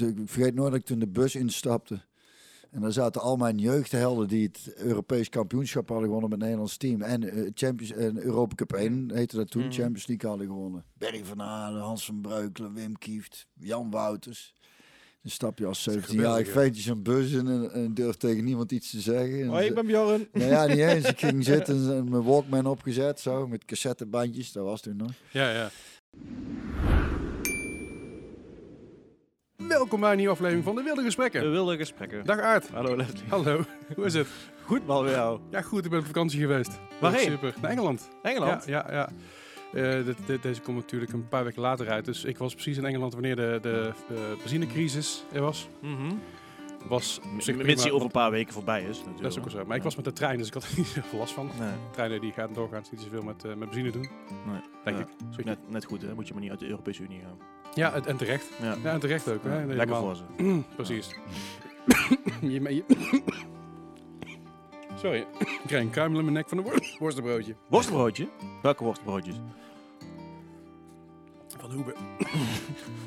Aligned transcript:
ik 0.00 0.16
vergeet 0.24 0.54
nooit 0.54 0.70
dat 0.70 0.80
ik 0.80 0.86
toen 0.86 0.98
de 0.98 1.08
bus 1.08 1.34
instapte. 1.34 2.00
En 2.70 2.80
daar 2.80 2.92
zaten 2.92 3.20
al 3.20 3.36
mijn 3.36 3.58
jeugdhelden 3.58 4.28
die 4.28 4.46
het 4.52 4.74
Europees 4.76 5.28
kampioenschap 5.28 5.88
hadden 5.88 6.06
gewonnen 6.06 6.28
met 6.30 6.38
het 6.38 6.48
Nederlands 6.48 6.76
team. 6.76 7.02
En 7.02 7.30
eh, 7.30 7.50
Champions 7.54 7.92
en 7.92 8.22
Europa 8.22 8.54
Cup 8.54 8.72
1 8.72 9.10
heette 9.14 9.36
dat 9.36 9.50
toen, 9.50 9.62
Mhm. 9.62 9.72
Champions 9.72 10.06
League 10.06 10.28
hadden 10.30 10.46
gewonnen. 10.46 10.84
Berry 10.98 11.24
van 11.24 11.38
Halen, 11.38 11.82
Hans 11.82 12.04
van 12.04 12.20
Breukelen, 12.20 12.74
Wim 12.74 12.98
Kieft, 12.98 13.46
Jan 13.60 13.90
Wouters. 13.90 14.54
Dan 15.22 15.30
stap 15.30 15.58
je 15.58 15.66
als 15.66 15.78
is 15.78 15.82
17 15.92 16.14
jaar 16.14 16.24
geweldig, 16.24 16.52
ventje 16.52 16.82
zo'n 16.82 17.02
bus 17.02 17.30
in 17.32 17.46
en, 17.46 17.72
en 17.72 17.94
durf 17.94 18.16
tegen 18.16 18.44
niemand 18.44 18.72
iets 18.72 18.90
te 18.90 19.00
zeggen. 19.00 19.40
En 19.42 19.48
Hoi, 19.48 19.66
ik 19.66 19.74
ben 19.74 19.86
Bjorn. 19.86 20.28
nou 20.32 20.50
ja, 20.50 20.66
niet 20.66 20.78
eens. 20.78 21.04
Ik 21.08 21.18
ging 21.18 21.44
zitten 21.54 21.94
en 21.96 22.10
mijn 22.10 22.22
Walkman 22.22 22.66
opgezet, 22.66 23.20
zo, 23.20 23.46
met 23.48 23.64
cassettebandjes. 23.64 24.52
Dat 24.52 24.64
was 24.64 24.80
toen 24.80 24.96
nog. 24.96 25.10
Ja, 25.30 25.50
ja. 25.50 25.70
Welkom 29.66 30.00
bij 30.00 30.10
een 30.10 30.16
nieuwe 30.16 30.32
aflevering 30.32 30.64
van 30.64 30.74
de 30.74 30.82
Wilde 30.82 31.02
Gesprekken. 31.02 31.50
wilden 31.50 31.76
gesprekken. 31.76 32.24
Dag 32.24 32.40
Aart. 32.40 32.68
Hallo 32.68 32.96
Leslie. 32.96 33.22
Hallo. 33.28 33.60
Hoe 33.96 34.04
is 34.04 34.14
het? 34.14 34.26
Goed 34.64 34.86
mal 34.86 35.02
bij 35.02 35.12
jou. 35.12 35.40
Ja, 35.50 35.62
goed. 35.62 35.84
Ik 35.84 35.90
ben 35.90 35.98
op 35.98 36.06
vakantie 36.06 36.40
geweest. 36.40 36.80
Waarheen? 37.00 37.30
Super. 37.30 37.54
Naar 37.62 37.70
Engeland. 37.70 38.08
Engeland? 38.22 38.66
Ja, 38.66 38.86
ja, 38.90 38.94
ja. 38.94 39.08
Eh, 39.98 40.04
dit, 40.04 40.16
dit- 40.26 40.42
deze 40.42 40.60
komt 40.60 40.76
natuurlijk 40.76 41.12
een 41.12 41.28
paar 41.28 41.44
weken 41.44 41.62
later 41.62 41.88
uit. 41.90 42.04
Dus 42.04 42.24
ik 42.24 42.38
was 42.38 42.52
precies 42.54 42.76
in 42.76 42.84
Engeland 42.84 43.12
wanneer 43.12 43.36
de, 43.36 43.58
de, 43.62 43.92
de 44.08 44.36
benzinecrisis 44.38 45.24
er 45.32 45.40
was. 45.40 45.68
Mhm. 45.82 46.14
Was 46.88 47.20
Mits 47.56 47.82
die 47.82 47.92
over 47.92 48.06
een 48.06 48.12
paar 48.12 48.30
weken 48.30 48.52
voorbij 48.52 48.80
is. 48.82 48.96
Natuurlijk. 48.96 49.22
Dat 49.22 49.30
is 49.32 49.38
ook 49.38 49.44
wel 49.44 49.60
zo. 49.60 49.64
Maar 49.66 49.76
ik 49.76 49.82
was 49.82 49.96
met 49.96 50.04
de 50.04 50.12
trein, 50.12 50.38
dus 50.38 50.46
ik 50.46 50.54
had 50.54 50.62
er 50.64 50.70
niet 50.76 50.86
zoveel 50.96 51.18
last 51.18 51.32
van. 51.32 51.50
Nee, 51.58 51.72
Treinen 51.90 52.20
die 52.20 52.32
gaan 52.32 52.52
doorgaans 52.52 52.90
niet 52.90 53.00
zoveel 53.00 53.22
met, 53.22 53.44
eh, 53.44 53.50
met 53.50 53.58
benzine 53.58 53.90
doen, 53.90 54.08
nee. 54.46 54.60
denk 54.84 54.96
Ja, 54.98 55.06
ik. 55.38 55.44
Net, 55.44 55.58
net 55.70 55.84
goed, 55.84 56.02
hè? 56.02 56.14
Moet 56.14 56.26
je 56.26 56.32
maar 56.32 56.42
niet 56.42 56.50
uit 56.50 56.60
de 56.60 56.68
Europese 56.68 57.02
Unie 57.02 57.20
gaan. 57.20 57.38
Ja, 57.74 57.92
en, 57.92 58.16
terecht. 58.16 58.46
Ja. 58.62 58.76
Ja, 58.82 58.92
en 58.92 59.00
terecht 59.00 59.32
ook. 59.32 59.42
Hè? 59.44 59.64
Lekker 59.66 59.96
voor 59.96 60.16
ze. 60.16 60.22
Precies. 60.76 61.14
je, 62.40 62.50
je, 62.74 62.84
Sorry, 65.02 65.26
ik 65.38 65.60
krijg 65.66 65.82
een 65.84 65.90
kruimel 65.90 66.18
in 66.18 66.24
mijn 66.24 66.36
nek 66.36 66.48
van 66.48 66.58
een 66.58 66.64
wor- 66.64 66.94
worstenbroodje. 66.98 67.54
Worstenbroodje? 67.68 68.28
Welke 68.62 68.84
worstenbroodjes? 68.84 69.36
Van 71.58 71.72
Hoeben. 71.72 71.94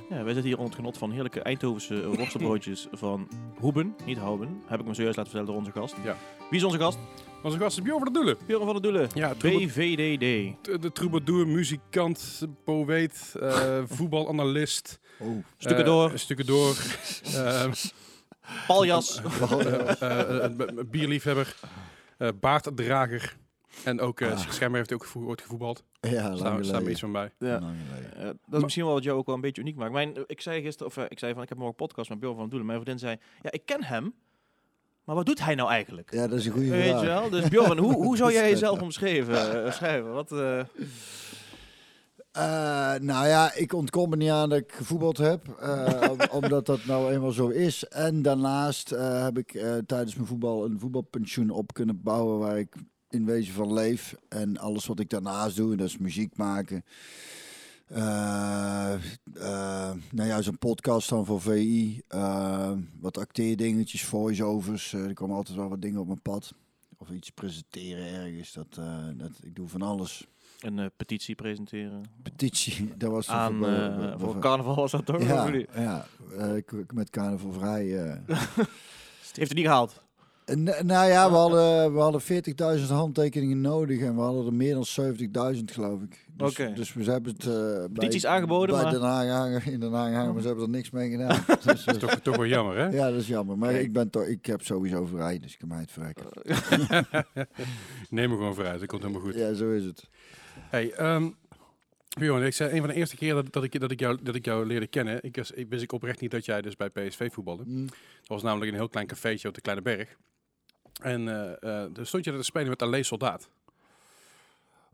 Ja, 0.09 0.23
wij 0.23 0.33
zitten 0.33 0.43
hier 0.43 0.53
onder 0.57 0.65
het 0.65 0.75
genot 0.75 0.97
van 0.97 1.11
heerlijke 1.11 1.41
Eindhovense 1.41 2.07
worstenbroodjes 2.15 2.87
van 2.91 3.27
Hoeben, 3.59 3.95
niet 4.05 4.17
Houben. 4.17 4.61
Heb 4.65 4.79
ik 4.79 4.85
me 4.85 4.93
zojuist 4.93 5.17
laten 5.17 5.31
vertellen 5.31 5.45
door 5.45 5.55
onze 5.65 5.79
gast. 5.79 5.95
Ja. 6.03 6.15
Wie 6.49 6.59
is 6.59 6.65
onze 6.65 6.77
gast? 6.77 6.97
Onze 7.43 7.57
gast 7.57 7.77
is 7.77 7.83
Bjorn 7.83 8.03
van 8.03 8.13
der 8.13 8.21
Doelen. 8.23 8.37
Björn 8.45 8.63
van 8.65 8.73
der 8.73 8.81
Doelen. 8.81 9.09
Ja, 9.13 9.33
BVDD. 9.35 10.19
de, 10.65 10.79
de 10.79 10.91
troubadour, 10.91 11.47
muzikant, 11.47 12.47
poëet, 12.63 13.35
eh, 13.39 13.81
voetbalanalist. 13.97 14.99
Oh, 15.19 15.43
Stukken 15.57 15.85
eh, 15.85 15.91
door. 15.91 16.11
Stukken 16.19 16.45
door. 16.45 16.75
eh, 17.35 17.71
Paljas. 18.67 19.21
bierliefhebber. 20.91 21.55
eh 22.17 22.29
baarddrager. 22.39 23.37
En 23.83 23.99
ook, 23.99 24.19
uh, 24.19 24.31
Ah. 24.31 24.37
schijnbaar 24.37 24.77
heeft 24.77 24.89
hij 24.89 24.99
ook 24.99 25.05
gevo- 25.05 25.25
ooit 25.25 25.41
gevoetbald. 25.41 25.83
ja, 25.99 26.29
Daar 26.35 26.83
we 26.83 26.89
iets 26.89 26.99
van 26.99 27.11
bij. 27.11 27.31
Ja. 27.39 27.59
Dat 28.19 28.57
is 28.57 28.61
misschien 28.61 28.83
wel 28.85 28.93
wat 28.93 29.03
jou 29.03 29.17
ook 29.17 29.25
wel 29.25 29.35
een 29.35 29.41
beetje 29.41 29.61
uniek 29.61 29.75
maakt. 29.75 29.91
Mijn, 29.91 30.13
ik 30.25 30.41
zei 30.41 30.61
gisteren, 30.61 30.87
of 30.87 30.97
ik 31.09 31.19
zei 31.19 31.33
van, 31.33 31.41
ik 31.43 31.49
heb 31.49 31.57
morgen 31.57 31.75
een 31.79 31.85
podcast 31.87 32.09
met 32.09 32.19
Björn 32.19 32.35
van 32.35 32.49
Doelen. 32.49 32.67
Mijn 32.67 32.81
vriendin 32.81 32.99
zei, 33.07 33.17
ja, 33.41 33.51
ik 33.51 33.65
ken 33.65 33.83
hem, 33.83 34.13
maar 35.11 35.19
wat 35.19 35.35
doet 35.35 35.45
hij 35.45 35.55
nou 35.55 35.69
eigenlijk? 35.69 36.13
Ja, 36.13 36.27
dat 36.27 36.39
is 36.39 36.45
een 36.45 36.51
goede 36.51 36.69
Weet 36.69 36.83
je 36.85 36.89
vraag. 36.89 37.01
wel? 37.03 37.29
Dus 37.29 37.49
Bjorn, 37.49 37.77
hoe, 37.77 37.93
hoe 37.93 38.17
zou 38.17 38.31
jij 38.33 38.49
jezelf 38.51 38.81
omschrijven? 38.81 39.65
eh, 39.65 39.71
schrijven? 39.71 40.13
Wat, 40.13 40.31
eh, 40.31 40.59
Eh, 42.31 42.93
nou 42.99 43.27
ja, 43.27 43.53
ik 43.53 43.73
ontkom 43.73 44.11
er 44.11 44.17
niet 44.17 44.29
aan 44.29 44.49
dat 44.49 44.59
ik 44.59 44.71
gevoetbald 44.71 45.17
heb. 45.17 45.47
eh, 45.59 46.07
om- 46.11 46.17
omdat 46.43 46.65
dat 46.65 46.85
nou 46.85 47.11
eenmaal 47.13 47.31
zo 47.31 47.47
is. 47.47 47.83
En 47.87 48.21
daarnaast 48.21 48.91
eh, 48.91 49.23
heb 49.23 49.37
ik 49.37 49.53
eh, 49.53 49.77
tijdens 49.85 50.15
mijn 50.15 50.27
voetbal 50.27 50.65
een 50.65 50.79
voetbalpensioen 50.79 51.49
op 51.49 51.73
kunnen 51.73 52.01
bouwen 52.01 52.39
waar 52.39 52.57
ik 52.59 52.75
in 53.09 53.25
wezen 53.25 53.53
van 53.53 53.73
leef. 53.73 54.15
En 54.29 54.57
alles 54.57 54.85
wat 54.85 54.99
ik 54.99 55.09
daarnaast 55.09 55.55
doe, 55.55 55.75
dat 55.75 55.87
is 55.87 55.97
muziek 55.97 56.37
maken. 56.37 56.83
Eh, 57.93 58.93
eh, 59.33 59.91
nou 60.11 60.27
ja, 60.29 60.41
zo'n 60.41 60.57
podcast 60.57 61.09
dan 61.09 61.25
voor 61.25 61.41
VI. 61.41 62.01
eh, 62.07 62.71
wat 62.99 63.17
acteerdingetjes, 63.17 64.03
voice-overs. 64.05 64.93
er 64.93 65.13
komen 65.13 65.35
altijd 65.35 65.57
wel 65.57 65.69
wat 65.69 65.81
dingen 65.81 65.99
op 65.99 66.07
mijn 66.07 66.21
pad. 66.21 66.53
Of 66.97 67.09
iets 67.09 67.29
presenteren 67.29 68.07
ergens. 68.13 68.53
Dat, 68.53 68.73
dat, 69.17 69.31
ik 69.43 69.55
doe 69.55 69.67
van 69.67 69.81
alles. 69.81 70.27
een 70.59 70.91
petitie 70.97 71.35
presenteren? 71.35 72.03
Petitie, 72.23 72.89
dat 72.97 73.11
was 73.11 73.27
Aan, 73.27 73.57
voor- 73.57 74.19
voor- 74.19 74.39
carnaval 74.39 74.75
was 74.75 74.91
dat 74.91 75.05
toch? 75.05 75.21
Ja, 75.21 75.51
ja 75.75 76.05
ik, 76.55 76.93
met 76.93 77.09
carnaval 77.09 77.51
vrij. 77.51 77.83
Heeft 79.35 79.49
het 79.49 79.53
niet 79.53 79.65
gehaald? 79.65 80.01
Eh, 80.45 80.55
nou 80.81 81.09
ja, 81.09 81.29
we 81.29 81.35
hadden, 81.35 81.93
we 81.93 81.99
hadden 81.99 82.21
40.000 82.79 82.87
handtekeningen 82.87 83.61
nodig 83.61 83.99
en 83.99 84.15
we 84.15 84.21
hadden 84.21 84.45
er 84.45 84.53
meer 84.53 84.73
dan 84.73 84.85
70.000 85.55 85.63
geloof 85.65 86.01
ik. 86.01 86.25
Dus, 86.41 86.51
Oké. 86.59 86.73
dus 86.73 86.93
we 86.93 87.11
hebben 87.11 87.33
het 87.33 87.45
eh, 87.45 87.83
Petities 87.93 88.21
bij, 88.21 88.31
aangeboden, 88.31 88.75
bij 88.75 88.83
maar- 88.83 88.91
Den 88.93 89.01
Haag 89.01 89.65
in 89.65 89.79
Den 89.79 89.91
Haag 89.93 90.33
maar 90.33 90.41
ze 90.41 90.47
hebben 90.47 90.65
er 90.65 90.69
niks 90.71 90.89
mee 90.89 91.09
gedaan. 91.09 91.43
dus, 91.47 91.63
Dat 91.63 91.85
eh, 91.85 91.93
is 91.93 91.99
toch, 91.99 92.19
toch 92.19 92.35
wel 92.35 92.45
jammer, 92.45 92.77
hè? 92.77 92.87
ja, 92.87 93.09
dat 93.11 93.19
is 93.19 93.27
jammer. 93.27 93.57
Maar 93.57 93.71
Kijk. 93.71 93.83
ik, 93.83 93.93
ben 93.93 94.09
toch, 94.09 94.23
ik 94.23 94.45
heb 94.45 94.61
sowieso 94.61 95.05
vrij, 95.05 95.39
dus 95.39 95.53
ik 95.53 95.59
kan 95.59 95.67
mij 95.67 95.79
het 95.79 95.91
verrekken. 95.91 96.25
Neem 98.09 98.29
me 98.29 98.35
gewoon 98.35 98.55
vooruit, 98.55 98.79
dat 98.79 98.87
komt 98.87 99.01
helemaal 99.01 99.21
goed. 99.23 99.35
Ja, 99.35 99.53
zo 99.53 99.71
is 99.71 99.83
het. 99.85 100.09
Hey, 100.69 100.91
ehm 100.91 101.29
Bjorn, 102.19 102.43
ik 102.45 102.53
zei 102.53 102.71
een 102.71 102.79
van 102.79 102.87
de 102.89 102.95
eerste 102.95 103.15
keer 103.15 103.33
dat, 103.33 103.53
dat, 103.53 103.63
ik, 103.63 103.79
dat, 103.79 103.91
ik 103.91 103.99
jou, 103.99 104.17
dat 104.23 104.35
ik 104.35 104.45
jou 104.45 104.65
leerde 104.65 104.87
kennen, 104.87 105.19
ik, 105.23 105.35
was- 105.35 105.51
ik 105.51 105.69
wist 105.69 105.83
ik 105.83 105.91
oprecht 105.91 106.21
niet 106.21 106.31
dat 106.31 106.45
jij 106.45 106.61
dus 106.61 106.75
bij 106.75 106.89
PSV 106.89 107.31
voetbalde. 107.33 107.63
Hm. 107.63 107.85
Dat 107.85 108.27
was 108.27 108.41
namelijk 108.43 108.71
een 108.71 108.77
heel 108.77 108.89
klein 108.89 109.07
cafeetje 109.07 109.47
op 109.47 109.53
de 109.53 109.61
Kleine 109.61 109.83
Berg. 109.83 110.15
En 111.01 111.27
eh 111.27 111.51
eh 111.51 111.93
daar 111.93 112.05
stond 112.05 112.25
je 112.25 112.31
te 112.37 112.43
spelen 112.43 112.69
met 112.69 112.81
Allee 112.81 113.03
Soldaat. 113.03 113.49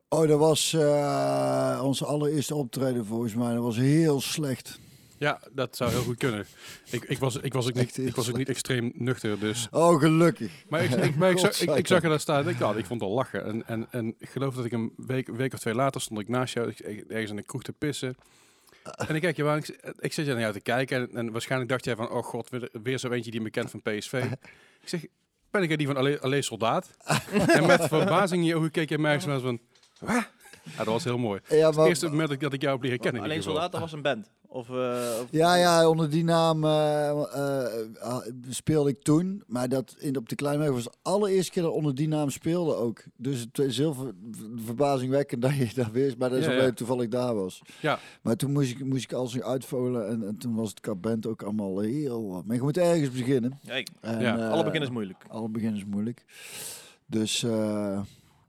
Oh, 0.10 0.28
dat 0.28 0.40
was 0.40 0.74
eh 0.74 1.82
ons 1.84 2.04
allereerste 2.04 2.56
optreden 2.56 3.06
volgens 3.06 3.34
mij. 3.34 3.54
Dat 3.54 3.64
was 3.64 3.78
heel 3.78 4.22
slecht. 4.22 4.80
Ja, 5.18 5.42
dat 5.52 5.76
zou 5.76 5.92
heel 5.92 6.02
goed 6.02 6.18
kunnen. 6.18 6.46
Ik, 6.90 7.04
ik, 7.04 7.20
was, 7.20 7.36
ik, 7.36 7.54
was, 7.54 7.68
ook 7.68 7.74
niet, 7.74 7.98
ik 7.98 8.16
was 8.16 8.30
ook 8.30 8.38
niet 8.38 8.50
extreem 8.50 8.92
nuchter, 8.96 9.40
dus... 9.40 9.68
Oh, 9.72 10.00
gelukkig. 10.00 10.52
Maar 10.70 10.84
ik, 10.84 10.92
ik, 10.92 11.16
maar 11.16 11.32
ik, 11.32 11.38
zag, 11.46 11.62
ik, 11.62 11.76
ik 11.76 11.88
zag 11.88 12.02
je 12.02 12.08
daar 12.08 12.20
staan 12.20 12.50
ik, 12.50 12.60
ik 12.60 12.86
vond 12.86 13.02
het 13.02 13.02
al 13.02 13.16
lachen. 13.16 13.46
En, 13.46 13.68
en, 13.68 13.88
en 13.92 14.16
ik 14.20 14.30
geloof 14.30 14.56
dat 14.56 14.66
ik 14.66 14.72
een 14.72 14.94
week, 14.98 15.28
week 15.28 15.54
of 15.54 15.60
twee 15.60 15.74
later 15.74 16.02
stond 16.02 16.20
ik 16.20 16.28
naast 16.28 16.54
jou, 16.54 16.74
ergens 17.08 17.30
in 17.30 17.36
de 17.36 17.44
kroeg 17.44 17.64
te 17.64 17.74
pissen. 17.74 18.16
En 19.08 19.16
ik 19.16 19.22
kijk 19.22 19.36
je 19.36 19.48
aan, 19.48 19.58
ik, 19.58 19.94
ik 20.00 20.14
zit 20.14 20.26
je 20.26 20.32
naar 20.32 20.42
jou 20.42 20.54
te 20.54 20.60
kijken 20.60 20.98
en, 20.98 21.16
en 21.16 21.32
waarschijnlijk 21.32 21.72
dacht 21.72 21.86
jij 21.86 21.96
van, 21.96 22.10
oh 22.10 22.24
god, 22.24 22.50
weer, 22.50 22.70
weer 22.84 22.98
zo 22.98 23.10
eentje 23.10 23.32
die 23.32 23.42
me 23.42 23.50
kent 23.50 23.72
van 23.72 23.82
PSV. 23.82 24.14
Ik 24.82 24.90
zeg, 24.90 25.06
ben 25.52 25.64
ik 25.64 25.72
er 25.72 25.78
die 25.78 25.88
van 25.88 25.98
Allee, 25.98 26.18
Allee 26.18 26.42
Soldaat? 26.42 26.90
en 27.48 27.66
met 27.66 27.88
verbazing 27.88 28.42
in 28.42 28.48
je 28.48 28.56
ogen 28.56 28.72
keek 28.72 28.90
je 28.90 28.98
mij 28.98 29.22
van, 29.22 29.60
Ja, 30.06 30.78
dat 30.78 30.86
was 30.86 31.04
heel 31.04 31.18
mooi. 31.18 31.40
Ja, 31.50 31.68
Het 31.70 31.78
eerste 31.78 32.06
moment 32.10 32.28
dat 32.28 32.36
ik- 32.36 32.42
dat 32.44 32.54
ik 32.54 32.62
jou 32.62 32.74
heb 32.74 32.84
leren 32.84 33.00
kennen 33.00 33.22
Alleen 33.22 33.44
soldaten 33.44 33.80
was 33.80 33.92
een 33.92 34.02
band. 34.02 34.30
Of, 34.48 34.70
eh, 34.70 34.76
of- 35.22 35.28
Ja, 35.32 35.56
ja, 35.56 35.90
onder 35.90 36.10
die 36.10 36.24
naam 36.24 36.64
eh, 36.64 37.10
eh, 37.10 37.66
eh, 38.02 38.18
speelde 38.50 38.90
ik 38.90 39.02
toen. 39.04 39.44
Maar 39.48 39.70
dat 39.70 39.96
in, 40.00 40.18
op 40.18 40.30
de 40.30 40.36
Kleinweg 40.36 40.70
was 40.70 40.84
de 40.84 40.92
allereerste 41.02 41.52
keer 41.52 41.64
dat 41.64 41.72
onder 41.72 41.96
die 41.96 42.08
naam 42.08 42.30
speelde 42.30 42.76
ook. 42.76 43.04
Dus 43.18 43.40
het 43.40 43.60
is 43.60 43.78
heel 43.78 43.94
ver- 43.94 44.14
verbazingwekkend 44.66 45.42
dat 45.42 45.56
je 45.56 45.70
dat 45.76 45.92
wist. 45.92 46.18
Maar 46.18 46.30
dat 46.30 46.40
is 46.40 46.46
Ja, 46.46 46.52
ja. 46.52 46.62
ik 46.64 46.76
toevallig 46.76 47.08
daar 47.08 47.36
was. 47.36 47.62
Ja. 47.82 48.00
Maar 48.22 48.36
toen 48.36 48.52
moest 48.52 48.70
ik, 48.72 48.86
moest 48.86 49.04
ik 49.04 49.14
alles 49.14 49.42
uitvolen. 49.42 50.08
En, 50.08 50.28
en 50.28 50.38
toen 50.38 50.56
was 50.56 50.70
het 50.70 50.80
kabent 50.80 51.28
ook 51.28 51.44
allemaal 51.44 51.80
heel... 51.80 52.44
Maar 52.46 52.56
je 52.56 52.62
moet 52.62 52.78
ergens 52.78 53.10
beginnen. 53.12 53.60
En, 54.02 54.20
Ja, 54.22 54.50
alle 54.50 54.64
begin 54.64 54.82
is 54.82 54.90
moeilijk. 54.90 55.24
Alle 55.28 55.50
begin 55.50 55.76
is 55.76 55.86
moeilijk. 55.86 56.24
Dus... 57.06 57.46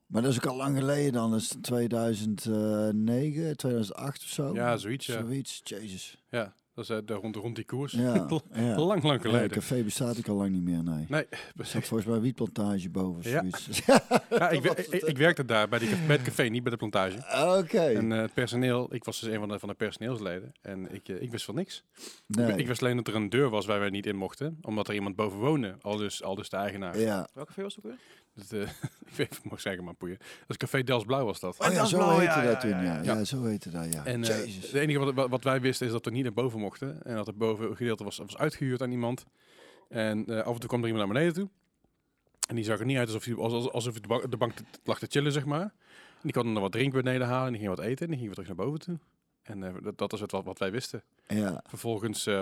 maar 0.08 0.22
dat 0.22 0.30
is 0.30 0.36
ook 0.36 0.46
al 0.46 0.56
lang 0.56 0.76
geleden 0.78 1.12
dan. 1.12 1.30
Dat 1.30 1.40
is 1.40 1.54
2009, 1.60 3.56
2008 3.56 4.22
of 4.22 4.28
zo. 4.28 4.54
Ja, 4.54 4.76
zoiets, 4.76 5.06
ja. 5.06 5.20
Zoiets, 5.20 5.60
jezus. 5.64 6.22
Ja, 6.30 6.54
dat 6.74 6.90
is 6.90 7.00
de, 7.04 7.14
rond, 7.14 7.36
rond 7.36 7.56
die 7.56 7.64
koers. 7.64 7.92
Ja, 7.92 8.14
ja. 8.52 8.76
lang, 8.76 9.02
lang 9.02 9.02
Ja, 9.02 9.18
geleden. 9.18 9.40
het 9.40 9.52
café 9.52 9.82
bestaat 9.82 10.18
ook 10.18 10.28
al 10.28 10.34
lang 10.36 10.50
niet 10.50 10.62
meer, 10.62 10.82
nee. 10.82 11.04
Nee, 11.08 11.26
Er 11.56 11.64
zat 11.66 11.84
volgens 11.84 12.04
mij 12.08 12.16
een 12.16 12.22
wietplantage 12.22 12.90
boven 12.90 13.18
of 13.18 13.24
Ja. 13.24 13.38
zoiets. 13.40 13.66
ja, 14.30 14.48
ik, 14.50 14.64
ik, 14.64 14.78
ik, 14.78 15.02
ik 15.02 15.16
werkte 15.18 15.44
daar 15.44 15.68
bij, 15.68 15.78
die, 15.78 15.88
bij 16.06 16.16
het 16.16 16.24
café, 16.24 16.42
niet 16.42 16.62
bij 16.62 16.72
de 16.72 16.78
plantage. 16.78 17.16
Oké. 17.58 17.78
En 17.80 18.12
eh, 18.12 18.20
het 18.20 18.34
personeel, 18.34 18.94
ik 18.94 19.04
was 19.04 19.20
dus 19.20 19.30
een 19.32 19.38
van 19.38 19.48
de, 19.48 19.58
van 19.58 19.68
de 19.68 19.74
personeelsleden. 19.74 20.52
En 20.62 20.94
ik, 20.94 21.08
eh, 21.08 21.22
ik 21.22 21.30
wist 21.30 21.44
van 21.44 21.54
niks. 21.54 21.84
nee. 22.26 22.52
Ik, 22.52 22.56
ik 22.58 22.66
wist 22.66 22.82
alleen 22.82 22.96
dat 22.96 23.08
er 23.08 23.14
een 23.14 23.30
deur 23.30 23.48
was 23.50 23.66
waar 23.66 23.80
wij 23.80 23.90
niet 23.90 24.06
in 24.06 24.16
mochten. 24.16 24.58
Omdat 24.62 24.88
er 24.88 24.94
iemand 24.94 25.16
boven 25.16 25.38
woonde. 25.38 25.76
Al 25.80 25.96
dus, 25.96 26.22
al 26.22 26.34
dus 26.34 26.48
de 26.48 26.56
eigenaar. 26.56 26.98
ja. 26.98 27.28
Welke 27.34 27.48
café 27.48 27.62
was 27.62 27.74
het 27.76 27.84
ook 27.84 27.90
weer? 27.90 28.00
Dat, 28.38 28.52
eh, 28.52 28.60
ik 29.10 29.14
weet 29.16 29.30
niet, 29.30 29.44
mag 29.50 29.60
zeggen 29.60 29.84
maar 29.84 29.94
poeien. 29.94 30.18
Dat 30.18 30.48
is 30.50 30.56
Café 30.56 30.82
Dels 30.84 31.04
Blauw 31.04 31.24
was 31.24 31.40
dat. 31.40 31.58
Oh 31.58 31.66
ja, 31.66 31.72
dat 31.74 31.82
is 31.84 31.90
zo 31.90 32.08
heette 32.08 32.24
ja, 32.24 32.42
dat 32.42 32.52
ja, 32.52 32.58
toen, 32.58 32.70
ja, 32.70 32.82
ja. 32.82 33.02
ja. 33.02 33.14
Ja, 33.14 33.24
zo 33.24 33.44
heette 33.44 33.70
dat, 33.70 33.92
ja. 33.92 34.04
En 34.04 34.24
eh, 34.24 34.36
het 34.36 34.72
enige 34.72 35.12
wat, 35.12 35.28
wat, 35.28 35.44
wij 35.44 35.60
wisten 35.60 35.86
is 35.86 35.92
dat 35.92 36.04
we 36.04 36.10
niet 36.10 36.22
naar 36.22 36.32
boven 36.32 36.60
mochten. 36.60 37.02
En 37.04 37.14
dat 37.14 37.26
het 37.26 37.38
boven 37.38 37.76
gedeelte 37.76 38.04
was, 38.04 38.16
was 38.18 38.36
uitgehuurd 38.36 38.82
aan 38.82 38.90
iemand. 38.90 39.24
En 39.88 40.26
eh, 40.26 40.42
af 40.42 40.54
en 40.54 40.60
toe 40.60 40.68
kwam 40.68 40.80
er 40.82 40.88
iemand 40.88 41.04
naar 41.04 41.14
beneden 41.14 41.34
toe. 41.34 41.48
En 42.48 42.54
die 42.54 42.64
zag 42.64 42.78
er 42.78 42.84
niet 42.86 42.96
uit 42.96 43.06
alsof 43.06 43.24
hij 43.24 43.34
alsof, 43.36 43.92
hij 43.92 44.00
de 44.02 44.08
ba- 44.08 44.26
de 44.26 44.36
bank 44.36 44.52
te- 44.52 44.64
lag 44.84 44.98
te 44.98 45.06
chillen, 45.10 45.32
zeg 45.32 45.44
maar. 45.44 45.62
En 45.62 45.70
die 46.22 46.32
dan 46.32 46.52
nog 46.52 46.62
wat 46.62 46.72
drinken 46.72 47.02
beneden 47.02 47.26
halen. 47.26 47.46
En 47.46 47.52
die 47.52 47.60
ging 47.60 47.76
wat 47.76 47.84
eten. 47.84 48.04
En 48.04 48.10
die 48.10 48.20
ging 48.20 48.34
weer 48.34 48.44
terug 48.44 48.56
naar 48.56 48.66
boven 48.66 48.80
toe. 48.80 48.98
En 49.42 49.62
eh, 49.62 49.74
dat, 49.82 49.98
dat 49.98 50.12
is 50.12 50.20
het 50.20 50.30
wat, 50.30 50.44
wat 50.44 50.58
wij 50.58 50.70
wisten. 50.70 51.02
Ja. 51.26 51.62
Vervolgens 51.66 52.26
eh, 52.26 52.40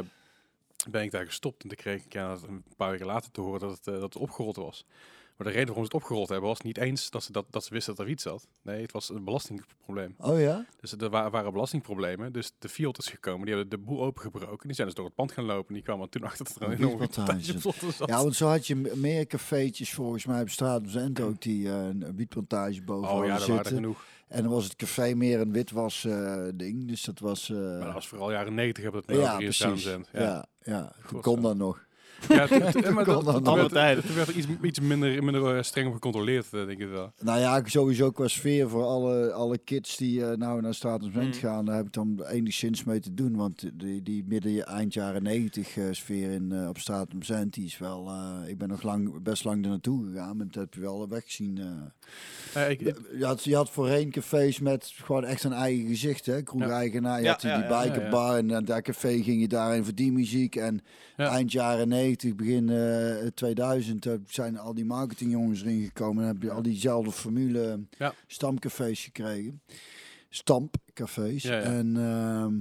ben 0.91 1.03
ik 1.03 1.11
daar 1.11 1.25
gestopt. 1.27 1.63
En 1.63 1.69
toen 1.69 1.79
kreeg 1.79 2.05
ik 2.05 2.13
ja, 2.13 2.37
een 2.49 2.65
paar 2.77 2.91
weken 2.91 3.07
later 3.07 3.31
te 3.31 3.41
horen 3.41 3.61
dat 3.61 3.71
het, 3.71 3.85
dat 3.85 4.03
het 4.03 4.17
opgerold 4.17 4.57
was. 4.57 4.87
Maar 5.37 5.47
de 5.47 5.53
reden 5.53 5.67
waarom 5.75 5.85
ze 5.85 5.97
het 5.97 6.03
opgerold 6.03 6.29
hebben 6.29 6.49
was 6.49 6.61
niet 6.61 6.79
eens 6.79 7.11
dat 7.11 7.23
ze, 7.23 7.33
dat, 7.33 7.47
dat 7.51 7.65
ze 7.65 7.73
wisten 7.75 7.95
dat 7.95 8.05
er 8.05 8.11
iets 8.11 8.23
zat. 8.23 8.49
Nee, 8.63 8.83
het 8.83 8.93
was 8.93 9.09
een 9.11 9.25
belastingprobleem. 9.25 10.15
Oh 10.19 10.41
ja? 10.41 10.65
Dus 10.81 10.93
er 10.93 11.11
wa- 11.11 11.31
waren 11.31 11.53
belastingproblemen. 11.53 12.33
Dus 12.33 12.53
de 12.59 12.69
Fiat 12.69 12.99
is 12.99 13.07
gekomen. 13.07 13.47
Die 13.47 13.55
hebben 13.55 13.79
de 13.79 13.85
boel 13.85 14.03
opengebroken. 14.03 14.67
Die 14.67 14.75
zijn 14.77 14.87
dus 14.87 14.97
door 14.97 15.05
het 15.07 15.15
pand 15.15 15.33
gaan 15.33 15.45
lopen. 15.45 15.69
En 15.69 15.75
die 15.75 15.83
kwamen 15.83 16.09
toen 16.09 16.23
achter 16.23 16.45
dat 16.45 16.57
er 16.57 16.63
een 16.63 16.73
enorme 16.79 16.97
plantage 17.09 17.59
zat. 17.59 18.09
Ja, 18.09 18.23
want 18.23 18.35
zo 18.37 18.47
had 18.49 18.67
je 18.67 18.77
meer 18.95 19.27
cafeetjes 19.27 19.93
volgens 19.93 20.27
mij 20.27 20.41
op 20.43 20.49
straat 20.51 20.81
op 20.81 20.89
Zend 20.89 21.21
ook 21.21 21.43
die 21.43 21.69
een 21.69 22.17
wietplantage 22.17 22.83
boven 22.83 23.11
oh 23.11 23.27
ja, 23.27 23.35
er 23.35 23.41
zitten. 23.41 23.67
genoeg. 23.75 24.05
En 24.29 24.43
dan 24.43 24.53
was 24.53 24.65
het 24.65 24.77
café 24.77 25.15
meer 25.15 25.41
een 25.41 25.53
witwas 25.53 26.05
eh 26.05 26.45
ding. 26.55 26.89
Dus 26.89 27.03
dat 27.03 27.19
was... 27.19 27.51
eh, 27.51 27.57
Maar 27.57 27.81
dat 27.81 27.93
was 27.93 28.09
vooral 28.09 28.31
jaren 28.31 28.55
90 28.55 28.83
hebben 28.83 29.03
we 29.07 29.13
het 29.13 29.23
ja, 29.23 29.37
precies. 29.37 29.85
Ja, 29.85 29.99
Ja. 30.13 30.47
ja. 30.63 30.93
Goed 31.03 31.23
kon 31.23 31.43
dat 31.43 31.57
nog. 31.57 31.86
Ja, 32.29 32.47
maar 32.93 33.05
Kon 33.05 33.25
dat- 33.25 33.55
werd- 33.55 33.73
tijden. 33.73 34.05
Toen 34.07 34.15
werd 34.17 34.29
er 34.29 34.35
iets, 34.35 34.47
iets 34.63 34.81
minder, 34.81 35.25
minder 35.25 35.57
eh, 35.57 35.63
streng 35.63 35.87
op 35.89 35.93
gecontroleerd, 35.95 36.47
eh, 36.53 36.67
denk 36.67 36.79
ik 36.81 36.89
wel. 36.89 37.13
Nou 37.23 37.41
ja, 37.41 37.63
sowieso 37.65 38.11
qua 38.11 38.29
sfeer 38.29 38.69
voor 38.69 38.85
alle, 38.85 39.33
alle 39.33 39.59
kids 39.59 39.97
die 39.97 40.25
eh, 40.27 40.37
nou 40.37 40.61
naar 40.61 40.75
Status 40.75 41.09
Mm. 41.11 41.33
gaan, 41.33 41.65
daar 41.65 41.77
heb 41.77 41.87
ik 41.87 41.93
dan 41.93 42.23
enigszins 42.25 42.85
mee 42.85 43.01
te 43.01 43.15
doen. 43.15 43.37
Want 43.37 43.71
die, 43.75 44.03
die 44.03 44.25
midden 44.27 44.67
eind 44.67 44.95
jaren 44.95 45.23
negentig 45.23 45.77
eh, 45.77 45.85
sfeer 45.91 46.31
in, 46.31 46.69
op 46.69 46.79
Zend, 47.25 47.55
die 47.55 47.65
is 47.65 47.79
wel... 47.79 48.11
ik 48.47 48.59
ben 48.59 48.69
nog 48.69 48.83
lang, 48.83 49.23
best 49.23 49.45
lang 49.45 49.65
er 49.65 49.71
naartoe 49.71 50.07
gegaan, 50.07 50.37
maar 50.37 50.47
dat 50.47 50.55
heb 50.63 50.75
je 50.75 50.81
wel 50.81 51.09
weggezien. 51.09 51.61
ik, 52.69 52.81
je, 53.19 53.25
had, 53.25 53.45
je 53.45 53.55
had 53.55 53.71
voorheen 53.71 54.11
cafés 54.11 54.61
met 54.61 54.93
gewoon 55.03 55.25
echt 55.25 55.45
een 55.45 55.53
eigen 55.53 55.87
gezicht, 55.87 56.27
hè? 56.27 56.43
Kroeg-eigenaar. 56.43 57.19
Je 57.19 57.25
Ja, 57.25 57.31
had 57.31 57.41
die, 57.41 57.51
ja, 57.51 57.83
die 57.83 57.91
bikerbar 57.93 58.37
en 58.37 58.65
dat 58.65 58.83
café 58.83 59.23
ging 59.23 59.41
je 59.41 59.49
daarin 59.49 59.85
voor 59.85 59.95
die 59.95 60.13
muziek. 60.13 60.57
En 60.57 60.81
eind 61.17 61.53
jaren 61.53 61.89
90, 61.89 62.05
begin 62.37 62.69
eh 62.71 63.27
2000 63.35 64.07
eh, 64.07 64.13
zijn 64.27 64.59
al 64.59 64.75
die 64.75 64.85
marketingjongens 64.85 65.63
erin 65.63 65.85
gekomen. 65.85 66.23
En 66.23 66.29
heb 66.29 66.43
je 66.43 66.51
al 66.51 66.63
diezelfde 66.63 67.11
formule 67.13 67.81
Ja. 67.99 68.15
stamcafés 68.27 69.05
gekregen. 69.05 69.61
Stampcafés. 70.29 71.43
Ja, 71.43 71.53
ja. 71.53 71.61
En 71.63 71.97
ehm, 71.97 72.55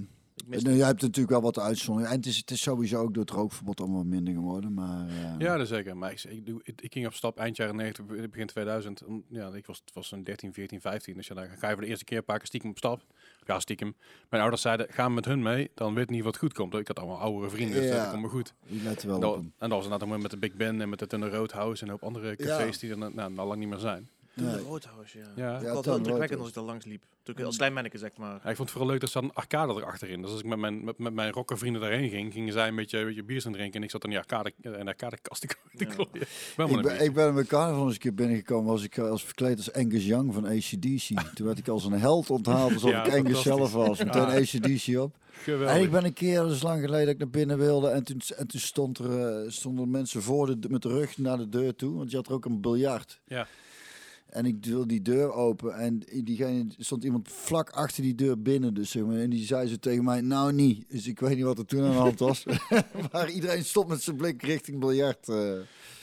nou, 0.64 0.76
jij 0.76 0.86
hebt 0.88 1.02
natuurlijk 1.02 1.30
wel 1.30 1.42
wat 1.42 1.60
uitzonderingen. 1.60 2.12
En 2.14 2.18
het 2.22 2.30
is, 2.30 2.38
het 2.38 2.52
is 2.52 2.62
sowieso 2.62 3.02
ook 3.02 3.14
door 3.14 3.24
het 3.24 3.32
rookverbod 3.32 3.80
allemaal 3.80 4.04
minder 4.04 4.34
geworden. 4.34 4.74
Maar, 4.74 5.08
eh, 5.08 5.36
ja, 5.40 5.58
dat 5.58 5.68
zeker. 5.68 5.98
Maar 5.98 6.12
ik, 6.12 6.24
ik, 6.24 6.46
doe- 6.46 6.62
ik, 6.64 6.82
ik 6.82 6.94
ging 6.94 7.06
op 7.06 7.14
stap 7.14 7.38
eind 7.38 7.58
jaren 7.58 7.76
90, 7.76 8.06
be- 8.06 8.30
begin 8.30 8.48
2000. 8.48 9.04
Om- 9.04 9.24
Ja, 9.30 9.54
ik 9.54 9.66
was, 9.66 9.82
het 9.86 9.94
was 9.94 10.12
een 10.12 10.24
13, 10.24 10.54
14, 10.54 10.82
15. 10.82 11.14
Dus 11.16 11.28
ja, 11.28 11.36
dan 11.36 11.48
ga 11.58 11.68
je 11.68 11.74
voor 11.74 11.84
de 11.84 11.90
eerste 11.90 12.06
keer 12.06 12.18
een 12.18 12.24
paar 12.26 12.38
keer 12.38 12.48
stiekem 12.48 12.70
op 12.70 12.78
stap. 12.78 13.06
Ja, 13.46 13.60
stiekem. 13.60 13.96
Mijn 14.30 14.42
ouders 14.42 14.62
zeiden, 14.62 14.88
ga 14.90 15.10
met 15.10 15.26
hun 15.26 15.42
mee, 15.42 15.72
dan 15.76 15.94
weet 15.94 16.10
niet 16.10 16.24
wat 16.24 16.38
goed 16.38 16.54
komt. 16.54 16.74
Ik 16.74 16.88
had 16.88 17.00
allemaal 17.00 17.20
oudere 17.20 17.50
vrienden, 17.50 17.82
dus 17.82 17.90
Ja. 17.90 17.98
dat 18.02 18.10
komt 18.10 18.22
me 18.22 18.28
goed. 18.30 18.54
letten 18.68 19.08
wel 19.08 19.16
En 19.16 19.22
dat, 19.22 19.34
op 19.36 19.40
en 19.40 19.50
dat 19.58 19.70
was 19.70 19.84
inderdaad 19.84 20.22
met 20.22 20.32
de 20.32 20.38
Big 20.38 20.54
Ben 20.54 20.82
en 20.82 20.90
met 20.90 21.00
het 21.00 21.10
Tunnel 21.10 21.30
Roadhouse 21.30 21.82
en 21.82 21.88
een 21.88 21.94
hoop 22.00 22.04
andere 22.04 22.36
cafés 22.36 22.80
die 22.80 22.90
er 22.92 22.98
nou, 22.98 23.14
nou 23.14 23.48
lang 23.48 23.56
niet 23.60 23.70
meer 23.70 23.80
zijn. 23.80 24.10
Toen 24.36 24.46
de 24.46 24.52
Nee. 24.52 24.64
Roadhouse, 24.64 25.18
ja. 25.18 25.26
Ja. 25.36 25.56
Ik 25.58 25.86
Ja, 25.86 25.94
indrukwekkend 25.96 26.40
als 26.40 26.48
ik 26.50 26.54
daar 26.56 26.64
langs 26.64 26.86
liep. 26.86 27.04
Toen 27.24 27.36
ik 27.38 27.44
als 27.44 27.58
klein 27.58 27.74
manneke, 27.74 27.98
zeg 27.98 28.10
maar. 28.18 28.30
Ja, 28.44 28.50
ik 28.50 28.56
vond 28.56 28.58
het 28.58 28.70
vooral 28.70 28.88
leuk 28.90 29.00
dat 29.00 29.10
ze 29.10 29.20
een 29.20 29.34
arcade 29.34 29.74
erachterin. 29.74 30.22
Dus 30.22 30.32
als 30.32 30.40
ik 30.40 30.46
met 30.46 30.58
mijn, 30.58 30.84
met, 30.84 30.98
met 30.98 31.14
mijn 31.14 31.32
rockervrienden 31.32 31.82
daarheen 31.82 32.10
ging, 32.10 32.34
gingen 32.34 32.54
zij 32.54 32.68
een 32.68 32.76
beetje, 32.76 33.00
een 33.00 33.06
beetje 33.06 33.24
bier 33.24 33.42
gaan 33.42 33.52
drinken. 33.52 33.76
En 33.80 33.84
ik 33.84 33.90
zat 33.92 34.02
dan 34.02 34.12
in 34.12 34.18
die 34.18 34.26
arcade, 34.36 34.54
in 34.62 34.72
de 34.72 34.92
arcadekast 34.92 35.42
te 35.42 35.48
Ja. 35.72 35.86
klooien. 35.86 36.76
Ik 36.76 36.82
ben, 36.82 37.02
ik 37.04 37.14
ben 37.14 37.34
bij 37.34 37.44
carnaval 37.44 37.84
eens 37.86 37.94
een 37.94 38.00
keer 38.00 38.14
binnengekomen. 38.14 38.72
Was 38.72 38.84
ik 38.84 38.98
eh, 38.98 39.10
als 39.10 39.24
verkleed 39.24 39.58
als 39.58 39.74
Angus 39.74 40.06
Young 40.06 40.34
van 40.34 40.46
ACDC. 40.46 41.34
Toen 41.36 41.46
werd 41.46 41.58
ik 41.58 41.68
als 41.68 41.86
een 41.86 42.00
held 42.00 42.30
onthaald. 42.30 42.74
Alsof 42.74 42.90
Ja, 42.92 43.06
ik 43.06 43.14
Angus 43.14 43.42
zelf 43.42 43.72
was. 43.74 44.04
Meteen 44.04 44.22
Ja. 44.22 44.36
ACDC 44.38 44.98
op. 45.00 45.16
Geweldig. 45.32 45.76
En 45.76 45.82
ik 45.82 45.92
ben 45.92 46.06
een 46.06 46.14
keer, 46.14 46.42
dat 46.42 46.52
is 46.52 46.62
lang 46.62 46.82
geleden, 46.82 47.06
dat 47.06 47.14
ik 47.14 47.20
naar 47.20 47.30
binnen 47.30 47.58
wilde. 47.58 47.90
En 47.90 48.04
toen, 48.04 48.22
en 48.38 48.48
toen 48.48 48.60
stond 48.60 48.98
er, 49.00 49.20
eh, 49.44 49.50
stonden 49.52 49.90
mensen 49.92 50.22
voor 50.22 50.60
de, 50.60 50.70
met 50.70 50.82
de 50.82 50.90
rug 50.90 51.18
naar 51.18 51.38
de 51.38 51.50
deur 51.50 51.76
toe. 51.76 51.98
Want 51.98 52.12
je 52.12 52.18
had 52.18 52.28
er 52.28 52.34
ook 52.34 52.46
een 52.46 52.62
biljart. 52.62 53.20
Ja. 53.28 53.48
En 54.36 54.46
ik 54.46 54.66
wil 54.66 54.88
die 54.88 55.02
deur 55.02 55.32
open. 55.34 55.74
En 55.76 56.00
diegene 56.24 56.66
stond 56.78 57.04
iemand 57.04 57.30
vlak 57.32 57.70
achter 57.70 58.04
die 58.04 58.16
deur 58.16 58.42
binnen. 58.42 58.74
Dus 58.74 58.90
zeg 58.92 59.04
maar. 59.04 59.16
En 59.18 59.30
die 59.30 59.46
zei 59.46 59.68
ze 59.68 59.80
tegen 59.80 60.04
mij, 60.04 60.22
nou 60.22 60.54
niet. 60.54 60.86
Dus 60.90 61.08
ik 61.08 61.20
weet 61.20 61.36
niet 61.36 61.44
wat 61.46 61.58
er 61.58 61.66
toen 61.66 61.84
aan 61.84 61.92
de 61.92 61.98
hand 61.98 62.20
was. 62.20 62.46
maar 63.12 63.30
iedereen 63.30 63.64
stond 63.66 63.88
met 63.88 64.02
zijn 64.02 64.16
blik 64.16 64.42
richting 64.44 64.80
biljart 64.80 65.30
eh, 65.30 65.52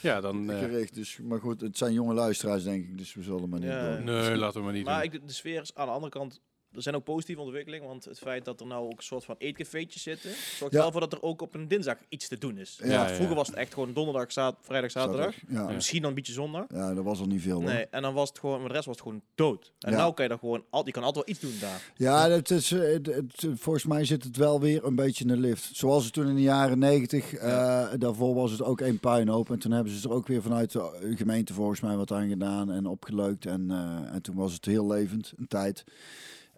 Ja, 0.02 0.20
dan... 0.20 0.50
eh, 0.50 0.58
gericht. 0.58 0.94
Dus, 0.94 1.18
maar 1.22 1.40
goed, 1.40 1.60
het 1.60 1.78
zijn 1.78 1.92
jonge 1.92 2.14
luisteraars 2.14 2.64
denk 2.64 2.84
ik. 2.84 2.98
Dus 2.98 3.14
we 3.14 3.22
zullen 3.22 3.48
maar 3.48 3.60
niet 3.60 3.68
Ja. 3.68 3.96
doen. 3.96 4.04
nee, 4.04 4.36
laten 4.44 4.58
we 4.58 4.64
maar 4.64 4.74
niet 4.74 4.84
Maar 4.84 5.02
doen. 5.02 5.12
ik, 5.12 5.26
de 5.26 5.32
sfeer 5.32 5.60
is 5.62 5.74
aan 5.74 5.86
de 5.86 5.92
andere 5.92 6.12
kant... 6.12 6.40
Er 6.74 6.82
zijn 6.82 6.94
ook 6.94 7.04
positieve 7.04 7.40
ontwikkelingen, 7.40 7.86
want 7.88 8.04
het 8.04 8.18
feit 8.18 8.44
dat 8.44 8.60
er 8.60 8.66
nou 8.66 8.84
ook 8.84 8.96
een 8.96 9.02
soort 9.02 9.24
van 9.24 9.34
eetcafeetjes 9.38 10.02
zitten, 10.02 10.30
zorgt 10.58 10.74
Ja. 10.74 10.80
wel 10.80 10.92
voor 10.92 11.00
dat 11.00 11.12
er 11.12 11.22
ook 11.22 11.42
op 11.42 11.54
een 11.54 11.68
dinsdag 11.68 11.96
iets 12.08 12.28
te 12.28 12.38
doen 12.38 12.58
is. 12.58 12.80
Ja, 12.84 13.06
Vroeger 13.06 13.28
ja. 13.28 13.34
was 13.34 13.46
het 13.46 13.56
echt 13.56 13.72
gewoon 13.74 13.92
donderdag, 13.92 14.32
zaad, 14.32 14.56
vrijdag, 14.60 14.90
zaterdag. 14.90 15.34
Ja. 15.48 15.70
Misschien 15.70 16.00
dan 16.00 16.08
een 16.08 16.14
beetje 16.16 16.32
zondag. 16.32 16.64
ja, 16.68 16.94
dat 16.94 17.04
was 17.04 17.20
al 17.20 17.26
niet 17.26 17.42
veel. 17.42 17.54
hoor. 17.54 17.64
Nee, 17.72 17.86
en 17.90 18.02
dan 18.02 18.14
was 18.14 18.28
het 18.28 18.38
gewoon, 18.38 18.58
maar 18.58 18.68
de 18.68 18.74
rest 18.74 18.86
was 18.86 18.94
het 18.96 19.04
gewoon 19.04 19.22
dood. 19.34 19.72
En 19.78 19.90
Ja. 19.90 19.96
nou 19.96 20.14
kan 20.14 20.24
je 20.24 20.30
er 20.30 20.38
gewoon, 20.38 20.64
al, 20.70 20.86
je 20.86 20.92
kan 20.92 21.02
altijd 21.02 21.24
wel 21.26 21.34
iets 21.34 21.44
doen 21.44 21.58
daar. 21.60 21.92
Ja, 21.96 22.28
dat 22.28 22.50
is, 22.50 22.70
het, 22.70 23.06
het- 23.06 23.46
volgens 23.54 23.84
mij 23.86 24.04
zit 24.04 24.24
het 24.24 24.36
wel 24.36 24.60
weer 24.60 24.84
een 24.84 24.94
beetje 24.94 25.24
in 25.24 25.30
de 25.30 25.36
lift. 25.36 25.70
Zoals 25.72 26.04
het 26.04 26.12
toen 26.12 26.28
in 26.28 26.34
de 26.34 26.40
jaren 26.42 26.78
negentig, 26.78 27.32
eh, 27.34 27.88
daarvoor 27.98 28.34
was 28.34 28.50
het 28.50 28.62
ook 28.62 28.80
één 28.80 28.98
puinhoop. 29.00 29.50
En 29.50 29.58
toen 29.58 29.72
hebben 29.72 29.92
ze 29.92 30.08
er 30.08 30.14
ook 30.14 30.26
weer 30.26 30.42
vanuit 30.42 30.72
de 30.72 31.12
gemeente 31.16 31.54
volgens 31.54 31.80
mij 31.80 31.96
wat 31.96 32.12
aan 32.12 32.28
gedaan 32.28 32.70
en 32.70 32.86
opgeleukt. 32.86 33.46
En, 33.46 33.70
eh, 33.70 34.14
en 34.14 34.22
toen 34.22 34.34
was 34.34 34.52
het 34.52 34.64
heel 34.64 34.86
levend, 34.86 35.32
een 35.36 35.48
tijd. 35.48 35.84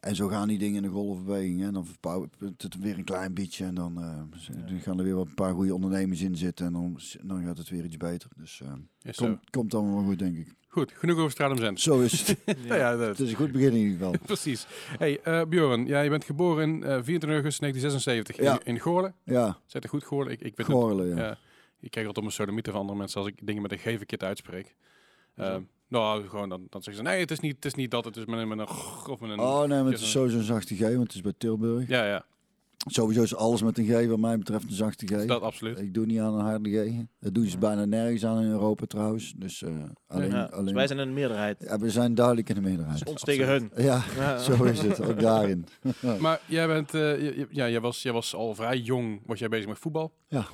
En 0.05 0.17
zo 0.17 0.29
gaan 0.29 0.49
die 0.49 0.59
dingen 0.59 0.77
in 0.77 0.83
de 0.83 0.89
golfbeweging. 0.89 1.61
hè. 1.61 1.67
En 1.67 1.73
dan 1.73 1.87
verbouwt 1.87 2.29
het 2.56 2.79
weer 2.79 2.99
een 2.99 3.05
klein 3.05 3.35
beetje. 3.35 3.65
En 3.65 3.75
dan, 3.75 4.03
eh, 4.03 4.23
dan 4.69 4.81
gaan 4.81 4.99
er 4.99 5.05
weer 5.05 5.15
wat 5.15 5.27
een 5.27 5.35
paar 5.35 5.55
goede 5.55 5.75
ondernemers 5.75 6.21
in 6.21 6.37
zitten. 6.37 6.67
En 6.67 6.73
dan, 6.73 6.99
dan 7.23 7.45
gaat 7.45 7.59
het 7.59 7.69
weer 7.69 7.85
iets 7.85 7.97
beter. 7.97 8.31
Dus 8.37 8.61
zo. 9.11 9.39
komt, 9.51 9.71
dan 9.71 9.95
wel 9.95 10.03
goed, 10.05 10.19
denk 10.19 10.37
ik. 10.37 10.55
Goed, 10.69 10.93
genoeg 10.93 11.19
over 11.19 11.31
Stratum 11.31 11.56
Zend. 11.59 11.81
Zo 11.81 12.01
is 12.01 12.27
het. 12.29 12.39
Ja, 12.67 12.75
ja, 12.75 12.97
dat, 12.97 13.09
het 13.09 13.21
is 13.21 13.31
een 13.31 13.37
goed 13.37 13.53
begin 13.53 13.71
in 13.71 13.77
ieder 13.77 13.93
geval. 13.93 14.15
precies. 14.27 14.67
Hey, 14.99 15.21
eh, 15.21 15.43
Bjorn, 15.49 15.87
ja, 15.87 16.01
je 16.01 16.11
bent 16.11 16.25
geboren 16.25 16.62
in 16.69 16.83
eh 16.83 16.89
24 17.03 17.29
augustus 17.31 17.59
1976 17.59 18.37
Ja. 18.37 18.53
in, 18.65 18.77
in. 18.77 19.15
Ja, 19.25 19.59
Zet 19.67 19.83
het 19.83 19.93
goed 19.93 20.05
Goorlen? 20.05 20.33
Ik, 20.33 20.41
ik 20.41 20.57
weet 20.57 20.67
het- 20.67 20.67
ja. 21.19 21.39
Ik 21.81 21.91
krijg 21.91 22.07
altijd 22.07 22.25
mijn 22.25 22.37
sodomieten 22.37 22.73
van 22.73 22.81
andere 22.81 22.99
mensen 22.99 23.21
als 23.21 23.29
ik 23.29 23.47
dingen 23.47 23.62
met 23.62 23.73
een 23.73 23.79
gevenkit 23.79 24.23
uitspreek. 24.23 24.77
Nou, 25.94 26.29
gewoon 26.29 26.49
dan, 26.49 26.67
dan 26.70 26.82
zeggen 26.82 27.05
ze, 27.05 27.11
nee, 27.11 27.20
het 27.20 27.31
is 27.31 27.41
niet, 27.41 27.55
het 27.55 27.64
is 27.64 27.75
niet 27.75 27.91
dat, 27.91 28.05
het 28.05 28.17
is 28.17 28.25
met, 28.25 28.38
een- 28.38 28.49
met 28.49 28.58
een 28.58 28.67
of 29.11 29.20
met 29.20 29.31
een... 29.31 29.41
Oh 29.41 29.58
nee, 29.58 29.69
maar 29.82 29.91
het 29.91 29.99
Ja, 30.00 30.05
is 30.05 30.11
sowieso 30.11 30.37
een 30.38 30.43
zachte 30.44 30.75
G, 30.76 30.81
want 30.81 30.93
het 31.02 31.14
is 31.14 31.20
bij 31.20 31.32
Tilburg. 31.38 31.88
Ja, 31.88 32.06
ja, 32.06 32.25
Sowieso 32.87 33.23
is 33.23 33.35
alles 33.35 33.62
met 33.62 33.79
een 33.79 33.85
G, 33.87 34.06
wat 34.08 34.19
mij 34.19 34.38
betreft 34.38 34.64
een 34.64 34.70
zachte 34.73 35.06
G. 35.06 35.25
dat 35.26 35.43
absoluut. 35.43 35.79
Ik 35.79 35.94
doe 35.94 36.06
niet 36.06 36.20
aan 36.20 36.35
een 36.35 36.44
harde 36.44 36.70
G. 36.91 37.05
Dat 37.20 37.35
doen 37.35 37.46
ze 37.46 37.58
bijna 37.58 37.85
nergens 37.85 38.25
aan 38.25 38.40
in 38.42 38.49
Europa 38.50 38.87
trouwens. 38.87 39.33
Dus 39.37 39.62
eh, 39.62 39.71
alleen, 40.07 40.30
Ja, 40.30 40.47
dus 40.47 40.52
alleen 40.57 40.75
wij 40.75 40.87
zijn 40.87 40.99
in 40.99 41.07
de 41.07 41.12
meerderheid. 41.12 41.57
ja, 41.61 41.78
we 41.78 41.90
zijn 41.90 42.14
duidelijk 42.14 42.49
in 42.49 42.54
de 42.54 42.61
meerderheid. 42.61 42.99
Dus 42.99 43.09
ons 43.09 43.21
tegen 43.23 43.47
hun. 43.47 43.71
Ja, 43.76 44.02
Ja. 44.16 44.38
zo 44.47 44.64
is 44.64 44.80
het. 44.83 45.00
Ook 45.00 45.21
daarin. 45.21 45.66
Maar 46.21 46.40
jij 46.47 46.66
bent, 46.66 46.95
eh, 46.95 47.37
ja, 47.50 47.69
jij 47.69 47.80
was, 47.80 48.02
jij 48.02 48.12
was 48.12 48.35
al 48.35 48.54
vrij 48.54 48.78
jong, 48.78 49.21
was 49.26 49.38
jij 49.38 49.49
bezig 49.49 49.66
met 49.69 49.78
voetbal. 49.78 50.12
Ja. 50.28 50.47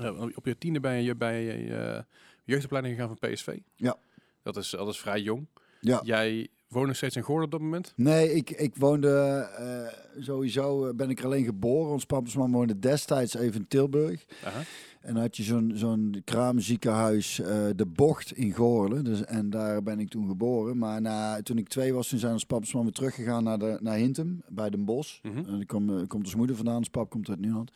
Eh, 0.00 0.20
op 0.34 0.46
je 0.46 0.58
tiende 0.58 0.80
ben 0.80 1.02
je 1.02 1.14
bij 1.16 1.42
je 1.44 1.74
eh, 1.76 2.00
jeugdopleiding 2.44 2.94
gegaan 2.96 3.16
van 3.20 3.30
PSV. 3.30 3.58
Ja. 3.76 3.96
Dat 4.44 4.56
is, 4.56 4.70
dat 4.70 4.88
is 4.88 4.98
vrij 4.98 5.20
jong. 5.20 5.46
Ja. 5.80 6.00
Jij 6.04 6.48
woont 6.68 6.86
nog 6.86 6.96
steeds 6.96 7.16
in 7.16 7.22
Goorlen 7.22 7.44
op 7.44 7.50
dat 7.50 7.60
moment? 7.60 7.92
Nee, 7.96 8.34
ik, 8.34 8.50
ik 8.50 8.76
woonde 8.76 9.08
eh, 9.58 10.22
sowieso, 10.22 10.86
eh, 10.86 10.94
ben 10.94 11.10
ik 11.10 11.18
er 11.18 11.24
alleen 11.24 11.44
geboren. 11.44 11.92
Ons 11.92 12.04
papa's 12.04 12.36
mama 12.36 12.56
woonde 12.56 12.78
destijds 12.78 13.34
even 13.34 13.60
in 13.60 13.68
Tilburg. 13.68 14.24
Aha. 14.44 14.62
En 15.00 15.16
had 15.16 15.36
je 15.36 15.42
zo'n 15.42 15.72
zo'n 15.74 16.22
kraamziekenhuis, 16.24 17.40
eh, 17.40 17.66
De 17.76 17.86
Bocht 17.86 18.32
in 18.32 18.52
Goorlen. 18.52 19.04
Dus, 19.04 19.24
en 19.24 19.50
daar 19.50 19.82
ben 19.82 20.00
ik 20.00 20.08
toen 20.08 20.28
geboren. 20.28 20.78
Maar 20.78 21.00
na, 21.00 21.42
toen 21.42 21.58
ik 21.58 21.68
twee 21.68 21.94
was, 21.94 22.08
toen 22.08 22.18
zijn 22.18 22.32
ons 22.32 22.44
papa's 22.44 22.72
mama 22.72 22.90
teruggegaan 22.90 23.44
naar, 23.44 23.58
de, 23.58 23.78
naar 23.80 23.96
Hintem, 23.96 24.42
bij 24.48 24.70
Den 24.70 24.84
Bosch. 24.84 25.22
Mhm. 25.22 25.36
En 25.36 25.56
daar 25.56 25.66
kom, 25.66 25.98
eh, 25.98 26.06
komt 26.06 26.24
ons 26.24 26.34
moeder 26.34 26.56
vandaan, 26.56 26.76
ons 26.76 26.88
pap 26.88 27.10
komt 27.10 27.28
uit 27.28 27.40
Nieuwland. 27.40 27.70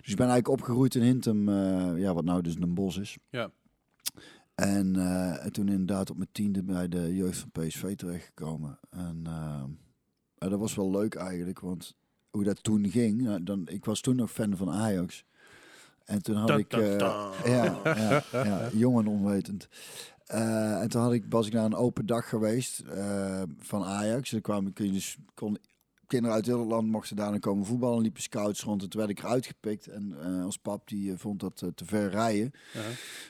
Dus 0.00 0.10
ik 0.10 0.16
ben 0.16 0.28
eigenlijk 0.28 0.48
opgegroeid 0.48 0.94
in 0.94 1.02
Hintem, 1.02 1.50
ja, 1.96 2.14
wat 2.14 2.24
nou 2.24 2.42
dus 2.42 2.56
Den 2.56 2.74
Bosch 2.74 2.98
is. 2.98 3.16
Ja. 3.30 3.50
En, 4.58 4.96
eh, 4.96 5.44
en 5.44 5.52
toen 5.52 5.68
inderdaad 5.68 6.10
op 6.10 6.16
mijn 6.16 6.28
tiende 6.32 6.62
bij 6.62 6.88
de 6.88 7.14
jeugd 7.14 7.38
van 7.38 7.50
PSV 7.50 7.96
terechtgekomen. 7.96 8.78
En 8.90 9.20
eh, 9.26 9.62
eh, 10.38 10.50
dat 10.50 10.58
was 10.58 10.74
wel 10.74 10.90
leuk 10.90 11.14
eigenlijk, 11.14 11.60
want 11.60 11.96
hoe 12.30 12.44
dat 12.44 12.62
toen 12.62 12.90
ging, 12.90 13.22
nou, 13.22 13.42
dan, 13.42 13.68
ik 13.68 13.84
was 13.84 14.00
toen 14.00 14.16
nog 14.16 14.30
fan 14.30 14.56
van 14.56 14.70
Ajax. 14.70 15.24
En 16.04 16.22
toen 16.22 16.36
had 16.36 16.58
ik, 16.58 16.70
dun. 16.70 16.98
ja, 16.98 17.30
ja, 17.44 18.22
ja, 18.32 18.68
jong 18.72 18.98
en 18.98 19.06
onwetend. 19.06 19.68
Eh, 20.26 20.80
en 20.80 20.88
toen 20.88 21.02
had 21.02 21.12
ik, 21.12 21.24
was 21.28 21.46
ik 21.46 21.52
naar 21.52 21.64
een 21.64 21.74
open 21.74 22.06
dag 22.06 22.28
geweest 22.28 22.82
van 23.58 23.84
Ajax. 23.84 24.32
En 24.32 24.40
dan 24.42 24.72
kun 24.72 24.86
je 24.86 24.92
dus, 24.92 25.16
kon, 25.34 25.58
kinderen 26.08 26.36
uit 26.36 26.46
heel 26.46 26.58
het 26.58 26.68
land 26.68 26.88
mochten 26.88 27.16
daar 27.16 27.30
dan 27.30 27.40
komen 27.40 27.66
voetballen. 27.66 28.02
Liepen 28.02 28.22
scouts 28.22 28.62
rond. 28.62 28.82
En 28.82 28.88
toen 28.88 29.00
werd 29.00 29.12
ik 29.12 29.18
eruit 29.18 29.46
gepikt. 29.46 29.86
En 29.86 30.14
eh 30.22 30.44
als 30.44 30.56
pap 30.56 30.88
die 30.88 31.12
eh, 31.12 31.18
vond 31.18 31.40
dat 31.40 31.62
eh, 31.62 31.68
te 31.74 31.84
ver 31.84 32.10
rijden 32.10 32.50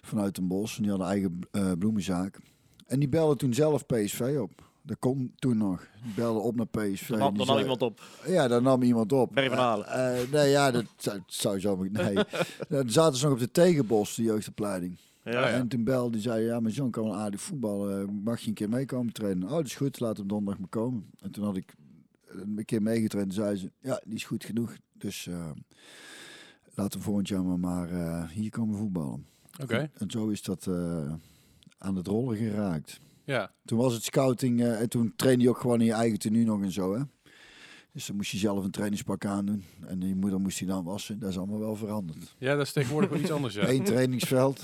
vanuit 0.03 0.39
een 0.39 0.49
bos. 0.49 0.77
En 0.77 0.83
die 0.83 0.91
hadden 0.91 1.09
eigen 1.09 1.39
eh, 1.51 1.73
bloemenzaak. 1.79 2.39
En 2.87 2.99
die 2.99 3.09
belde 3.09 3.37
toen 3.37 3.55
zelf 3.55 3.87
PSV 3.87 4.37
op. 4.41 4.67
Dat 4.83 4.99
kon 4.99 5.33
toen 5.37 5.57
nog. 5.57 5.87
Die 6.03 6.15
belde 6.15 6.39
op 6.39 6.57
naar 6.57 6.67
PSV. 6.67 7.09
Dan, 7.09 7.35
dan 7.35 7.47
nam 7.47 7.59
iemand 7.59 7.83
op. 7.83 8.01
Ja, 8.27 8.49
dan 8.49 8.63
nam 8.63 8.83
iemand 8.83 9.13
op. 9.13 9.35
Barry 9.35 9.49
van 9.49 9.59
Halen. 9.59 9.87
Nee, 10.31 10.51
ja, 10.51 10.71
dat 10.71 10.85
zou, 10.97 11.21
zou 11.27 11.61
zo. 11.61 11.87
Nee. 11.91 12.15
Dan 12.69 12.91
zaten 12.91 13.19
ze 13.19 13.25
nog 13.25 13.33
op 13.33 13.39
de 13.39 13.51
tegenbos, 13.51 14.15
de 14.15 14.23
jeugdopleiding. 14.23 14.97
Ja, 15.25 15.33
ja. 15.33 15.47
En 15.49 15.69
toen 15.69 15.85
belde 15.85 16.11
die 16.11 16.21
zei, 16.21 16.45
ja, 16.45 16.61
mijn 16.61 16.75
zoon 16.75 16.91
kan 16.91 17.05
wel 17.05 17.17
aardig 17.17 17.41
voetballen. 17.41 18.23
Mag 18.25 18.41
je 18.41 18.49
een 18.49 18.55
keer 18.55 18.69
meekomen 18.69 19.13
trainen? 19.13 19.49
Oh, 19.49 19.55
dat 19.55 19.65
is 19.65 19.75
goed, 19.75 20.01
laat 20.01 20.17
hem 20.17 20.29
donderdag 20.29 20.61
maar 20.61 20.69
komen. 20.69 21.11
En 21.21 21.31
toen 21.31 21.45
had 21.45 21.57
ik 21.57 21.75
een 22.29 22.65
keer 22.65 22.83
meegetraind. 22.83 23.35
zei 23.35 23.57
ze, 23.57 23.73
ja, 23.81 24.01
die 24.05 24.15
is 24.15 24.25
goed 24.25 24.45
genoeg. 24.45 24.77
Dus 24.93 25.27
eh 25.27 25.51
laat 26.75 26.93
hem 26.93 27.03
volgend 27.03 27.29
jaar 27.29 27.43
maar, 27.45 27.59
maar 27.59 27.91
eh, 27.91 28.29
hier 28.31 28.51
komen 28.51 28.79
voetballen. 28.79 29.27
Oké, 29.63 29.91
En 29.95 30.11
zo 30.11 30.29
is 30.29 30.43
dat 30.43 30.67
eh, 30.67 31.13
aan 31.79 31.97
het 31.97 32.07
rollen 32.07 32.37
geraakt. 32.37 33.01
ja. 33.25 33.53
Toen 33.65 33.79
was 33.79 33.93
het 33.95 34.03
scouting 34.05 34.63
en 34.63 34.89
toen 34.89 35.13
trainde 35.17 35.43
je 35.43 35.49
ook 35.49 35.59
gewoon 35.61 35.81
in 35.81 35.87
je 35.87 35.93
eigen 35.93 36.19
tenue 36.19 36.45
nog 36.45 36.63
en 36.63 36.73
zo, 36.73 36.95
hè. 36.95 37.03
Dus 37.99 38.07
dan 38.07 38.17
moest 38.17 38.31
je 38.31 38.39
zelf 38.39 38.65
een 38.65 38.71
trainingspak 38.71 39.25
aandoen. 39.25 39.65
En 39.87 40.01
je 40.01 40.15
moeder 40.15 40.41
moest 40.41 40.59
die 40.59 40.67
dan 40.67 40.85
wassen. 40.85 41.19
Dat 41.19 41.31
is 41.31 41.39
allemaal 41.39 41.59
wel 41.59 41.77
veranderd. 41.77 42.35
ja, 42.39 42.57
dat 42.57 42.67
is 42.67 42.73
tegenwoordig 42.73 43.11
wel 43.11 43.21
iets 43.21 43.31
anders, 43.31 43.55
ja. 43.55 43.69
Eén 43.69 43.85
trainingsveld. 43.85 44.63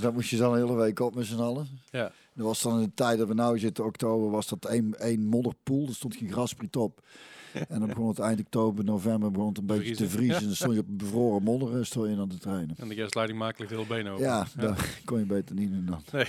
Dat, 0.00 0.12
moest 0.12 0.30
je 0.30 0.36
dan 0.36 0.52
een 0.52 0.58
hele 0.58 0.76
week 0.76 1.00
op 1.00 1.14
met 1.14 1.26
z'n 1.26 1.40
allen. 1.40 1.66
Ja. 1.90 2.12
Dat 2.34 2.46
was 2.46 2.62
dan 2.62 2.78
in 2.78 2.84
de 2.84 2.94
tijd 2.94 3.18
dat 3.18 3.28
we 3.28 3.34
nou 3.34 3.58
zitten, 3.58 3.84
oktober, 3.84 4.30
was 4.30 4.48
dat 4.48 4.64
één, 4.64 4.98
één 5.00 5.26
modderpoel. 5.26 5.86
Er 5.86 5.94
stond 5.94 6.16
geen 6.16 6.32
graspriet 6.32 6.76
op. 6.76 7.00
En 7.68 7.78
dan 7.78 7.88
begon 7.88 8.08
het 8.08 8.18
eind 8.18 8.40
oktober, 8.40 8.84
november 8.84 9.30
begon 9.30 9.48
het 9.48 9.58
een 9.58 9.66
beetje 9.66 9.94
te 9.94 10.08
Vriezen. 10.08 10.18
vriezen. 10.18 10.42
Dan 10.46 10.54
stond 10.54 10.72
je 10.74 10.80
op 10.80 10.86
bevroren 10.88 11.42
modder 11.42 11.76
en 11.76 11.86
stond 11.86 12.08
je 12.10 12.16
dan 12.16 12.28
te 12.28 12.38
trainen. 12.38 12.74
En 12.78 12.88
de 12.88 12.94
gaslighting 12.94 13.38
maakt 13.38 13.58
ligt 13.58 13.70
heel 13.70 13.86
been 13.86 14.08
over. 14.08 14.24
Ja, 14.24 14.46
dat 14.56 14.78
kon 15.04 15.18
je 15.18 15.24
beter 15.26 15.54
niet 15.54 15.70
doen 15.70 15.86
dan. 15.86 16.02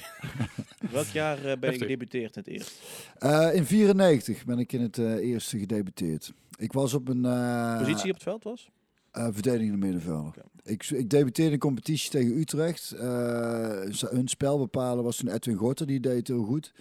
Welk 0.91 1.05
jaar 1.07 1.45
eh, 1.45 1.57
ben 1.59 1.71
je 1.73 1.77
gedebuteerd 1.79 2.35
in 2.35 2.41
het 2.45 2.47
eerst? 2.53 2.81
Eh, 3.17 3.55
in 3.55 3.65
94 3.65 4.45
ben 4.45 4.59
ik 4.59 4.71
in 4.73 4.81
het 4.81 4.97
eh, 4.97 5.13
eerste 5.15 5.59
gedebuteerd. 5.59 6.33
Ik 6.57 6.73
was 6.73 6.93
op 6.93 7.07
een 7.07 7.25
eh, 7.25 7.77
Positie 7.77 8.07
op 8.09 8.13
het 8.13 8.23
veld 8.23 8.43
was? 8.43 8.69
eh, 9.11 9.27
verdedigende 9.31 9.77
middenvelder. 9.77 10.27
Oké. 10.27 10.41
Ik, 10.63 10.89
ik 10.89 11.09
debuteerde 11.09 11.43
in 11.47 11.51
een 11.53 11.59
competitie 11.59 12.09
tegen 12.09 12.38
Utrecht. 12.38 12.91
Eh, 12.91 13.79
hun 14.09 14.27
spelbepaler 14.27 15.03
was 15.03 15.17
toen 15.17 15.29
Edwin 15.29 15.55
Gorter, 15.55 15.88
die 15.88 15.99
deed 15.99 16.15
het 16.17 16.27
heel 16.27 16.43
goed. 16.43 16.73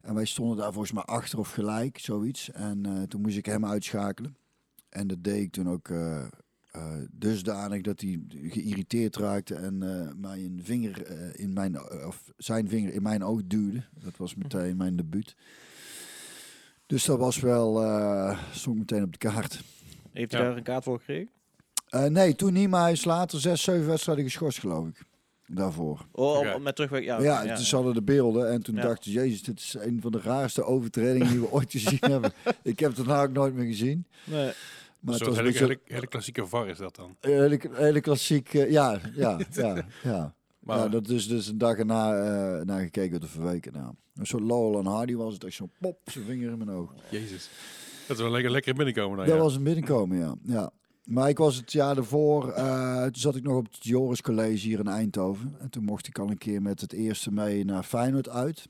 En 0.00 0.14
wij 0.14 0.24
stonden 0.24 0.56
daar 0.56 0.72
volgens 0.72 0.92
mij 0.92 1.02
achter 1.02 1.38
of 1.38 1.50
gelijk, 1.50 1.98
zoiets. 1.98 2.50
En 2.50 2.86
eh, 2.86 3.02
toen 3.02 3.20
moest 3.20 3.36
ik 3.36 3.46
hem 3.46 3.64
uitschakelen. 3.66 4.36
En 4.88 5.06
dat 5.06 5.24
deed 5.24 5.42
ik 5.42 5.52
toen 5.52 5.68
ook 5.68 5.88
eh, 5.88 6.24
eh, 6.70 6.92
dusdanig 7.10 7.80
dat 7.82 8.00
hij 8.00 8.20
geïrriteerd 8.30 9.16
raakte 9.16 9.54
en 9.54 9.82
eh 9.82 10.12
mij 10.16 10.38
een 10.44 10.60
vinger 10.62 11.02
eh, 11.06 11.40
in 11.44 11.52
mijn, 11.52 12.04
of 12.06 12.22
zijn 12.36 12.68
vinger 12.68 12.92
in 12.92 13.02
mijn 13.02 13.24
oog 13.24 13.40
duwde. 13.44 13.82
Dat 14.02 14.16
was 14.16 14.34
meteen 14.34 14.76
mijn 14.76 14.96
debuut. 14.96 15.36
Dus 16.86 17.04
dat 17.04 17.18
was 17.18 17.40
wel, 17.40 17.82
eh 17.84 18.38
stond 18.52 18.78
meteen 18.78 19.02
op 19.02 19.12
de 19.12 19.18
kaart. 19.18 19.62
Heeft 20.12 20.32
hij 20.32 20.40
Ja. 20.40 20.46
daar 20.48 20.56
een 20.56 20.62
kaart 20.62 20.84
voor 20.84 20.98
gekregen? 20.98 21.30
Eh, 21.88 22.04
nee, 22.04 22.34
toen 22.36 22.52
niet, 22.52 22.68
maar 22.68 22.82
hij 22.82 22.92
is 22.92 23.04
later 23.04 23.40
zes, 23.40 23.62
zeven 23.62 23.86
wedstrijden 23.86 24.24
geschorst, 24.24 24.58
geloof 24.58 24.86
ik. 24.88 25.02
Daarvoor. 25.50 26.06
Oh, 26.12 26.56
met 26.56 26.74
terugweg. 26.74 27.04
Ja, 27.04 27.20
Ja, 27.22 27.42
oké, 27.44 27.54
toen 27.56 27.64
hadden 27.70 27.94
de 27.94 28.02
beelden 28.02 28.50
en 28.50 28.62
toen 28.62 28.74
Ja. 28.74 28.82
dachten 28.82 29.04
ze, 29.12 29.18
jezus, 29.18 29.42
dit 29.42 29.58
is 29.60 29.76
een 29.78 30.00
van 30.00 30.12
de 30.12 30.20
raarste 30.20 30.62
overtredingen 30.64 31.28
die 31.28 31.40
we 31.40 31.50
ooit 31.50 31.70
gezien 31.70 31.98
hebben. 32.12 32.32
Ik 32.62 32.78
heb 32.78 32.96
het 32.96 33.06
daarna 33.06 33.22
ook 33.22 33.32
nooit 33.32 33.54
meer 33.54 33.66
gezien. 33.66 34.06
Nee. 34.24 34.52
Maar 35.00 35.14
Een 35.14 35.20
het 35.20 35.28
was 35.28 35.28
een 35.28 35.34
hele, 35.34 35.42
beetje 35.42 35.64
hele, 35.66 35.80
hele 35.84 36.06
klassieke 36.06 36.46
VAR 36.46 36.68
is 36.68 36.78
dat 36.78 36.96
dan. 36.96 37.16
een 37.20 37.30
hele, 37.30 37.58
hele 37.72 38.00
klassiek, 38.00 38.54
eh, 38.54 38.70
ja, 38.70 39.00
ja, 39.14 39.38
ja, 39.50 39.84
ja. 40.02 40.34
Maar 40.58 40.78
ja, 40.78 40.88
dat 40.88 41.08
is 41.08 41.28
dus 41.28 41.46
een 41.46 41.58
dag 41.58 41.76
erna 41.76 42.14
eh, 42.14 42.64
naar 42.64 42.80
gekeken 42.80 43.20
de 43.20 43.26
verweken 43.26 43.72
na. 43.72 43.94
Een 44.14 44.26
soort 44.26 44.42
Lowell 44.42 44.78
en 44.80 44.86
Hardy 44.86 45.14
was 45.14 45.34
het, 45.34 45.44
echt 45.44 45.54
zo'n 45.54 45.70
pop, 45.80 45.98
zijn 46.04 46.24
vinger 46.24 46.50
in 46.50 46.58
mijn 46.58 46.70
oog. 46.70 46.92
Jezus. 47.10 47.48
Dat 48.06 48.16
is 48.16 48.22
wel 48.22 48.32
lekker, 48.32 48.50
lekker 48.50 48.74
binnenkomen 48.74 49.16
dan, 49.16 49.26
Dat 49.26 49.36
ja. 49.36 49.42
was 49.42 49.54
een 49.56 49.62
binnenkomen, 49.62 50.18
ja. 50.18 50.34
ja. 50.42 50.70
Maar 51.08 51.28
ik 51.28 51.38
was 51.38 51.56
het 51.56 51.72
jaar 51.72 51.94
daarvoor, 51.94 52.50
eh, 52.50 53.02
toen 53.02 53.14
zat 53.20 53.36
ik 53.36 53.42
nog 53.42 53.56
op 53.56 53.64
het 53.64 53.84
Joris 53.84 54.22
College 54.22 54.66
hier 54.66 54.78
in 54.78 54.86
Eindhoven. 54.86 55.54
En 55.58 55.70
toen 55.70 55.84
mocht 55.84 56.06
ik 56.06 56.18
al 56.18 56.30
een 56.30 56.38
keer 56.38 56.62
met 56.62 56.80
het 56.80 56.92
eerste 56.92 57.32
mee 57.32 57.64
naar 57.64 57.82
Feyenoord 57.82 58.28
uit. 58.28 58.68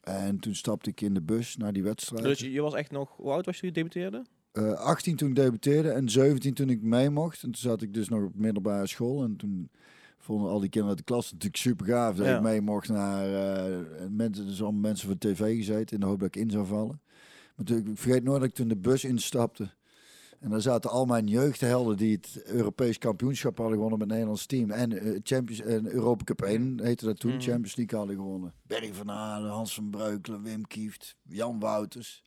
En 0.00 0.38
toen 0.38 0.54
stapte 0.54 0.90
ik 0.90 1.00
in 1.00 1.14
de 1.14 1.22
bus 1.22 1.56
naar 1.56 1.72
die 1.72 1.82
wedstrijd. 1.82 2.22
Dus 2.22 2.38
je, 2.38 2.52
je 2.52 2.60
was 2.60 2.74
echt 2.74 2.90
nog... 2.90 3.16
Hoe 3.16 3.30
oud 3.30 3.46
was 3.46 3.54
je 3.54 3.60
toen 3.60 3.68
je 3.68 3.74
debuteerde? 3.74 4.24
Eh, 4.52 4.72
18 4.72 5.16
toen 5.16 5.28
ik 5.28 5.34
debuteerde 5.34 5.90
en 5.90 6.08
17 6.08 6.54
toen 6.54 6.70
ik 6.70 6.82
mee 6.82 7.10
mocht. 7.10 7.42
En 7.42 7.50
toen 7.50 7.60
zat 7.60 7.82
ik 7.82 7.94
dus 7.94 8.08
nog 8.08 8.22
op 8.24 8.34
middelbare 8.34 8.86
school. 8.86 9.22
En 9.22 9.36
toen 9.36 9.70
vonden 10.18 10.50
al 10.50 10.60
die 10.60 10.68
kinderen 10.68 10.96
uit 10.96 11.06
de 11.06 11.12
klas 11.12 11.32
natuurlijk 11.32 11.62
super 11.62 11.86
gaaf 11.86 12.16
dat 12.16 12.26
Ja. 12.26 12.36
ik 12.36 12.42
mee 12.42 12.60
mocht 12.60 12.88
naar 12.88 13.54
eh, 13.56 13.78
mensen. 14.10 14.46
Dus 14.46 14.62
allemaal 14.62 14.80
mensen 14.80 15.06
voor 15.08 15.18
tv 15.18 15.56
gezeten 15.56 15.94
in 15.94 16.00
de 16.00 16.06
hoop 16.06 16.18
dat 16.18 16.28
ik 16.28 16.36
in 16.36 16.50
zou 16.50 16.66
vallen. 16.66 17.00
Maar 17.56 17.66
toen, 17.66 17.76
ik 17.76 17.86
vergeet 17.94 18.24
nooit 18.24 18.40
dat 18.40 18.48
ik 18.48 18.54
toen 18.54 18.68
de 18.68 18.76
bus 18.76 19.04
instapte. 19.04 19.68
En 20.46 20.52
daar 20.52 20.60
zaten 20.60 20.90
al 20.90 21.04
mijn 21.04 21.26
jeugdhelden 21.26 21.96
die 21.96 22.12
het 22.22 22.42
Europees 22.44 22.98
kampioenschap 22.98 23.56
hadden 23.58 23.74
gewonnen 23.74 23.98
met 23.98 24.08
het 24.08 24.16
Nederlands 24.16 24.46
team. 24.46 24.70
En 24.70 24.98
eh, 24.98 25.18
Champions 25.22 25.60
en 25.60 25.86
Europa 25.92 26.24
Cup 26.24 26.42
1 26.42 26.80
heette 26.82 27.04
dat 27.04 27.20
toen. 27.20 27.30
Mhm. 27.30 27.40
Champions 27.40 27.76
League 27.76 27.98
hadden 27.98 28.16
gewonnen. 28.16 28.52
Berry 28.62 28.94
van 28.94 29.08
Halen, 29.08 29.50
Hans 29.50 29.74
van 29.74 29.90
Breukelen, 29.90 30.42
Wim 30.42 30.66
Kieft, 30.66 31.16
Jan 31.22 31.58
Wouters. 31.60 32.22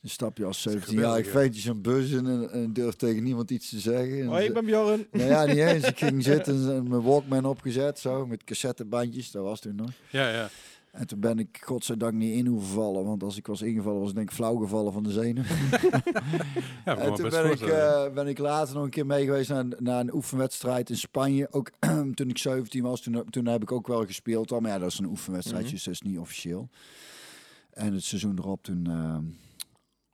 Dan 0.00 0.10
stap 0.10 0.38
je 0.38 0.44
als 0.44 0.66
is 0.66 0.72
17-jarig 0.72 0.88
geweldig, 0.88 1.28
ventje 1.28 1.60
zo'n 1.60 1.82
bus 1.82 2.10
in 2.10 2.26
en, 2.26 2.50
en 2.50 2.72
durft 2.72 2.98
tegen 2.98 3.22
niemand 3.22 3.50
iets 3.50 3.68
te 3.68 3.78
zeggen. 3.78 4.20
En 4.20 4.30
Oh, 4.30 4.40
ik 4.40 4.52
ben 4.54 4.64
Bjorn. 4.64 5.06
nou 5.10 5.28
ja, 5.28 5.44
niet 5.44 5.56
eens. 5.56 5.84
Ik 5.84 5.98
ging 6.08 6.22
zitten 6.22 6.74
en 6.74 6.88
mijn 6.88 7.02
Walkman 7.02 7.44
opgezet, 7.44 7.98
zo, 7.98 8.26
met 8.26 8.44
cassettebandjes. 8.44 9.30
Dat 9.30 9.42
was 9.44 9.60
toen 9.60 9.74
nog. 9.74 9.90
Ja, 10.10 10.30
ja. 10.30 10.48
En 10.96 11.06
toen 11.06 11.20
ben 11.20 11.38
ik 11.38 11.60
godzijdank 11.64 12.12
niet 12.14 12.34
in 12.34 12.46
hoeven 12.46 12.74
vallen. 12.74 13.04
Want 13.04 13.22
als 13.22 13.36
ik 13.36 13.46
was 13.46 13.62
ingevallen, 13.62 14.00
was 14.00 14.08
ik 14.08 14.14
denk 14.14 14.28
ik 14.28 14.34
flauw 14.34 14.56
gevallen 14.56 14.92
van 14.92 15.02
de 15.02 15.10
zenuw. 15.12 15.42
Ja, 16.84 16.96
En 16.96 17.14
toen 17.14 17.30
ben 17.30 17.50
ik, 17.50 17.60
eh, 17.60 18.12
ben 18.14 18.26
ik 18.26 18.38
later 18.38 18.74
nog 18.74 18.84
een 18.84 18.90
keer 18.90 19.06
mee 19.06 19.24
geweest 19.24 19.48
naar, 19.48 19.64
naar 19.78 20.00
een 20.00 20.14
oefenwedstrijd 20.14 20.90
in 20.90 20.96
Spanje. 20.96 21.48
Ook 21.50 21.70
toen 22.14 22.28
ik 22.28 22.38
17 22.38 22.82
was, 22.82 23.00
toen, 23.00 23.24
toen 23.30 23.46
heb 23.46 23.62
ik 23.62 23.72
ook 23.72 23.86
wel 23.86 24.04
gespeeld. 24.06 24.52
al. 24.52 24.60
Maar 24.60 24.70
ja, 24.70 24.78
dat 24.78 24.90
is 24.92 24.98
een 24.98 25.06
oefenwedstrijdje, 25.06 25.66
Mhm. 25.66 25.74
dus 25.74 25.84
dat 25.84 25.94
is 25.94 26.00
niet 26.02 26.18
officieel. 26.18 26.68
En 27.70 27.92
het 27.92 28.04
seizoen 28.04 28.38
erop 28.38 28.62
toen... 28.62 28.86
eh, 28.86 29.16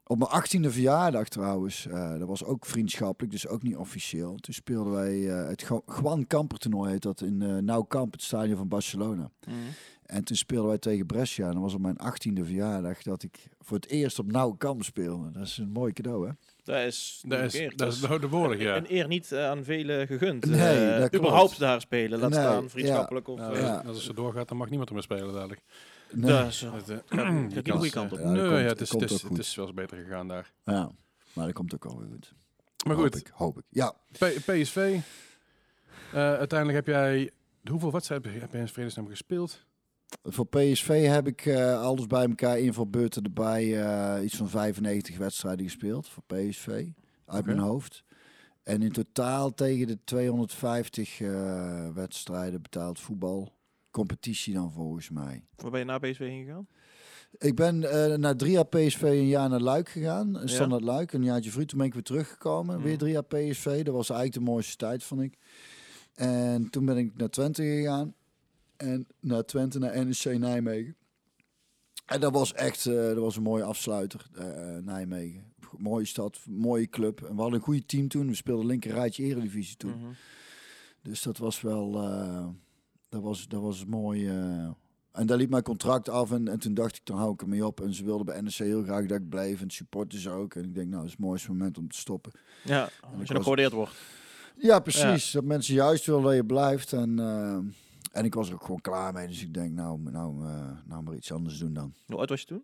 op 0.05 0.17
mijn 0.17 0.29
achttiende 0.31 0.71
verjaardag 0.71 1.27
trouwens, 1.27 1.87
eh, 1.87 2.17
dat 2.19 2.27
was 2.27 2.43
ook 2.43 2.65
vriendschappelijk, 2.65 3.31
dus 3.33 3.47
ook 3.47 3.63
niet 3.63 3.75
officieel. 3.75 4.35
Toen 4.35 4.53
speelden 4.53 4.93
wij 4.93 5.29
eh, 5.29 5.47
het 5.47 5.61
Ju- 5.61 5.81
Juan 6.01 6.27
Camper 6.27 6.57
toernooi, 6.57 6.91
heet 6.91 7.01
dat, 7.01 7.21
in 7.21 7.41
eh 7.41 7.57
Nou 7.57 7.85
Camp, 7.87 8.11
het 8.13 8.21
stadion 8.21 8.57
van 8.57 8.67
Barcelona. 8.67 9.31
Mhm. 9.47 9.55
En 10.13 10.23
toen 10.23 10.35
speelden 10.35 10.67
wij 10.69 10.77
tegen 10.77 11.05
Brescia. 11.05 11.47
En 11.47 11.53
dat 11.53 11.61
was 11.61 11.73
op 11.73 11.81
mijn 11.81 11.97
achttiende 11.97 12.45
verjaardag 12.45 13.01
dat 13.01 13.23
ik 13.23 13.47
voor 13.59 13.77
het 13.77 13.87
eerst 13.89 14.19
op 14.19 14.31
Nou 14.31 14.57
Camp 14.57 14.83
speelde. 14.83 15.31
Dat 15.31 15.43
is 15.43 15.57
een 15.57 15.69
mooi 15.69 15.93
cadeau, 15.93 16.27
hè? 16.27 16.33
Dat 16.63 16.77
is... 16.85 17.23
Dat 17.27 17.53
is, 17.53 17.71
dat 17.75 17.93
is 17.93 17.99
de 17.99 18.19
de 18.19 18.29
woorden, 18.29 18.59
ja. 18.59 18.75
Een 18.77 18.85
eer 18.93 19.07
niet 19.07 19.31
eh, 19.31 19.45
aan 19.49 19.63
velen 19.63 20.07
gegund. 20.07 20.45
Nee, 20.45 20.59
Eh, 20.61 20.89
dat 20.99 21.09
klopt. 21.09 21.15
überhaupt 21.25 21.59
daar 21.59 21.81
spelen. 21.81 22.19
Laat 22.19 22.29
Nee, 22.29 22.39
staan 22.39 22.69
vriendschappelijk 22.69 23.27
of... 23.27 23.39
Nou, 23.39 23.55
eh, 23.55 23.61
Ja. 23.61 23.75
Als 23.85 23.95
het 23.95 24.05
zo 24.05 24.13
doorgaat, 24.13 24.47
dan 24.47 24.57
mag 24.57 24.67
niemand 24.69 24.89
er 24.89 24.95
meer 24.95 25.03
spelen 25.03 25.33
dadelijk. 25.33 25.61
Nee. 26.11 26.31
dat 26.31 26.47
is, 26.47 26.59
de 27.63 27.71
goede 27.71 27.89
kant 27.89 28.11
op. 28.11 28.19
Ja, 28.19 28.31
nee, 28.31 28.41
komt- 28.47 28.51
ja, 28.59 28.65
het, 28.65 28.81
is, 28.81 28.89
het, 28.89 29.01
is, 29.11 29.21
het 29.21 29.37
is 29.37 29.55
wel 29.55 29.65
eens 29.65 29.73
beter 29.75 29.97
gegaan 29.97 30.27
daar. 30.27 30.53
Ja, 30.63 30.91
maar 31.33 31.45
dat 31.45 31.53
komt 31.53 31.73
ook 31.73 31.85
alweer 31.85 32.07
goed. 32.11 32.33
Maar 32.85 32.95
Hoop 32.95 33.03
goed, 33.05 33.15
ik, 33.15 33.31
hoop 33.33 33.57
ik. 33.57 33.63
Ja, 33.69 33.93
P- 34.11 34.39
PSV. 34.45 34.99
eh, 36.13 36.33
uiteindelijk 36.33 36.85
heb 36.85 36.87
jij... 36.87 37.31
Hoeveel 37.69 37.91
wedstrijden 37.91 38.27
heb 38.27 38.35
je- 38.35 38.45
heb 38.45 38.51
je 38.53 38.57
in 38.59 38.67
vredesnaam 38.67 39.07
gespeeld? 39.07 39.65
Voor 40.23 40.47
PSV 40.47 41.05
heb 41.07 41.27
ik 41.27 41.45
eh, 41.45 41.81
alles 41.81 42.07
bij 42.07 42.27
elkaar 42.27 42.59
invalbeurten 42.59 43.23
erbij. 43.23 43.83
eh, 43.85 44.23
iets 44.23 44.35
van 44.35 44.49
95 44.49 45.17
wedstrijden 45.17 45.65
gespeeld 45.65 46.07
voor 46.09 46.23
PSV. 46.27 46.87
Uit 47.25 47.45
mijn 47.45 47.57
hoofd. 47.59 48.03
En 48.63 48.81
in 48.81 48.91
totaal 48.91 49.53
tegen 49.53 49.87
de 49.87 49.97
250 50.03 51.21
eh, 51.21 51.89
wedstrijden 51.93 52.61
betaald 52.61 52.99
voetbal. 52.99 53.53
Competitie 53.91 54.53
dan 54.53 54.71
volgens 54.71 55.09
mij. 55.09 55.43
Waar 55.55 55.71
ben 55.71 55.79
je 55.79 55.85
na 55.85 55.97
PSV 55.99 56.17
heen 56.19 56.45
gegaan? 56.45 56.67
Ik 57.37 57.55
ben 57.55 57.79
na 58.19 58.35
drie 58.35 58.51
jaar 58.51 58.65
PSV 58.67 59.01
een 59.01 59.27
jaar 59.27 59.49
naar 59.49 59.59
Luik 59.59 59.89
gegaan. 59.89 60.35
Een 60.35 60.41
Ja. 60.41 60.47
standaard 60.47 60.83
Luik. 60.83 61.13
Een 61.13 61.23
jaartje 61.23 61.51
vroeg. 61.51 61.65
Toen 61.65 61.77
ben 61.77 61.87
ik 61.87 61.93
weer 61.93 62.03
teruggekomen. 62.03 62.77
Mm. 62.77 62.83
Weer 62.83 62.97
drie 62.97 63.11
jaar 63.11 63.23
PSV. 63.23 63.83
Dat 63.83 63.93
was 63.93 64.09
eigenlijk 64.09 64.45
de 64.45 64.51
mooiste 64.51 64.75
tijd, 64.75 65.03
vond 65.03 65.21
ik. 65.21 65.37
En 66.13 66.69
toen 66.69 66.85
ben 66.85 66.97
ik 66.97 67.11
naar 67.17 67.29
Twente 67.29 67.63
gegaan. 67.63 68.13
En 68.77 69.07
naar 69.19 69.45
Twente, 69.45 69.79
naar 69.79 70.05
NEC 70.05 70.37
Nijmegen. 70.37 70.95
En 72.05 72.19
dat 72.19 72.31
was 72.31 72.53
echt 72.53 72.85
eh, 72.85 72.95
dat 72.95 73.17
was 73.17 73.35
een 73.35 73.43
mooie 73.43 73.63
afsluiter, 73.63 74.25
eh, 74.33 74.77
Nijmegen. 74.77 75.51
Mooie 75.77 76.05
stad, 76.05 76.39
mooie 76.49 76.89
club. 76.89 77.21
En 77.21 77.35
we 77.35 77.41
hadden 77.41 77.59
een 77.59 77.65
goede 77.65 77.85
team 77.85 78.07
toen. 78.07 78.27
We 78.27 78.35
speelden 78.35 78.65
linker 78.65 78.91
rijtje 78.91 79.23
Eredivisie 79.23 79.75
toen. 79.75 79.97
Mhm. 79.97 80.11
Dus 81.01 81.21
dat 81.21 81.37
was 81.37 81.61
wel, 81.61 82.01
eh, 82.01 82.47
dat 83.09 83.21
was, 83.21 83.47
dat 83.47 83.61
was 83.61 83.85
mooi. 83.85 84.27
En 85.11 85.25
daar 85.25 85.37
liep 85.37 85.49
mijn 85.49 85.63
contract 85.63 86.09
af 86.09 86.31
en, 86.31 86.47
en 86.47 86.59
toen 86.59 86.73
dacht 86.73 86.95
ik, 86.95 87.05
dan 87.05 87.17
hou 87.17 87.33
ik 87.33 87.41
ermee 87.41 87.65
op. 87.65 87.81
En 87.81 87.93
ze 87.93 88.03
wilden 88.03 88.25
bij 88.25 88.41
NEC 88.41 88.53
heel 88.53 88.83
graag 88.83 89.05
dat 89.05 89.19
ik 89.19 89.29
bleef 89.29 89.61
en 89.61 89.69
supporters 89.69 90.27
ook. 90.27 90.55
En 90.55 90.63
ik 90.63 90.73
denk, 90.73 90.87
nou, 90.87 90.97
dat 90.97 91.05
is 91.05 91.11
het 91.11 91.19
mooiste 91.19 91.49
moment 91.49 91.77
om 91.77 91.87
te 91.87 91.97
stoppen. 91.97 92.31
Ja, 92.63 92.89
als 93.17 93.27
je 93.27 93.33
nog 93.33 93.43
gewaardeerd 93.43 93.71
wordt. 93.71 93.93
Ja, 94.55 94.79
precies. 94.79 95.31
Dat 95.31 95.43
mensen 95.43 95.73
juist 95.73 96.05
willen 96.05 96.23
dat 96.23 96.33
je 96.33 96.45
blijft. 96.45 96.93
En, 96.93 97.19
en 98.13 98.25
ik 98.25 98.33
was 98.33 98.47
er 98.47 98.53
ook 98.53 98.61
gewoon 98.63 98.81
klaar 98.81 99.13
mee. 99.13 99.27
Dus 99.27 99.41
ik 99.41 99.53
denk, 99.53 99.71
nou, 99.73 99.99
nou, 100.01 100.45
eh, 100.45 100.71
nou 100.85 101.03
maar 101.03 101.15
iets 101.15 101.31
anders 101.31 101.57
doen 101.57 101.73
dan. 101.73 101.93
Hoe 102.05 102.17
oud 102.17 102.29
was 102.29 102.39
je 102.39 102.45
toen? 102.47 102.63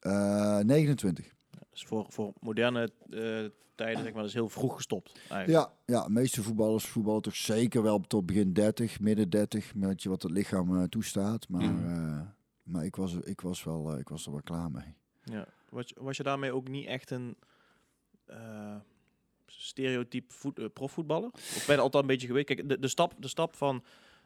Eh, 0.00 0.58
29. 0.58 1.32
Dus 1.70 1.84
voor, 1.84 2.06
voor 2.08 2.32
moderne 2.40 2.82
eh, 3.10 3.44
tijden, 3.74 4.02
zeg 4.02 4.12
maar, 4.12 4.20
dat 4.20 4.24
is 4.30 4.34
heel 4.34 4.48
vroeg 4.48 4.74
gestopt. 4.76 5.12
Eigenlijk. 5.28 5.68
Ja, 5.86 5.94
ja, 5.94 6.04
de 6.04 6.10
meeste 6.10 6.42
voetballers 6.42 6.86
voetballen 6.86 7.22
toch 7.22 7.36
zeker 7.36 7.82
wel 7.82 8.00
tot 8.00 8.26
begin 8.26 8.52
30, 8.52 9.00
midden 9.00 9.30
30, 9.30 9.74
met 9.74 10.02
je 10.02 10.08
wat 10.08 10.22
het 10.22 10.32
lichaam 10.32 10.88
toestaat. 10.88 11.48
Maar, 11.48 11.62
Mhm. 11.62 12.24
maar 12.62 12.84
ik, 12.84 12.96
was, 12.96 13.14
ik, 13.14 13.40
was 13.40 13.64
wel, 13.64 13.98
ik 13.98 14.08
was 14.08 14.26
er 14.26 14.32
wel 14.32 14.42
klaar 14.42 14.70
mee. 14.70 14.94
Ja. 15.22 15.46
Was, 15.68 15.88
je- 15.88 15.96
was 16.00 16.16
je 16.16 16.22
daarmee 16.22 16.52
ook 16.52 16.68
niet 16.68 16.86
echt 16.86 17.10
een 17.10 17.36
stereotype 19.46 20.32
voet, 20.34 20.72
profvoetballer? 20.72 21.30
Of 21.32 21.64
ben 21.66 21.76
je 21.76 21.82
altijd 21.82 22.02
een 22.02 22.08
beetje 22.08 22.26
geweest? 22.26 22.46
Kijk, 22.46 22.68
de, 22.68 22.78
de, 22.78 22.88
stap, 22.88 23.14
de 23.18 23.28
stap 23.28 23.56
van... 23.56 23.82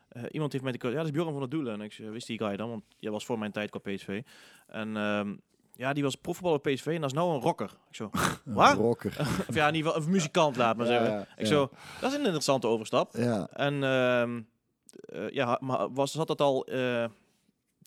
eh, 0.09 0.23
iemand 0.31 0.53
heeft 0.53 0.65
mij 0.65 0.73
de 0.73 0.89
ja, 0.89 0.95
dat 0.95 1.05
is 1.05 1.11
Bjorn 1.11 1.31
van 1.31 1.41
der 1.41 1.49
Doelen. 1.49 1.73
En 1.75 1.81
ik 1.81 1.97
wist 2.11 2.27
die 2.27 2.39
guy 2.39 2.57
dan, 2.57 2.69
want 2.69 2.85
jij 2.99 3.11
was 3.11 3.25
voor 3.27 3.39
mijn 3.39 3.53
tijd 3.53 3.71
qua 3.71 3.79
PSV. 3.93 4.23
En 4.67 4.97
ehm, 4.97 5.35
ja, 5.75 5.93
die 5.93 6.03
was 6.03 6.15
profvoetballer 6.15 6.61
PSV 6.61 6.87
en 6.87 7.01
dat 7.01 7.11
is 7.11 7.17
nou 7.17 7.35
een 7.35 7.41
rocker. 7.41 7.71
Ik 7.89 7.95
zo, 7.97 8.11
Een 8.45 8.55
Wat? 8.55 8.77
rocker. 8.77 9.17
of 9.49 9.55
ja, 9.55 9.69
in 9.69 9.75
ieder 9.75 9.91
geval 9.91 10.07
een 10.07 10.13
muzikant, 10.13 10.57
laat 10.57 10.77
maar 10.77 10.87
zeggen. 10.87 11.11
Ja, 11.11 11.27
Ik 11.37 11.47
zo, 11.47 11.71
dat 12.01 12.11
is 12.11 12.17
een 12.17 12.25
interessante 12.25 12.67
overstap. 12.67 13.17
Ja, 13.17 13.49
En 13.53 13.83
eh, 13.83 15.31
ja, 15.31 15.59
maar 15.61 15.93
was, 15.93 16.13
zat 16.13 16.27
dat 16.27 16.41
al... 16.41 16.67
eh, 16.67 17.05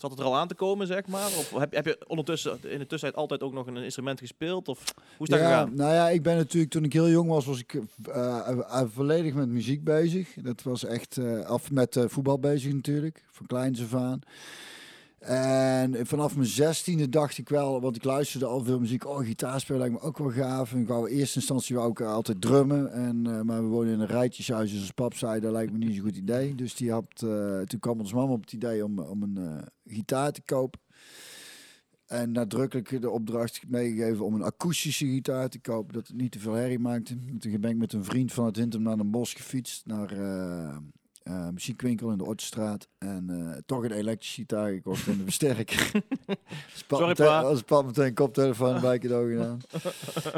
Zat 0.02 0.12
het 0.12 0.20
er 0.20 0.26
al 0.26 0.38
aan 0.38 0.48
te 0.48 0.56
komen, 0.56 0.88
zeg 0.88 1.08
maar? 1.08 1.26
Of 1.26 1.52
heb, 1.58 1.74
heb 1.74 1.86
je 1.86 1.98
ondertussen 2.08 2.52
in 2.52 2.80
de 2.80 2.88
tussentijd 2.88 3.16
altijd 3.16 3.44
ook 3.44 3.54
nog 3.54 3.68
een 3.68 3.78
instrument 3.78 4.20
gespeeld? 4.20 4.68
Of 4.68 4.94
hoe 5.18 5.28
is 5.28 5.34
dat 5.34 5.40
ja, 5.40 5.46
gegaan? 5.46 5.76
nou 5.76 5.94
ja, 5.94 6.10
ik 6.10 6.24
ben 6.24 6.36
natuurlijk 6.36 6.72
toen 6.72 6.84
ik 6.84 6.94
heel 6.94 7.10
jong 7.10 7.30
was, 7.30 7.46
was 7.46 7.60
ik 7.60 7.74
eh, 7.74 8.48
eh, 8.48 8.82
volledig 8.94 9.34
met 9.34 9.50
muziek 9.50 9.84
bezig. 9.84 10.34
Dat 10.34 10.64
was 10.64 10.86
echt 10.86 11.18
eh, 11.18 11.40
af 11.40 11.72
met 11.72 12.06
voetbal 12.08 12.40
bezig 12.40 12.74
natuurlijk, 12.74 13.24
van 13.32 13.46
kleins 13.46 13.82
af 13.82 13.96
aan. 13.96 14.22
En 15.22 16.06
vanaf 16.08 16.36
mijn 16.36 16.48
zestiende 16.48 17.10
dacht 17.10 17.38
ik 17.38 17.50
wel, 17.50 17.82
want 17.82 17.96
ik 17.96 18.04
luisterde 18.04 18.46
al 18.46 18.64
veel 18.64 18.80
muziek. 18.80 19.06
Oh, 19.08 19.26
gitaarspelen 19.26 19.80
lijkt 19.80 19.96
me 19.96 20.02
ook 20.02 20.18
wel 20.18 20.32
gaaf. 20.32 20.74
En 20.74 20.80
ik 20.80 20.88
wou 20.88 21.10
in 21.10 21.18
eerste 21.18 21.40
instantie 21.40 21.76
wou 21.76 22.04
altijd 22.04 22.42
drummen. 22.42 22.92
En, 22.92 23.28
eh, 23.28 23.42
maar 23.42 23.64
we 23.64 23.68
wonen 23.68 23.94
in 23.94 24.00
een 24.00 24.08
rijtjeshuis, 24.08 24.72
dus 24.72 24.80
als 24.80 24.92
pap 24.92 25.14
zei, 25.14 25.40
dat 25.40 25.52
lijkt 25.52 25.72
me 25.72 25.78
niet 25.78 25.96
zo'n 25.96 26.04
goed 26.04 26.16
idee. 26.16 26.56
Dus 26.56 26.76
die 26.76 26.92
had, 26.92 27.06
eh, 27.16 27.60
toen 27.60 27.80
kwam 27.80 28.00
ons 28.00 28.14
mama 28.14 28.32
op 28.32 28.42
het 28.42 28.54
idee 28.54 28.86
om, 28.86 29.00
om 29.00 29.24
een 29.24 29.38
eh, 29.38 29.94
gitaar 29.94 30.32
te 30.32 30.42
kopen. 30.42 30.80
En 32.06 32.32
nadrukkelijk 32.32 33.02
de 33.02 33.10
opdracht 33.10 33.62
meegegeven 33.68 34.26
om 34.26 34.34
een 34.36 34.44
akoestische 34.44 35.06
gitaar 35.06 35.50
te 35.50 35.60
kopen. 35.60 35.94
Dat 35.94 36.08
het 36.08 36.18
niet 36.18 36.32
te 36.32 36.40
veel 36.40 36.54
herrie 36.54 36.80
maakte. 36.80 37.16
Toen 37.40 37.60
ben 37.60 37.72
ik 37.72 37.78
met 37.78 37.94
een 37.94 38.06
vriend 38.06 38.34
van 38.34 38.46
het 38.46 38.56
Hintem 38.56 38.82
naar 38.82 39.00
een 39.00 39.12
bos 39.12 39.34
gefietst. 39.34 39.86
Naar 39.86 40.14
eh 41.24 41.34
eh, 41.42 41.50
muziekwinkel 41.50 42.12
in 42.12 42.18
de 42.18 42.26
Ottestraat. 42.26 42.88
En 42.98 43.30
eh, 43.30 43.58
toch 43.66 43.84
een 43.84 43.92
elektrische 43.92 44.42
gitaar 44.42 44.72
gekocht 44.72 45.08
en 45.08 45.14
een 45.14 45.24
versterker. 45.24 45.92
Sorry, 46.88 47.08
meteen- 47.08 47.26
pa. 47.26 47.42
Als 47.42 47.62
pap 47.62 47.86
meteen 47.86 48.06
een 48.06 48.14
koptelefoon 48.14 48.82
bij 48.82 49.00
cadeau 49.00 49.32
gedaan. 49.32 49.60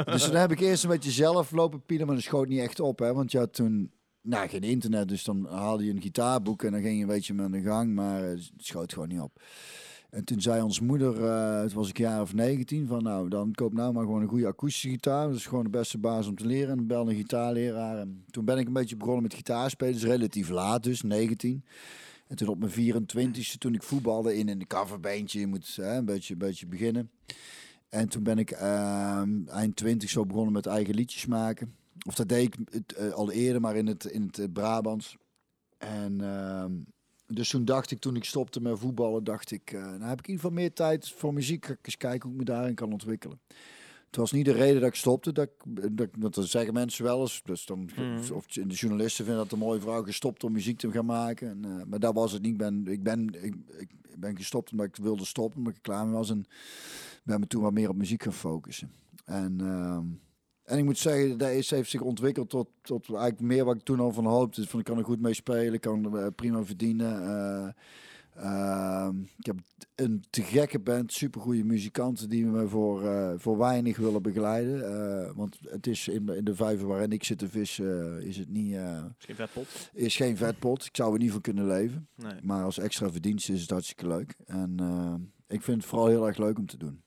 dus 0.04 0.24
toen 0.24 0.34
heb 0.34 0.50
ik 0.50 0.60
eerst 0.60 0.84
een 0.84 0.90
beetje 0.90 1.10
zelf 1.10 1.50
lopen 1.50 1.84
pielen. 1.86 2.06
Maar 2.06 2.14
dat 2.14 2.24
schoot 2.24 2.48
niet 2.48 2.60
echt 2.60 2.80
op. 2.80 2.98
Hè, 2.98 3.14
want 3.14 3.32
je 3.32 3.38
had 3.38 3.54
toen 3.54 3.92
nou, 4.22 4.48
geen 4.48 4.62
internet. 4.62 5.08
Dus 5.08 5.24
dan 5.24 5.46
haalde 5.50 5.84
je 5.84 5.90
een 5.90 6.02
gitaarboek 6.02 6.62
en 6.62 6.72
dan 6.72 6.80
ging 6.80 6.94
je 6.94 7.02
een 7.02 7.08
beetje 7.08 7.34
met 7.34 7.52
de 7.52 7.60
gang. 7.60 7.94
Maar 7.94 8.22
eh, 8.24 8.30
het 8.30 8.50
schoot 8.56 8.92
gewoon 8.92 9.08
niet 9.08 9.20
op. 9.20 9.42
En 10.14 10.24
toen 10.24 10.40
zei 10.40 10.62
ons 10.62 10.80
moeder, 10.80 11.24
eh, 11.24 11.60
het 11.60 11.72
was 11.72 11.88
ik 11.88 11.98
jaar 11.98 12.20
of 12.20 12.34
19, 12.34 12.86
van 12.86 13.02
nou, 13.02 13.28
dan 13.28 13.52
koop 13.52 13.72
nou 13.72 13.92
maar 13.92 14.04
gewoon 14.04 14.22
een 14.22 14.28
goede 14.28 14.46
akoestische 14.46 14.88
gitaar. 14.88 15.26
Dat 15.26 15.36
is 15.36 15.46
gewoon 15.46 15.64
de 15.64 15.70
beste 15.70 15.98
basis 15.98 16.26
om 16.26 16.36
te 16.36 16.46
leren. 16.46 16.78
En 16.78 16.86
dan 16.86 17.08
een 17.08 17.14
gitaarleraar. 17.14 17.98
En 17.98 18.24
toen 18.30 18.44
ben 18.44 18.58
ik 18.58 18.66
een 18.66 18.72
beetje 18.72 18.96
begonnen 18.96 19.22
met 19.22 19.34
gitaarspelen. 19.34 19.92
Dus 19.92 20.04
relatief 20.04 20.48
laat 20.48 20.82
dus, 20.82 21.02
19. 21.02 21.64
En 22.26 22.36
toen 22.36 22.48
op 22.48 22.58
mijn 22.58 22.72
24e, 22.72 23.58
toen 23.58 23.74
ik 23.74 23.82
voetbalde 23.82 24.36
in 24.36 24.48
een 24.48 24.66
coverbeentje, 24.66 25.40
je 25.40 25.46
moet 25.46 25.76
hè, 25.76 25.96
een, 25.96 26.04
beetje, 26.04 26.32
een 26.32 26.38
beetje 26.38 26.66
beginnen. 26.66 27.10
En 27.88 28.08
toen 28.08 28.22
ben 28.22 28.38
ik 28.38 28.50
ehm, 28.50 29.46
eind 29.46 29.76
20 29.76 30.10
zo 30.10 30.26
begonnen 30.26 30.52
met 30.52 30.66
eigen 30.66 30.94
liedjes 30.94 31.26
maken. 31.26 31.74
Of 32.06 32.14
dat 32.14 32.28
deed 32.28 32.54
ik 32.54 32.56
eh, 32.90 33.10
al 33.12 33.30
eerder, 33.30 33.60
maar 33.60 33.76
in 33.76 33.86
het, 33.86 34.04
in 34.04 34.22
het 34.22 34.38
eh, 34.38 34.46
Brabants. 34.52 35.16
En 35.78 36.20
ehm, 36.20 36.72
dus 37.26 37.48
toen 37.48 37.64
dacht 37.64 37.90
ik, 37.90 37.98
toen 38.00 38.16
ik 38.16 38.24
stopte 38.24 38.60
met 38.60 38.78
voetballen, 38.78 39.24
dacht 39.24 39.50
ik, 39.50 39.72
eh 39.72 39.80
nou 39.80 40.02
heb 40.04 40.18
ik 40.18 40.26
in 40.26 40.30
ieder 40.32 40.34
geval 40.34 40.50
meer 40.50 40.72
tijd 40.72 41.08
voor 41.08 41.34
muziek. 41.34 41.66
Ik 41.68 41.78
eens 41.82 41.96
kijken 41.96 42.22
hoe 42.22 42.32
ik 42.32 42.38
me 42.38 42.44
daarin 42.54 42.74
kan 42.74 42.92
ontwikkelen. 42.92 43.40
Het 44.06 44.16
was 44.22 44.32
niet 44.32 44.44
de 44.44 44.52
reden 44.52 44.80
dat 44.80 44.88
ik 44.88 44.94
stopte. 44.94 45.32
Dat, 45.32 45.48
ik- 45.48 45.96
dat, 45.96 46.10
dat, 46.18 46.34
dat 46.34 46.46
zeggen 46.46 46.74
mensen 46.74 47.04
wel 47.04 47.20
eens. 47.20 47.40
Dus 47.44 47.66
dan, 47.66 47.90
Mhm. 47.96 48.32
Of 48.32 48.46
de 48.46 48.66
journalisten 48.66 49.24
vinden 49.24 49.42
dat 49.42 49.52
een 49.52 49.58
mooie 49.58 49.80
vrouw 49.80 50.02
gestopt 50.02 50.44
om 50.44 50.52
muziek 50.52 50.78
te 50.78 50.90
gaan 50.90 51.04
maken. 51.06 51.48
En, 51.48 51.64
eh, 51.64 51.84
maar 51.86 51.98
dat 51.98 52.14
was 52.14 52.32
het 52.32 52.42
niet. 52.42 52.50
Ik 52.52 52.58
ben, 52.58 52.86
ik, 52.86 53.02
ben, 53.02 53.44
ik, 53.44 53.54
ik 53.78 53.90
ben 54.18 54.36
gestopt 54.36 54.70
omdat 54.70 54.86
ik 54.86 54.96
wilde 54.96 55.24
stoppen, 55.24 55.58
omdat 55.58 55.74
ik 55.76 55.82
klaar 55.82 56.04
mee 56.04 56.14
was. 56.14 56.30
En 56.30 56.44
ben 57.22 57.40
me 57.40 57.46
toen 57.46 57.62
wat 57.62 57.72
meer 57.72 57.88
op 57.88 57.96
muziek 57.96 58.22
gaan 58.22 58.32
focussen. 58.32 58.90
En, 59.24 59.60
ehm, 59.60 60.04
en 60.64 60.78
ik 60.78 60.84
moet 60.84 60.98
zeggen, 60.98 61.38
dat 61.38 61.50
is, 61.50 61.70
heeft 61.70 61.90
zich 61.90 62.00
ontwikkeld 62.00 62.50
tot, 62.50 62.68
tot 62.82 63.06
eigenlijk 63.08 63.40
meer 63.40 63.64
wat 63.64 63.76
ik 63.76 63.82
toen 63.82 64.00
al 64.00 64.12
van 64.12 64.26
hoopte. 64.26 64.60
Dus 64.60 64.70
van, 64.70 64.78
ik 64.80 64.84
kan 64.84 64.98
er 64.98 65.04
goed 65.04 65.20
mee 65.20 65.34
spelen, 65.34 65.72
ik 65.72 65.80
kan 65.80 66.14
er 66.14 66.24
eh, 66.24 66.30
prima 66.34 66.64
verdienen. 66.64 67.22
eh, 67.26 67.68
ehm, 68.36 69.16
ik 69.38 69.46
heb 69.46 69.56
een 69.94 70.24
te 70.30 70.42
gekke 70.42 70.78
band, 70.78 71.12
supergoeie 71.12 71.64
muzikanten 71.64 72.28
die 72.28 72.44
me 72.44 72.68
voor, 72.68 73.06
eh, 73.08 73.32
voor 73.36 73.58
weinig 73.58 73.96
willen 73.96 74.22
begeleiden. 74.22 75.34
Want 75.36 75.58
het 75.68 75.86
is 75.86 76.08
in, 76.08 76.28
in 76.28 76.44
de 76.44 76.54
vijver 76.54 76.86
waarin 76.86 77.12
ik 77.12 77.24
zit 77.24 77.38
te 77.38 77.48
vissen, 77.48 78.22
is 78.22 78.36
het 78.36 78.48
niet, 78.50 78.74
eh, 78.74 79.04
Misschien 79.14 79.34
vetpot? 79.34 79.90
is 79.92 80.16
geen 80.16 80.36
vetpot. 80.36 80.84
Ik 80.84 80.96
zou 80.96 81.12
er 81.12 81.18
niet 81.18 81.30
van 81.32 81.40
kunnen 81.40 81.66
leven. 81.66 82.08
Nee. 82.16 82.32
Maar 82.42 82.64
als 82.64 82.78
extra 82.78 83.10
verdienst 83.12 83.48
is 83.48 83.60
het 83.60 83.70
hartstikke 83.70 84.06
leuk. 84.06 84.34
En 84.46 84.76
ik 85.48 85.62
vind 85.62 85.76
het 85.80 85.86
vooral 85.90 86.08
heel 86.08 86.26
erg 86.26 86.36
leuk 86.38 86.58
om 86.58 86.66
te 86.66 86.76
doen. 86.76 87.02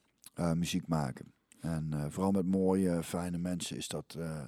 Muziek 0.56 0.88
maken. 0.88 1.32
En 1.68 1.88
eh, 1.92 2.06
vooral 2.10 2.32
met 2.32 2.46
mooie, 2.46 3.04
fijne 3.04 3.38
mensen 3.38 3.78
is 3.78 3.88
dat... 3.88 4.16
eh, 4.20 4.42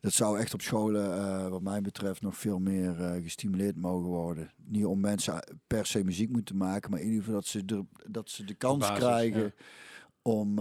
dat 0.00 0.12
zou 0.12 0.38
echt 0.38 0.54
op 0.54 0.60
scholen, 0.60 1.16
eh, 1.18 1.48
wat 1.48 1.62
mij 1.62 1.80
betreft, 1.80 2.22
nog 2.22 2.36
veel 2.36 2.58
meer 2.58 2.94
gestimuleerd 3.22 3.76
mogen 3.76 4.08
worden. 4.08 4.50
Niet 4.64 4.84
om 4.84 5.00
mensen 5.00 5.58
per 5.66 5.86
se 5.86 6.04
muziek 6.04 6.30
moeten 6.30 6.56
maken, 6.56 6.90
maar 6.90 7.00
in 7.00 7.06
ieder 7.06 7.22
geval 7.22 7.40
dat 7.40 7.46
ze 7.46 7.64
de, 7.64 7.84
dat 8.06 8.30
ze 8.30 8.44
de 8.44 8.54
kans 8.54 8.78
basis, 8.78 8.98
krijgen 8.98 9.42
ja. 9.42 9.50
om, 10.22 10.58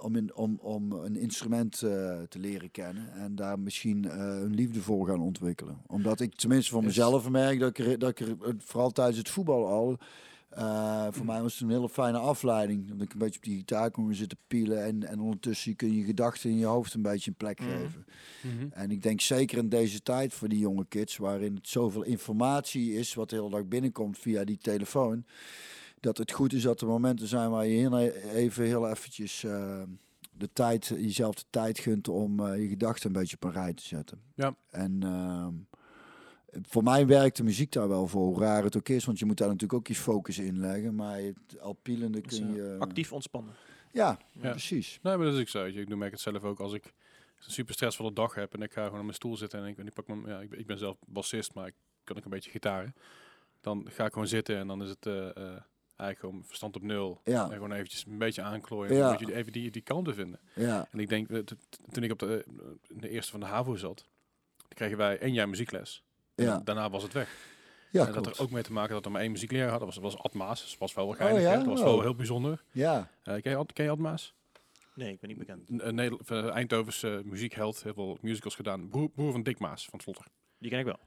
om, 0.00 0.16
in, 0.16 0.34
om, 0.34 0.58
om 0.60 0.92
een 0.92 1.16
instrument 1.16 1.78
te 1.78 2.38
leren 2.38 2.70
kennen. 2.70 3.12
En 3.12 3.34
daar 3.34 3.58
misschien 3.58 4.18
een 4.20 4.54
liefde 4.54 4.80
voor 4.80 5.06
gaan 5.06 5.20
ontwikkelen. 5.20 5.78
Omdat 5.86 6.20
ik 6.20 6.34
tenminste 6.34 6.70
voor 6.70 6.84
mezelf 6.84 7.28
merk 7.28 7.58
dat 7.58 7.78
ik, 7.78 7.86
er, 7.86 7.98
dat 7.98 8.10
ik 8.10 8.20
er, 8.20 8.36
vooral 8.58 8.90
tijdens 8.90 9.18
het 9.18 9.28
voetbal 9.28 9.66
al... 9.66 9.98
eh, 10.48 11.06
voor 11.10 11.26
mij 11.26 11.42
was 11.42 11.52
het 11.52 11.62
een 11.62 11.70
hele 11.74 11.88
fijne 11.88 12.18
afleiding. 12.18 12.88
Dat 12.88 13.00
ik 13.02 13.12
een 13.12 13.18
beetje 13.18 13.38
op 13.38 13.44
die 13.44 13.56
gitaar 13.56 13.90
kon 13.90 14.14
zitten 14.14 14.38
pielen. 14.46 14.84
En, 14.84 15.04
en 15.04 15.20
ondertussen 15.20 15.76
kun 15.76 15.88
je 15.92 15.98
je 15.98 16.04
gedachten 16.04 16.50
in 16.50 16.58
je 16.58 16.64
hoofd 16.64 16.94
een 16.94 17.02
beetje 17.02 17.30
een 17.30 17.36
plek 17.36 17.60
Mhm. 17.60 17.68
geven. 17.70 18.04
Mhm. 18.42 18.66
En 18.70 18.90
ik 18.90 19.02
denk 19.02 19.20
zeker 19.20 19.58
in 19.58 19.68
deze 19.68 20.02
tijd 20.02 20.32
voor 20.34 20.48
die 20.48 20.58
jonge 20.58 20.86
kids, 20.88 21.16
waarin 21.16 21.54
het 21.54 21.68
zoveel 21.68 22.02
informatie 22.02 22.94
is, 22.94 23.14
wat 23.14 23.30
de 23.30 23.36
hele 23.36 23.50
dag 23.50 23.66
binnenkomt 23.66 24.18
via 24.18 24.44
die 24.44 24.58
telefoon, 24.58 25.24
dat 26.00 26.18
het 26.18 26.32
goed 26.32 26.52
is 26.52 26.62
dat 26.62 26.80
er 26.80 26.86
momenten 26.86 27.26
zijn 27.28 27.50
waar 27.50 27.66
je 27.66 27.76
heel 27.78 27.98
e- 28.00 28.10
even 28.34 28.64
heel 28.64 28.88
eventjes 28.90 29.44
eh, 29.44 29.82
de 30.32 30.48
tijd, 30.52 30.86
jezelf 30.86 31.34
de 31.34 31.44
tijd 31.50 31.78
gunt 31.78 32.08
om 32.08 32.40
eh, 32.46 32.60
je 32.62 32.68
gedachten 32.68 33.06
een 33.06 33.20
beetje 33.20 33.36
op 33.36 33.44
een 33.44 33.52
rij 33.52 33.72
te 33.74 33.82
zetten. 33.86 34.20
Ja. 34.34 34.54
En 34.70 35.02
ehm, 35.02 35.54
voor 36.62 36.82
mij 36.82 37.06
werkt 37.06 37.36
de 37.36 37.42
muziek 37.42 37.72
daar 37.72 37.88
wel 37.88 38.06
voor, 38.06 38.22
hoe 38.26 38.40
raar 38.40 38.62
het 38.64 38.76
ook 38.76 38.88
is, 38.88 39.04
want 39.04 39.18
je 39.18 39.24
moet 39.24 39.36
daar 39.38 39.46
natuurlijk 39.46 39.72
ook 39.78 39.86
je 39.86 39.94
focus 39.94 40.38
in 40.38 40.58
leggen, 40.60 40.94
maar 40.94 41.18
het, 41.18 41.60
al 41.60 41.72
pielende 41.72 42.20
Dus, 42.20 42.38
kun 42.38 42.48
eh, 42.48 42.54
je... 42.54 42.76
actief 42.78 43.12
ontspannen. 43.12 43.54
Ja, 43.92 44.18
Ja. 44.32 44.50
precies. 44.50 44.98
Nee, 45.02 45.16
maar 45.16 45.26
dat 45.26 45.34
is 45.34 45.40
ook 45.40 45.48
zo. 45.48 45.64
Ik 45.64 45.88
doe 45.88 45.96
merk 45.96 46.12
het 46.12 46.20
zelf 46.20 46.42
ook 46.44 46.60
als 46.60 46.72
ik 46.72 46.84
een 47.44 47.50
super 47.50 47.74
stressvolle 47.74 48.12
dag 48.12 48.34
heb 48.34 48.54
en 48.54 48.62
ik 48.62 48.72
ga 48.72 48.82
gewoon 48.82 48.98
op 48.98 49.04
mijn 49.04 49.14
stoel 49.16 49.36
zitten 49.36 49.60
en 49.60 49.66
ik, 49.66 49.78
en 49.78 49.86
ik 49.86 49.92
pak 49.92 50.06
mijn, 50.06 50.22
ja, 50.26 50.40
ik, 50.40 50.50
ben- 50.50 50.58
ik 50.58 50.66
ben 50.66 50.78
zelf 50.78 50.96
bassist, 51.06 51.54
maar 51.54 51.66
ik 51.66 51.74
kan 52.04 52.16
ook 52.16 52.24
een 52.24 52.30
beetje 52.30 52.50
gitaren. 52.50 52.94
Dan 53.60 53.86
ga 53.90 54.04
ik 54.04 54.12
gewoon 54.12 54.28
zitten 54.28 54.56
en 54.56 54.66
dan 54.66 54.82
is 54.82 54.88
het 54.88 55.06
eh, 55.06 55.28
eh, 55.28 55.34
eigenlijk 55.96 56.18
gewoon 56.18 56.44
verstand 56.46 56.76
op 56.76 56.82
nul. 56.82 57.20
Ja. 57.24 57.44
En 57.44 57.52
gewoon 57.52 57.72
eventjes 57.72 58.04
een 58.06 58.18
beetje 58.18 58.42
aanklooien. 58.42 58.94
Ja. 58.96 59.04
Een 59.04 59.10
beetje 59.10 59.26
die- 59.26 59.34
even 59.34 59.52
die, 59.52 59.70
die 59.70 59.82
kanten 59.82 60.14
vinden. 60.14 60.40
Ja, 60.54 60.88
En 60.90 60.98
ik 60.98 61.08
denk, 61.08 61.30
eh, 61.30 61.38
toen 61.92 62.02
ik 62.02 62.12
op 62.12 62.18
de, 62.18 62.44
eh, 62.46 62.64
de 63.00 63.08
eerste 63.08 63.30
van 63.30 63.40
de 63.40 63.46
HAVO 63.46 63.76
zat, 63.76 64.06
kregen 64.68 64.96
wij 64.96 65.18
één 65.18 65.32
jaar 65.32 65.48
muziekles. 65.48 66.02
Ja. 66.46 66.60
Daarna 66.64 66.90
was 66.90 67.02
het 67.02 67.12
weg. 67.12 67.36
Ja, 67.90 68.06
en 68.06 68.12
dat 68.12 68.22
klopt. 68.22 68.36
er 68.38 68.42
ook 68.44 68.50
mee 68.50 68.62
te 68.62 68.72
maken 68.72 68.94
dat 68.94 69.04
er 69.04 69.10
maar 69.10 69.20
één 69.20 69.30
muziekleraar 69.32 69.70
had. 69.70 69.80
Dat 69.80 69.88
was, 69.94 69.96
was 69.96 70.18
Atmaas. 70.18 70.60
Dus 70.60 70.70
dat 70.70 70.78
was 70.78 70.94
wel 70.94 71.04
wel 71.06 71.14
geinig. 71.14 71.42
ja? 71.42 71.50
hè. 71.50 71.56
Dat 71.56 71.66
was 71.66 71.80
Oh. 71.80 71.84
wel 71.86 72.00
heel 72.00 72.14
bijzonder. 72.14 72.62
Ja, 72.72 73.10
Eh 73.22 73.42
ken, 73.42 73.58
je, 73.58 73.64
ken 73.72 73.84
je 73.84 73.90
Atmaas? 73.90 74.34
Nee, 74.94 75.12
ik 75.12 75.20
ben 75.20 75.28
niet 75.28 75.38
bekend. 75.38 75.70
Een, 75.82 75.98
eh, 76.26 76.48
Eindhovense 76.54 77.20
muziekheld. 77.24 77.82
Heel 77.82 77.94
veel 77.94 78.18
musicals 78.20 78.54
gedaan. 78.54 78.88
Broer, 78.88 79.10
broer 79.10 79.32
van 79.32 79.42
Dick 79.42 79.58
Maas 79.58 79.86
van 79.90 80.00
Vlotter. 80.00 80.24
Die 80.58 80.70
ken 80.70 80.78
ik 80.78 80.84
wel. 80.84 80.98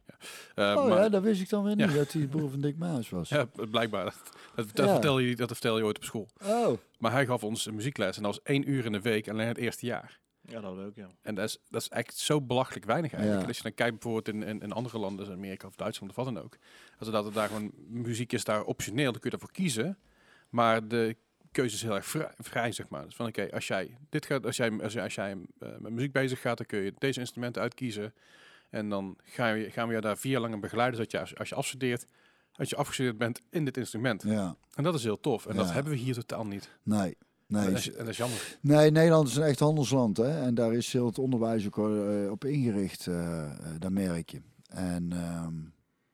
Eh, 0.55 0.75
oh 0.77 0.87
maar- 0.87 0.97
ja, 0.99 1.09
dat 1.09 1.23
wist 1.23 1.41
ik 1.41 1.49
dan 1.49 1.63
weer 1.63 1.75
niet, 1.75 1.89
Ja. 1.91 1.95
dat 1.95 2.11
hij 2.11 2.27
broer 2.27 2.49
van 2.49 2.61
Dick 2.61 2.77
Maas 2.77 3.09
was. 3.09 3.29
ja, 3.29 3.45
blijkbaar. 3.71 4.03
Dat, 4.05 4.15
dat, 4.55 4.75
dat 4.75 4.85
Ja. 4.85 4.91
vertel 4.91 5.19
je, 5.19 5.35
dat 5.35 5.47
vertel 5.51 5.77
je 5.77 5.83
ooit 5.83 5.97
op 5.97 6.03
school. 6.03 6.27
Oh, 6.45 6.77
Maar 6.99 7.11
hij 7.11 7.25
gaf 7.25 7.43
ons 7.43 7.65
een 7.65 7.75
muziekles. 7.75 8.17
En 8.17 8.23
dat 8.23 8.35
was 8.35 8.43
één 8.43 8.69
uur 8.69 8.85
in 8.85 8.91
de 8.91 9.01
week. 9.01 9.29
Alleen 9.29 9.47
het 9.47 9.57
eerste 9.57 9.85
jaar. 9.85 10.19
Ja, 10.51 10.61
dat 10.61 10.75
leuk, 10.75 10.95
ja. 10.95 11.09
En 11.21 11.35
dat 11.35 11.45
is, 11.45 11.57
dat 11.69 11.81
is 11.81 11.89
echt 11.89 12.17
zo 12.17 12.41
belachelijk 12.41 12.85
weinig 12.85 13.11
eigenlijk. 13.13 13.41
Ja. 13.41 13.47
Als 13.47 13.57
je 13.57 13.63
dan 13.63 13.73
kijkt 13.73 13.99
bijvoorbeeld 13.99 14.35
in, 14.35 14.43
in, 14.43 14.61
in 14.61 14.71
andere 14.71 14.99
landen, 14.99 15.25
zoals 15.25 15.39
Amerika 15.39 15.67
of 15.67 15.75
Duitsland 15.75 16.11
of 16.11 16.25
wat 16.25 16.33
dan 16.33 16.43
ook. 16.43 16.57
Als 16.97 17.07
er 17.07 17.13
dat 17.13 17.25
er 17.25 17.33
daar 17.33 17.47
gewoon 17.47 17.71
muziek 17.87 18.33
is 18.33 18.43
daar 18.43 18.63
optioneel, 18.63 19.11
dan 19.11 19.21
kun 19.21 19.29
je 19.29 19.35
ervoor 19.35 19.51
kiezen. 19.51 19.97
Maar 20.49 20.87
de 20.87 21.15
keuzes 21.51 21.81
heel 21.81 21.95
erg 21.95 22.05
vrij, 22.05 22.31
vrij, 22.37 22.71
zeg 22.71 22.89
maar. 22.89 23.05
Dus 23.05 23.15
van 23.15 23.27
oké, 23.27 23.51
als 23.51 23.67
jij 23.67 23.97
dit 24.09 24.25
gaat, 24.25 24.45
als 24.45 24.57
jij, 24.57 24.81
als 24.81 24.93
jij, 24.93 25.03
als 25.03 25.15
jij 25.15 25.37
eh, 25.59 25.69
met 25.79 25.91
muziek 25.91 26.11
bezig 26.11 26.41
gaat, 26.41 26.57
dan 26.57 26.65
kun 26.65 26.79
je 26.79 26.93
deze 26.97 27.19
instrumenten 27.19 27.61
uitkiezen. 27.61 28.13
En 28.69 28.89
dan 28.89 29.17
gaan 29.23 29.53
we, 29.53 29.71
gaan 29.71 29.87
we 29.87 29.93
je 29.93 30.01
daar 30.01 30.17
vier 30.17 30.31
jaar 30.31 30.41
lang 30.41 30.53
in 30.53 30.59
begeleiden, 30.59 30.95
zodat 30.95 31.11
je 31.11 31.19
als, 31.19 31.37
als 31.37 31.49
je 31.49 31.55
afstudeert, 31.55 32.05
als 32.53 32.69
je 32.69 32.75
afgestudeerd 32.75 33.17
bent 33.17 33.41
in 33.49 33.65
dit 33.65 33.77
instrument. 33.77 34.23
Ja, 34.23 34.55
En 34.73 34.83
dat 34.83 34.93
is 34.93 35.03
heel 35.03 35.19
tof. 35.19 35.45
En 35.45 35.55
dat 35.55 35.71
hebben 35.71 35.93
we 35.93 35.99
hier 35.99 36.13
totaal 36.13 36.45
niet. 36.45 36.69
nee. 36.83 37.17
Nee, 37.51 37.65
en, 37.65 37.71
dat 37.71 37.79
is, 37.79 37.91
en 37.91 37.97
dat 37.97 38.07
is 38.07 38.17
jammer. 38.17 38.57
Nee, 38.61 38.91
Nederland 38.91 39.27
is 39.27 39.35
een 39.35 39.43
echt 39.43 39.59
handelsland. 39.59 40.17
Hè? 40.17 40.41
En 40.41 40.55
daar 40.55 40.73
is 40.73 40.93
heel 40.93 41.05
het 41.05 41.19
onderwijs 41.19 41.65
ook 41.65 41.77
eh, 41.77 42.31
op 42.31 42.45
ingericht. 42.45 43.07
eh, 43.07 43.51
dat 43.79 43.91
merk 43.91 44.29
je. 44.29 44.41
En 44.69 45.11
ehm, 45.11 45.53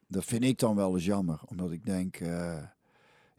dat 0.08 0.26
vind 0.26 0.44
ik 0.44 0.60
dan 0.60 0.76
wel 0.76 0.94
eens 0.94 1.06
jammer. 1.06 1.40
Omdat 1.46 1.72
ik 1.72 1.86
denk, 1.86 2.16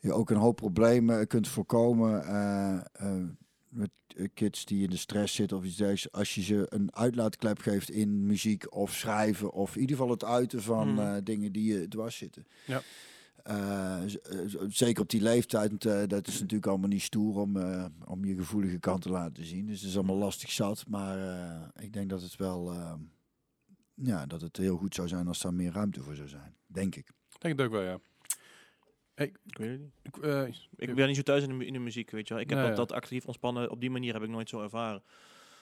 je 0.01 0.13
ook 0.13 0.31
een 0.31 0.37
hoop 0.37 0.57
problemen 0.57 1.27
kunt 1.27 1.49
voorkomen 1.49 2.25
met 3.69 3.91
kids 4.35 4.65
die 4.65 4.83
in 4.83 4.91
de 4.91 4.97
stress 4.97 5.35
zitten 5.35 5.57
of 5.57 5.65
iets 5.65 5.77
dergelijks. 5.77 6.13
Als 6.13 6.35
je 6.35 6.43
ze 6.43 6.67
een 6.69 6.95
uitlaatklep 6.95 7.59
geeft 7.59 7.91
in 7.91 8.27
muziek 8.27 8.75
of 8.75 8.93
schrijven. 8.95 9.53
Of 9.53 9.75
in 9.75 9.81
ieder 9.81 9.97
geval 9.97 10.11
het 10.13 10.25
uiten 10.25 10.63
van 10.63 11.01
eh, 11.01 11.15
dingen 11.25 11.53
die 11.53 11.73
je 11.79 11.89
dwars 11.89 12.17
zitten. 12.17 12.47
Ja. 12.65 12.83
Eh, 13.49 14.03
eh, 14.05 14.11
zeker 14.69 15.03
op 15.03 15.09
die 15.11 15.21
leeftijd, 15.23 15.85
eh, 15.85 16.03
dat 16.07 16.27
is 16.27 16.41
natuurlijk 16.41 16.67
allemaal 16.67 16.89
niet 16.89 17.03
stoer 17.03 17.37
om, 17.41 17.57
om 18.05 18.25
je 18.25 18.35
gevoelige 18.35 18.79
kant 18.79 19.03
te 19.03 19.11
laten 19.11 19.45
zien. 19.45 19.67
Dus 19.67 19.81
het 19.81 19.91
is 19.91 19.97
allemaal 19.97 20.17
lastig 20.17 20.51
zat. 20.51 20.85
Maar 20.89 21.19
eh, 21.19 21.85
ik 21.85 21.93
denk 21.93 22.11
dat 22.11 22.23
het 22.23 22.37
wel, 22.37 22.75
ja, 23.95 24.27
dat 24.27 24.41
het 24.41 24.57
heel 24.57 24.77
goed 24.77 24.95
zou 24.95 25.09
zijn 25.09 25.27
als 25.29 25.41
daar 25.41 25.55
meer 25.55 25.73
ruimte 25.73 26.03
voor 26.03 26.15
zou 26.15 26.29
zijn. 26.29 26.55
Denk 26.67 26.95
ik. 26.97 27.09
Ik 27.09 27.41
denk 27.41 27.59
het 27.59 27.67
ook 27.67 27.73
wel, 27.73 27.83
ja. 27.83 27.99
Ik 29.15 29.39
weet 29.59 29.71
het 29.71 29.81
niet. 29.81 29.93
Ik, 30.03 30.17
eh, 30.17 30.47
Ik 30.77 30.95
ben 30.95 31.07
niet 31.07 31.17
zo 31.17 31.23
thuis 31.23 31.43
in 31.43 31.49
de, 31.49 31.55
mu- 31.55 31.65
in 31.67 31.73
de 31.73 31.79
muziek, 31.79 32.11
weet 32.11 32.29
je 32.29 32.35
wel. 32.35 32.43
Ik 32.43 32.51
heb 32.51 32.59
dat, 32.59 32.69
ja. 32.69 32.75
dat 32.75 32.93
actief 32.93 33.25
ontspannen, 33.27 33.71
op 33.71 33.81
die 33.81 33.91
manier 33.91 34.13
heb 34.13 34.23
ik 34.23 34.29
nooit 34.29 34.49
zo 34.49 34.63
ervaren. 34.63 35.03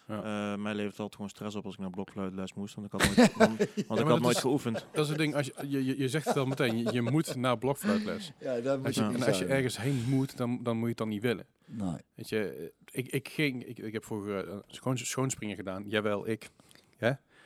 Ja. 0.09 0.53
Eh, 0.53 0.59
mij 0.59 0.75
levert 0.75 0.92
altijd 0.99 1.14
gewoon 1.14 1.29
stress 1.31 1.57
op 1.57 1.64
als 1.64 1.75
ik 1.75 1.81
naar 1.81 1.90
blokfluitles 1.90 2.55
moest, 2.55 2.75
want 2.75 2.87
ik 2.87 2.92
had 3.01 3.16
nooit, 3.16 3.37
want, 3.37 3.59
want 3.59 3.61
ik 3.61 3.87
had 3.88 3.99
dat 4.07 4.21
nooit 4.21 4.37
is- 4.37 4.40
geoefend. 4.42 4.87
dat 4.92 5.03
is 5.05 5.09
het 5.09 5.19
ding, 5.19 5.35
als 5.35 5.47
je, 5.47 5.55
je, 5.69 5.85
je, 5.85 5.99
je 5.99 6.09
zegt 6.09 6.25
het 6.27 6.37
al 6.37 6.47
meteen, 6.47 6.79
je, 6.79 6.92
je 6.92 7.03
moet 7.03 7.35
naar 7.37 7.59
blokfluitles. 7.59 8.33
Ja, 8.40 8.61
daar 8.61 8.79
Als 8.85 8.95
je, 8.95 9.03
en 9.03 9.23
als 9.23 9.38
je 9.38 9.45
ergens 9.45 9.79
heen 9.79 10.05
moet, 10.09 10.37
dan, 10.37 10.61
dan 10.62 10.75
moet 10.75 10.83
je 10.83 10.88
het 10.88 10.99
dan 10.99 11.09
niet 11.09 11.23
willen. 11.23 11.47
Nee. 11.64 11.97
Weet 12.14 12.29
je, 12.29 12.49
eh, 12.49 12.99
ik, 13.01 13.09
ik 13.12 13.29
ging, 13.29 13.64
ik, 13.64 13.79
ik 13.79 13.92
heb 13.92 14.05
vroeger 14.05 14.62
schoon, 14.66 14.99
schoonspringen 14.99 15.57
gedaan. 15.57 15.85
Jawel, 15.88 16.29
ik. 16.29 16.51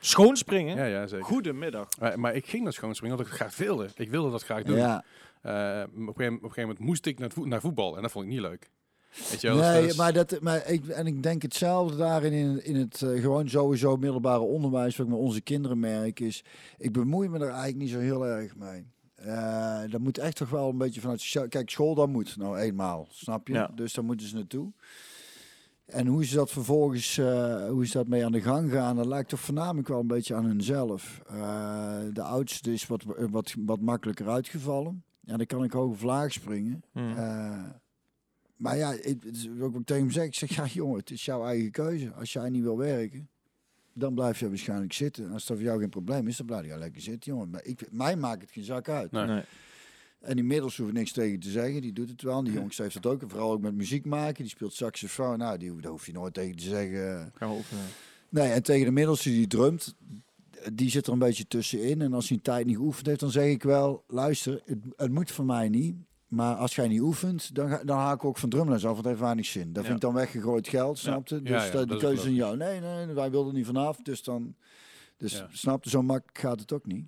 Schoonspringen? 0.02 0.76
Ja, 0.76 0.84
ja, 0.84 1.06
zeker. 1.06 1.24
Goedemiddag. 1.26 1.88
Maar, 1.98 2.20
maar 2.20 2.34
ik 2.34 2.46
ging 2.46 2.62
naar 2.62 2.72
schoonspringen 2.72 3.16
omdat 3.16 3.32
ik 3.32 3.38
het 3.38 3.48
graag 3.50 3.66
wilde. 3.66 3.88
Ik 3.96 4.10
wilde 4.10 4.30
dat 4.30 4.42
graag 4.44 4.62
doen. 4.62 4.76
Ja, 4.76 5.04
Eh, 5.42 5.82
op, 5.86 5.96
een 5.96 6.06
gegeven, 6.06 6.06
op 6.06 6.16
een 6.16 6.38
gegeven 6.40 6.60
moment 6.62 6.78
moest 6.78 7.06
ik 7.06 7.18
naar, 7.18 7.30
voet, 7.30 7.46
naar 7.46 7.60
voetbal 7.60 7.96
en 7.96 8.02
dat 8.02 8.10
vond 8.10 8.24
ik 8.24 8.30
niet 8.30 8.40
leuk. 8.40 8.70
Weet 9.30 9.40
je 9.40 9.46
wel, 9.48 9.56
dus 9.56 9.66
nee, 9.66 9.86
is- 9.86 9.96
maar, 9.96 10.12
dat, 10.12 10.40
maar 10.40 10.66
ik, 10.70 10.86
en 10.88 11.06
ik 11.06 11.22
denk 11.22 11.42
hetzelfde 11.42 11.96
daarin 11.96 12.32
in, 12.32 12.64
in 12.64 12.76
het 12.76 13.02
eh, 13.02 13.20
gewoon 13.20 13.48
sowieso 13.48 13.96
middelbare 13.96 14.40
onderwijs, 14.40 14.96
wat 14.96 15.06
ik 15.06 15.12
met 15.12 15.22
onze 15.22 15.40
kinderen 15.40 15.78
merk, 15.78 16.20
is 16.20 16.44
ik 16.78 16.92
bemoei 16.92 17.28
me 17.28 17.36
er 17.38 17.44
eigenlijk 17.48 17.76
niet 17.76 17.90
zo 17.90 17.98
heel 17.98 18.26
erg 18.26 18.56
mee. 18.56 18.86
Eh 19.14 19.80
dat 19.90 20.00
moet 20.00 20.18
echt 20.18 20.36
toch 20.36 20.50
wel 20.50 20.68
een 20.68 20.78
beetje 20.78 21.00
vanuit... 21.00 21.36
Kijk, 21.48 21.70
school 21.70 21.94
dan 21.94 22.10
moet 22.10 22.36
nou 22.36 22.58
eenmaal, 22.58 23.06
snap 23.10 23.48
je? 23.48 23.54
Ja. 23.54 23.70
Dus 23.74 23.92
daar 23.92 24.04
moeten 24.04 24.26
ze 24.26 24.34
naartoe. 24.34 24.72
En 25.86 26.06
hoe 26.06 26.24
ze 26.24 26.34
dat 26.34 26.50
vervolgens, 26.50 27.18
eh, 27.18 27.68
hoe 27.68 27.86
ze 27.86 27.92
dat 27.92 28.06
mee 28.08 28.24
aan 28.24 28.32
de 28.32 28.40
gang 28.40 28.70
gaan, 28.72 28.96
dat 28.96 29.06
lijkt 29.06 29.28
toch 29.28 29.40
voornamelijk 29.40 29.88
wel 29.88 30.00
een 30.00 30.06
beetje 30.06 30.34
aan 30.34 30.44
hunzelf. 30.44 31.22
Eh, 31.28 31.98
de 32.12 32.22
oudste 32.22 32.72
is 32.72 32.86
wat, 32.86 33.04
wat, 33.30 33.54
wat 33.58 33.80
makkelijker 33.80 34.28
uitgevallen. 34.28 35.02
Ja, 35.20 35.36
dan 35.36 35.46
kan 35.46 35.64
ik 35.64 35.72
hoog 35.72 35.90
of 35.92 36.02
laag 36.02 36.32
springen. 36.32 36.82
Hmm. 36.92 37.14
Maar 38.60 38.76
ja, 38.76 38.92
ik, 38.92 39.22
het 39.22 39.48
wat 39.56 39.74
ik 39.74 39.84
tegen 39.84 40.02
hem 40.02 40.10
zeg. 40.10 40.24
Ik 40.24 40.34
zeg, 40.34 40.54
ja 40.54 40.66
jongen, 40.66 40.98
het 40.98 41.10
is 41.10 41.24
jouw 41.24 41.44
eigen 41.44 41.70
keuze. 41.70 42.12
Als 42.12 42.32
jij 42.32 42.48
niet 42.48 42.62
wil 42.62 42.78
werken, 42.78 43.28
dan 43.92 44.14
blijf 44.14 44.40
je 44.40 44.48
waarschijnlijk 44.48 44.92
zitten. 44.92 45.24
En 45.24 45.32
als 45.32 45.46
dat 45.46 45.56
voor 45.56 45.66
jou 45.66 45.80
geen 45.80 45.88
probleem 45.88 46.28
is, 46.28 46.36
dan 46.36 46.46
blijf 46.46 46.66
je 46.66 46.78
lekker 46.78 47.02
zitten, 47.02 47.32
jongen. 47.32 47.50
Maar 47.50 47.64
ik, 47.64 47.86
mij 47.90 48.16
maakt 48.16 48.40
het 48.40 48.50
geen 48.50 48.64
zak 48.64 48.88
uit. 48.88 49.10
Nee. 49.10 49.26
Nee. 49.26 49.42
En 50.20 50.38
inmiddels 50.38 50.76
hoef 50.76 50.88
ik 50.88 50.94
niks 50.94 51.12
tegen 51.12 51.40
te 51.40 51.50
zeggen. 51.50 51.82
Die 51.82 51.92
doet 51.92 52.08
het 52.08 52.22
wel. 52.22 52.44
Die 52.44 52.52
jongens 52.52 52.78
heeft 52.78 53.02
dat 53.02 53.06
ook. 53.06 53.22
En 53.22 53.28
vooral 53.28 53.52
ook 53.52 53.60
met 53.60 53.74
muziek 53.74 54.04
maken. 54.04 54.42
Die 54.42 54.52
speelt 54.52 54.72
saxofoon. 54.72 55.38
Nou, 55.38 55.58
die, 55.58 55.80
daar 55.80 55.90
hoef 55.90 56.06
je 56.06 56.12
nooit 56.12 56.34
tegen 56.34 56.56
te 56.56 56.64
zeggen. 56.64 57.32
Gaan 57.34 57.50
we 57.50 57.56
oefenen. 57.56 57.84
Nee, 58.28 58.52
en 58.52 58.62
tegen 58.62 58.84
de 58.84 58.92
middelste 58.92 59.28
die 59.28 59.46
drumt, 59.46 59.94
die 60.72 60.90
zit 60.90 61.06
er 61.06 61.12
een 61.12 61.18
beetje 61.18 61.46
tussenin. 61.46 62.00
En 62.00 62.12
als 62.12 62.28
hij 62.28 62.36
een 62.36 62.42
tijd 62.42 62.66
niet 62.66 62.76
geoefend 62.76 63.06
heeft, 63.06 63.20
dan 63.20 63.30
zeg 63.30 63.46
ik 63.46 63.62
wel, 63.62 64.04
luister, 64.06 64.62
het, 64.64 64.78
het 64.96 65.12
moet 65.12 65.30
voor 65.30 65.44
mij 65.44 65.68
niet. 65.68 65.96
Maar 66.30 66.54
als 66.54 66.74
jij 66.74 66.88
niet 66.88 67.00
oefent, 67.00 67.54
dan, 67.54 67.68
ga, 67.68 67.80
dan 67.84 67.98
haak 67.98 68.14
ik 68.14 68.24
ook 68.24 68.38
van 68.38 68.48
drumles 68.48 68.76
af, 68.76 68.84
want 68.84 68.96
het 68.96 69.06
heeft 69.06 69.20
weinig 69.20 69.46
zin. 69.46 69.66
Dat 69.72 69.74
Ja. 69.76 69.82
vind 69.82 69.94
ik 69.94 70.00
dan 70.00 70.14
weggegooid 70.14 70.68
geld, 70.68 70.98
snapte? 70.98 71.40
Ja, 71.44 71.60
Dus 71.60 71.70
dat 71.70 71.88
de 71.88 71.94
is 71.94 72.00
keuze 72.00 72.16
is 72.16 72.26
aan 72.26 72.36
logisch. 72.36 72.58
jou. 72.60 72.80
Nee, 72.80 72.80
nee, 73.06 73.14
wij 73.14 73.30
wilden 73.30 73.54
niet 73.54 73.66
vanaf, 73.66 73.96
dus 74.02 74.22
dan... 74.22 74.54
Dus 75.16 75.32
Ja. 75.32 75.48
snapte, 75.52 75.90
zo 75.90 76.02
makkelijk 76.02 76.38
gaat 76.38 76.60
het 76.60 76.72
ook 76.72 76.86
niet. 76.86 77.04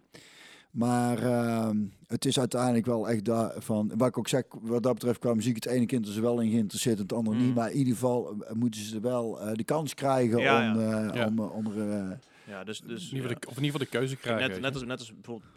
Maar 0.71 1.19
ehm, 1.23 1.77
het 2.07 2.25
is 2.25 2.39
uiteindelijk 2.39 2.87
wel 2.87 3.09
echt 3.09 3.25
daarvan... 3.25 3.93
Wat 3.97 4.09
ik 4.09 4.19
ook 4.19 4.29
zeg, 4.29 4.45
wat 4.61 4.83
dat 4.83 4.95
betreft 4.95 5.19
qua 5.19 5.35
muziek, 5.35 5.55
het 5.55 5.67
ene 5.67 5.87
kind 5.87 6.07
is 6.09 6.17
er 6.17 6.23
wel 6.23 6.41
in 6.41 6.51
geïnteresseerd 6.51 6.97
en 6.97 7.03
het 7.03 7.13
andere 7.13 7.37
Mm. 7.37 7.45
niet. 7.45 7.55
Maar 7.55 7.71
in 7.71 7.77
ieder 7.77 7.93
geval 7.93 8.35
eh, 8.45 8.53
moeten 8.55 8.81
ze 8.81 9.01
wel 9.01 9.41
eh, 9.41 9.55
de 9.55 9.65
kans 9.65 9.95
krijgen 9.95 10.39
Ja, 10.41 10.73
om, 10.75 10.81
ja. 10.81 11.09
eh, 11.09 11.15
Ja. 11.15 11.27
om, 11.27 11.39
eh, 11.39 11.55
om 11.57 11.67
er... 11.67 11.91
eh, 11.91 12.17
Ja, 12.49 12.65
dus, 12.65 12.81
dus 12.81 13.09
in 13.11 13.15
ieder 13.17 13.29
geval 13.29 13.41
de, 13.41 13.49
of 13.49 13.57
in 13.57 13.65
ieder 13.65 13.81
geval 13.81 13.93
de 13.93 13.99
keuze 13.99 14.17
krijgen. 14.17 14.51
net, 14.51 14.61
net, 14.61 14.75
als, 14.75 14.85
net 14.85 14.99
als 14.99 15.13
bijvoorbeeld, 15.15 15.53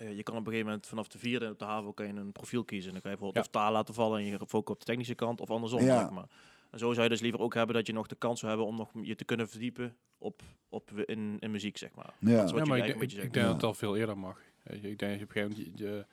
eh, 0.00 0.16
je 0.16 0.22
kan 0.22 0.34
op 0.34 0.40
een 0.40 0.46
gegeven 0.46 0.66
moment 0.66 0.86
vanaf 0.86 1.08
de 1.08 1.18
vierde 1.18 1.48
op 1.50 1.58
de 1.58 1.64
HAVO 1.64 1.92
kan 1.92 2.06
je 2.06 2.12
een 2.12 2.32
profiel 2.32 2.64
kiezen. 2.64 2.92
Dan 2.92 3.00
kan 3.00 3.10
je 3.10 3.16
bijvoorbeeld 3.16 3.46
of 3.46 3.52
taal 3.52 3.72
laten 3.72 3.94
vallen 3.94 4.18
en 4.18 4.24
je 4.24 4.38
focussen 4.38 4.66
op 4.72 4.78
de 4.78 4.84
technische 4.84 5.14
kant 5.14 5.40
of 5.40 5.50
andersom. 5.50 5.80
Ja. 5.82 6.00
Zeg 6.00 6.10
maar. 6.10 6.26
En 6.70 6.78
zo 6.78 6.90
zou 6.92 7.02
je 7.02 7.08
dus 7.08 7.20
liever 7.20 7.40
ook 7.40 7.54
hebben 7.54 7.74
dat 7.74 7.86
je 7.86 7.92
nog 7.92 8.06
de 8.06 8.14
kans 8.14 8.38
zou 8.40 8.50
hebben 8.52 8.68
om 8.70 8.76
nog 8.76 8.90
je 9.02 9.14
te 9.14 9.24
kunnen 9.24 9.48
verdiepen 9.48 9.96
op, 10.18 10.42
op 10.68 10.90
in, 11.00 11.36
in 11.40 11.50
muziek, 11.50 11.76
zeg 11.76 11.94
maar. 11.94 12.14
ja. 12.18 12.36
Dat 12.36 12.44
is 12.44 12.50
wat 12.52 12.66
ja, 12.66 12.74
je 12.74 12.80
maar 12.80 12.88
ik, 12.88 13.02
ik, 13.02 13.10
je 13.10 13.16
ik 13.16 13.22
denk 13.22 13.34
Ja. 13.34 13.42
dat 13.42 13.52
het 13.52 13.62
al 13.62 13.74
veel 13.74 13.96
eerder 13.96 14.18
mag. 14.18 14.38
Ik 14.64 14.82
denk 14.82 14.98
dat 14.98 15.08
je 15.08 15.14
op 15.14 15.20
een 15.20 15.30
gegeven 15.30 15.48
moment... 15.50 15.78
Je, 15.78 15.84
je- 15.84 16.06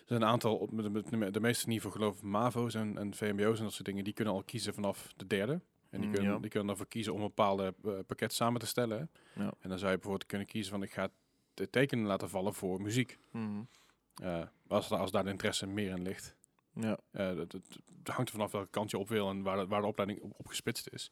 er 0.00 0.16
zijn 0.16 0.28
een 0.28 0.34
aantal, 0.34 0.56
op, 0.56 0.70
met 1.10 1.34
de 1.34 1.40
meeste 1.40 1.68
niveau 1.68 1.92
geloof 1.94 2.16
ik 2.16 2.22
MAVO's 2.22 2.74
en, 2.74 2.98
en 2.98 3.14
VMBO's 3.14 3.58
en 3.58 3.64
dat 3.64 3.72
soort 3.72 3.84
dingen, 3.84 4.04
die 4.04 4.12
kunnen 4.12 4.34
al 4.34 4.42
kiezen 4.42 4.74
vanaf 4.74 5.12
de 5.16 5.26
derde. 5.26 5.52
En 5.90 5.98
die 6.00 6.08
Mm, 6.08 6.14
kunnen, 6.14 6.32
ja. 6.32 6.38
die 6.38 6.50
kunnen 6.50 6.68
ervoor 6.68 6.86
kiezen 6.88 7.12
om 7.12 7.20
een 7.20 7.26
bepaalde 7.26 7.74
eh, 7.84 7.92
pakket 8.06 8.32
samen 8.32 8.60
te 8.60 8.66
stellen. 8.66 9.10
Ja. 9.34 9.52
En 9.60 9.68
dan 9.68 9.78
zou 9.78 9.90
je 9.90 9.96
bijvoorbeeld 9.96 10.26
kunnen 10.26 10.46
kiezen 10.46 10.72
van 10.72 10.82
ik 10.82 10.92
ga 10.92 11.08
het 11.60 11.72
tekenen 11.72 12.06
laten 12.06 12.28
vallen 12.30 12.54
voor 12.54 12.82
muziek. 12.82 13.18
Mhm. 13.30 13.60
Eh, 14.14 14.42
als, 14.68 14.88
da- 14.88 14.96
als 14.96 15.10
daar 15.10 15.24
de 15.24 15.30
interesse 15.30 15.66
meer 15.66 15.90
in 15.90 16.02
ligt. 16.02 16.34
Ja. 16.74 16.98
Eh, 17.10 17.26
dat, 17.36 17.50
dat, 17.50 17.62
dat 18.02 18.14
hangt 18.14 18.28
er 18.30 18.36
vanaf 18.36 18.52
welke 18.52 18.70
kant 18.70 18.90
je 18.90 18.98
op 18.98 19.08
wil 19.08 19.28
en 19.30 19.42
waar 19.42 19.56
de, 19.56 19.66
waar 19.66 19.80
de 19.80 19.86
opleiding 19.86 20.20
op, 20.20 20.32
op 20.36 20.46
gespitst 20.46 20.88
is. 20.92 21.10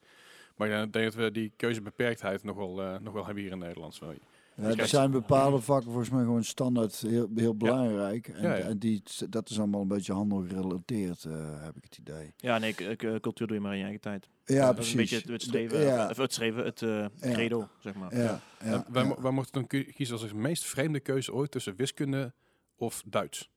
Maar 0.57 0.69
ik 0.69 0.93
denk 0.93 1.05
dat 1.05 1.15
we 1.15 1.31
die 1.31 1.53
keuzebeperktheid 1.57 2.43
nog 2.43 2.57
wel, 2.57 2.83
eh, 2.83 2.99
nog 2.99 3.13
wel 3.13 3.25
hebben 3.25 3.43
hier 3.43 3.53
in 3.53 3.59
Nederland. 3.59 3.95
Zo. 3.95 4.15
Ja, 4.61 4.77
er 4.77 4.87
zijn 4.89 5.11
bepaalde 5.11 5.61
vakken 5.61 5.87
volgens 5.91 6.11
mij 6.11 6.23
gewoon 6.23 6.45
standaard 6.45 6.95
heel, 7.01 7.29
heel 7.35 7.55
belangrijk. 7.57 8.29
En, 8.29 8.43
Ja, 8.43 8.55
ja. 8.57 8.65
en 8.65 8.79
die, 8.79 9.03
dat 9.29 9.51
is 9.51 9.59
allemaal 9.59 9.81
een 9.81 9.89
beetje 9.89 10.13
handel 10.13 10.45
gerelateerd, 10.49 11.25
eh, 11.25 11.63
heb 11.65 11.77
ik 11.77 11.85
het 11.85 11.99
idee. 11.99 12.33
Ja, 12.37 12.59
nee, 12.59 12.75
cultuur 13.21 13.47
doe 13.47 13.57
je 13.57 13.61
maar 13.63 13.73
in 13.73 13.79
je 13.79 13.83
eigen 13.85 14.01
tijd. 14.03 14.29
Ja, 14.45 14.67
dat 14.67 14.75
precies. 14.75 14.93
is 14.93 14.93
een 14.95 14.99
beetje 15.01 15.17
het, 15.17 15.29
het 15.29 15.43
streven, 15.43 16.11
of 16.11 16.17
het 16.17 16.33
streven, 16.33 16.65
het 16.65 16.83
eh, 16.83 17.07
credo, 17.21 17.69
zeg 17.81 17.95
maar. 17.95 18.17
ja, 18.17 18.23
ja, 18.23 18.41
Eh, 18.75 18.81
wij, 18.93 19.15
wij 19.19 19.31
mochten 19.33 19.53
dan 19.53 19.67
kie- 19.67 19.93
kiezen 19.93 20.19
als 20.19 20.29
de 20.29 20.35
meest 20.35 20.65
vreemde 20.65 21.01
keuze 21.01 21.33
ooit 21.33 21.51
tussen 21.51 21.77
wiskunde 21.77 22.33
of 22.77 23.03
Duits. 23.07 23.49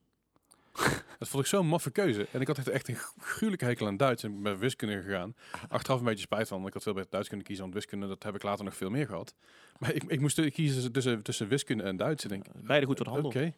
dat 1.21 1.29
vond 1.29 1.43
ik 1.43 1.49
zo'n 1.49 1.67
maffe 1.67 1.91
keuze. 1.91 2.27
En 2.31 2.41
ik 2.41 2.47
had 2.47 2.57
echt, 2.57 2.67
echt 2.69 2.87
een 2.87 2.95
gru- 2.95 3.21
gruwelijke 3.21 3.65
hekel 3.65 3.87
aan 3.87 3.97
Duits. 3.97 4.23
En 4.23 4.31
ik 4.33 4.43
ben 4.43 4.57
wiskunde 4.59 5.01
gegaan. 5.01 5.35
Achteraf 5.67 5.99
een 5.99 6.05
beetje 6.05 6.21
spijt 6.23 6.47
van. 6.47 6.57
want 6.57 6.67
Ik 6.67 6.73
had 6.73 6.83
veel 6.83 6.93
beter 6.93 7.09
Duits 7.11 7.27
kunnen 7.27 7.45
kiezen. 7.45 7.63
Want 7.63 7.75
wiskunde, 7.75 8.07
dat 8.07 8.23
heb 8.23 8.35
ik 8.35 8.43
later 8.43 8.65
nog 8.65 8.75
veel 8.75 8.89
meer 8.89 9.05
gehad. 9.05 9.33
Maar 9.79 9.93
ik, 9.93 10.03
ik 10.03 10.19
moest 10.19 10.49
kiezen 10.49 10.91
tussen, 10.91 11.21
tussen 11.21 11.47
wiskunde 11.47 11.83
en 11.83 11.97
Duits. 11.97 12.23
En 12.25 12.31
ik 12.31 12.43
denk, 12.43 12.65
Beide 12.65 12.85
goed 12.85 12.95
voor 12.97 13.05
de 13.05 13.11
handel. 13.11 13.29
Oké. 13.31 13.39
Ik 13.43 13.53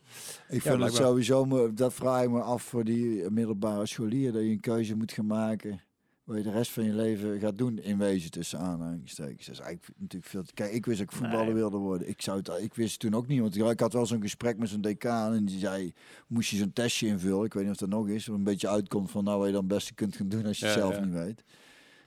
vind 0.47 0.63
het 0.63 0.75
blijkbaar. 0.75 1.01
sowieso, 1.01 1.45
me- 1.45 1.73
dat 1.73 1.93
vraag 1.93 2.23
ik 2.23 2.29
me 2.29 2.41
af 2.41 2.63
voor 2.63 2.83
die 2.83 3.29
middelbare 3.29 3.85
scholier, 3.85 4.31
dat 4.31 4.41
je 4.41 4.49
een 4.49 4.59
keuze 4.59 4.95
moet 4.95 5.11
gaan 5.11 5.25
maken 5.25 5.81
wat 6.23 6.37
je 6.37 6.43
de 6.43 6.51
rest 6.51 6.71
van 6.71 6.83
je 6.83 6.93
leven 6.93 7.39
gaat 7.39 7.57
doen 7.57 7.79
in 7.79 7.97
wezen 7.97 8.31
tussen 8.31 8.59
aanhalingstekens. 8.59 9.45
Dat 9.45 9.55
is 9.55 9.61
eigenlijk 9.61 9.99
natuurlijk 9.99 10.31
veel 10.31 10.43
te... 10.43 10.53
Kijk, 10.53 10.71
ik 10.71 10.85
wist 10.85 10.99
dat 10.99 11.07
ik 11.11 11.15
voetballer 11.15 11.45
Nee. 11.45 11.53
wilde 11.53 11.77
worden. 11.77 12.09
Ik, 12.09 12.21
zou 12.21 12.37
het, 12.37 12.49
ik 12.63 12.73
wist 12.73 12.99
toen 12.99 13.13
ook 13.13 13.27
niet, 13.27 13.39
want 13.39 13.55
ik 13.57 13.79
had 13.79 13.93
wel 13.93 14.05
zo'n 14.05 14.21
gesprek 14.21 14.57
met 14.57 14.69
zo'n 14.69 14.81
decaan 14.81 15.33
en 15.33 15.45
die 15.45 15.59
zei, 15.59 15.93
moest 16.27 16.49
je 16.49 16.57
zo'n 16.57 16.73
testje 16.73 17.07
invullen, 17.07 17.45
ik 17.45 17.53
weet 17.53 17.63
niet 17.63 17.71
of 17.71 17.77
dat 17.77 17.89
nog 17.89 18.07
is, 18.07 18.25
wat 18.27 18.37
een 18.37 18.43
beetje 18.43 18.69
uitkomt 18.69 19.11
van 19.11 19.23
nou 19.23 19.37
wat 19.37 19.47
je 19.47 19.53
dan 19.53 19.63
het 19.63 19.73
beste 19.73 19.93
kunt 19.93 20.15
gaan 20.15 20.29
doen 20.29 20.45
als 20.45 20.59
je 20.59 20.65
Ja, 20.65 20.73
zelf 20.73 20.95
ja. 20.95 21.03
niet 21.05 21.13
weet. 21.13 21.43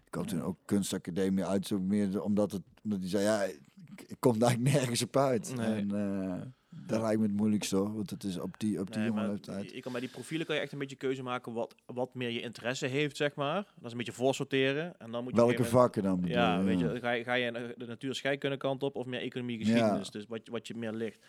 Ik 0.06 0.14
had 0.14 0.28
toen 0.28 0.42
ook 0.42 0.58
kunstacademie 0.64 1.44
uit, 1.44 1.70
meer 1.70 2.22
omdat 2.22 2.52
het, 2.52 2.62
omdat 2.84 3.00
hij 3.00 3.08
zei, 3.08 3.24
ja, 3.24 3.42
ik, 3.42 3.60
ik 4.06 4.16
kom 4.18 4.38
daar 4.38 4.48
eigenlijk 4.48 4.76
nergens 4.76 5.02
op 5.02 5.16
uit. 5.16 5.54
Nee. 5.56 5.66
En 5.66 5.90
eh 5.94 6.40
dat 6.86 7.00
lijkt 7.00 7.20
me 7.20 7.26
het 7.26 7.36
moeilijkste 7.36 7.76
hoor, 7.76 7.94
want 7.94 8.10
het 8.10 8.24
is 8.24 8.38
op 8.38 8.54
die, 8.58 8.80
op 8.80 8.86
die 8.92 8.98
Nee, 8.98 9.06
jonge 9.08 9.28
leeftijd. 9.28 9.70
je 9.72 9.80
kan 9.80 9.92
bij 9.92 10.00
die 10.00 10.10
profielen 10.10 10.46
kan 10.46 10.54
je 10.56 10.60
echt 10.62 10.72
een 10.72 10.78
beetje 10.78 10.96
keuze 10.96 11.22
maken 11.22 11.52
wat, 11.52 11.74
wat 11.86 12.14
meer 12.14 12.30
je 12.30 12.40
interesse 12.40 12.86
heeft, 12.86 13.16
zeg 13.16 13.34
maar. 13.34 13.54
Dat 13.54 13.84
is 13.84 13.90
een 13.90 13.96
beetje 13.96 14.12
voorsorteren. 14.12 14.94
En 14.98 15.10
dan 15.10 15.22
moet 15.24 15.32
je 15.36 15.38
Welke 15.44 15.64
vakken 15.64 16.02
dan 16.02 16.20
bedoel 16.20 16.36
Ja, 16.36 16.58
je? 16.58 16.64
weet 16.64 16.78
je, 16.80 17.00
ga 17.00 17.10
je, 17.10 17.24
ga 17.24 17.34
je 17.34 17.74
de 17.76 17.86
natuur- 17.86 18.14
scheikunde 18.14 18.56
kant 18.56 18.82
op 18.82 18.96
of 18.96 19.06
meer 19.06 19.20
economie 19.20 19.58
geschiedenis, 19.58 20.10
dus 20.10 20.26
wat, 20.26 20.40
je- 20.44 20.50
wat 20.50 20.66
je 20.66 20.74
meer 20.74 20.92
ligt. 20.92 21.24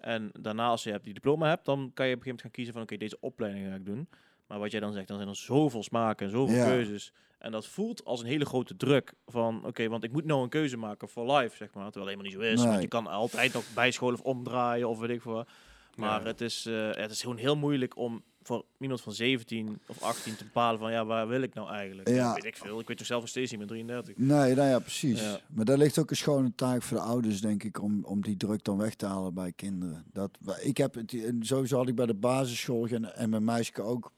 En 0.00 0.30
daarna 0.40 0.66
als 0.68 0.82
je 0.82 0.90
hebt 0.90 1.04
die 1.04 1.14
diploma 1.14 1.48
hebt, 1.48 1.64
dan 1.64 1.76
kan 1.94 2.06
je 2.06 2.14
op 2.14 2.18
een 2.18 2.24
gegeven 2.24 2.24
moment 2.24 2.40
gaan 2.40 2.50
kiezen 2.50 2.72
van 2.72 2.82
oké, 2.82 2.96
deze 2.96 3.16
opleiding 3.20 3.66
ga 3.68 3.74
ik 3.74 3.86
doen. 3.86 4.08
Maar 4.46 4.58
wat 4.58 4.70
jij 4.70 4.80
dan 4.80 4.92
zegt, 4.92 5.08
dan 5.08 5.16
zijn 5.16 5.28
er 5.28 5.36
zoveel 5.36 5.82
smaken 5.82 6.26
en 6.26 6.32
zoveel 6.32 6.56
Ja. 6.56 6.64
keuzes. 6.66 7.12
En 7.38 7.52
dat 7.52 7.66
voelt 7.66 8.04
als 8.04 8.20
een 8.20 8.26
hele 8.26 8.44
grote 8.44 8.76
druk 8.76 9.12
van, 9.26 9.64
oké, 9.66 9.88
want 9.88 10.04
ik 10.04 10.12
moet 10.12 10.24
nou 10.24 10.42
een 10.42 10.48
keuze 10.48 10.76
maken 10.76 11.08
voor 11.08 11.32
live, 11.36 11.56
zeg 11.56 11.74
maar. 11.74 11.90
Terwijl 11.90 12.06
helemaal 12.16 12.24
niet 12.32 12.40
zo 12.40 12.62
is, 12.62 12.70
want 12.70 12.82
je 12.82 12.88
kan 12.88 13.06
altijd 13.06 13.52
nog 13.52 13.64
bijscholen 13.74 14.14
of 14.14 14.24
omdraaien 14.24 14.88
of 14.88 14.98
weet 14.98 15.10
ik 15.10 15.22
veel 15.22 15.32
wat. 15.32 15.48
Maar 15.96 16.20
Ja. 16.20 16.26
het, 16.26 16.40
is, 16.40 16.66
eh, 16.66 16.90
het 16.90 17.10
is 17.10 17.20
gewoon 17.20 17.36
heel 17.36 17.56
moeilijk 17.56 17.96
om 17.96 18.22
voor 18.42 18.64
iemand 18.78 19.00
van 19.00 19.12
17 19.12 19.78
of 19.86 20.02
18 20.02 20.36
te 20.36 20.44
bepalen 20.44 20.78
van, 20.80 20.92
ja, 20.92 21.04
waar 21.04 21.28
wil 21.28 21.42
ik 21.42 21.54
nou 21.54 21.68
eigenlijk? 21.70 22.08
Ja. 22.08 22.34
weet 22.34 22.44
ik 22.44 22.56
veel. 22.56 22.80
Ik 22.80 22.86
weet 22.86 22.96
toch 22.96 23.06
zelf 23.06 23.20
nog 23.20 23.30
steeds 23.30 23.50
niet 23.50 23.60
met 23.60 23.68
33. 23.68 24.16
Nee, 24.16 24.54
nou 24.54 24.68
ja, 24.68 24.78
precies. 24.78 25.20
Ja. 25.20 25.40
Maar 25.48 25.64
daar 25.64 25.78
ligt 25.78 25.98
ook 25.98 26.10
een 26.10 26.16
schone 26.16 26.52
taak 26.54 26.82
voor 26.82 26.96
de 26.96 27.02
ouders, 27.02 27.40
denk 27.40 27.62
ik, 27.62 27.82
om, 27.82 28.04
om 28.04 28.22
die 28.22 28.36
druk 28.36 28.64
dan 28.64 28.76
weg 28.76 28.94
te 28.94 29.06
halen 29.06 29.34
bij 29.34 29.52
kinderen. 29.52 30.04
Dat, 30.12 30.38
ik 30.60 30.76
heb 30.76 30.94
het, 30.94 31.14
sowieso 31.40 31.76
had 31.76 31.88
ik 31.88 31.94
bij 31.94 32.06
de 32.06 32.14
basisschool 32.14 32.86
en, 32.86 33.14
en 33.16 33.30
mijn 33.30 33.44
meisje 33.44 33.82
ook. 33.82 34.12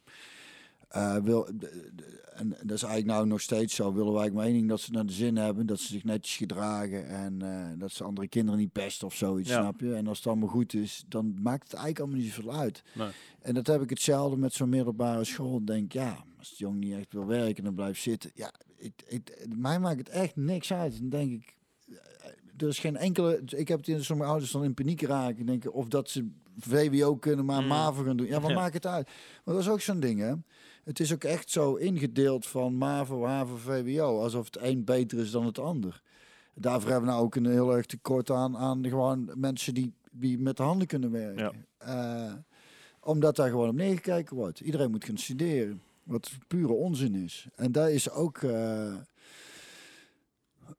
Eh, 0.91 1.17
wil, 1.17 1.47
en 2.35 2.49
dat 2.49 2.77
is 2.77 2.83
eigenlijk 2.83 3.07
nou 3.07 3.27
nog 3.27 3.41
steeds 3.41 3.75
zo. 3.75 3.93
Willen 3.95 4.13
wij 4.13 4.31
mening 4.31 4.69
dat 4.69 4.81
ze 4.81 4.93
naar 4.93 5.07
de 5.07 5.13
zin 5.13 5.37
hebben, 5.37 5.67
dat 5.67 5.79
ze 5.81 5.87
zich 5.87 6.05
netjes 6.05 6.37
gedragen 6.37 7.09
en 7.09 7.43
eh, 7.43 7.67
dat 7.79 7.93
ze 7.93 8.05
andere 8.05 8.29
kinderen 8.29 8.61
niet 8.61 8.73
pesten 8.73 9.07
of 9.07 9.15
zoiets, 9.15 9.49
Ja. 9.51 9.61
snap 9.61 9.81
je? 9.81 9.95
En 9.95 10.07
als 10.07 10.19
het 10.19 10.27
allemaal 10.27 10.49
goed 10.49 10.75
is, 10.75 11.05
dan 11.09 11.35
maakt 11.43 11.63
het 11.63 11.73
eigenlijk 11.73 11.99
allemaal 12.01 12.19
niet 12.25 12.33
zoveel 12.33 12.55
uit. 12.59 12.83
Nee. 12.95 13.09
En 13.43 13.55
dat 13.55 13.67
heb 13.67 13.83
ik 13.83 13.91
hetzelfde 13.91 14.37
met 14.37 14.53
zo'n 14.53 14.69
middelbare 14.69 15.25
school. 15.25 15.65
Denk, 15.65 15.93
ja, 15.93 16.25
als 16.39 16.49
de 16.49 16.55
jong 16.59 16.77
niet 16.79 16.95
echt 16.95 17.13
wil 17.13 17.27
werken 17.27 17.65
en 17.67 17.75
blijft 17.75 18.01
zitten. 18.03 18.31
Ja, 18.35 18.53
ik, 18.77 18.93
ik, 19.07 19.47
mij 19.57 19.79
maakt 19.81 19.99
het 19.99 20.09
echt 20.09 20.37
niks 20.37 20.73
uit. 20.73 20.99
Dan 20.99 21.09
denk 21.09 21.33
ik, 21.33 21.55
eh, 21.89 21.97
er 22.57 22.69
is 22.69 22.79
geen 22.79 22.97
enkele... 22.97 23.43
Ik 23.47 23.69
heb 23.69 23.79
het 23.79 23.89
in 23.89 24.05
sommige 24.05 24.31
ouders 24.31 24.51
dan 24.53 24.65
in 24.65 24.75
paniek 24.75 25.03
raken. 25.03 25.47
Denken 25.47 25.73
of 25.73 25.89
dat 25.89 26.11
ze 26.11 26.29
VWO 26.59 27.17
kunnen, 27.17 27.45
maar 27.45 27.63
Mm. 27.63 27.69
MAVO 27.69 28.03
gaan 28.05 28.17
doen. 28.17 28.27
Ja, 28.27 28.41
wat 28.41 28.51
Ja. 28.51 28.57
maakt 28.57 28.75
het 28.75 28.87
uit? 28.87 29.07
Maar 29.45 29.55
dat 29.55 29.63
is 29.65 29.69
ook 29.71 29.81
zo'n 29.81 30.01
ding, 30.01 30.21
hè. 30.21 30.33
Het 30.91 31.01
is 31.01 31.13
ook 31.13 31.25
echt 31.25 31.51
zo 31.51 31.75
ingedeeld 31.75 32.47
van 32.47 32.75
MAVO, 32.75 33.25
HAVO, 33.25 33.57
VWO. 33.57 34.23
Alsof 34.23 34.45
het 34.45 34.59
een 34.61 34.85
beter 34.85 35.19
is 35.19 35.31
dan 35.31 35.47
het 35.47 35.59
ander. 35.59 36.03
Daarvoor 36.55 36.91
hebben 36.91 37.09
we 37.09 37.15
nou 37.15 37.25
ook 37.25 37.35
een 37.35 37.47
heel 37.47 37.77
erg 37.77 37.87
tekort 37.87 38.31
aan, 38.31 38.57
aan 38.57 38.89
gewoon 38.89 39.31
mensen 39.35 39.75
die, 39.75 39.93
die 40.11 40.39
met 40.39 40.57
de 40.57 40.63
handen 40.63 40.87
kunnen 40.87 41.11
werken. 41.11 41.67
Eh, 41.79 42.33
omdat 43.01 43.37
daar 43.37 43.51
gewoon 43.51 43.69
op 43.69 43.75
neergekeken 43.75 44.37
wordt. 44.37 44.61
Iedereen 44.61 44.91
moet 44.91 45.05
gaan 45.05 45.17
studeren. 45.17 45.83
Wat 46.03 46.31
pure 46.47 46.73
onzin 46.73 47.15
is. 47.15 47.47
En 47.55 47.73
daar 47.73 47.91
is 47.91 48.11
ook 48.11 48.39
eh, 48.39 48.95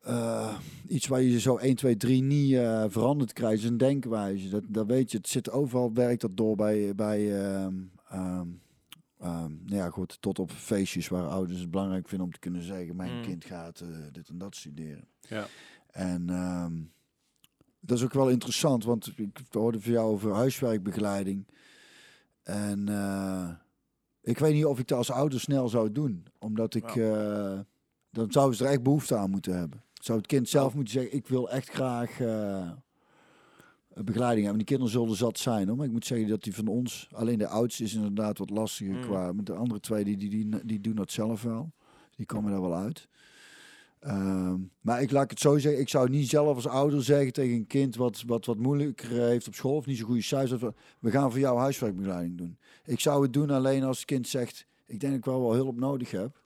eh, 0.01 0.57
iets 0.87 1.07
waar 1.07 1.21
je 1.21 1.39
zo 1.39 1.57
1, 1.57 1.75
2, 1.75 1.97
3 1.97 2.23
niet 2.23 2.53
eh, 2.53 2.85
veranderd 2.87 3.33
krijgt. 3.33 3.63
is 3.63 3.69
een 3.69 3.77
denkwijze. 3.77 4.49
Dat, 4.49 4.63
dat 4.67 4.87
weet 4.87 5.11
je. 5.11 5.17
Het 5.17 5.29
zit 5.29 5.51
overal, 5.51 5.93
werkt 5.93 6.21
dat 6.21 6.37
door 6.37 6.55
bij... 6.55 6.95
bij 6.95 7.43
ehm, 7.43 7.75
ehm, 8.09 8.47
ehm, 9.21 9.51
nou 9.63 9.75
ja, 9.75 9.89
goed, 9.89 10.17
tot 10.21 10.39
op 10.39 10.51
feestjes 10.51 11.07
waar 11.07 11.27
ouders 11.27 11.59
het 11.59 11.71
belangrijk 11.71 12.07
vinden 12.07 12.27
om 12.27 12.33
te 12.33 12.39
kunnen 12.39 12.61
zeggen: 12.63 12.95
Mijn 12.95 13.15
Mm. 13.17 13.21
kind 13.21 13.45
gaat 13.45 13.79
eh, 13.79 13.87
dit 14.11 14.29
en 14.29 14.37
dat 14.37 14.55
studeren. 14.55 15.07
Ja. 15.19 15.45
En 15.87 16.29
ehm, 16.29 16.73
dat 17.79 17.97
is 17.97 18.03
ook 18.03 18.13
wel 18.13 18.29
interessant, 18.29 18.83
want 18.83 19.11
ik 19.15 19.39
hoorde 19.49 19.81
van 19.81 19.91
jou 19.91 20.11
over 20.11 20.33
huiswerkbegeleiding. 20.33 21.47
En 22.43 22.87
eh, 22.89 23.49
ik 24.21 24.37
weet 24.39 24.53
niet 24.53 24.65
of 24.65 24.79
ik 24.79 24.87
dat 24.87 24.97
als 24.97 25.11
ouder 25.11 25.39
snel 25.39 25.69
zou 25.69 25.91
doen. 25.91 26.25
Omdat 26.39 26.75
ik, 26.75 26.95
eh, 26.95 27.59
dan 28.11 28.31
zouden 28.31 28.57
ze 28.57 28.65
er 28.65 28.71
echt 28.71 28.83
behoefte 28.83 29.15
aan 29.17 29.29
moeten 29.29 29.57
hebben. 29.57 29.83
Zou 29.93 30.17
het 30.17 30.27
kind 30.27 30.49
zelf 30.49 30.73
moeten 30.73 30.93
zeggen, 30.93 31.13
ik 31.17 31.27
wil 31.27 31.49
echt 31.49 31.69
graag 31.69 32.19
begeleiding 33.95 34.45
hebben. 34.45 34.65
Die 34.65 34.77
kinderen 34.77 34.91
zullen 35.01 35.15
zat 35.15 35.37
zijn 35.39 35.67
hoor. 35.67 35.77
Maar 35.77 35.85
ik 35.85 35.91
moet 35.91 36.05
zeggen 36.05 36.27
dat 36.27 36.43
die 36.43 36.55
van 36.55 36.67
ons, 36.67 37.07
alleen 37.11 37.37
de 37.37 37.47
oudste 37.47 37.83
is 37.83 37.93
inderdaad 37.93 38.37
wat 38.37 38.49
lastiger 38.49 38.93
Mm. 38.95 39.01
qua. 39.01 39.31
Met 39.31 39.45
de 39.45 39.53
andere 39.53 39.79
twee, 39.79 40.03
die, 40.03 40.17
die, 40.17 40.29
die, 40.29 40.49
die 40.65 40.81
doen 40.81 40.95
dat 40.95 41.11
zelf 41.11 41.41
wel. 41.41 41.71
Die 42.15 42.25
komen 42.25 42.51
daar 42.51 42.61
wel 42.61 42.75
uit. 42.75 43.07
Ehm, 43.99 44.55
maar 44.81 45.01
ik 45.01 45.11
laat 45.11 45.29
het 45.29 45.39
zo 45.39 45.57
zeggen, 45.57 45.81
ik 45.81 45.89
zou 45.89 46.09
niet 46.09 46.29
zelf 46.29 46.55
als 46.55 46.67
ouder 46.67 47.03
zeggen 47.03 47.33
tegen 47.33 47.55
een 47.55 47.67
kind 47.67 47.95
wat, 47.95 48.23
wat, 48.25 48.45
wat 48.45 48.57
moeilijker 48.57 49.09
heeft 49.11 49.47
op 49.47 49.55
school 49.55 49.75
of 49.75 49.85
niet 49.85 49.97
zo 49.97 50.05
goede 50.05 50.21
cijfers. 50.21 50.61
We 50.99 51.11
gaan 51.11 51.31
voor 51.31 51.39
jou 51.39 51.59
huiswerkbegeleiding 51.59 52.37
doen. 52.37 52.57
Ik 52.85 52.99
zou 52.99 53.23
het 53.23 53.33
doen 53.33 53.49
alleen 53.49 53.83
als 53.83 53.97
het 53.97 54.05
kind 54.05 54.27
zegt, 54.27 54.65
ik 54.85 54.99
denk 54.99 55.11
dat 55.11 55.19
ik 55.21 55.25
wel 55.25 55.41
wel 55.41 55.53
hulp 55.53 55.79
nodig 55.79 56.11
heb. 56.11 56.39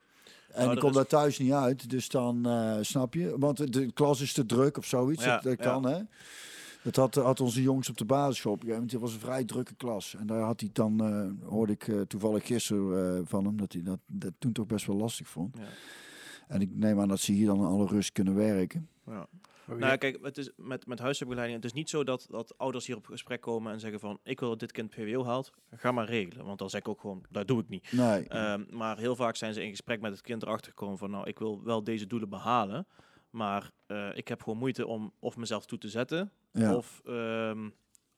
En 0.51 0.61
Nou, 0.61 0.73
ik 0.73 0.79
kom 0.79 0.89
is- 0.89 0.95
daar 0.95 1.05
thuis 1.07 1.37
niet 1.39 1.51
uit, 1.51 1.89
dus 1.89 2.09
dan 2.09 2.45
eh, 2.45 2.77
snap 2.81 3.13
je. 3.13 3.35
Want 3.39 3.73
de- 3.73 3.91
klas 3.91 4.21
is 4.21 4.33
te 4.33 4.45
druk 4.45 4.77
of 4.77 4.85
zoiets, 4.85 5.23
Ja, 5.23 5.33
dat, 5.33 5.43
dat 5.43 5.57
ja. 5.57 5.71
kan 5.71 5.85
hè. 5.85 5.99
Dat 6.85 6.95
had, 6.95 7.15
had 7.15 7.39
onze 7.39 7.61
jongens 7.61 7.89
op 7.89 7.97
de 7.97 8.05
basisschool 8.05 8.51
op 8.51 8.61
een 8.61 8.67
gegeven 8.67 8.87
moment. 8.87 8.91
Het 8.91 9.01
was 9.01 9.13
een 9.13 9.27
vrij 9.27 9.45
drukke 9.45 9.75
klas. 9.75 10.15
En 10.15 10.27
daar 10.27 10.41
had 10.41 10.59
hij 10.59 10.69
dan, 10.73 11.03
eh, 11.03 11.49
hoorde 11.49 11.73
ik 11.73 11.87
eh, 11.87 12.01
toevallig 12.01 12.45
gisteren 12.45 13.17
eh, 13.17 13.21
van 13.25 13.45
hem, 13.45 13.57
dat 13.57 13.73
hij 13.73 13.81
dat, 13.81 13.99
dat 14.05 14.33
toen 14.37 14.51
toch 14.51 14.65
best 14.65 14.85
wel 14.85 14.95
lastig 14.95 15.27
vond. 15.27 15.57
Ja. 15.57 15.67
En 16.47 16.61
ik 16.61 16.75
neem 16.75 16.99
aan 16.99 17.07
dat 17.07 17.19
ze 17.19 17.31
hier 17.31 17.45
dan 17.45 17.57
in 17.57 17.65
alle 17.65 17.85
rust 17.85 18.11
kunnen 18.11 18.35
werken. 18.35 18.89
Ja. 19.05 19.27
Nou, 19.67 19.79
ja, 19.79 19.95
kijk, 19.95 20.17
het 20.21 20.37
is 20.37 20.51
met, 20.55 20.87
met 20.87 20.99
huiswerkbegeleiding. 20.99 21.63
Het 21.63 21.71
is 21.71 21.79
niet 21.79 21.89
zo 21.89 22.03
dat, 22.03 22.27
dat 22.29 22.57
ouders 22.57 22.87
hier 22.87 22.95
op 22.95 23.05
gesprek 23.05 23.41
komen 23.41 23.73
en 23.73 23.79
zeggen 23.79 23.99
van, 23.99 24.19
ik 24.23 24.39
wil 24.39 24.49
dat 24.49 24.59
dit 24.59 24.71
kind 24.71 24.89
PWO 24.89 25.25
haalt, 25.25 25.51
ga 25.75 25.91
maar 25.91 26.05
regelen. 26.05 26.45
Want 26.45 26.59
dan 26.59 26.69
zeg 26.69 26.79
ik 26.79 26.87
ook 26.87 27.01
gewoon, 27.01 27.23
dat 27.29 27.47
doe 27.47 27.61
ik 27.61 27.69
niet. 27.69 27.91
Nee. 27.91 28.27
Ehm, 28.27 28.63
maar 28.69 28.97
heel 28.97 29.15
vaak 29.15 29.35
zijn 29.35 29.53
ze 29.53 29.63
in 29.63 29.69
gesprek 29.69 30.01
met 30.01 30.11
het 30.11 30.21
kind 30.21 30.41
erachter 30.43 30.71
gekomen 30.71 30.97
van, 30.97 31.11
nou, 31.11 31.27
ik 31.27 31.39
wil 31.39 31.63
wel 31.63 31.83
deze 31.83 32.07
doelen 32.07 32.29
behalen, 32.29 32.87
maar 33.29 33.71
eh, 33.85 34.09
ik 34.13 34.27
heb 34.27 34.43
gewoon 34.43 34.59
moeite 34.59 34.87
om 34.87 35.13
of 35.19 35.37
mezelf 35.37 35.65
toe 35.65 35.77
te 35.77 35.89
zetten, 35.89 36.31
ja. 36.55 36.75
of, 36.75 37.01
ehm, 37.05 37.69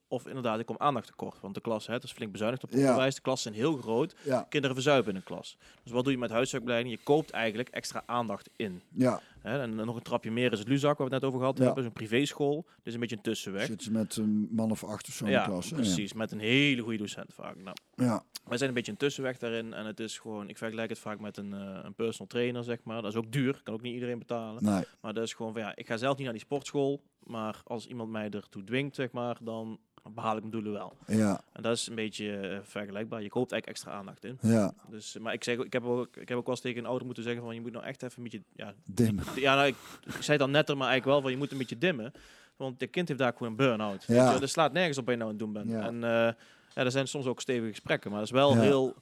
of 0.08 0.28
inderdaad, 0.28 0.60
ik 0.60 0.65
kom 0.65 0.76
aandacht 0.80 1.08
tekort. 1.08 1.39
Want 1.41 1.54
de 1.56 1.62
klas, 1.62 1.88
hè, 1.88 1.93
het 1.93 2.04
is 2.04 2.12
flink 2.12 2.32
bezuinigd 2.32 2.63
op 2.63 2.69
Ja. 2.71 2.78
onderwijs, 2.78 3.15
de 3.15 3.21
klassen 3.21 3.54
zijn 3.54 3.63
heel 3.65 3.78
groot, 3.78 4.15
ja. 4.23 4.45
kinderen 4.50 4.76
verzuipen 4.76 5.10
in 5.12 5.15
een 5.17 5.23
klas. 5.23 5.58
Dus 5.84 5.91
wat 5.91 6.04
doe 6.04 6.13
je 6.13 6.19
met 6.19 6.30
huiswerkbegeleiding? 6.30 6.97
Je 7.00 7.04
koopt 7.06 7.30
eigenlijk 7.32 7.69
extra 7.69 8.04
aandacht 8.06 8.50
in. 8.56 8.82
Ja. 8.91 9.21
Hè? 9.47 9.62
En 9.62 9.75
nog 9.75 9.95
een 9.95 10.01
trapje 10.01 10.31
meer 10.31 10.51
is 10.51 10.60
het 10.60 10.67
Luzak, 10.67 10.97
waar 10.97 11.07
we 11.07 11.13
het 11.13 11.21
net 11.21 11.23
over 11.31 11.39
gehad 11.39 11.57
Ja. 11.57 11.63
hebben. 11.63 11.83
Dus 11.83 11.91
een 11.93 12.07
privéschool. 12.07 12.65
Is 12.83 12.93
een 12.93 12.99
beetje 12.99 13.15
een 13.15 13.21
tussenweg. 13.21 13.65
Zitten 13.65 13.86
ze 13.86 13.91
met 13.91 14.15
een 14.15 14.47
man 14.51 14.71
of 14.71 14.83
acht 14.83 15.07
of 15.07 15.13
zo 15.13 15.25
in 15.25 15.31
Ja, 15.31 15.43
de 15.43 15.49
klas. 15.49 15.69
precies. 15.71 16.13
Met 16.13 16.31
een 16.31 16.39
hele 16.39 16.81
goede 16.81 16.97
docent 16.97 17.33
vaak. 17.33 17.55
Nou, 17.63 17.75
Ja. 17.95 18.23
wij 18.47 18.57
zijn 18.57 18.69
een 18.69 18.75
beetje 18.75 18.91
een 18.91 18.97
tussenweg 18.97 19.38
daarin. 19.38 19.73
En 19.73 19.86
het 19.86 19.99
is 19.99 20.19
gewoon, 20.19 20.49
ik 20.49 20.57
vergelijk 20.57 20.89
het 20.89 20.99
vaak 20.99 21.19
met 21.19 21.38
een, 21.38 21.53
eh, 21.53 21.79
een 21.83 21.93
personal 21.93 22.27
trainer, 22.27 22.63
zeg 22.63 22.77
maar. 22.83 23.01
Dat 23.01 23.12
is 23.12 23.17
ook 23.17 23.31
duur. 23.31 23.62
Kan 23.63 23.73
ook 23.73 23.81
niet 23.81 23.93
iedereen 23.93 24.19
betalen. 24.19 24.63
Nee. 24.63 24.83
Maar 25.01 25.13
dat 25.13 25.23
is 25.23 25.33
gewoon 25.33 25.53
van, 25.53 25.62
ja, 25.62 25.75
ik 25.75 25.88
ga 25.88 25.97
zelf 25.97 26.15
niet 26.15 26.23
naar 26.25 26.33
die 26.36 26.43
sportschool. 26.45 27.01
Maar 27.23 27.62
als 27.63 27.88
iemand 27.88 28.10
mij 28.12 28.29
ertoe 28.29 28.63
dwingt, 28.63 28.95
zeg 28.95 29.12
maar, 29.12 29.38
dan 29.41 29.79
behaal 30.13 30.33
ik 30.36 30.39
mijn 30.39 30.51
doelen 30.51 30.71
wel. 30.71 30.97
Ja. 31.07 31.41
En 31.53 31.62
dat 31.62 31.75
is 31.77 31.88
een 31.88 31.95
beetje 31.95 32.38
eh, 32.38 32.60
vergelijkbaar. 32.63 33.21
Je 33.21 33.29
koopt 33.29 33.51
eigenlijk 33.51 33.81
extra 33.81 33.99
aandacht 33.99 34.23
in. 34.23 34.38
Ja. 34.41 34.73
Dus, 34.89 35.17
maar 35.17 35.33
ik, 35.33 35.43
zeg, 35.43 35.57
ik, 35.57 35.73
heb 35.73 35.83
ook, 35.83 36.15
ik 36.17 36.29
heb 36.29 36.38
ook 36.38 36.45
wel 36.45 36.53
eens 36.53 36.63
tegen 36.63 36.79
een 36.79 36.86
ouder 36.86 37.05
moeten 37.05 37.23
zeggen 37.23 37.43
van, 37.43 37.55
je 37.55 37.62
moet 37.62 37.71
nou 37.71 37.86
echt 37.86 38.03
even 38.03 38.17
een 38.17 38.23
beetje, 38.23 38.41
ja, 38.55 38.73
Dim. 38.86 39.19
Ja, 39.39 39.56
nou, 39.56 39.67
ik, 39.67 39.76
ik 40.06 40.21
zei 40.21 40.38
dan 40.38 40.52
netter, 40.52 40.78
maar 40.78 40.88
eigenlijk 40.88 41.13
wel 41.13 41.21
van 41.21 41.32
je 41.32 41.38
moet 41.38 41.52
een 41.52 41.58
beetje 41.58 41.78
dimmen. 41.78 42.13
Want 42.56 42.80
de 42.80 42.88
kind 42.88 43.08
heeft 43.08 43.19
daar 43.19 43.32
gewoon 43.32 43.47
een 43.47 43.56
burn-out. 43.56 44.04
Ja. 44.08 44.34
Je, 44.34 44.39
Dat 44.39 44.50
slaat 44.50 44.73
nergens 44.73 44.97
op 44.97 45.06
wat 45.06 45.13
je 45.13 45.19
nou 45.19 45.32
aan 45.34 45.38
het 45.38 45.45
doen 45.45 45.54
bent. 45.54 45.71
Ja. 45.71 45.88
En 45.88 46.04
eh, 46.04 46.34
ja, 46.73 46.84
er 46.84 46.91
zijn 46.91 47.08
soms 47.08 47.26
ook 47.26 47.41
stevige 47.41 47.69
gesprekken. 47.69 48.12
Maar 48.12 48.19
het 48.19 48.30
is 48.30 48.36
wel 48.36 48.58
heel 48.58 48.95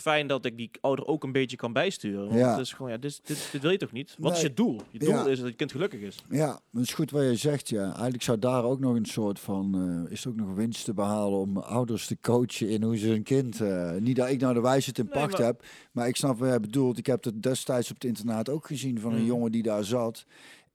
fijn 0.00 0.26
dat 0.26 0.44
ik 0.44 0.56
die 0.56 0.70
ouder 0.80 1.06
ook 1.06 1.24
een 1.24 1.32
beetje 1.32 1.56
kan 1.56 1.72
bijsturen. 1.72 2.26
Want 2.26 2.38
Ja. 2.40 2.50
het 2.50 2.60
is 2.60 2.72
gewoon, 2.72 2.90
ja, 2.90 2.96
dit, 2.98 3.20
dit, 3.24 3.48
dit 3.52 3.62
wil 3.62 3.70
je 3.70 3.76
toch 3.78 3.92
niet? 3.92 4.14
Wat 4.18 4.32
is 4.32 4.40
je 4.40 4.54
doel? 4.54 4.80
Je 4.90 4.98
doel 4.98 5.08
Ja. 5.08 5.26
is 5.26 5.38
dat 5.38 5.48
je 5.48 5.54
kind 5.54 5.72
gelukkig 5.72 6.00
is. 6.00 6.24
Ja, 6.30 6.60
dat 6.72 6.82
is 6.82 6.94
goed 6.94 7.10
wat 7.10 7.22
je 7.22 7.36
zegt. 7.36 7.68
Ja. 7.68 7.84
Eigenlijk 7.84 8.22
zou 8.22 8.38
daar 8.38 8.64
ook 8.64 8.80
nog 8.80 8.94
een 8.96 9.04
soort 9.06 9.38
van. 9.40 9.74
eh, 10.06 10.12
is 10.12 10.24
er 10.24 10.30
ook 10.30 10.36
nog 10.36 10.54
winst 10.54 10.84
te 10.84 10.94
behalen 10.94 11.38
om 11.38 11.56
ouders 11.58 12.06
te 12.06 12.18
coachen 12.20 12.68
in 12.68 12.82
hoe 12.82 12.96
ze 12.96 13.08
hun 13.08 13.22
kind. 13.22 13.60
eh, 13.60 13.92
niet 13.92 14.16
dat 14.16 14.28
ik 14.28 14.40
nou 14.40 14.54
de 14.54 14.60
wijsheid 14.60 14.98
in 14.98 15.04
Nee, 15.12 15.12
pacht 15.22 15.32
maar- 15.38 15.46
heb, 15.46 15.64
maar 15.92 16.08
ik 16.08 16.16
snap 16.16 16.38
wat 16.38 16.48
jij 16.48 16.60
bedoelt. 16.60 16.98
Ik 16.98 17.06
heb 17.06 17.24
het 17.24 17.42
destijds 17.42 17.88
op 17.88 17.94
het 17.94 18.04
internaat 18.04 18.48
ook 18.48 18.66
gezien 18.66 19.00
van 19.00 19.12
een 19.12 19.20
Mm. 19.20 19.26
jongen 19.26 19.52
die 19.52 19.62
daar 19.62 19.84
zat. 19.84 20.24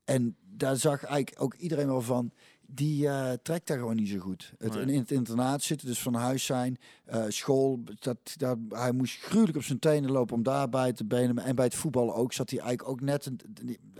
En 0.05 0.36
daar 0.55 0.75
zag 0.75 1.03
eigenlijk 1.03 1.41
ook 1.43 1.53
iedereen 1.53 1.88
wel 1.88 2.01
van. 2.01 2.31
Die 2.73 3.07
eh, 3.07 3.31
trekt 3.43 3.67
daar 3.67 3.77
gewoon 3.77 3.95
niet 3.95 4.10
zo 4.10 4.19
goed. 4.19 4.53
Het, 4.57 4.73
Nee. 4.73 4.93
in 4.93 4.99
het 4.99 5.12
internaat 5.12 5.62
zitten, 5.62 5.88
dus 5.88 5.99
van 6.01 6.13
huis 6.13 6.45
zijn, 6.45 6.77
eh, 7.05 7.23
school. 7.27 7.84
Dat, 7.99 8.17
dat, 8.38 8.57
hij 8.69 8.91
moest 8.91 9.19
gruwelijk 9.19 9.57
op 9.57 9.63
zijn 9.63 9.79
tenen 9.79 10.12
lopen 10.12 10.36
om 10.36 10.43
daarbij 10.43 10.93
te 10.93 11.05
benen. 11.05 11.38
En 11.38 11.55
bij 11.55 11.65
het 11.65 11.75
voetballen 11.75 12.15
ook 12.15 12.34
zat 12.34 12.49
hij 12.49 12.60
eigenlijk 12.60 12.89
ook 12.89 13.01
net 13.01 13.25
een, 13.25 13.39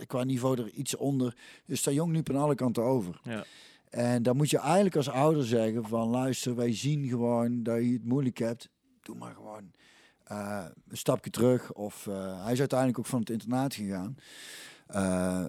qua 0.06 0.24
niveau 0.24 0.60
er 0.60 0.70
iets 0.70 0.96
onder. 0.96 1.36
Dus 1.66 1.82
daar 1.82 1.94
jong 1.94 2.12
nu 2.12 2.20
aan 2.24 2.36
alle 2.36 2.54
kanten 2.54 2.82
over. 2.82 3.20
Ja. 3.24 3.44
En 3.90 4.22
dan 4.22 4.36
moet 4.36 4.50
je 4.50 4.58
eigenlijk 4.58 4.96
als 4.96 5.10
ouder 5.10 5.44
zeggen 5.46 5.84
van 5.84 6.08
luister, 6.08 6.54
wij 6.54 6.74
zien 6.74 7.08
gewoon 7.08 7.62
dat 7.62 7.76
je 7.76 7.92
het 7.92 8.04
moeilijk 8.04 8.38
hebt. 8.38 8.68
Doe 9.02 9.16
maar 9.16 9.34
gewoon 9.34 9.70
eh, 10.24 10.64
een 10.88 10.96
stapje 10.96 11.30
terug. 11.30 11.72
Of 11.72 12.04
hij 12.42 12.52
is 12.52 12.58
uiteindelijk 12.58 12.98
ook 12.98 13.06
van 13.06 13.20
het 13.20 13.30
internaat 13.30 13.74
gegaan. 13.74 14.16
Eh, 14.92 15.44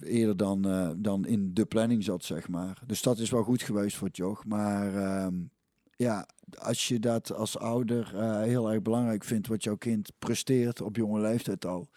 eerder 0.00 0.36
dan, 0.36 0.64
eh, 0.68 0.90
dan 0.96 1.26
in 1.26 1.54
de 1.54 1.64
planning 1.64 2.04
zat, 2.04 2.24
zeg 2.24 2.48
maar. 2.48 2.82
Dus 2.86 3.02
dat 3.02 3.18
is 3.18 3.30
wel 3.30 3.42
goed 3.42 3.62
geweest 3.62 3.96
voor 3.96 4.06
het 4.06 4.16
joch. 4.16 4.44
Maar 4.44 4.94
ehm, 4.94 5.34
ja, 5.96 6.26
als 6.58 6.88
je 6.88 6.98
dat 6.98 7.32
als 7.32 7.58
ouder 7.58 8.12
eh, 8.16 8.40
heel 8.40 8.72
erg 8.72 8.82
belangrijk 8.82 9.24
vindt 9.24 9.48
wat 9.48 9.64
jouw 9.64 9.76
kind 9.76 10.12
presteert 10.18 10.80
op 10.80 10.96
jonge 10.96 11.20
leeftijd 11.20 11.66
al, 11.66 11.88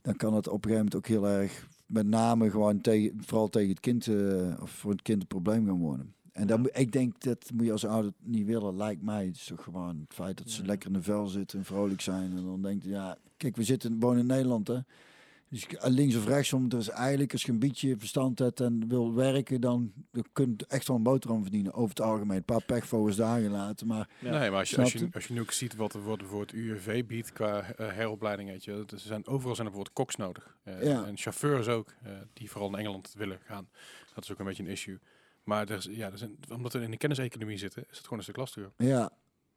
dan 0.00 0.16
kan 0.16 0.34
het 0.34 0.48
op 0.48 0.64
een 0.64 0.70
gegeven 0.70 0.84
moment 0.84 0.96
ook 0.96 1.06
heel 1.06 1.28
erg 1.28 1.68
met 1.86 2.06
name 2.06 2.50
gewoon 2.50 2.80
tegen, 2.80 3.22
vooral 3.26 3.48
tegen 3.48 3.68
het 3.70 3.80
kind, 3.80 4.08
of 4.60 4.70
voor 4.70 4.90
het 4.90 5.02
kind 5.02 5.20
een 5.20 5.26
probleem 5.28 5.66
gaan 5.66 5.78
worden. 5.78 6.14
En 6.32 6.46
dan, 6.46 6.68
ik 6.72 6.92
denk 6.92 7.20
dat 7.20 7.50
moet 7.54 7.64
je 7.64 7.72
als 7.72 7.86
ouder 7.86 8.12
niet 8.18 8.46
willen, 8.46 8.76
lijkt 8.76 9.02
mij. 9.02 9.26
Het 9.26 9.36
is 9.36 9.44
toch 9.44 9.62
gewoon 9.62 9.98
het 10.00 10.14
feit 10.14 10.38
dat 10.38 10.50
ze 10.50 10.60
Ja. 10.60 10.66
lekker 10.66 10.88
in 10.88 10.94
de 10.94 11.02
vel 11.02 11.26
zitten 11.26 11.58
en 11.58 11.64
vrolijk 11.64 12.00
zijn. 12.00 12.36
En 12.36 12.44
dan 12.44 12.62
denk 12.62 12.82
je, 12.82 12.88
ja, 12.88 13.16
kijk, 13.36 13.56
we 13.56 13.62
zitten 13.62 14.00
wonen 14.00 14.20
in 14.20 14.26
Nederland, 14.26 14.68
hè. 14.68 14.78
Dus 15.52 15.66
k- 15.66 15.86
links 15.86 16.16
of 16.16 16.26
rechtsom, 16.26 16.68
dus 16.68 16.88
eigenlijk 16.90 17.32
als 17.32 17.42
je 17.42 17.52
een 17.52 17.58
beetje 17.58 17.96
verstand 17.98 18.38
hebt 18.38 18.60
en 18.60 18.88
wil 18.88 19.14
werken, 19.14 19.60
dan 19.60 19.92
je 20.12 20.54
echt 20.68 20.88
wel 20.88 20.96
een 20.96 21.02
boterham 21.02 21.42
verdienen. 21.42 21.72
Over 21.72 21.88
het 21.88 22.00
algemeen. 22.00 22.36
Een 22.36 22.44
paar 22.44 22.64
pechvogels 22.64 23.16
daar 23.16 23.40
gelaten, 23.40 23.86
maar 23.86 24.08
Ja. 24.18 24.38
Nee, 24.38 24.50
maar 24.50 24.58
als 24.58 24.70
je, 24.70 24.76
als, 24.80 24.92
je, 24.92 25.08
als 25.12 25.28
nu 25.28 25.40
ook 25.40 25.50
ziet 25.52 25.76
wat, 25.76 25.94
er- 25.94 26.04
wat 26.04 26.18
bijvoorbeeld 26.18 26.50
het 26.50 26.60
UWV 26.60 27.04
biedt 27.06 27.32
qua 27.32 27.72
eh, 27.72 27.92
heropleiding, 27.92 28.48
weet 28.50 28.64
je, 28.64 28.72
is- 28.86 28.92
er 28.92 28.98
zijn, 28.98 29.26
overal 29.26 29.54
zijn 29.54 29.66
er 29.66 29.72
bijvoorbeeld 29.72 29.92
koks 29.92 30.16
nodig. 30.16 30.56
Eh, 30.62 30.82
Ja. 30.82 31.04
En 31.04 31.16
chauffeurs 31.16 31.68
ook, 31.68 31.94
eh, 32.02 32.12
die 32.32 32.50
vooral 32.50 32.68
in 32.68 32.78
Engeland 32.78 33.14
willen 33.16 33.38
gaan. 33.44 33.68
Dat 34.14 34.24
is 34.24 34.32
ook 34.32 34.38
een 34.38 34.44
beetje 34.46 34.62
een 34.62 34.68
issue. 34.70 34.98
Maar 35.44 35.68
er 35.68 35.76
is, 35.76 35.88
ja, 35.90 36.10
er 36.10 36.18
zijn, 36.18 36.36
omdat 36.52 36.72
we 36.72 36.80
in 36.80 36.90
de 36.90 36.96
kenniseconomie 36.96 37.58
zitten, 37.58 37.82
is 37.90 37.96
het 37.96 38.02
gewoon 38.02 38.18
een 38.18 38.24
stuk 38.24 38.36
lastiger. 38.36 38.72
ja, 38.76 39.10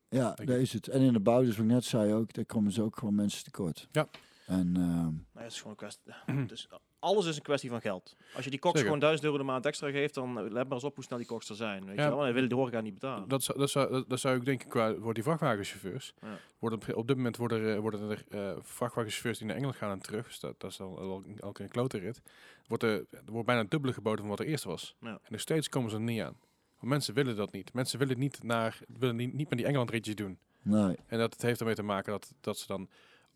ja, 0.10 0.34
daar 0.34 0.60
is 0.60 0.74
het. 0.74 0.88
En 0.88 1.02
in 1.02 1.14
de 1.14 1.20
bouw, 1.20 1.44
dus 1.44 1.56
wat 1.58 1.66
ik 1.66 1.72
net 1.72 1.84
zei 1.86 2.14
ook, 2.14 2.34
daar 2.34 2.46
komen 2.46 2.72
ze 2.72 2.82
ook 2.82 2.98
gewoon 2.98 3.16
mensen 3.16 3.44
tekort. 3.44 3.88
Ja. 3.92 4.08
En 4.46 4.72
ehm, 4.76 5.42
het 5.44 5.52
is 5.52 5.58
gewoon 5.62 5.72
een 5.72 5.78
kwestie. 5.78 6.14
Dus 6.48 6.68
alles 7.00 7.26
is 7.26 7.36
een 7.36 7.42
kwestie 7.42 7.70
van 7.70 7.82
geld. 7.82 8.16
Als 8.36 8.44
je 8.44 8.50
die 8.50 8.60
koks 8.60 8.82
gewoon 8.82 9.00
1000 9.00 9.24
euro 9.26 9.38
de 9.38 9.44
maand 9.44 9.66
extra 9.66 9.90
geeft, 9.92 10.14
dan 10.14 10.34
let 10.44 10.54
maar 10.64 10.72
eens 10.72 10.84
op 10.84 10.96
hoe 10.96 11.04
snel 11.04 11.18
die 11.18 11.28
koks 11.28 11.50
er 11.50 11.56
zijn. 11.56 11.86
Weet 11.86 11.96
Ja. 11.96 12.04
je 12.04 12.10
wel? 12.10 12.20
En 12.20 12.26
dan 12.26 12.34
willen 12.34 12.50
de 12.50 12.56
horeca 12.56 12.82
niet 12.82 12.94
betalen. 12.94 13.28
Dat, 13.28 13.44
zou- 13.44 13.58
dat, 13.60 13.70
zou, 13.70 13.92
dat, 13.92 14.10
dat 14.10 14.20
zou 14.20 14.36
ik 14.38 14.46
denken 14.46 14.68
qua 14.70 14.96
voor 15.00 15.14
die 15.14 15.24
vrachtwagenchauffeurs. 15.24 16.14
Ja. 16.22 16.38
Worden 16.60 16.80
op, 16.90 16.96
op 16.96 17.08
dit 17.08 17.16
moment 17.18 17.38
worden 17.38 17.62
er, 17.62 17.82
worden 17.82 18.10
er 18.10 18.24
eh, 18.30 18.58
vrachtwagenchauffeurs 18.62 19.38
die 19.38 19.48
naar 19.48 19.56
Engeland 19.56 19.78
gaan 19.78 19.92
en 19.92 20.00
terug. 20.02 20.26
Dus 20.28 20.40
dat, 20.40 20.60
dat 20.60 20.72
is 20.72 20.82
al, 20.82 21.00
al, 21.00 21.24
al 21.40 21.56
een 21.60 21.70
klote 21.70 21.98
rit. 21.98 22.22
Wordt 22.68 22.84
er, 22.84 23.06
er 23.12 23.22
wordt 23.32 23.46
bijna 23.46 23.62
het 23.62 23.72
dubbele 23.72 23.94
geboden 23.94 24.20
van 24.20 24.30
wat 24.30 24.40
er 24.40 24.46
eerst 24.46 24.64
was. 24.64 24.96
Ja. 25.00 25.08
En 25.10 25.20
nog 25.30 25.40
steeds 25.42 25.70
komen 25.70 25.90
ze 25.90 25.96
er 25.96 26.02
niet 26.02 26.22
aan. 26.22 26.38
Want 26.80 26.92
mensen 26.92 27.14
willen 27.14 27.36
dat 27.36 27.52
niet. 27.52 27.74
Mensen 27.74 28.00
willen 28.00 28.20
niet, 28.20 28.44
naar, 28.44 28.80
willen 28.98 29.16
niet, 29.16 29.34
niet 29.34 29.50
met 29.50 29.58
die 29.58 29.68
Engeland 29.68 29.90
ritjes 29.90 30.16
doen. 30.16 30.38
nee. 30.62 30.96
En 31.08 31.20
dat 31.20 31.34
het 31.34 31.42
heeft 31.42 31.60
ermee 31.60 31.76
te 31.76 31.84
maken 31.84 32.12
dat, 32.12 32.34
dat 32.42 32.58
ze 32.58 32.68
dan 32.68 32.90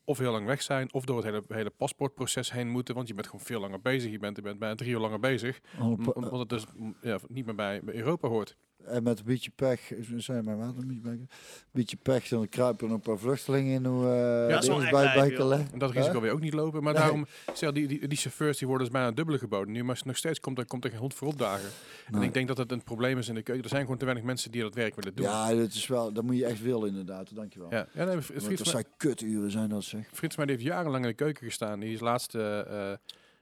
of 0.09 0.17
heel 0.17 0.31
lang 0.31 0.45
weg 0.45 0.61
zijn, 0.61 0.93
of 0.93 1.05
door 1.05 1.15
het 1.15 1.25
hele, 1.25 1.43
hele 1.47 1.69
paspoortproces 1.69 2.51
heen 2.51 2.69
moeten. 2.69 2.95
Want 2.95 3.07
je 3.07 3.13
bent 3.13 3.27
gewoon 3.27 3.45
veel 3.45 3.59
langer 3.59 3.81
bezig. 3.81 4.11
Je 4.11 4.19
bent, 4.19 4.35
je 4.35 4.41
bent 4.41 4.59
bijna 4.59 4.75
drie 4.75 4.91
uur 4.91 4.99
langer 4.99 5.19
bezig. 5.19 5.59
Omdat 5.79 6.39
het 6.39 6.49
dus 6.49 6.65
ja, 7.01 7.19
niet 7.27 7.45
meer 7.45 7.55
bij, 7.55 7.81
bij 7.83 7.95
Europa 7.95 8.27
hoort. 8.27 8.57
En 8.85 9.03
met 9.03 9.19
een 9.19 9.25
beetje 9.25 9.51
pech, 9.55 9.91
zijn 10.17 10.43
maar 10.43 10.57
wat, 10.57 10.73
een 10.77 10.87
beetje 10.87 11.01
pech, 11.01 11.13
een 11.13 11.27
beetje 11.71 11.97
pech, 11.97 12.27
dan 12.27 12.49
kruipen 12.49 12.87
er 12.87 12.93
een 12.93 12.99
paar 12.99 13.17
vluchtelingen 13.17 13.73
in 13.73 13.85
hoe 13.85 14.05
eh 14.05 14.53
dat 14.53 14.67
echt 14.67 14.91
bij, 14.91 15.03
lijp, 15.03 15.15
bij 15.15 15.27
joh. 15.27 15.37
kan 15.37 15.47
leggen. 15.47 15.71
En 15.73 15.79
dat 15.79 15.91
risico 15.91 16.13
Hè? 16.13 16.19
wil 16.19 16.29
je 16.29 16.35
ook 16.35 16.41
niet 16.41 16.53
lopen. 16.53 16.83
Maar 16.83 16.93
Nee. 16.93 17.01
daarom, 17.01 17.25
stel, 17.53 17.73
die, 17.73 17.87
die, 17.87 18.07
die 18.07 18.17
chauffeurs 18.17 18.57
die 18.57 18.67
worden 18.67 18.87
dus 18.87 18.95
bijna 18.95 19.11
dubbele 19.11 19.37
geboden 19.37 19.73
nu. 19.73 19.83
Maar 19.83 20.01
nog 20.05 20.17
steeds 20.17 20.39
komt 20.39 20.57
er, 20.57 20.65
komt 20.65 20.83
er 20.83 20.89
geen 20.89 20.99
hond 20.99 21.13
voor 21.13 21.27
opdagen. 21.27 21.69
En 22.11 22.21
ik 22.21 22.33
denk 22.33 22.47
dat 22.47 22.57
het 22.57 22.71
een 22.71 22.83
probleem 22.83 23.17
is 23.17 23.27
in 23.27 23.35
de 23.35 23.41
keuken. 23.41 23.63
Er 23.63 23.69
zijn 23.69 23.81
gewoon 23.81 23.97
te 23.97 24.05
weinig 24.05 24.25
mensen 24.25 24.51
die 24.51 24.61
dat 24.61 24.73
werk 24.73 24.95
willen 24.95 25.15
doen. 25.15 25.25
Ja, 25.25 25.53
dat 25.53 25.73
is 25.73 25.87
wel, 25.87 26.11
dat 26.13 26.23
moet 26.23 26.37
je 26.37 26.45
echt 26.45 26.61
willen 26.61 26.87
inderdaad, 26.87 27.35
dankjewel. 27.35 27.67
ja. 27.71 27.87
ja 27.93 28.03
nee, 28.05 28.21
vriend, 28.21 28.57
dat 28.57 28.67
zijn 28.67 28.85
kuturen 28.97 29.51
zijn 29.51 29.69
dat 29.69 29.83
zeg. 29.83 30.07
van 30.13 30.29
mij 30.35 30.45
die 30.45 30.55
heeft 30.55 30.67
jarenlang 30.67 31.03
in 31.03 31.09
de 31.09 31.15
keuken 31.15 31.45
gestaan. 31.45 31.79
Die 31.79 31.93
is 31.93 31.99
laatst... 31.99 32.35
eh, 32.35 32.91
eh, 32.91 32.97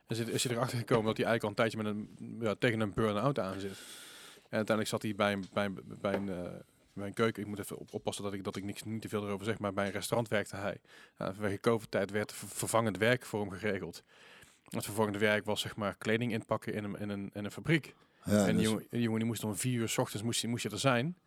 is, 0.08 0.20
is 0.20 0.44
hij 0.44 0.56
erachter 0.56 0.78
gekomen 0.78 1.06
dat 1.06 1.18
hij 1.18 1.26
eigenlijk 1.26 1.44
al 1.44 1.50
een 1.50 1.72
tijdje 1.72 1.78
met 1.78 2.18
een, 2.20 2.38
ja, 2.46 2.56
tegen 2.60 2.80
een 2.80 2.94
burn-out 2.94 3.40
aan 3.40 3.60
zit. 3.60 3.78
En 4.50 4.58
uiteindelijk 4.58 4.88
zat 4.88 5.02
hij 5.02 5.16
bij 5.16 5.34
een, 5.34 5.46
bij 5.54 5.66
een, 5.66 5.80
bij 6.02 6.14
een, 6.14 6.30
eh, 6.30 6.52
bij 6.94 7.08
een 7.08 7.14
keuken. 7.14 7.42
Ik 7.42 7.48
moet 7.48 7.60
even 7.60 7.78
op, 7.78 7.94
oppassen 7.94 8.24
dat 8.24 8.34
ik, 8.34 8.44
dat 8.44 8.56
ik 8.56 8.64
niks, 8.64 8.84
niet 8.84 9.02
te 9.02 9.10
veel 9.10 9.26
erover 9.26 9.46
zeg. 9.46 9.60
Maar 9.60 9.74
bij 9.74 9.86
een 9.86 9.92
restaurant 9.92 10.28
werkte 10.30 10.56
hij. 10.56 10.78
Nou, 11.18 11.34
vanwege 11.34 11.60
COVID-tijd 11.60 12.12
werd 12.12 12.34
ver- 12.34 12.48
vervangend 12.48 12.98
werk 12.98 13.26
voor 13.26 13.42
hem 13.42 13.52
geregeld. 13.52 14.04
Het 14.70 14.86
vervangende 14.86 15.20
werk 15.20 15.46
was 15.46 15.62
zeg 15.62 15.76
maar 15.76 15.96
kleding 15.98 16.32
inpakken 16.32 16.74
in 16.74 16.84
een, 16.84 17.00
in 17.00 17.10
een, 17.10 17.30
in 17.34 17.46
een 17.46 17.52
fabriek. 17.52 17.96
Ja, 18.24 18.32
en 18.32 18.46
die 18.46 18.56
dus- 18.56 18.64
jongen, 18.64 18.86
die 18.90 19.02
jongen 19.02 19.20
die 19.20 19.28
moest 19.28 19.44
om 19.44 19.56
vier 19.56 19.80
uur 19.80 19.90
s 19.90 19.98
ochtends 19.98 20.24
moest, 20.26 20.48
moest 20.48 20.64
je 20.64 20.70
er 20.70 20.80
zijn. 20.80 21.18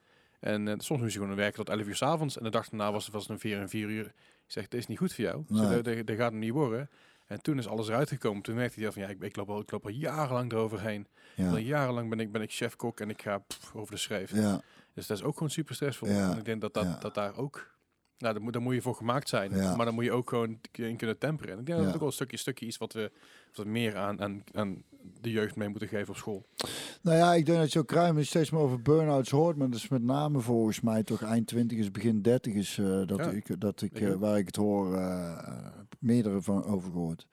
En 0.40 0.68
eh, 0.68 0.74
soms 0.78 1.00
moest 1.00 1.12
je 1.12 1.18
gewoon 1.20 1.36
werken 1.36 1.64
tot 1.64 1.68
11 1.68 1.86
uur 1.86 1.96
s 1.96 2.02
avonds. 2.02 2.38
En 2.38 2.44
de 2.44 2.50
dag 2.50 2.68
daarna 2.68 2.92
was, 2.92 3.08
was 3.08 3.22
het 3.22 3.30
een 3.30 3.38
vier 3.38 3.58
en 3.60 3.68
vier 3.68 3.88
uur. 3.88 4.04
Ik 4.06 4.12
zeg, 4.56 4.68
dit 4.68 4.80
is 4.80 4.86
niet 4.86 4.98
goed 4.98 5.14
voor 5.14 5.24
jou. 5.24 5.44
Nee. 5.48 5.82
Dat, 5.82 6.06
dat 6.06 6.16
gaat 6.16 6.32
het 6.32 6.40
niet 6.40 6.52
worden. 6.52 6.90
En 7.30 7.42
toen 7.42 7.58
is 7.58 7.68
alles 7.68 7.88
eruit 7.88 8.08
gekomen. 8.08 8.42
Toen 8.42 8.54
merkte 8.54 8.80
hij 8.80 8.92
van, 8.92 9.02
ja, 9.02 9.08
ik, 9.08 9.22
ik, 9.22 9.36
loop 9.36 9.50
al, 9.50 9.60
ik 9.60 9.70
loop 9.70 9.84
al 9.84 9.90
jarenlang 9.90 10.52
eroverheen. 10.52 11.06
Al 11.36 11.44
ja, 11.44 11.58
jarenlang 11.58 12.08
ben 12.08 12.20
ik, 12.20 12.32
ben 12.32 12.42
ik 12.42 12.52
chef-kok 12.52 13.00
en 13.00 13.10
ik 13.10 13.22
ga 13.22 13.38
pff, 13.38 13.74
over 13.74 13.94
de 13.94 14.00
schreef. 14.00 14.34
ja, 14.34 14.60
Dus 14.94 15.06
dat 15.06 15.16
is 15.16 15.22
ook 15.22 15.34
gewoon 15.34 15.50
super 15.50 15.74
stressvol. 15.74 16.08
Ja, 16.08 16.30
En 16.30 16.38
ik 16.38 16.44
denk 16.44 16.60
dat, 16.60 16.74
dat, 16.74 16.84
ja. 16.84 16.98
dat 16.98 17.14
daar 17.14 17.36
ook... 17.36 17.78
Nou, 18.20 18.34
daar 18.34 18.42
moet, 18.42 18.52
daar 18.52 18.62
moet 18.62 18.74
je 18.74 18.82
voor 18.82 18.94
gemaakt 18.94 19.28
zijn. 19.28 19.56
Ja. 19.56 19.76
Maar 19.76 19.86
dan 19.86 19.94
moet 19.94 20.04
je 20.04 20.12
ook 20.12 20.28
gewoon 20.28 20.58
in 20.72 20.96
kunnen 20.96 21.18
temperen. 21.18 21.52
En 21.52 21.58
ik 21.60 21.66
denk 21.66 21.78
dat 21.78 21.78
Ja. 21.78 21.84
dat 21.84 21.92
ook 21.94 21.98
wel 22.00 22.08
een 22.08 22.14
stukje, 22.14 22.36
stukje 22.36 22.66
is 22.66 22.78
wat 22.78 22.92
we 22.92 23.10
wat 23.54 23.66
meer 23.66 23.96
aan, 23.96 24.20
aan, 24.20 24.44
aan 24.52 24.82
de 25.20 25.30
jeugd 25.30 25.56
mee 25.56 25.68
moeten 25.68 25.88
geven 25.88 26.08
op 26.08 26.16
school. 26.16 26.46
Nou 27.02 27.16
ja, 27.16 27.34
ik 27.34 27.46
denk 27.46 27.58
dat 27.58 27.72
je 27.72 27.78
ook 27.78 27.90
ruim 27.90 28.24
steeds 28.24 28.50
meer 28.50 28.60
over 28.60 28.82
burn-outs 28.82 29.30
hoort, 29.30 29.56
maar 29.56 29.70
dat 29.70 29.78
is 29.78 29.88
met 29.88 30.02
name 30.02 30.40
volgens 30.40 30.80
mij 30.80 31.02
toch 31.02 31.22
eind 31.22 31.46
20 31.46 31.78
is, 31.78 31.90
begin 31.90 32.22
30 32.22 32.54
is 32.54 32.78
eh, 32.78 32.86
dat 33.06 33.18
Ja, 33.18 33.30
ik, 33.30 33.60
dat 33.60 33.82
ik 33.82 34.00
eh, 34.00 34.14
waar 34.14 34.38
ik 34.38 34.46
het 34.46 34.56
hoor, 34.56 34.94
eh, 34.94 35.66
meerdere 35.98 36.42
van 36.42 36.64
over 36.64 36.90
gehoord. 36.90 37.26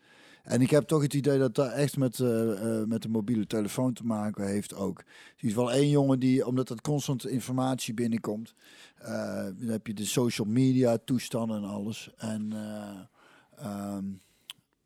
En 0.48 0.62
ik 0.62 0.70
heb 0.70 0.84
toch 0.88 1.02
het 1.02 1.14
idee 1.14 1.38
dat 1.38 1.56
dat 1.56 1.72
echt 1.72 1.98
met, 1.98 2.20
eh, 2.20 2.52
eh, 2.52 2.88
met 2.88 3.02
de 3.02 3.10
mobiele 3.10 3.48
telefoon 3.48 3.94
te 3.94 4.04
maken 4.04 4.48
heeft 4.48 4.76
ook. 4.76 5.00
Er 5.38 5.48
is 5.48 5.54
wel 5.54 5.72
één 5.72 5.90
jongen 5.90 6.20
die, 6.20 6.46
omdat 6.46 6.70
er 6.70 6.82
constant 6.82 7.28
informatie 7.28 7.94
binnenkomt, 7.94 8.54
eh, 8.98 9.44
dan 9.58 9.68
heb 9.68 9.88
je 9.88 9.94
de 9.94 10.06
social 10.06 10.48
media 10.48 10.98
toestanden 11.06 11.58
en 11.58 11.70
alles. 11.70 12.10
En 12.18 12.50
eh, 12.54 13.66
ehm, 13.66 14.04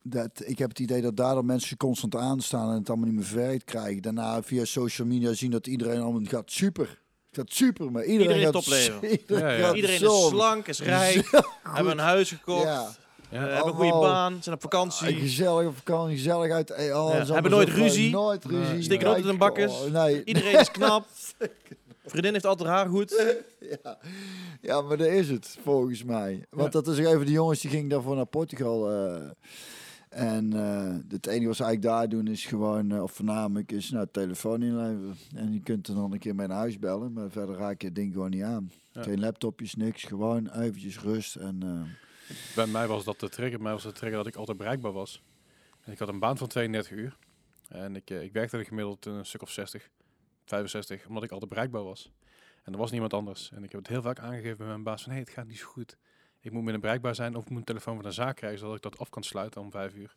dat, 0.04 0.42
ik 0.46 0.58
heb 0.58 0.70
het 0.70 0.80
idee 0.80 1.02
dat 1.02 1.18
daardoor 1.18 1.46
mensen 1.46 1.78
constant 1.78 2.16
aanstaan 2.16 2.70
en 2.70 2.78
het 2.78 2.90
allemaal 2.90 3.08
niet 3.08 3.16
meer 3.16 3.26
verwerkt 3.26 3.64
krijgen. 3.64 4.02
Daarna 4.02 4.44
via 4.44 4.66
social 4.66 5.08
media 5.08 5.34
zien 5.34 5.52
dat 5.52 5.68
iedereen 5.68 6.02
allemaal 6.02 6.22
gaat 6.24 6.52
super. 6.52 7.00
Het 7.30 7.40
gaat 7.40 7.52
super, 7.52 7.92
maar 7.92 8.04
iedereen, 8.04 8.36
Iedereen 8.36 8.54
gaat. 8.92 9.04
Iedereen, 9.12 9.60
Ja, 9.60 9.74
Iedereen 9.74 10.02
is 10.02 10.28
slank, 10.28 10.68
is 10.68 10.80
rijk, 10.80 11.30
hebben 11.64 11.92
een 11.92 11.98
huis 11.98 12.30
gekocht, 12.30 12.64
Ja, 12.64 12.96
Ja. 13.32 13.40
hebben 13.40 13.68
een 13.68 13.74
goede 13.74 13.92
baan, 14.08 14.38
zijn 14.44 14.56
op 14.56 14.62
vakantie. 14.62 15.16
gezellig 15.16 15.68
op 15.68 15.78
vakantie, 15.78 16.16
gezellig 16.16 16.52
uit. 16.52 16.70
eh, 16.72 17.04
oh, 17.04 17.10
Ja, 17.10 17.16
het 17.18 17.28
is 17.28 17.34
hebben 17.34 17.52
nooit 17.52 17.70
ruzie. 17.70 18.12
Nooit 18.12 18.46
ruzie. 18.46 18.74
Nee. 18.74 18.82
Steken 18.82 19.08
altijd 19.08 19.26
in 19.26 19.38
Kijk, 19.38 19.40
bakkes. 19.40 19.72
oh, 19.82 19.92
nee, 20.04 20.24
Iedereen 20.24 20.60
is 20.60 20.72
knap. 20.78 21.06
Vriendin 22.06 22.34
heeft 22.34 22.46
altijd 22.46 22.70
haar 22.70 22.88
goed. 22.88 23.36
ja. 23.84 23.98
ja, 24.62 24.82
maar 24.82 24.98
dat 24.98 25.08
is 25.08 25.30
het 25.30 25.58
volgens 25.64 26.04
mij. 26.04 26.46
Want 26.50 26.72
dat 26.72 26.88
is 26.88 27.00
ook 27.00 27.06
even 27.14 27.26
de 27.26 27.32
jongens 27.32 27.60
die 27.62 27.70
gingen 27.70 27.90
daarvoor 27.90 28.16
naar 28.16 28.26
Portugal. 28.26 28.92
eh, 28.92 29.22
en 30.10 30.54
eh, 30.54 30.96
het 31.10 31.28
enige 31.28 31.48
wat 31.48 31.56
ze 31.56 31.64
eigenlijk 31.64 31.96
daar 31.96 32.10
doen 32.10 32.28
is 32.28 32.46
gewoon, 32.46 32.92
eh, 32.92 33.04
of 33.04 33.12
voornamelijk, 33.12 33.72
is 33.72 33.90
nou, 33.90 34.08
telefoon 34.12 34.62
inleveren. 34.62 35.16
En 35.36 35.54
je 35.54 35.60
kunt 35.62 35.88
er 35.88 35.96
dan 35.96 36.12
een 36.14 36.20
keer 36.20 36.36
mee 36.36 36.48
naar 36.48 36.58
huis 36.58 36.80
bellen, 36.80 37.14
maar 37.14 37.30
verder 37.30 37.56
raak 37.56 37.82
je 37.82 37.88
het 37.88 37.96
ding 37.96 38.14
gewoon 38.14 38.30
niet 38.30 38.44
aan. 38.44 38.72
Ja. 38.92 39.02
Geen 39.04 39.20
laptopjes, 39.20 39.76
niks. 39.76 40.04
Gewoon 40.04 40.50
eventjes 40.50 41.00
rust. 41.00 41.36
En, 41.36 41.60
Bij 42.56 42.68
mij 42.68 42.88
was 42.88 43.04
dat 43.04 43.20
de 43.20 43.30
trigger. 43.30 43.58
Bij 43.58 43.64
mij 43.64 43.74
was 43.74 43.84
de 43.84 43.92
trigger 43.92 44.18
dat 44.18 44.28
ik 44.28 44.36
altijd 44.36 44.58
bereikbaar 44.58 44.92
was. 44.92 45.24
En 45.84 45.92
ik 45.92 46.00
had 46.00 46.08
een 46.08 46.20
baan 46.20 46.38
van 46.38 46.48
32 46.48 46.92
uur. 46.92 47.18
En 47.68 47.96
ik, 47.96 48.10
eh, 48.10 48.22
ik 48.22 48.34
werkte 48.34 48.58
er 48.58 48.66
gemiddeld 48.66 49.06
een 49.06 49.26
stuk 49.26 49.42
of 49.42 49.52
60, 49.52 49.90
65, 50.46 51.08
omdat 51.08 51.24
ik 51.24 51.32
altijd 51.32 51.50
bereikbaar 51.50 51.84
was. 51.84 52.12
En 52.64 52.74
er 52.74 52.80
was 52.80 52.92
niemand 52.92 53.14
anders. 53.14 53.52
En 53.52 53.64
ik 53.64 53.72
heb 53.72 53.80
het 53.80 53.90
heel 53.90 54.02
vaak 54.02 54.20
aangegeven 54.20 54.58
bij 54.58 54.68
mijn 54.68 54.84
baas 54.84 55.04
van, 55.04 55.12
hé, 55.12 55.18
hey, 55.18 55.26
het 55.26 55.36
gaat 55.36 55.48
niet 55.48 55.58
zo 55.58 55.68
goed. 55.68 55.98
Ik 56.40 56.52
moet 56.52 56.64
minder 56.64 56.82
bereikbaar 56.82 57.16
zijn 57.16 57.36
of 57.36 57.44
ik 57.44 57.50
moet 57.50 57.60
een 57.60 57.66
telefoon 57.66 57.96
van 57.96 58.04
de 58.04 58.12
zaak 58.12 58.36
krijgen, 58.36 58.60
zodat 58.60 58.76
ik 58.76 58.82
dat 58.82 58.98
af 58.98 59.10
kan 59.10 59.24
sluiten 59.24 59.62
om 59.62 59.72
vijf 59.72 59.94
uur. 59.94 60.16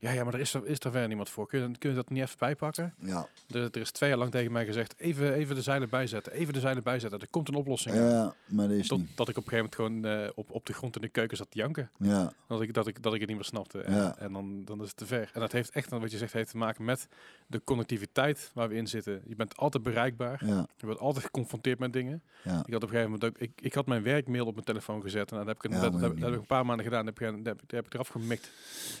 Ja, 0.00 0.10
ja, 0.10 0.24
maar 0.24 0.34
er 0.34 0.40
is 0.40 0.54
er, 0.54 0.66
is 0.66 0.78
er 0.78 0.90
verder 0.90 1.08
niemand 1.08 1.28
voor. 1.28 1.46
Kun 1.46 1.60
je, 1.60 1.78
kun 1.78 1.90
je 1.90 1.96
dat 1.96 2.10
niet 2.10 2.22
even 2.22 2.38
bijpakken? 2.38 2.94
ja. 2.98 3.26
Er, 3.50 3.62
er 3.62 3.76
is 3.80 3.90
twee 3.90 4.08
jaar 4.08 4.18
lang 4.18 4.30
tegen 4.30 4.52
mij 4.52 4.64
gezegd, 4.66 4.94
even, 4.98 5.34
even 5.34 5.54
de 5.54 5.62
zeilen 5.62 5.88
bijzetten, 5.88 6.32
even 6.32 6.52
de 6.54 6.60
zeilen 6.60 6.82
bijzetten. 6.82 7.20
Er 7.20 7.26
komt 7.30 7.48
een 7.48 7.54
oplossing. 7.54 7.94
ja, 7.96 8.34
maar 8.46 8.68
dat 8.68 8.76
is 8.76 8.86
Tot, 8.88 8.98
niet. 8.98 9.16
dat 9.16 9.28
ik 9.28 9.36
op 9.36 9.44
een 9.44 9.50
gegeven 9.50 9.70
moment 9.80 10.04
gewoon 10.04 10.24
eh, 10.26 10.30
op, 10.34 10.50
op 10.50 10.66
de 10.66 10.72
grond 10.72 10.96
in 10.96 11.02
de 11.02 11.08
keuken 11.08 11.36
zat 11.36 11.50
te 11.50 11.58
janken. 11.58 11.90
Ja, 11.98 12.32
Dat 12.46 12.62
ik, 12.62 12.74
dat 12.74 12.86
ik, 12.86 13.02
dat 13.02 13.14
ik 13.14 13.18
het 13.20 13.28
niet 13.28 13.38
meer 13.38 13.46
snapte. 13.46 13.80
En, 13.80 13.94
Ja. 13.94 14.16
en 14.18 14.32
dan, 14.32 14.64
dan 14.64 14.80
is 14.82 14.88
het 14.88 14.96
te 14.96 15.06
ver. 15.06 15.30
En 15.34 15.40
dat 15.40 15.52
heeft 15.52 15.70
echt, 15.70 15.90
wat 15.90 16.10
je 16.10 16.18
zegt, 16.18 16.32
heeft 16.32 16.50
te 16.50 16.56
maken 16.56 16.84
met 16.84 17.08
de 17.46 17.60
connectiviteit 17.64 18.50
waar 18.54 18.68
we 18.68 18.74
in 18.74 18.86
zitten. 18.86 19.22
Je 19.26 19.36
bent 19.36 19.56
altijd 19.56 19.82
bereikbaar. 19.82 20.46
ja, 20.46 20.66
Je 20.76 20.86
wordt 20.86 21.00
altijd 21.00 21.24
geconfronteerd 21.24 21.78
met 21.78 21.92
dingen. 21.92 22.22
ja. 22.42 22.62
Ik 22.66 22.72
had 22.72 22.82
op 22.82 22.82
een 22.82 22.88
gegeven 22.88 23.10
moment 23.10 23.24
ook, 23.24 23.38
ik, 23.38 23.50
ik 23.60 23.74
had 23.74 23.86
mijn 23.86 24.02
werkmail 24.02 24.46
op 24.46 24.52
mijn 24.54 24.66
telefoon 24.66 25.02
gezet. 25.02 25.30
En 25.30 25.36
dat 25.36 25.46
heb 25.46 25.64
ik, 25.64 25.70
dat, 25.70 25.80
dat, 25.92 25.92
dat 26.00 26.02
heb 26.20 26.32
ik 26.32 26.38
een 26.40 26.46
paar 26.46 26.66
maanden 26.66 26.84
gedaan. 26.84 27.04
Dat 27.06 27.18
heb, 27.18 27.28
ik, 27.28 27.36
dat 27.44 27.46
heb, 27.46 27.60
dat 27.60 27.70
heb 27.70 27.86
ik 27.86 27.94
eraf 27.94 28.08
gemikt. 28.08 28.50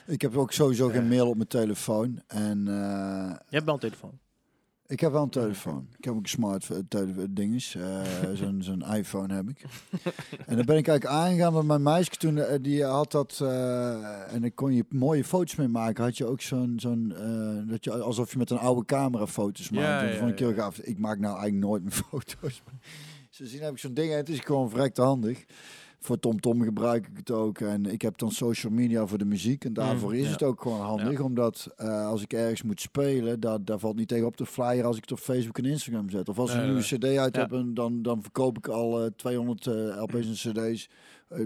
Ik 0.06 0.20
heb 0.20 0.36
ook 0.36 0.52
sowieso 0.52 0.88
geen 0.90 1.02
Ja. 1.02 1.08
mail 1.08 1.28
op 1.28 1.36
mijn 1.36 1.48
telefoon. 1.48 2.22
En 2.26 2.68
eh, 2.68 2.74
Je 3.48 3.54
hebt 3.56 3.64
wel 3.64 3.74
een 3.74 3.80
telefoon. 3.80 4.18
ik 4.86 5.00
heb 5.00 5.12
wel 5.12 5.22
een 5.22 5.30
telefoon. 5.30 5.86
Ik 5.98 6.04
heb 6.04 6.14
ook 6.14 6.20
een 6.22 6.28
smart 6.28 6.70
eh, 6.70 6.78
tele- 6.88 7.32
dinges. 7.32 7.74
eh, 7.74 8.00
zo'n 8.40 8.62
zo'n 8.62 8.82
iPhone 8.94 9.34
heb 9.34 9.48
ik. 9.48 9.64
en 10.46 10.56
dan 10.56 10.64
ben 10.66 10.76
ik 10.76 10.88
eigenlijk 10.88 11.06
aangegaan 11.06 11.52
met 11.54 11.64
mijn 11.64 11.82
meisje 11.82 12.10
toen. 12.10 12.38
eh, 12.38 12.58
die 12.62 12.84
had 12.84 13.12
dat. 13.12 13.38
eh, 13.42 14.32
en 14.34 14.40
dan 14.40 14.54
kon 14.54 14.74
je 14.74 14.84
mooie 14.88 15.24
foto's 15.24 15.54
mee 15.56 15.68
maken. 15.68 16.04
Had 16.04 16.16
je 16.16 16.26
ook 16.26 16.40
zo'n. 16.40 16.72
zo'n 16.76 17.12
eh, 17.16 17.70
dat 17.70 17.84
je 17.84 17.92
alsof 18.02 18.32
je 18.32 18.38
met 18.38 18.50
een 18.50 18.58
oude 18.58 18.84
camera 18.84 19.26
foto's 19.26 19.70
maakt. 19.70 20.12
Ja, 20.12 20.18
vond 20.18 20.30
ik 20.30 20.38
heel 20.38 20.48
ja. 20.48 20.54
gaaf. 20.54 20.78
Ik 20.78 20.98
maak 20.98 21.18
nou 21.18 21.32
eigenlijk 21.38 21.64
nooit 21.64 21.82
meer 21.82 21.92
foto's. 22.10 22.62
Ze 23.30 23.46
zien 23.46 23.62
heb 23.62 23.72
ik 23.72 23.78
zo'n 23.78 23.94
ding 23.94 24.10
en 24.10 24.16
het 24.16 24.28
is 24.28 24.40
gewoon 24.40 24.70
verrekte 24.70 25.02
handig. 25.02 25.44
Voor 26.02 26.18
TomTom 26.18 26.62
gebruik 26.62 27.06
ik 27.06 27.16
het 27.16 27.30
ook. 27.30 27.58
En 27.60 27.86
ik 27.86 28.02
heb 28.02 28.18
dan 28.18 28.30
social 28.30 28.72
media 28.72 29.06
voor 29.06 29.18
de 29.18 29.24
muziek. 29.24 29.64
En 29.64 29.72
daarvoor 29.72 30.12
Mm, 30.12 30.18
is 30.18 30.24
ja. 30.24 30.30
het 30.30 30.42
ook 30.42 30.62
gewoon 30.62 30.80
handig. 30.80 31.20
Omdat 31.20 31.68
eh, 31.76 32.06
als 32.06 32.22
ik 32.22 32.32
ergens 32.32 32.62
moet 32.62 32.80
spelen, 32.80 33.40
daar, 33.40 33.64
daar 33.64 33.78
valt 33.78 33.96
niet 33.96 34.08
tegen 34.08 34.26
op 34.26 34.36
de 34.36 34.46
flyer 34.46 34.84
als 34.84 34.96
ik 34.96 35.02
het 35.02 35.12
op 35.12 35.18
Facebook 35.18 35.58
en 35.58 35.64
Instagram 35.64 36.10
zet. 36.10 36.28
Of 36.28 36.38
als 36.38 36.50
ik 36.54 36.60
een 36.60 36.64
nieuwe 36.64 36.80
cd 36.80 37.04
uit 37.04 37.36
heb, 37.36 37.52
en 37.52 37.74
dan, 37.74 38.02
dan 38.02 38.22
verkoop 38.22 38.58
ik 38.58 38.68
al 38.68 39.04
eh, 39.04 39.10
200 39.16 39.66
eh, 39.66 39.74
LP's 39.74 40.44
en 40.44 40.52
cd's. 40.52 40.88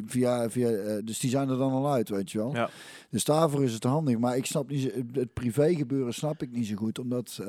via, 0.07 0.51
via, 0.51 1.01
dus 1.01 1.19
die 1.19 1.31
zijn 1.31 1.49
er 1.49 1.59
dan 1.59 1.73
al 1.73 1.93
uit, 1.93 2.09
weet 2.09 2.31
je 2.31 2.39
wel. 2.39 2.55
Ja. 2.55 2.71
Dus 3.11 3.25
daarvoor 3.25 3.65
is 3.65 3.73
het 3.73 3.85
handig. 3.85 4.19
Maar 4.19 4.37
ik 4.37 4.47
snap 4.47 4.71
niet, 4.71 4.93
het 5.13 5.33
privé 5.33 5.75
gebeuren 5.75 6.15
snap 6.15 6.43
ik 6.43 6.51
niet 6.51 6.67
zo 6.67 6.75
goed. 6.77 6.99
Omdat, 6.99 7.41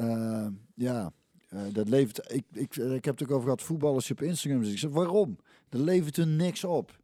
ja, 0.76 1.12
eh, 1.56 1.74
dat 1.74 1.90
levert... 1.90 2.32
Ik, 2.34 2.44
ik, 2.54 2.76
ik 2.76 3.06
heb 3.06 3.20
het 3.20 3.24
ook 3.24 3.32
over 3.32 3.44
gehad, 3.44 3.62
voetballers 3.62 4.12
op 4.12 4.22
Instagram. 4.22 4.64
Ik 4.64 4.78
zeg, 4.80 4.90
waarom? 4.92 5.38
Dat 5.70 5.82
levert 5.82 6.18
er 6.18 6.28
niks 6.28 6.64
op. 6.64 6.98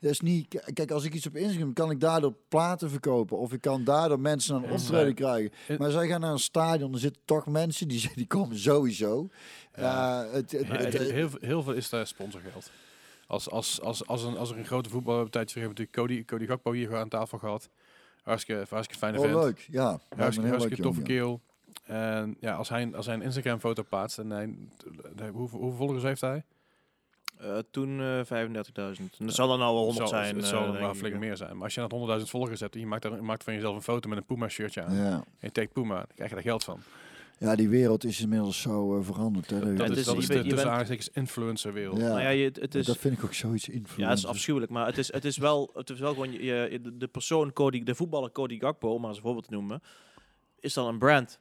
Dat 0.00 0.10
is 0.10 0.20
niet, 0.20 0.62
kijk, 0.72 0.90
als 0.90 1.04
ik 1.04 1.14
iets 1.14 1.26
op 1.26 1.36
Instagram 1.36 1.72
kan 1.72 1.90
ik 1.90 2.00
daardoor 2.00 2.34
platen 2.48 2.90
verkopen. 2.90 3.38
Of 3.38 3.52
ik 3.52 3.60
kan 3.60 3.84
daardoor 3.84 4.20
mensen 4.20 4.54
aan 4.54 4.70
optreden 4.70 5.14
krijgen. 5.14 5.50
En- 5.68 5.78
Maar 5.78 5.90
zij 5.90 6.06
gaan 6.08 6.20
naar 6.20 6.32
een 6.32 6.38
stadion, 6.38 6.92
er 6.92 6.98
zitten 6.98 7.22
toch 7.24 7.46
mensen 7.46 7.88
die, 7.88 8.10
die 8.14 8.26
komen 8.26 8.58
sowieso. 8.58 9.28
Ja, 9.76 10.26
het, 10.32 10.50
het, 10.52 10.66
Ja, 10.66 10.74
het- 10.76 10.98
heel, 10.98 11.28
heel, 11.40 11.62
veel- 11.62 11.72
is 11.72 11.88
daar 11.88 12.06
sponsorgeld. 12.06 12.70
Als, 13.26 13.50
als, 13.50 13.80
als, 13.80 14.06
als, 14.06 14.22
een, 14.22 14.36
als 14.36 14.50
er 14.50 14.58
een 14.58 14.66
grote 14.66 14.88
terug 14.88 15.34
hebben 15.34 15.52
natuurlijk 15.54 15.92
Cody, 15.92 16.24
Cody 16.24 16.46
Gakpo 16.46 16.72
hier 16.72 16.96
aan 16.96 17.08
tafel 17.08 17.38
gehad. 17.38 17.68
Hartstikke, 18.22 18.66
hartstikke 18.68 18.98
fijne 19.06 19.18
oh, 19.18 19.24
vent. 19.24 19.34
leuk. 19.36 19.66
Ja, 19.70 20.00
Hartstikke, 20.16 20.50
hartstikke 20.50 20.82
toffe 20.82 21.02
kerel. 21.02 21.40
En 21.84 22.36
ja, 22.40 22.54
als 22.54 22.68
hij, 22.68 22.90
als 22.94 23.06
hij 23.06 23.14
een 23.14 23.22
Instagram 23.22 23.58
foto 23.60 23.82
plaatst 23.88 24.18
en 24.18 24.30
hij, 24.30 24.54
hoeveel, 25.32 25.58
hoeveel 25.58 25.76
volgers 25.78 26.02
heeft 26.02 26.20
hij? 26.20 26.44
Eh, 27.38 27.58
toen 27.70 28.00
eh 28.00 28.20
35.000. 28.24 29.18
En 29.18 29.26
Dat 29.26 29.34
zal 29.34 29.48
dan 29.48 29.58
nou 29.58 29.74
wel 29.74 29.84
100 29.84 30.08
zal, 30.08 30.18
zijn. 30.18 30.34
Het 30.34 30.44
eh, 30.44 30.50
zal 30.50 30.66
er 30.74 30.80
wel 30.80 30.90
ik. 30.90 30.96
flink 30.96 31.16
meer 31.18 31.36
zijn. 31.36 31.54
Maar 31.54 31.64
als 31.64 31.74
je 31.74 31.80
dat 31.88 32.20
100.000 32.20 32.26
volgers 32.30 32.60
hebt 32.60 32.74
en 32.74 32.80
je 32.80 32.86
maakt, 32.86 33.02
daar, 33.02 33.14
je 33.14 33.22
maakt 33.22 33.44
van 33.44 33.54
jezelf 33.54 33.74
een 33.76 33.82
foto 33.82 34.08
met 34.08 34.18
een 34.18 34.24
Puma 34.24 34.48
shirtje 34.48 34.82
aan. 34.82 34.94
Ja. 34.96 35.12
En 35.12 35.24
je 35.40 35.52
tagt 35.52 35.72
Puma, 35.72 35.94
dan 35.96 36.06
krijg 36.14 36.28
je 36.28 36.34
daar 36.34 36.44
geld 36.44 36.64
van. 36.64 36.80
ja, 37.38 37.56
die 37.56 37.68
wereld 37.68 38.04
is 38.04 38.20
inmiddels 38.20 38.60
zo 38.60 38.98
eh, 38.98 39.04
veranderd. 39.04 39.50
Hè. 39.50 39.74
Dat, 39.74 39.88
het 39.88 39.96
is, 39.96 39.98
is- 39.98 40.04
dat 40.04 40.14
je 40.14 40.20
is 40.20 40.26
bent- 40.26 40.42
de 40.44 40.50
tussen 40.50 40.70
aanstekens. 40.70 41.10
Ja. 41.98 42.08
Nou 42.08 42.20
ja, 42.20 42.28
je, 42.28 42.50
het, 42.60 42.74
is, 42.74 42.86
dat 42.86 42.96
vind 42.98 43.18
ik 43.18 43.24
ook 43.24 43.34
zoiets 43.34 43.68
influencer. 43.68 44.00
ja, 44.02 44.08
het 44.08 44.18
is 44.18 44.26
afschuwelijk. 44.26 44.70
Maar 44.72 44.86
het 44.86 44.98
is, 44.98 45.12
het 45.12 45.24
is, 45.24 45.36
wel, 45.36 45.70
het 45.74 45.90
is 45.90 46.00
wel 46.00 46.12
gewoon 46.12 46.32
je, 46.32 46.80
de, 46.94 47.06
persoon, 47.08 47.52
Cody, 47.52 47.82
de 47.82 47.94
voetballer 47.94 48.32
Cody 48.32 48.58
Gakpo, 48.58 48.92
om 48.94 48.98
maar 49.00 49.08
als 49.08 49.16
een 49.16 49.22
voorbeeld 49.22 49.44
te 49.44 49.52
noemen, 49.52 49.82
is 50.60 50.74
dan 50.74 50.86
een 50.86 50.98
brand. 50.98 51.40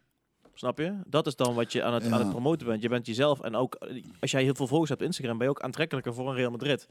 Snap 0.57 0.77
je? 0.77 0.93
Dat 1.07 1.27
is 1.27 1.35
dan 1.35 1.53
wat 1.55 1.71
je 1.71 1.83
aan 1.83 1.93
het, 1.93 2.03
aan 2.03 2.09
Ja. 2.09 2.17
het 2.17 2.29
promoten 2.29 2.67
bent. 2.67 2.81
Je 2.81 2.89
bent 2.89 3.05
jezelf. 3.05 3.41
En 3.41 3.55
ook 3.55 3.75
eh, 3.75 4.03
als 4.19 4.31
jij 4.31 4.43
heel 4.43 4.55
veel 4.55 4.67
volgers 4.67 4.89
hebt 4.89 5.01
op 5.01 5.07
Instagram, 5.07 5.37
ben 5.37 5.45
je 5.47 5.51
ook 5.51 5.61
aantrekkelijker 5.61 6.13
voor 6.13 6.29
een 6.29 6.35
Real 6.35 6.51
Madrid. 6.51 6.87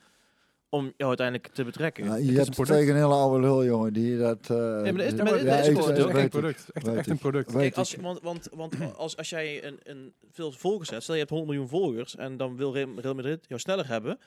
Om 0.68 0.82
jou 0.96 1.08
uiteindelijk 1.08 1.48
te 1.54 1.64
betrekken. 1.64 2.04
Ja, 2.04 2.16
is 2.16 2.24
je 2.24 2.30
een 2.30 2.36
hebt 2.36 2.50
product. 2.50 2.78
tegen 2.78 2.94
een 2.94 3.00
hele 3.00 3.14
oude 3.14 3.40
lul, 3.40 3.64
jongen, 3.64 3.92
die 3.92 4.18
dat... 4.18 4.38
eh 4.50 4.56
maar 4.56 4.92
dat 4.92 5.00
is- 5.00 5.14
die- 5.14 5.22
maar 5.22 5.32
dat 5.32 5.42
ja, 5.42 5.56
is 5.56 5.66
gewoon- 5.66 5.88
dat 5.88 5.98
is 5.98 6.04
echt 6.04 6.12
weet 6.12 6.22
een 6.22 6.28
product. 6.28 6.70
Echt, 6.72 7.06
een 7.08 7.18
product. 7.18 7.52
Kijk, 7.52 7.76
als, 7.76 7.94
want, 7.94 8.20
want, 8.22 8.48
want 8.54 8.74
als, 8.96 9.16
als 9.16 9.30
jij 9.30 9.64
een, 9.64 9.78
een 9.82 10.12
veel 10.32 10.52
volgers 10.52 10.90
hebt, 10.90 11.02
stel 11.02 11.14
je 11.14 11.20
hebt 11.20 11.32
100 11.32 11.50
miljoen 11.52 11.70
volgers 11.70 12.16
en 12.16 12.36
dan 12.36 12.56
wil 12.56 12.72
Real 12.74 13.14
Madrid 13.14 13.44
jou 13.48 13.60
sneller 13.60 13.88
hebben 13.88 14.18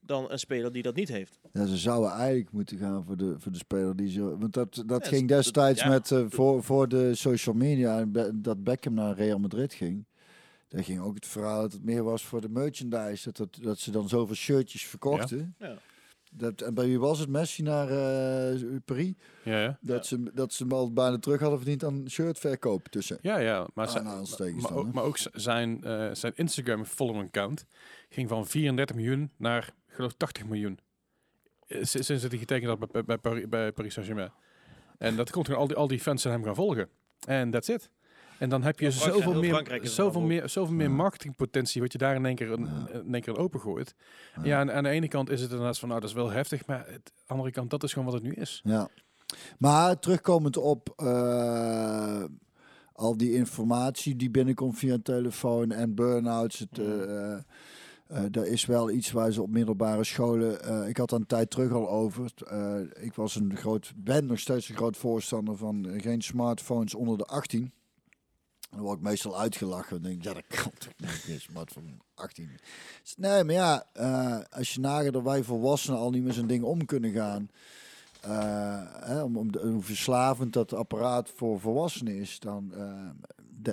dan 0.00 0.30
een 0.30 0.38
speler 0.38 0.72
die 0.72 0.82
dat 0.82 0.94
niet 0.94 1.08
heeft. 1.08 1.38
Ja, 1.52 1.66
ze 1.66 1.76
zouden 1.76 2.10
eigenlijk 2.10 2.52
moeten 2.52 2.78
gaan 2.78 3.04
voor 3.04 3.16
de, 3.16 3.34
voor 3.38 3.52
de 3.52 3.58
speler 3.58 3.96
die 3.96 4.10
ze... 4.10 4.38
Want 4.38 4.52
dat, 4.52 4.82
dat 4.86 5.04
Ja, 5.04 5.08
ging 5.10 5.28
dat- 5.28 5.36
destijds 5.42 5.80
ja. 5.82 5.88
met, 5.88 6.10
eh, 6.10 6.24
voor, 6.28 6.62
voor 6.62 6.88
de 6.88 7.14
social 7.14 7.54
media, 7.54 8.04
dat 8.34 8.64
Beckham 8.64 8.94
naar 8.94 9.14
Real 9.16 9.38
Madrid 9.38 9.74
ging. 9.74 10.06
Daar 10.68 10.84
ging 10.84 11.00
ook 11.00 11.14
het 11.14 11.26
verhaal 11.26 11.60
dat 11.60 11.72
het 11.72 11.84
meer 11.84 12.02
was 12.02 12.24
voor 12.24 12.40
de 12.40 12.48
merchandise. 12.48 13.24
Dat, 13.24 13.36
dat, 13.36 13.62
dat 13.64 13.78
ze 13.78 13.90
dan 13.90 14.08
zoveel 14.08 14.34
shirtjes 14.34 14.84
verkochten. 14.86 15.54
Ja. 15.58 15.74
Dat, 16.32 16.60
en 16.60 16.74
bij 16.74 16.86
wie 16.86 16.98
was 16.98 17.18
het? 17.18 17.28
Messi 17.28 17.62
naar 17.62 17.88
eh 17.88 18.60
Paris. 18.84 19.12
Ja, 19.44 19.60
ja. 19.62 19.78
Dat, 19.80 20.06
ze, 20.06 20.30
dat 20.34 20.52
ze 20.52 20.62
hem 20.62 20.72
al 20.72 20.92
bijna 20.92 21.18
terug 21.18 21.40
hadden 21.40 21.58
verdiend 21.58 21.84
aan 21.84 22.04
shirtverkoop 22.10 22.88
tussen. 22.88 23.18
Ja, 23.20 23.38
ja. 23.38 23.66
Maar, 23.74 23.88
zijn, 23.88 24.04
maar, 24.04 24.24
dan, 24.38 24.68
ook, 24.72 24.92
maar 24.92 25.04
ook 25.04 25.18
zijn, 25.32 25.84
eh, 25.84 26.08
zijn 26.12 26.32
Instagram 26.36 26.84
follower 26.84 27.30
count 27.30 27.64
ging 28.08 28.28
van 28.28 28.46
34 28.46 28.96
miljoen 28.96 29.30
naar, 29.36 29.74
geloof 29.98 30.14
80 30.16 30.44
miljoen. 30.46 30.78
Eh, 31.66 31.78
sinds 31.82 32.08
hij 32.08 32.38
getekend 32.38 32.78
had 32.78 32.90
bij, 32.92 33.04
bij, 33.04 33.18
Paris, 33.18 33.48
bij 33.48 33.72
Paris 33.72 33.92
Saint-Germain. 33.92 34.32
En 34.98 35.16
dat 35.16 35.30
komt 35.30 35.46
gewoon 35.46 35.60
al 35.60 35.66
die, 35.66 35.76
al 35.76 35.86
die 35.88 36.00
fans 36.00 36.22
zijn 36.22 36.34
hem 36.34 36.44
gaan 36.44 36.54
volgen. 36.54 36.88
En 37.26 37.50
that's 37.50 37.68
it. 37.68 37.90
En 38.38 38.48
dan 38.48 38.62
heb 38.62 38.80
je 38.80 38.90
zoveel, 38.90 39.34
meer, 39.40 39.72
er 39.72 39.86
zoveel, 39.88 40.20
meer, 40.20 40.48
zoveel 40.48 40.74
meer 40.74 40.90
marketingpotentie 40.90 41.80
wat 41.82 41.92
je 41.92 41.98
daar 41.98 42.14
in 42.14 42.26
één 42.26 42.34
keer, 42.34 42.50
een, 42.52 42.64
Ja. 42.64 42.98
in 42.98 43.12
één 43.14 43.22
keer 43.22 43.36
open 43.38 43.60
gooit. 43.60 43.94
Ja. 44.36 44.44
Ja, 44.44 44.60
en 44.60 44.72
aan 44.72 44.82
de 44.82 44.88
ene 44.88 45.08
kant 45.08 45.30
is 45.30 45.40
het 45.40 45.50
inderdaad 45.50 45.78
van, 45.78 45.88
nou 45.88 46.00
dat 46.00 46.08
is 46.08 46.14
wel 46.16 46.30
heftig, 46.30 46.66
maar 46.66 46.78
aan 46.86 47.00
de 47.04 47.10
andere 47.26 47.50
kant, 47.50 47.70
dat 47.70 47.82
is 47.82 47.92
gewoon 47.92 48.04
wat 48.12 48.14
het 48.14 48.22
nu 48.22 48.32
is. 48.32 48.60
Ja. 48.64 48.88
Maar 49.58 49.98
terugkomend 49.98 50.56
op 50.56 50.92
eh, 50.96 52.24
al 52.92 53.16
die 53.16 53.32
informatie 53.34 54.16
die 54.16 54.30
binnenkomt 54.30 54.78
via 54.78 54.94
een 54.94 55.02
telefoon 55.02 55.70
en 55.70 55.94
burn-outs. 55.94 56.58
Het, 56.58 56.76
Mhm. 56.78 57.40
Eh, 58.08 58.22
daar 58.30 58.46
is 58.46 58.66
wel 58.66 58.90
iets 58.90 59.10
waar 59.10 59.32
ze 59.32 59.42
op 59.42 59.50
middelbare 59.50 60.04
scholen. 60.04 60.62
eh, 60.62 60.88
ik 60.88 60.96
had 60.96 61.12
een 61.12 61.26
tijd 61.26 61.50
terug 61.50 61.72
al 61.72 61.90
over. 61.90 62.32
Eh, 62.46 63.04
ik 63.04 63.14
was 63.14 63.34
een 63.34 63.56
groot, 63.56 63.92
ben 63.96 64.26
nog 64.26 64.38
steeds 64.38 64.68
een 64.68 64.76
groot 64.76 64.96
voorstander 64.96 65.56
van 65.56 65.86
geen 65.96 66.22
smartphones 66.22 66.94
onder 66.94 67.18
de 67.18 67.24
18. 67.24 67.72
Dan 68.70 68.80
word 68.80 68.96
ik 68.98 69.04
meestal 69.04 69.40
uitgelachen. 69.40 69.90
Dan 69.90 70.02
denk 70.02 70.16
ik, 70.16 70.22
ja, 70.24 70.32
dat 70.34 70.46
kan 70.46 70.72
toch 70.78 70.92
niet. 70.96 71.10
Geen 71.10 71.40
smartphone 71.40 71.86
18. 72.14 72.50
Nee, 73.16 73.44
maar 73.44 73.54
ja, 73.54 73.86
als 74.50 74.74
je 74.74 74.80
nagaat 74.80 75.12
dat 75.12 75.22
wij 75.22 75.42
volwassenen 75.42 75.98
al 75.98 76.10
niet 76.10 76.24
met 76.24 76.34
zo'n 76.34 76.46
ding 76.46 76.62
om 76.64 76.84
kunnen 76.84 77.12
gaan. 77.12 77.48
eh, 78.20 78.82
hè, 79.00 79.22
om, 79.22 79.36
om 79.36 79.50
hoe 79.60 79.82
verslavend 79.82 80.52
dat 80.52 80.72
apparaat 80.72 81.30
voor 81.34 81.60
volwassenen 81.60 82.14
is, 82.14 82.38
dan. 82.40 82.72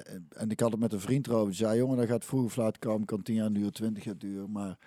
De- 0.04 0.22
en 0.36 0.50
ik 0.50 0.60
had 0.60 0.72
het 0.72 0.80
met 0.80 0.94
een 0.94 1.00
vriend 1.00 1.28
erover. 1.28 1.48
Die 1.48 1.56
zei: 1.56 1.78
Jongen, 1.78 1.98
dat 1.98 2.08
gaat 2.08 2.26
vroeg 2.26 2.44
of 2.46 2.56
laat 2.56 2.80
komen. 2.80 3.06
Kan 3.06 3.22
10 3.22 3.36
jaar 3.36 3.52
duren, 3.54 3.74
20 3.74 4.04
jaar 4.04 4.18
duren. 4.18 4.52
Maar 4.52 4.78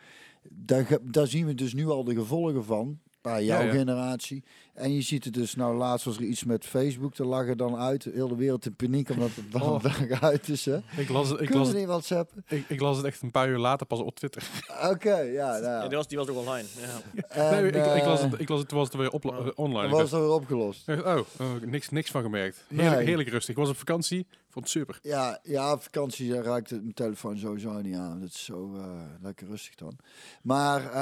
daar, 0.51 0.99
daar 1.03 1.27
zien 1.27 1.47
we 1.47 1.55
dus 1.55 1.75
nu 1.75 1.87
al 1.89 2.05
de 2.05 2.15
gevolgen 2.15 2.65
van. 2.65 2.99
Bij 3.21 3.45
jouw 3.45 3.61
Ja, 3.61 3.67
ja. 3.67 3.73
generatie. 3.73 4.45
En 4.79 4.93
je 4.95 5.03
ziet 5.03 5.24
het 5.24 5.35
dus, 5.35 5.55
nou 5.55 5.76
laatst 5.76 6.05
was 6.05 6.16
er 6.16 6.22
iets 6.22 6.45
met 6.45 6.64
Facebook. 6.66 7.16
Daar 7.16 7.26
lag 7.26 7.47
er 7.47 7.57
dan 7.57 7.76
uit. 7.76 8.05
Heel 8.05 8.29
de 8.29 8.37
wereld 8.37 8.66
in 8.66 8.74
paniek 8.74 9.11
omdat 9.11 9.31
het 9.35 9.53
dan 9.53 9.62
Oh. 9.62 10.22
uit 10.22 10.49
is. 10.49 10.64
Hè. 10.64 10.79
Ik 10.97 11.09
las, 11.09 11.29
het, 11.29 11.41
ik, 11.41 11.47
Kunnen 11.47 11.59
las 11.59 11.68
het, 11.68 11.76
niet 11.76 11.87
WhatsAppen? 11.87 12.45
ik, 12.49 12.64
ik 12.68 12.81
las 12.81 12.97
het 12.97 13.07
echt 13.07 13.22
een 13.22 13.31
paar 13.31 13.49
uur 13.49 13.59
later 13.59 13.87
pas 13.87 13.99
op 14.01 14.14
Twitter. 14.16 14.49
Oké, 14.91 15.16
ja. 15.18 15.51
Nou, 15.51 15.62
Ja, 15.62 15.83
ja. 15.83 15.89
die, 15.89 15.97
was, 15.97 16.09
die 16.09 16.18
was 16.18 16.29
ook 16.29 16.37
online. 16.37 16.68
Ja. 16.81 17.22
En, 17.29 17.51
nee, 17.62 17.66
ik, 17.72 17.74
ik, 17.97 18.05
las 18.05 18.20
eh, 18.22 18.31
het, 18.31 18.41
ik 18.41 18.49
las 18.49 18.59
het, 18.59 18.68
toen 18.68 18.79
was 18.79 18.87
het 18.89 18.97
weer 18.97 19.11
Oh. 19.11 19.47
eh, 19.47 19.47
online. 19.55 19.89
was 19.89 20.01
het 20.01 20.20
weer 20.20 20.31
opgelost. 20.31 20.89
oh, 20.89 21.07
oh, 21.07 21.20
niks, 21.66 21.89
niks 21.89 22.11
van 22.11 22.22
gemerkt. 22.22 22.64
Heerlijk, 22.68 22.97
Nee. 22.97 23.07
heerlijk 23.07 23.29
rustig. 23.29 23.51
Ik 23.55 23.61
was 23.61 23.68
op 23.68 23.76
vakantie, 23.76 24.26
vond 24.51 24.64
het 24.64 24.74
super. 24.74 24.99
Ja, 25.03 25.39
ja, 25.43 25.72
op 25.72 25.83
vakantie 25.83 26.37
eh, 26.37 26.43
raakt 26.45 26.70
het 26.70 26.83
mijn 26.83 26.95
telefoon 26.95 27.39
sowieso 27.39 27.81
niet 27.81 27.97
aan. 27.97 28.20
Dat 28.20 28.29
is 28.29 28.45
zo 28.45 28.74
eh, 28.76 28.85
lekker 29.22 29.47
rustig 29.47 29.74
dan. 29.74 29.97
Maar 30.43 30.85
eh, 30.87 30.93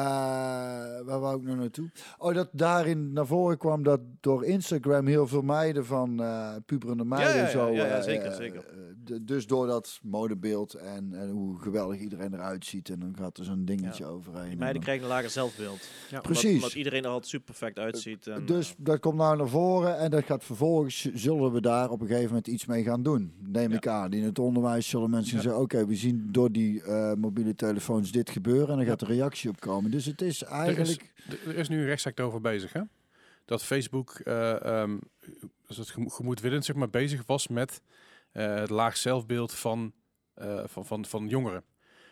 waar 1.04 1.20
wou 1.20 1.36
ik 1.38 1.42
nou 1.46 1.56
naartoe? 1.58 1.90
Oh, 2.18 2.34
dat 2.34 2.48
daarin 2.52 3.12
naar 3.12 3.26
voren 3.26 3.58
kwam 3.58 3.65
dat 3.82 4.00
door 4.20 4.44
Instagram 4.44 5.06
heel 5.06 5.26
veel 5.26 5.42
meiden 5.42 5.86
van 5.86 6.22
eh 6.22 6.54
puberende 6.66 7.04
meiden 7.04 7.34
ja, 7.36 7.42
ja, 7.42 7.48
zo. 7.50 7.68
ja, 7.70 7.86
ja, 7.86 7.96
eh, 7.96 8.02
zeker, 8.02 8.26
eh, 8.26 8.36
zeker. 8.36 8.64
d- 9.04 9.26
dus 9.28 9.46
door 9.46 9.66
dat 9.66 9.98
modebeeld 10.02 10.74
en, 10.74 11.14
en 11.14 11.28
hoe 11.30 11.58
geweldig 11.58 11.98
iedereen 12.00 12.34
eruit 12.34 12.64
ziet. 12.64 12.88
En 12.88 12.98
dan 13.00 13.16
gaat 13.18 13.38
er 13.38 13.44
zo'n 13.44 13.64
dingetje 13.64 14.04
Ja. 14.04 14.10
overheen. 14.10 14.48
Die 14.48 14.58
meiden 14.58 14.82
krijgen 14.82 15.04
een 15.04 15.10
lager 15.10 15.30
zelfbeeld. 15.30 15.88
Ja. 16.10 16.20
Precies. 16.20 16.44
Omdat, 16.44 16.54
omdat 16.62 16.74
iedereen 16.74 17.02
er 17.02 17.08
altijd 17.08 17.28
super 17.30 17.46
perfect 17.46 17.78
uitziet. 17.78 18.26
En, 18.26 18.46
Dus 18.46 18.74
dat 18.78 19.00
komt 19.00 19.16
nou 19.16 19.36
naar 19.36 19.48
voren 19.48 19.98
en 19.98 20.10
dat 20.10 20.24
gaat 20.24 20.44
vervolgens, 20.44 21.10
zullen 21.14 21.52
we 21.52 21.60
daar 21.60 21.90
op 21.90 22.00
een 22.00 22.06
gegeven 22.06 22.28
moment 22.28 22.46
iets 22.46 22.66
mee 22.66 22.82
gaan 22.82 23.02
doen. 23.02 23.32
Neem 23.38 23.70
Ja. 23.70 23.76
ik 23.76 23.86
aan. 23.86 24.12
In 24.12 24.22
het 24.24 24.38
onderwijs 24.38 24.88
zullen 24.88 25.10
mensen 25.10 25.40
zeggen, 25.42 25.60
oké, 25.60 25.86
we 25.86 25.94
zien 25.94 26.28
door 26.30 26.52
die 26.52 26.82
eh, 26.82 27.12
mobiele 27.14 27.54
telefoons 27.54 28.12
dit 28.12 28.30
gebeuren 28.30 28.68
en 28.68 28.76
dan 28.76 28.86
gaat 28.86 29.00
de 29.00 29.06
reactie 29.06 29.50
op 29.50 29.60
komen. 29.60 29.90
Dus 29.90 30.04
het 30.04 30.22
is 30.22 30.40
Er 30.40 30.46
is, 30.46 30.52
eigenlijk... 30.52 31.12
er 31.46 31.56
is 31.56 31.68
nu 31.68 31.78
een 31.78 31.84
rechtszaak 31.86 32.20
over 32.20 32.40
bezig, 32.40 32.72
hè? 32.72 32.80
Dat 33.46 33.64
Facebook, 33.64 34.10
ehm 34.18 34.98
dus 35.66 35.76
het 35.76 35.90
gemo- 35.90 36.08
gemoedwillend 36.08 36.64
zeg 36.64 36.76
maar, 36.76 36.90
bezig 36.90 37.22
was 37.26 37.48
met 37.48 37.82
eh, 38.32 38.54
het 38.54 38.70
laag 38.70 38.96
zelfbeeld 38.96 39.52
van, 39.54 39.92
eh, 40.34 40.62
van, 40.66 40.86
van, 40.86 41.04
van 41.04 41.28
jongeren. 41.28 41.64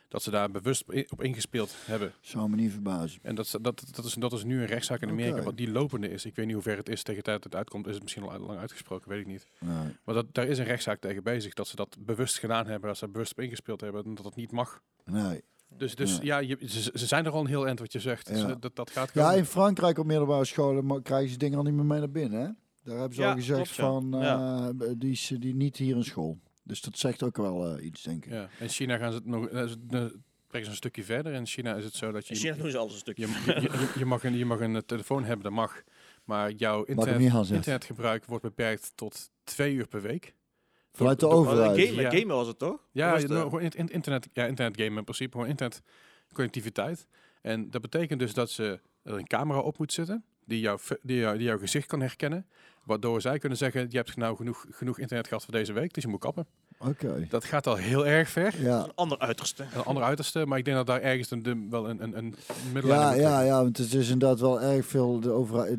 Dat 0.09 0.23
ze 0.23 0.31
daar 0.31 0.51
bewust 0.51 0.83
op 0.83 0.93
in- 0.93 1.07
op 1.11 1.23
ingespeeld 1.23 1.75
hebben. 1.87 2.13
Zou 2.21 2.49
me 2.51 2.57
niet 2.57 2.73
verbazen. 2.73 3.19
En 3.23 3.35
dat, 3.35 3.59
dat, 3.61 3.85
dat, 3.95 4.05
is, 4.05 4.15
dat 4.15 4.33
is 4.33 4.45
nu 4.45 4.61
een 4.61 4.67
rechtszaak 4.67 5.01
in 5.03 5.09
Amerika, 5.09 5.37
wat 5.45 5.57
die 5.57 5.71
lopende 5.71 6.09
is. 6.11 6.25
Ik 6.25 6.37
weet 6.37 6.45
niet 6.47 6.55
hoe 6.55 6.63
ver 6.63 6.77
het 6.77 6.89
is 6.89 7.03
tegen 7.03 7.19
de 7.19 7.23
tijd 7.27 7.37
dat 7.43 7.45
het 7.53 7.55
uitkomt. 7.61 7.87
Is 7.87 7.95
het 7.95 8.03
misschien 8.03 8.23
al 8.23 8.39
lang 8.39 8.59
uitgesproken, 8.59 9.09
weet 9.09 9.21
ik 9.21 9.27
niet. 9.27 9.47
Nee. 9.61 9.97
Maar 10.05 10.15
dat, 10.15 10.35
daar 10.35 10.47
is 10.47 10.59
een 10.59 10.65
rechtszaak 10.65 11.01
tegen 11.01 11.23
bezig. 11.23 11.55
Dat 11.55 11.69
ze 11.69 11.77
dat 11.77 11.97
bewust 12.01 12.39
gedaan 12.39 12.67
hebben, 12.67 12.89
dat 12.89 12.99
ze 12.99 13.05
er 13.05 13.11
bewust 13.11 13.33
op 13.33 13.41
ingespeeld 13.41 13.81
hebben. 13.81 14.05
En 14.05 14.15
dat 14.15 14.25
het 14.25 14.37
niet 14.37 14.53
mag. 14.53 14.83
nee. 15.05 15.45
Dus, 15.77 15.95
dus 15.95 16.17
Ja. 16.17 16.23
ja, 16.23 16.39
je, 16.39 16.69
ze, 16.69 16.91
ze 16.95 17.07
zijn 17.07 17.25
er 17.27 17.33
al 17.33 17.41
een 17.41 17.47
heel 17.47 17.67
eind 17.67 17.79
wat 17.79 17.93
je 17.93 18.01
zegt. 18.01 18.27
Dus, 18.27 18.41
Ja. 18.41 18.49
eh, 18.49 18.55
dat, 18.61 18.77
dat 18.77 18.91
gaat 18.91 19.11
Ja, 19.15 19.33
in 19.33 19.45
Frankrijk 19.45 19.99
op 19.99 20.07
middelbare 20.07 20.45
scholen 20.45 21.03
krijgen 21.03 21.31
ze 21.31 21.37
dingen 21.37 21.59
al 21.59 21.65
niet 21.65 21.75
meer 21.75 21.85
mee 21.85 21.99
naar 21.99 22.11
binnen. 22.11 22.41
Hè? 22.41 22.49
Daar 22.83 22.99
hebben 22.99 23.15
ze 23.15 23.21
Ja, 23.23 23.29
al 23.31 23.35
gezegd 23.35 23.75
klopt, 23.75 23.75
van, 24.11 24.15
eh, 24.23 24.69
die 24.99 25.11
is 25.13 25.33
die 25.39 25.55
niet 25.55 25.77
hier 25.77 25.97
in 25.97 26.05
school. 26.05 26.39
Dus 26.63 26.81
dat 26.81 26.99
zegt 26.99 27.23
ook 27.23 27.37
wel 27.37 27.77
eh, 27.77 27.85
iets, 27.85 28.03
denk 28.03 28.25
ik. 28.25 28.33
Ja, 28.33 28.49
in 28.61 28.69
China 28.69 28.97
gaan 28.97 29.13
ze 29.13 29.17
het 29.19 29.27
nog. 29.27 29.49
ze 29.51 30.19
een 30.51 30.75
stukje 30.75 31.05
verder. 31.05 31.33
In 31.33 31.47
China 31.47 31.75
is 31.75 31.85
het 31.85 31.95
zo 31.95 32.13
dat 32.13 32.27
je... 32.27 32.35
In 32.35 32.41
China 32.41 32.55
doen 32.57 32.71
ze 32.71 32.79
alles 32.79 32.93
een 32.93 32.99
stukje. 32.99 33.27
Je, 33.27 33.43
je, 33.47 33.61
je, 33.61 33.93
je 33.99 34.05
mag 34.05 34.25
een, 34.25 34.37
je 34.37 34.45
mag 34.45 34.61
een 34.61 34.83
telefoon 34.87 35.25
hebben, 35.25 35.43
dat 35.45 35.53
mag. 35.53 35.83
Maar 36.25 36.51
jouw 36.51 36.83
internet, 36.83 37.51
internetgebruik 37.51 38.25
wordt 38.25 38.45
beperkt 38.45 38.93
tot 38.95 39.31
twee 39.45 39.75
uur 39.75 39.87
per 39.87 40.03
week. 40.03 40.35
Vanuit 40.97 41.21
de 41.21 41.29
overheid. 41.29 41.81
Gamen, 41.89 42.03
Ja. 42.03 42.11
gamen 42.11 42.37
was 42.37 42.47
het 42.47 42.59
toch? 42.59 42.79
Ja, 42.93 43.11
Was 43.11 43.23
het, 43.23 43.31
nou, 43.31 43.43
eh, 43.45 43.49
gewoon 43.49 43.65
in, 43.65 43.71
in- 43.71 43.89
internet, 43.89 44.29
ja, 44.33 44.47
internet 44.47 44.77
gamen 44.81 44.99
in 44.99 45.05
principe, 45.05 45.33
gewoon 45.33 45.49
internet 45.49 45.83
connectiviteit. 46.33 47.07
En 47.43 47.71
dat 47.71 47.81
betekent 47.81 48.21
dus 48.21 48.35
dat 48.35 48.51
ze 48.51 48.81
er 49.03 49.13
een 49.15 49.27
camera 49.27 49.59
op 49.59 49.79
moet 49.79 49.93
zitten 49.93 50.25
die, 50.45 50.61
jouw 50.61 50.79
fe- 50.79 50.99
die, 51.03 51.17
jou, 51.19 51.37
die 51.37 51.47
jouw 51.47 51.59
gezicht 51.59 51.87
kan 51.87 52.01
herkennen. 52.01 52.47
Waardoor 52.85 53.21
zij 53.21 53.39
kunnen 53.39 53.59
zeggen, 53.59 53.87
je 53.91 53.97
hebt 53.97 54.17
nou 54.17 54.37
genoeg, 54.37 54.67
genoeg 54.71 54.99
internet 54.99 55.27
gehad 55.29 55.45
voor 55.45 55.53
deze 55.53 55.73
week, 55.73 55.95
dus 55.95 56.03
je 56.03 56.09
moet 56.09 56.21
kappen. 56.21 56.47
Oké. 56.89 57.27
Dat 57.29 57.45
gaat 57.45 57.67
al 57.67 57.77
heel 57.77 58.07
erg 58.07 58.29
ver. 58.29 58.63
Ja. 58.63 58.85
Een 58.85 58.95
ander 58.95 59.19
uiterste. 59.19 59.67
Een 59.75 59.85
ander 59.85 60.03
uiterste, 60.03 60.47
maar 60.47 60.59
ik 60.59 60.65
denk 60.65 60.77
dat 60.77 60.87
daar 60.87 61.01
ergens 61.01 61.31
een, 61.31 61.71
wel 61.71 61.89
een, 61.89 62.03
een, 62.03 62.17
een 62.17 62.35
middellijn 62.73 63.01
Ja, 63.01 63.11
moet 63.11 63.21
ja, 63.21 63.41
ja, 63.41 63.63
want 63.63 63.77
het 63.77 63.95
is 63.95 64.09
inderdaad 64.11 64.41
wel 64.41 64.61
erg 64.61 64.87
veel 64.87 65.21
de 65.21 65.31
overheid, 65.31 65.79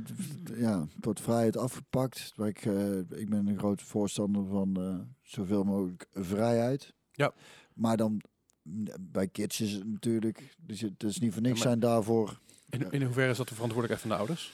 ja, 0.56 0.80
het 0.80 1.06
wordt 1.06 1.22
vrijheid 1.22 1.58
afgepakt. 1.58 2.34
Maar 2.36 2.48
ik, 2.48 2.66
eh, 2.66 2.98
ik 2.98 3.30
ben 3.30 3.48
een 3.48 3.58
groot 3.58 3.82
voorstander 3.82 4.46
van 4.46 4.76
eh, 4.76 4.96
zoveel 5.22 5.64
mogelijk 5.64 6.06
vrijheid. 6.14 6.94
Ja. 7.12 7.34
Maar 7.74 7.98
dan 7.98 8.22
mm, 8.62 8.86
bij 9.00 9.28
kids 9.28 9.62
is 9.62 9.72
het 9.72 9.88
natuurlijk, 9.88 10.56
dus 10.60 10.82
het 10.82 11.04
is 11.04 11.20
niet 11.20 11.34
voor 11.34 11.42
niks 11.42 11.62
zijn 11.62 11.80
daarvoor. 11.80 12.40
In, 12.70 12.92
in 12.92 13.04
hoeverre 13.04 13.32
is 13.32 13.38
dat 13.38 13.48
de 13.48 13.56
verantwoordelijkheid 13.56 14.02
van 14.02 14.10
de 14.10 14.24
ouders? 14.24 14.52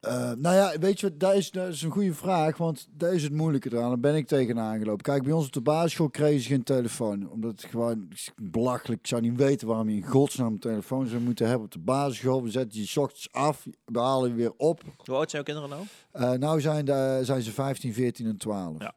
Eh, 0.00 0.32
nou 0.32 0.56
ja, 0.56 0.78
weet 0.78 1.00
je 1.00 1.08
wat, 1.08 1.20
dat 1.20 1.34
is, 1.34 1.50
dat 1.50 1.68
is 1.68 1.82
een 1.82 1.90
goede 1.90 2.14
vraag, 2.14 2.56
want 2.56 2.88
daar 2.90 3.14
is 3.14 3.22
het 3.22 3.32
moeilijke 3.32 3.72
eraan. 3.72 3.88
Daar 3.88 4.00
ben 4.00 4.14
ik 4.14 4.26
tegenaan 4.26 4.78
gelopen. 4.78 5.02
Kijk, 5.02 5.22
bij 5.22 5.32
ons 5.32 5.46
op 5.46 5.52
de 5.52 5.60
basisschool 5.60 6.10
kregen 6.10 6.40
ze 6.40 6.48
geen 6.48 6.62
telefoon. 6.62 7.30
Omdat 7.30 7.50
het 7.50 7.70
gewoon 7.70 8.08
belachelijk. 8.42 9.00
Ik 9.00 9.06
zou 9.06 9.22
niet 9.22 9.36
weten 9.36 9.66
waarom 9.66 9.88
je 9.88 9.96
in 9.96 10.06
godsnaam 10.06 10.52
een 10.52 10.58
telefoon 10.58 11.06
zou 11.06 11.22
moeten 11.22 11.46
hebben 11.46 11.64
op 11.64 11.72
de 11.72 11.78
basisschool. 11.78 12.42
We 12.42 12.50
zetten 12.50 12.80
je 12.80 12.86
's 12.86 12.96
ochtends 12.96 13.32
af, 13.32 13.66
we 13.84 13.98
halen 13.98 14.28
je 14.28 14.34
weer 14.34 14.52
op. 14.56 14.82
Hoe 15.04 15.14
oud 15.14 15.30
zijn 15.30 15.44
jouw 15.44 15.54
kinderen 15.54 15.68
nou? 16.10 16.32
Eh, 16.32 16.38
nou 16.38 16.60
zijn, 16.60 16.84
de, 16.84 17.20
zijn 17.22 17.42
ze 17.42 17.52
15, 17.52 17.92
14 17.92 18.26
en 18.26 18.36
12. 18.36 18.80
Ja. 18.82 18.94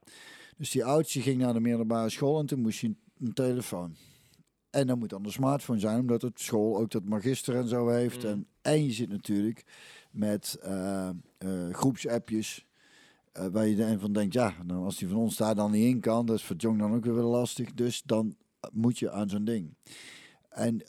Dus 0.57 0.71
die 0.71 0.85
oudste 0.85 1.21
ging 1.21 1.37
naar 1.37 1.53
de 1.53 1.59
middelbare 1.59 2.09
school 2.09 2.39
en 2.39 2.45
toen 2.45 2.61
moest 2.61 2.79
je 2.79 2.95
een, 3.19 3.33
telefoon. 3.33 3.95
En 4.69 4.87
dan 4.87 4.99
moet 4.99 5.09
dan 5.09 5.25
een 5.25 5.31
smartphone 5.31 5.79
zijn, 5.79 5.99
omdat 5.99 6.21
het 6.21 6.39
school 6.39 6.77
ook 6.77 6.91
dat 6.91 7.03
magister 7.03 7.55
en 7.55 7.67
zo 7.67 7.89
heeft. 7.89 8.23
Mm. 8.23 8.29
En, 8.29 8.47
en 8.61 8.85
je 8.85 8.91
zit 8.91 9.09
natuurlijk 9.09 9.63
met 10.11 10.57
eh, 10.61 11.09
eh, 11.09 11.13
groepsappjes. 11.71 12.65
eh, 13.31 13.45
waar 13.47 13.67
je 13.67 13.75
dan 13.75 13.99
van 13.99 14.13
denkt, 14.13 14.33
ja, 14.33 14.53
dan 14.65 14.83
als 14.83 14.97
die 14.97 15.07
van 15.07 15.17
ons 15.17 15.37
daar 15.37 15.55
dan 15.55 15.71
niet 15.71 15.85
in 15.85 15.99
kan, 15.99 16.25
dat 16.25 16.35
is 16.35 16.43
voor 16.43 16.55
Jong 16.55 16.79
dan 16.79 16.93
ook 16.95 17.05
weer 17.05 17.13
lastig. 17.13 17.73
Dus 17.73 18.01
dan 18.05 18.35
moet 18.71 18.99
je 18.99 19.11
aan 19.11 19.29
zo'n 19.29 19.45
ding. 19.45 19.75
En 20.49 20.83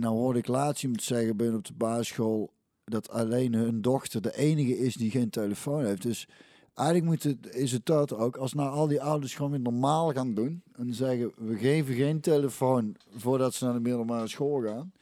nou 0.00 0.06
hoorde 0.06 0.38
ik 0.38 0.46
laatst 0.46 0.82
iemand 0.82 1.02
zeggen 1.02 1.36
bij 1.36 1.46
hun 1.46 1.56
op 1.56 1.66
de 1.66 1.72
basisschool 1.72 2.52
dat 2.84 3.10
alleen 3.10 3.52
hun 3.52 3.80
dochter 3.80 4.22
de 4.22 4.36
enige 4.36 4.78
is 4.78 4.94
die 4.94 5.10
geen 5.10 5.30
telefoon 5.30 5.84
heeft. 5.84 6.02
Dus 6.02 6.28
eigenlijk 6.74 7.08
moet 7.08 7.22
het, 7.22 7.54
is 7.54 7.72
het 7.72 7.86
dat 7.86 8.14
ook, 8.14 8.36
als 8.36 8.52
nou 8.52 8.70
al 8.70 8.86
die 8.86 9.02
ouders 9.02 9.34
gewoon 9.34 9.50
weer 9.50 9.60
normaal 9.60 10.12
gaan 10.12 10.34
doen 10.34 10.62
en 10.72 10.94
zeggen 10.94 11.32
we 11.36 11.56
geven 11.56 11.94
geen 11.94 12.20
telefoon 12.20 12.96
voordat 13.16 13.54
ze 13.54 13.64
naar 13.64 13.74
de 13.74 13.80
middelbare 13.80 14.28
school 14.28 14.62
gaan. 14.62 14.92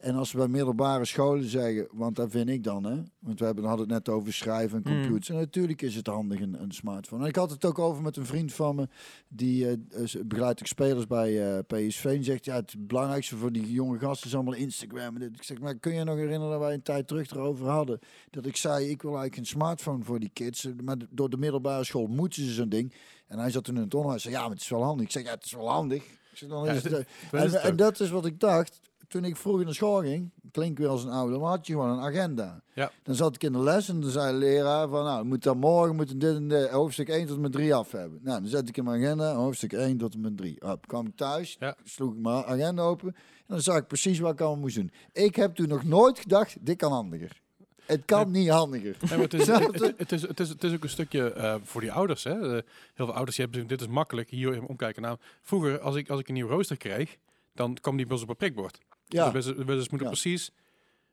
En 0.00 0.14
als 0.14 0.32
we 0.32 0.38
bij 0.38 0.48
middelbare 0.48 1.04
scholen 1.04 1.48
zeggen, 1.48 1.88
want 1.92 2.16
dat 2.16 2.30
vind 2.30 2.48
ik 2.48 2.64
dan, 2.64 2.84
hè, 2.84 3.02
want 3.18 3.38
we 3.38 3.44
hebben, 3.44 3.64
hadden 3.64 3.88
het 3.88 4.06
net 4.06 4.14
over 4.14 4.32
schrijven 4.32 4.82
en 4.84 4.92
Mm. 4.92 5.00
computers. 5.00 5.28
En 5.28 5.34
natuurlijk 5.36 5.82
is 5.82 5.94
het 5.94 6.06
handig 6.06 6.40
een, 6.40 6.62
een 6.62 6.72
smartphone. 6.72 7.22
En 7.22 7.28
ik 7.28 7.36
had 7.36 7.50
het 7.50 7.64
ook 7.64 7.78
over 7.78 8.02
met 8.02 8.16
een 8.16 8.26
vriend 8.26 8.52
van 8.52 8.76
me, 8.76 8.88
die 9.28 9.86
is- 9.90 10.16
begeleidt 10.26 10.60
ook 10.60 10.66
spelers 10.66 11.06
bij 11.06 11.56
eh, 11.56 11.58
PSV. 11.66 12.04
En 12.04 12.24
zegt, 12.24 12.44
ja, 12.44 12.54
het 12.54 12.74
belangrijkste 12.78 13.36
voor 13.36 13.52
die 13.52 13.72
jonge 13.72 13.98
gasten 13.98 14.26
is 14.28 14.34
allemaal 14.34 14.54
Instagram. 14.54 15.14
En 15.14 15.20
dit. 15.20 15.34
Ik 15.36 15.42
zeg, 15.42 15.58
maar 15.60 15.74
kun 15.74 15.94
je 15.94 16.04
nog 16.04 16.16
herinneren 16.16 16.50
dat 16.50 16.60
wij 16.60 16.74
een 16.74 16.82
tijd 16.82 17.06
terug 17.08 17.30
erover 17.30 17.66
hadden? 17.66 17.98
Dat 18.30 18.46
ik 18.46 18.56
zei, 18.56 18.88
ik 18.88 19.02
wil 19.02 19.10
eigenlijk 19.10 19.36
een 19.40 19.46
smartphone 19.46 20.04
voor 20.04 20.20
die 20.20 20.30
kids. 20.32 20.68
Maar 20.84 20.96
door 21.10 21.30
de 21.30 21.36
middelbare 21.38 21.84
school 21.84 22.06
moeten 22.06 22.42
ze 22.44 22.52
zo'n 22.52 22.68
ding. 22.68 22.94
En 23.26 23.38
hij 23.38 23.50
zat 23.50 23.64
toen 23.64 23.76
in 23.76 23.82
het 23.82 23.94
onderwijs. 23.94 24.22
Zei, 24.22 24.34
ja, 24.34 24.40
maar 24.40 24.50
het 24.50 24.60
is 24.60 24.68
wel 24.68 24.82
handig. 24.82 25.06
Ik 25.06 25.12
zeg, 25.12 25.22
ja, 25.22 25.30
het 25.30 25.44
is 25.44 25.52
wel 25.52 25.68
handig. 25.70 26.02
Ik 26.04 26.36
zeg, 26.36 26.48
dan 26.48 26.64
Ja, 26.64 26.72
is 26.72 26.82
het, 26.82 27.62
en, 27.62 27.76
dat 27.76 28.00
is 28.00 28.10
wat 28.10 28.26
ik 28.26 28.40
dacht 28.40 28.80
toen 29.10 29.24
ik 29.24 29.36
vroeger 29.36 29.64
naar 29.64 29.74
school 29.74 30.00
ging. 30.00 30.30
Klink 30.52 30.78
weer 30.78 30.88
als 30.88 31.04
een 31.04 31.10
ouder, 31.10 31.40
maar 31.40 31.48
had 31.48 31.66
je 31.66 31.72
gewoon 31.72 31.90
een 31.90 32.04
agenda. 32.04 32.62
Ja. 32.74 32.90
Dan 33.02 33.14
zat 33.14 33.34
ik 33.34 33.42
in 33.42 33.52
de 33.52 33.58
les 33.58 33.88
en 33.88 34.00
dan 34.00 34.10
zei 34.10 34.32
de 34.32 34.38
leraar 34.38 34.88
van, 34.88 35.04
nou, 35.04 35.24
moet 35.24 35.42
dan 35.42 35.58
morgen 35.58 35.96
moeten 35.96 36.18
dit 36.18 36.34
en 36.34 36.48
dit, 36.48 36.68
hoofdstuk 36.68 37.08
1 37.08 37.26
tot 37.26 37.36
en 37.36 37.42
met 37.42 37.52
3 37.52 37.74
af 37.74 37.92
hebben. 37.92 38.20
Nou, 38.22 38.40
dan 38.40 38.50
zet 38.50 38.68
ik 38.68 38.76
in 38.76 38.84
mijn 38.84 39.02
agenda, 39.02 39.34
hoofdstuk 39.34 39.72
1 39.72 39.96
tot 39.96 40.14
en 40.14 40.20
met 40.20 40.36
3. 40.36 40.56
Hop, 40.58 40.86
kwam 40.86 41.06
ik 41.06 41.16
thuis, 41.16 41.56
Ja. 41.60 41.76
sloeg 41.84 42.12
ik 42.12 42.18
mijn 42.18 42.44
agenda 42.44 42.82
open 42.82 43.08
en 43.08 43.14
dan 43.46 43.60
zag 43.60 43.76
ik 43.76 43.86
precies 43.86 44.18
wat 44.18 44.32
ik 44.32 44.40
allemaal 44.40 44.60
moest 44.60 44.74
doen. 44.76 44.92
Ik 45.12 45.36
heb 45.36 45.54
toen 45.54 45.68
nog 45.68 45.84
nooit 45.84 46.18
gedacht, 46.18 46.56
dit 46.60 46.76
kan 46.76 46.92
handiger. 46.92 47.40
Het 47.84 48.04
kan 48.04 48.30
niet 48.30 48.48
handiger. 48.48 48.96
Nee, 49.00 49.10
maar 49.10 49.18
het, 49.18 49.34
is, 49.34 49.46
het, 49.46 49.58
je? 49.58 49.84
het, 49.84 49.98
het 49.98 50.12
is, 50.12 50.22
het, 50.22 50.40
is, 50.40 50.48
het 50.48 50.64
is 50.64 50.72
ook 50.74 50.82
een 50.82 50.88
stukje 50.88 51.32
eh, 51.32 51.54
voor 51.62 51.80
die 51.80 51.92
ouders. 51.92 52.24
Hè. 52.24 52.40
Eh, 52.40 52.50
heel 52.94 53.06
veel 53.06 53.12
ouders 53.12 53.36
die 53.36 53.44
hebben 53.44 53.66
dit 53.66 53.80
is 53.80 53.86
makkelijk 53.86 54.30
hier 54.30 54.62
omkijken. 54.66 55.02
Nou, 55.02 55.16
vroeger, 55.42 55.80
als 55.80 55.96
ik, 55.96 56.10
als 56.10 56.20
ik 56.20 56.28
een 56.28 56.34
nieuw 56.34 56.48
rooster 56.48 56.76
kreeg, 56.76 57.16
dan 57.54 57.74
kwam 57.80 57.96
die 57.96 58.06
bij 58.06 58.14
ons 58.14 58.24
op 58.24 58.30
een 58.30 58.36
prikbord. 58.36 58.78
Ja, 59.12 59.26
De 59.26 59.32
business, 59.32 59.58
de 59.58 59.64
business 59.64 59.90
Ja. 59.90 60.06
precies. 60.06 60.50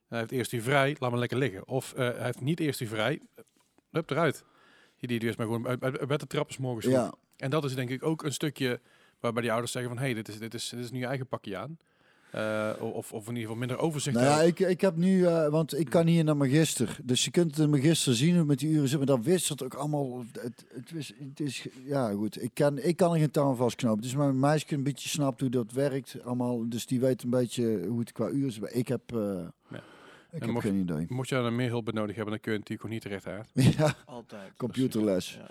Hij 0.07 0.19
heeft 0.19 0.31
eerst 0.31 0.51
u 0.51 0.61
vrij, 0.61 0.95
laat 0.99 1.09
maar 1.09 1.19
lekker 1.19 1.37
liggen. 1.37 1.67
Of 1.67 1.93
eh, 1.93 1.97
hij 2.09 2.23
heeft 2.23 2.41
niet 2.41 2.59
eerst 2.59 2.79
u 2.79 2.87
vrij, 2.87 3.21
hup 3.91 4.09
eruit. 4.09 4.43
Die 4.97 5.07
die 5.07 5.21
eerst 5.21 5.37
maar 5.37 5.47
gewoon 5.47 5.67
uit, 5.67 5.83
uit, 6.09 6.19
de 6.19 6.27
trappen 6.27 6.53
's 6.53 6.57
morgens. 6.57 6.85
ja. 6.85 7.13
En 7.37 7.49
dat 7.49 7.63
is 7.63 7.75
denk 7.75 7.89
ik 7.89 8.03
ook 8.03 8.23
een 8.23 8.33
stukje 8.33 8.79
waarbij 9.19 9.41
die 9.41 9.51
ouders 9.51 9.71
zeggen 9.71 9.91
van, 9.91 9.99
hé, 9.99 10.05
hey, 10.05 10.13
dit, 10.13 10.27
is, 10.27 10.39
dit, 10.39 10.53
is, 10.53 10.69
dit 10.69 10.79
is 10.79 10.91
nu 10.91 10.99
je 10.99 11.05
eigen 11.05 11.27
pakje 11.27 11.57
aan. 11.57 11.77
Eh, 12.31 12.73
of, 12.79 13.13
of 13.13 13.21
in 13.21 13.27
ieder 13.35 13.41
geval 13.41 13.55
minder 13.55 13.77
overzicht 13.77 14.15
Nou 14.15 14.27
ja, 14.27 14.41
ik, 14.41 14.59
ik 14.59 14.81
heb 14.81 14.95
nu, 14.95 15.25
eh, 15.25 15.47
want 15.47 15.79
ik 15.79 15.89
kan 15.89 16.07
hier 16.07 16.23
naar 16.23 16.37
magister. 16.37 16.97
Dus 17.03 17.23
je 17.25 17.31
kunt 17.31 17.55
de 17.55 17.67
magister 17.67 18.15
zien 18.15 18.35
hoe 18.35 18.45
met 18.45 18.59
die 18.59 18.69
uren 18.69 18.87
zit. 18.87 18.97
Maar 18.97 19.07
dat 19.07 19.23
wisselt 19.23 19.63
ook 19.63 19.73
allemaal. 19.73 20.23
Het, 20.31 20.65
het, 20.73 20.91
is, 20.95 21.13
het 21.29 21.39
is, 21.39 21.67
ja, 21.85 22.11
goed. 22.11 22.43
Ik 22.43 22.51
kan, 22.53 22.77
ik 22.77 22.97
kan 22.97 23.13
er 23.13 23.19
geen 23.19 23.31
touw 23.31 23.53
vastknopen. 23.53 24.01
Dus 24.01 24.15
mijn 24.15 24.39
meisje 24.39 24.73
een 24.73 24.83
beetje 24.83 25.09
snapt 25.09 25.39
hoe 25.39 25.49
dat 25.49 25.71
werkt. 25.71 26.17
Allemaal, 26.23 26.69
dus 26.69 26.85
die 26.85 26.99
weet 26.99 27.23
een 27.23 27.29
beetje 27.29 27.85
hoe 27.87 27.99
het 27.99 28.11
qua 28.11 28.29
uren 28.29 28.51
zit. 28.51 28.75
Ik 28.75 28.87
heb, 28.87 29.01
eh, 29.13 29.47
ik 30.31 30.41
heb 30.41 30.49
mocht- 30.51 30.65
geen 30.65 30.75
idee. 30.79 31.05
Mocht 31.09 31.29
je 31.29 31.35
dan 31.35 31.55
meer 31.55 31.69
hulp 31.69 31.85
bij 31.85 31.93
nodig 31.93 32.15
hebben, 32.15 32.33
dan 32.33 32.41
kun 32.41 32.51
je 32.53 32.57
natuurlijk 32.59 32.81
gewoon 32.81 32.95
niet 32.95 33.23
terecht 33.23 33.27
uit. 33.55 33.75
ja, 33.77 33.93
Altijd. 34.05 34.51
computerles. 34.57 35.39
Ja. 35.41 35.49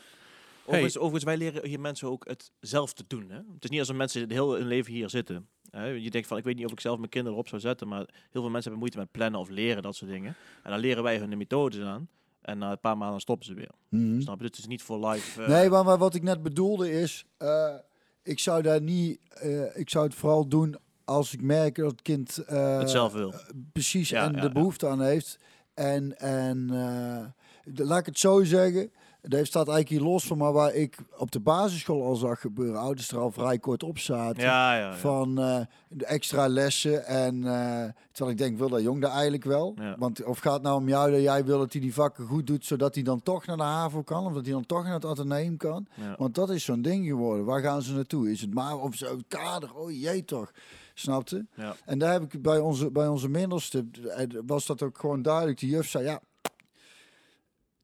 Overigens, 0.66 0.96
overigens, 0.98 1.24
wij 1.24 1.36
leren 1.36 1.66
hier 1.68 1.80
mensen 1.80 2.08
ook 2.10 2.28
het 2.28 2.50
zelf 2.60 2.92
te 2.92 3.04
doen. 3.06 3.30
Hè? 3.30 3.36
Het 3.36 3.64
is 3.64 3.70
niet 3.70 3.78
alsof 3.80 3.96
mensen 3.96 4.30
heel 4.30 4.54
hun 4.54 4.66
leven 4.66 4.92
hier 4.92 5.10
zitten. 5.10 5.48
Hè? 5.70 5.84
Je 5.86 6.10
denkt 6.10 6.28
van, 6.28 6.36
ik 6.38 6.44
weet 6.44 6.56
niet 6.56 6.64
of 6.66 6.72
ik 6.72 6.80
zelf 6.80 6.98
mijn 6.98 7.08
kinderen 7.10 7.38
op 7.38 7.48
zou 7.48 7.60
zetten, 7.60 7.88
maar 7.88 7.98
heel 7.98 8.08
veel 8.30 8.42
mensen 8.42 8.60
hebben 8.62 8.78
moeite 8.78 8.98
met 8.98 9.10
plannen 9.10 9.40
of 9.40 9.48
leren, 9.48 9.82
dat 9.82 9.96
soort 9.96 10.10
dingen. 10.10 10.34
En 10.62 10.70
dan 10.70 10.80
leren 10.80 11.02
wij 11.02 11.18
hun 11.18 11.30
de 11.30 11.36
methodes 11.36 11.80
aan. 11.80 12.08
En 12.40 12.58
na 12.58 12.70
een 12.70 12.80
paar 12.80 12.96
maanden 12.96 13.20
stoppen 13.20 13.46
ze 13.46 13.54
weer. 13.54 13.70
Mhm. 13.88 14.20
Snap 14.20 14.34
je? 14.36 14.40
Dus 14.40 14.50
het 14.50 14.58
is 14.58 14.66
niet 14.66 14.82
voor 14.82 15.06
life. 15.08 15.42
eh, 15.42 15.48
Nee, 15.48 15.68
maar, 15.70 15.98
wat 15.98 16.14
ik 16.14 16.22
net 16.22 16.42
bedoelde 16.42 16.90
is, 17.00 17.24
eh, 17.36 17.74
ik 18.22 18.38
zou 18.38 18.62
daar 18.62 18.80
niet, 18.82 19.18
eh, 19.28 19.76
ik 19.78 19.90
zou 19.90 20.04
het 20.06 20.14
vooral 20.14 20.48
doen 20.48 20.76
als 21.04 21.32
ik 21.32 21.42
merk 21.42 21.74
dat 21.74 21.90
het 21.90 22.02
kind 22.02 22.36
het 22.46 22.90
zelf 22.90 23.12
wil. 23.12 23.34
precies 23.72 24.08
Ja, 24.08 24.24
en 24.24 24.32
ja, 24.34 24.40
de 24.40 24.46
ja. 24.46 24.52
behoefte 24.52 24.86
aan 24.88 25.00
heeft. 25.02 25.38
En, 25.74 26.18
en 26.18 26.66
de- 27.64 27.84
laat 27.84 27.98
ik 28.00 28.06
het 28.06 28.18
zo 28.18 28.44
zeggen, 28.44 28.90
dat 29.28 29.46
staat 29.46 29.68
eigenlijk 29.68 29.88
hier 29.88 30.10
los 30.10 30.26
van, 30.26 30.38
maar 30.38 30.52
waar 30.52 30.74
ik 30.74 30.98
op 31.16 31.30
de 31.30 31.40
basisschool 31.40 32.04
al 32.04 32.16
zag 32.16 32.40
gebeuren, 32.40 32.80
ouders 32.80 33.10
er 33.10 33.18
al 33.18 33.30
vrij 33.30 33.58
kort 33.58 33.82
op 33.82 33.98
zaten. 33.98 34.42
Ja, 34.42 34.76
ja, 34.76 34.80
ja. 34.80 34.94
Van 34.94 35.38
eh, 35.38 35.60
de 35.88 36.06
extra 36.06 36.48
lessen. 36.48 37.06
En 37.06 37.44
eh, 37.44 37.90
terwijl 38.12 38.30
ik 38.30 38.38
denk, 38.38 38.58
wil 38.58 38.68
dat 38.68 38.82
jong 38.82 39.00
daar 39.00 39.10
eigenlijk 39.10 39.44
wel? 39.44 39.74
Want 39.98 40.24
of 40.24 40.38
gaat 40.38 40.52
het 40.52 40.62
nou 40.62 40.76
om 40.76 40.88
jou 40.88 41.10
dat 41.10 41.20
jij 41.20 41.44
wil 41.44 41.58
dat 41.58 41.72
hij 41.72 41.80
die 41.80 41.94
vakken 41.94 42.26
goed 42.26 42.46
doet, 42.46 42.64
zodat 42.64 42.94
hij 42.94 43.04
dan 43.04 43.22
toch 43.22 43.46
naar 43.46 43.56
de 43.56 43.62
HAVO 43.62 44.02
kan? 44.02 44.26
Of 44.26 44.32
dat 44.32 44.44
hij 44.44 44.52
dan 44.52 44.66
toch 44.66 44.84
naar 44.84 44.94
het 44.94 45.04
ateneum 45.04 45.56
kan? 45.56 45.86
Want 46.16 46.34
dat 46.34 46.50
is 46.50 46.64
zo'n 46.64 46.82
ding 46.82 47.06
geworden. 47.06 47.44
Waar 47.44 47.60
gaan 47.62 47.82
ze 47.82 47.94
naartoe? 47.94 48.30
Is 48.30 48.40
het 48.40 48.54
maar 48.54 48.76
op 48.76 48.94
zo'n 48.94 49.24
kader? 49.28 49.74
Oh 49.74 49.90
jee 49.90 50.24
toch. 50.24 50.52
Snapte? 50.98 51.46
En 51.84 51.98
daar 51.98 52.12
heb 52.12 52.22
ik 52.22 52.42
bij 52.42 52.58
onze, 52.58 52.90
bij 52.90 53.08
onze 53.08 53.28
middelste, 53.28 53.86
eh, 54.16 54.26
was 54.46 54.66
dat 54.66 54.82
ook 54.82 54.98
gewoon 54.98 55.22
duidelijk. 55.22 55.58
De 55.58 55.66
juf 55.66 55.88
zei, 55.88 56.04
ja, 56.04 56.20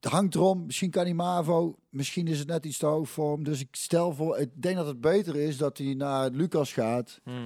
het 0.03 0.13
hangt 0.13 0.35
erom. 0.35 0.67
Misschien 0.67 0.91
kan 0.91 1.05
hij 1.05 1.15
MAVO, 1.15 1.77
misschien 1.89 2.27
is 2.27 2.39
het 2.39 2.49
net 2.49 2.65
iets 2.65 2.79
te 2.79 2.87
hoog 2.87 3.09
voor 3.09 3.33
hem. 3.33 3.45
Dus 3.45 3.61
ik 3.61 3.69
stel 3.71 4.13
voor, 4.13 4.39
ik 4.39 4.51
denk 4.63 4.77
dat 4.77 4.87
het 4.87 5.01
beter 5.01 5.37
is 5.37 5.57
dat 5.57 5.79
hij 5.79 5.95
naar 5.95 6.31
Lucas 6.31 6.73
gaat. 6.73 7.21
Mhm. 7.25 7.37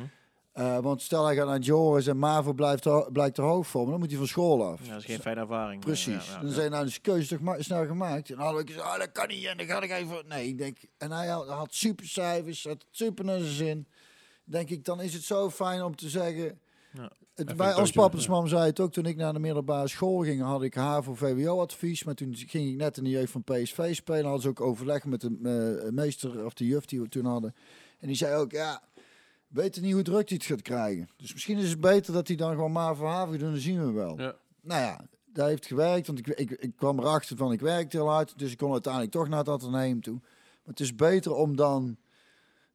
Eh, 0.52 0.78
want 0.78 1.02
stel 1.02 1.24
hij 1.26 1.34
gaat 1.36 1.46
naar 1.46 1.58
Joris 1.58 2.06
en 2.06 2.18
MAVO 2.18 2.52
blijft, 2.52 3.12
blijkt 3.12 3.34
te 3.34 3.42
hoog 3.42 3.66
voor 3.66 3.80
hem, 3.80 3.90
dan 3.90 3.98
moet 3.98 4.08
hij 4.08 4.18
van 4.18 4.26
school 4.26 4.64
af. 4.66 4.80
Ja, 4.84 4.88
dat 4.90 4.98
is 4.98 5.04
geen 5.04 5.18
fijne 5.20 5.40
ervaring. 5.40 5.80
Precies. 5.80 6.26
Ja, 6.26 6.34
ja, 6.34 6.40
Dan 6.40 6.50
zijn 6.50 6.70
nou 6.70 6.86
de 6.86 7.00
keuze 7.00 7.28
toch 7.28 7.40
ma- 7.40 7.62
snel 7.62 7.86
gemaakt. 7.86 8.30
En 8.30 8.36
dan 8.36 8.46
had 8.46 8.60
ik 8.60 8.66
gezegd, 8.66 8.84
ah, 8.86 8.98
dat 8.98 9.12
kan 9.12 9.28
niet. 9.28 9.44
En 9.44 9.56
dan 9.56 9.66
ga 9.66 9.82
ik 9.82 9.90
even... 9.90 10.24
Nee, 10.28 10.48
ik 10.48 10.58
denk... 10.58 10.78
En 10.98 11.10
hij 11.12 11.26
had, 11.26 11.48
had 11.48 11.74
super 11.74 12.06
cijfers, 12.08 12.64
had 12.64 12.86
super 12.90 13.24
naar 13.24 13.38
zijn 13.38 13.52
zin. 13.54 13.86
Denk 14.44 14.70
ik, 14.70 14.84
dan 14.84 15.00
is 15.00 15.14
het 15.14 15.22
zo 15.22 15.50
fijn 15.50 15.82
om 15.82 15.96
te 15.96 16.08
zeggen... 16.08 16.58
Ja. 16.96 17.10
Het, 17.34 17.56
bij, 17.56 17.66
als 17.66 17.76
toontje, 17.76 17.94
papensmam 17.94 18.48
zei 18.48 18.64
het 18.64 18.80
ook, 18.80 18.92
toen 18.92 19.06
ik 19.06 19.16
naar 19.16 19.32
de 19.32 19.38
middelbare 19.38 19.88
school 19.88 20.22
ging, 20.22 20.42
had 20.42 20.62
ik 20.62 20.74
HAVO-VWO-advies. 20.74 22.04
Maar 22.04 22.14
toen 22.14 22.34
ging 22.36 22.68
ik 22.68 22.76
net 22.76 22.96
in 22.96 23.04
de 23.04 23.10
jeugd 23.10 23.30
van 23.30 23.42
PSV 23.44 23.94
spelen. 23.94 24.24
Hadden 24.24 24.42
ze 24.42 24.48
ook 24.48 24.60
overleg 24.60 25.04
met 25.04 25.20
de 25.20 25.80
eh, 25.84 25.92
meester 25.92 26.44
of 26.44 26.54
de 26.54 26.66
juf 26.66 26.84
die 26.84 27.00
we 27.00 27.08
toen 27.08 27.24
hadden. 27.24 27.54
En 27.98 28.06
die 28.06 28.16
zei 28.16 28.34
ook, 28.34 28.50
ja, 28.50 28.82
weten 29.48 29.82
niet 29.82 29.92
hoe 29.92 30.02
druk 30.02 30.28
hij 30.28 30.36
het 30.36 30.46
gaat 30.46 30.62
krijgen. 30.62 31.08
Dus 31.16 31.32
misschien 31.32 31.58
is 31.58 31.70
het 31.70 31.80
beter 31.80 32.12
dat 32.12 32.28
hij 32.28 32.36
dan 32.36 32.54
gewoon 32.54 32.72
maar 32.72 32.96
voor 32.96 33.08
haven 33.08 33.38
doen, 33.38 33.50
dan 33.50 33.60
zien 33.60 33.86
we 33.86 33.92
wel. 33.92 34.18
Ja. 34.18 34.34
Nou 34.60 34.80
ja, 34.80 35.06
dat 35.32 35.46
heeft 35.46 35.66
gewerkt, 35.66 36.06
want 36.06 36.18
ik, 36.18 36.26
ik, 36.26 36.50
ik 36.50 36.76
kwam 36.76 36.98
erachter 36.98 37.36
van 37.36 37.52
ik 37.52 37.60
werkte 37.60 37.96
heel 37.96 38.08
hard, 38.08 38.38
dus 38.38 38.52
ik 38.52 38.58
kon 38.58 38.72
uiteindelijk 38.72 39.12
toch 39.12 39.28
naar 39.28 39.38
het 39.38 39.48
ateneum 39.48 40.02
toe. 40.02 40.18
Maar 40.20 40.74
het 40.74 40.80
is 40.80 40.94
beter 40.94 41.34
om 41.34 41.56
dan, 41.56 41.96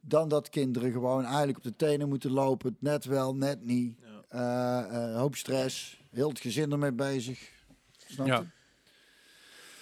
dan 0.02 0.30
dat 0.30 0.50
kinderen 0.50 0.92
gewoon 0.92 1.24
eigenlijk 1.26 1.58
op 1.58 1.64
de 1.64 1.76
tenen 1.76 2.10
moeten 2.10 2.32
lopen, 2.32 2.76
net 2.80 3.06
wel, 3.06 3.36
net 3.36 3.66
niet. 3.66 3.98
Ja. 4.30 4.86
Eh, 4.90 5.10
eh, 5.12 5.18
hoop 5.18 5.36
stress, 5.36 6.02
heel 6.12 6.30
het 6.30 6.40
gezin 6.40 6.72
ermee 6.72 6.92
bezig. 6.94 7.50
Snap 8.08 8.26
je? 8.26 8.32
Ja. 8.32 8.46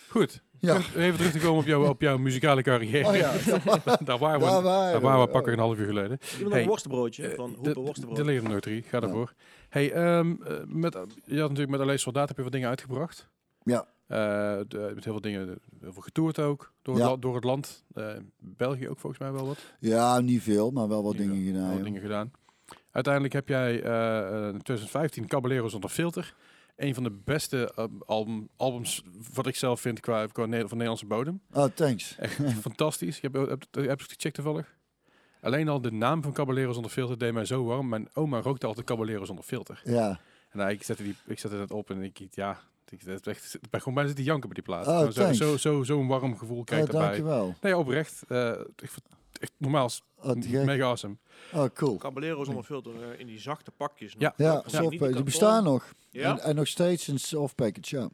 Goed. 0.10 0.42
Ja. 0.60 0.78
Even 0.96 1.16
terug 1.16 1.32
te 1.32 1.40
komen 1.40 1.60
op, 1.62 1.66
jou, 1.66 1.88
op 1.88 2.02
jouw 2.02 2.18
muzikale 2.18 2.62
carrière. 2.62 3.08
Oh 3.08 3.16
ja, 3.16 3.32
daar 3.46 3.62
waren 3.64 3.84
we, 3.84 4.06
daar 4.06 4.18
waren 4.20 4.40
daar 4.64 4.94
we. 4.94 5.00
waren 5.00 5.22
we 5.26 5.32
pakken 5.32 5.54
een 5.54 5.60
half 5.60 5.78
uur 5.78 5.86
geleden. 5.86 6.12
Ik 6.22 6.38
wil 6.40 6.50
Hey, 6.50 6.62
een 6.62 6.68
worstenbroodje 6.68 7.28
Eh, 7.28 7.36
van 7.36 7.50
de- 7.50 7.56
Hoepen 7.56 7.74
De 7.74 7.80
worstenbrood. 7.80 8.26
Lerenotrie, 8.26 8.82
ga 8.82 8.90
Ja. 8.92 9.00
daarvoor. 9.00 9.34
Hey, 9.70 9.92
ehm, 9.92 10.36
eh, 10.44 10.58
met, 10.66 10.94
je 10.94 11.40
had 11.40 11.50
natuurlijk 11.50 11.70
met 11.70 11.80
Alleen 11.80 12.00
Soldaat 12.00 12.28
heb 12.28 12.38
je 12.38 12.44
wat 12.44 12.52
dingen 12.52 12.70
uitgebracht. 12.70 13.30
Ja. 13.64 13.88
Eh, 14.08 14.18
de- 14.68 14.92
met 14.96 15.04
heel 15.04 15.14
veel 15.14 15.22
dingen, 15.22 15.60
heel 15.82 15.94
veel 15.94 16.02
getoerd 16.02 16.40
ook, 16.40 16.74
door, 16.96 17.00
het, 17.04 17.10
Ja. 17.14 17.16
door 17.20 17.36
het 17.36 17.44
land. 17.44 17.84
Eh, 17.94 18.08
België 18.40 18.90
ook 18.90 19.00
volgens 19.00 19.22
mij 19.22 19.32
wel 19.32 19.46
wat. 19.48 19.58
Ja, 19.80 20.20
niet 20.20 20.42
veel, 20.42 20.72
maar 20.72 20.88
wel 20.88 21.04
wat 21.04 21.14
Niet 21.18 21.22
dingen 21.22 21.44
veel, 21.44 21.54
gedaan. 21.54 21.74
wel 21.74 21.84
dingen 21.84 22.02
gedaan. 22.02 22.32
Uiteindelijk 22.92 23.34
heb 23.34 23.48
jij 23.48 23.82
eh, 23.84 24.18
eh, 24.20 24.54
in 24.54 24.62
2015 24.62 25.28
Caballero 25.28 25.68
zonder 25.68 25.90
filter. 25.90 26.36
Een 26.76 26.94
van 26.94 27.04
de 27.04 27.12
beste 27.24 27.72
eh, 27.76 27.86
album, 28.06 28.50
albums, 28.56 29.04
wat 29.34 29.48
ik 29.48 29.56
zelf 29.56 29.82
vind, 29.82 30.00
qua, 30.00 30.28
van 30.34 30.50
Nederlandse 30.50 31.06
bodem. 31.06 31.42
Oh, 31.54 31.66
thanks. 31.74 32.16
Echt 32.18 32.36
fantastisch. 32.62 33.20
Je 33.20 33.30
hebt, 33.32 33.50
heb 33.72 33.72
je 33.72 33.90
het 33.90 34.02
gecheckt 34.14 34.36
toevallig? 34.36 34.78
Alleen 35.42 35.68
al 35.70 35.82
de 35.82 35.92
naam 35.92 36.22
van 36.24 36.34
Caballero 36.34 36.72
zonder 36.72 36.92
filter 36.92 37.18
deed 37.18 37.34
mij 37.34 37.46
zo 37.46 37.64
warm. 37.64 37.90
Mijn 37.90 38.10
oma 38.14 38.42
rookte 38.42 38.68
altijd 38.68 38.86
Caballero 38.86 39.26
zonder 39.26 39.46
filter. 39.46 39.82
Ja. 39.84 40.20
En 40.50 40.58
nou, 40.58 40.72
ik 40.72 40.84
zette 40.84 41.04
die, 41.04 41.16
ik 41.26 41.40
zette 41.40 41.56
het 41.58 41.72
op 41.72 41.90
en 41.90 42.02
ik, 42.02 42.20
ja, 42.32 42.60
ik, 42.92 43.04
echt, 43.26 43.54
ik 43.62 43.70
ben 43.70 43.80
gewoon 43.80 43.94
bijna 43.94 44.08
zitten 44.10 44.26
janken 44.26 44.50
bij 44.50 44.64
die 44.64 44.74
plaat. 44.74 44.88
Oh, 44.88 45.10
zo, 45.12 45.34
zo, 45.34 45.58
zo, 45.58 45.84
zo'n 45.84 46.08
warm 46.08 46.38
gevoel 46.38 46.64
krijg 46.64 46.82
Oh, 46.82 46.88
je 46.88 46.94
daarbij. 46.94 47.18
dankjewel. 47.18 47.56
Nee, 47.62 47.78
oprecht. 47.78 48.24
eh, 48.28 48.50
ik, 48.76 48.92
echt 49.40 49.52
normaal 49.58 49.86
is 49.86 50.02
Oh, 50.22 50.36
mega 50.66 50.84
awesome. 50.86 51.16
Oh, 51.54 51.66
cool. 51.74 51.98
Caballero 51.98 52.44
zonder 52.44 52.64
filter 52.64 52.92
eh, 53.12 53.20
in 53.20 53.28
die 53.28 53.40
zachte 53.40 53.72
pakjes. 53.72 54.16
nog. 54.16 54.34
Ja. 54.38 54.64
Ja, 54.72 54.90
die 54.90 55.24
bestaan 55.24 55.64
nog. 55.64 55.94
Ja? 56.10 56.32
En, 56.32 56.40
en 56.44 56.56
nog 56.56 56.68
steeds 56.68 57.08
een 57.08 57.20
soft 57.20 57.56
package, 57.56 57.96
ja. 57.98 58.10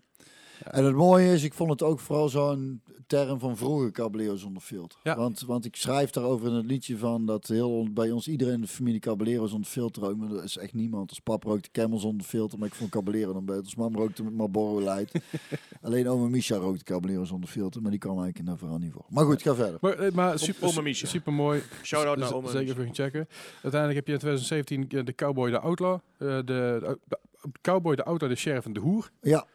En 0.63 0.83
het 0.85 0.95
mooie 0.95 1.33
is, 1.33 1.43
ik 1.43 1.53
vond 1.53 1.69
het 1.69 1.83
ook 1.83 1.99
vooral 1.99 2.29
zo'n 2.29 2.81
term 3.07 3.39
van 3.39 3.57
vroeger 3.57 3.91
Caballero 3.91 4.35
zonder 4.35 4.61
filter. 4.61 4.99
Ja. 5.03 5.15
Want, 5.15 5.41
want 5.41 5.65
ik 5.65 5.75
schrijf 5.75 6.09
daarover 6.09 6.47
in 6.47 6.53
het 6.53 6.65
liedje 6.65 6.97
van 6.97 7.25
dat 7.25 7.47
heel 7.47 7.87
bij 7.93 8.11
ons 8.11 8.27
iedereen 8.27 8.53
in 8.53 8.61
de 8.61 8.67
familie 8.67 8.99
Caballero 8.99 9.45
zonder 9.47 9.69
filter 9.69 10.01
rookt. 10.03 10.17
Maar 10.17 10.31
er 10.31 10.43
is 10.43 10.57
echt 10.57 10.73
niemand. 10.73 11.09
Als 11.09 11.19
pap 11.19 11.43
rookte 11.43 11.69
Camel 11.71 11.99
zonder 11.99 12.25
filter, 12.27 12.59
maar 12.59 12.67
ik 12.67 12.73
vond 12.73 12.89
Caballero 12.89 13.33
dan 13.33 13.45
beter. 13.45 13.63
Als 13.63 13.75
mam 13.75 13.95
rookte 13.95 14.23
met 14.23 14.33
Marlboro 14.33 14.79
Light. 14.79 15.11
Alleen 15.81 16.09
oma 16.09 16.27
Misha 16.27 16.55
rookte 16.55 16.83
Caballero 16.83 17.23
zonder 17.23 17.49
filter, 17.49 17.81
maar 17.81 17.91
die 17.91 17.99
kwam 17.99 18.19
eigenlijk 18.19 18.49
in 18.49 18.57
vooral 18.57 18.77
niet 18.77 18.91
voor. 18.91 19.05
Maar 19.09 19.25
goed, 19.25 19.41
ga 19.41 19.55
verder. 19.55 19.77
Maar, 19.81 19.93
eh, 19.99 20.11
maar 20.11 20.39
super, 20.39 20.67
Oma 20.67 20.81
Misha. 20.81 21.07
super 21.07 21.33
mooi. 21.33 21.61
Shout-out 21.83 22.17
naar 22.17 22.33
oma 22.33 22.49
Zeker 22.49 22.69
even 22.71 22.83
gaan 22.85 22.95
checken. 22.95 23.27
Uiteindelijk 23.61 23.95
heb 23.95 24.07
je 24.07 24.13
in 24.13 24.19
2017 24.19 25.05
de 25.05 25.15
Cowboy 25.15 25.49
de 25.49 25.59
Outlaw. 25.59 25.99
eh, 26.17 26.27
de, 26.27 26.43
de, 26.45 26.97
de 27.07 27.17
Cowboy 27.61 27.95
de 27.95 28.03
Outlaw, 28.03 28.29
de 28.29 28.35
Sheriff 28.35 28.65
en 28.65 28.73
de 28.73 28.79
Hoer. 28.79 29.11
Ja, 29.21 29.45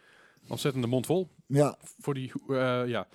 Ontzettende 0.51 0.87
mond 0.87 1.07
vol. 1.07 1.29
ja, 1.47 1.77
Voor 1.99 2.15
die, 2.15 2.33
eh, 2.49 2.83
ja, 2.87 3.07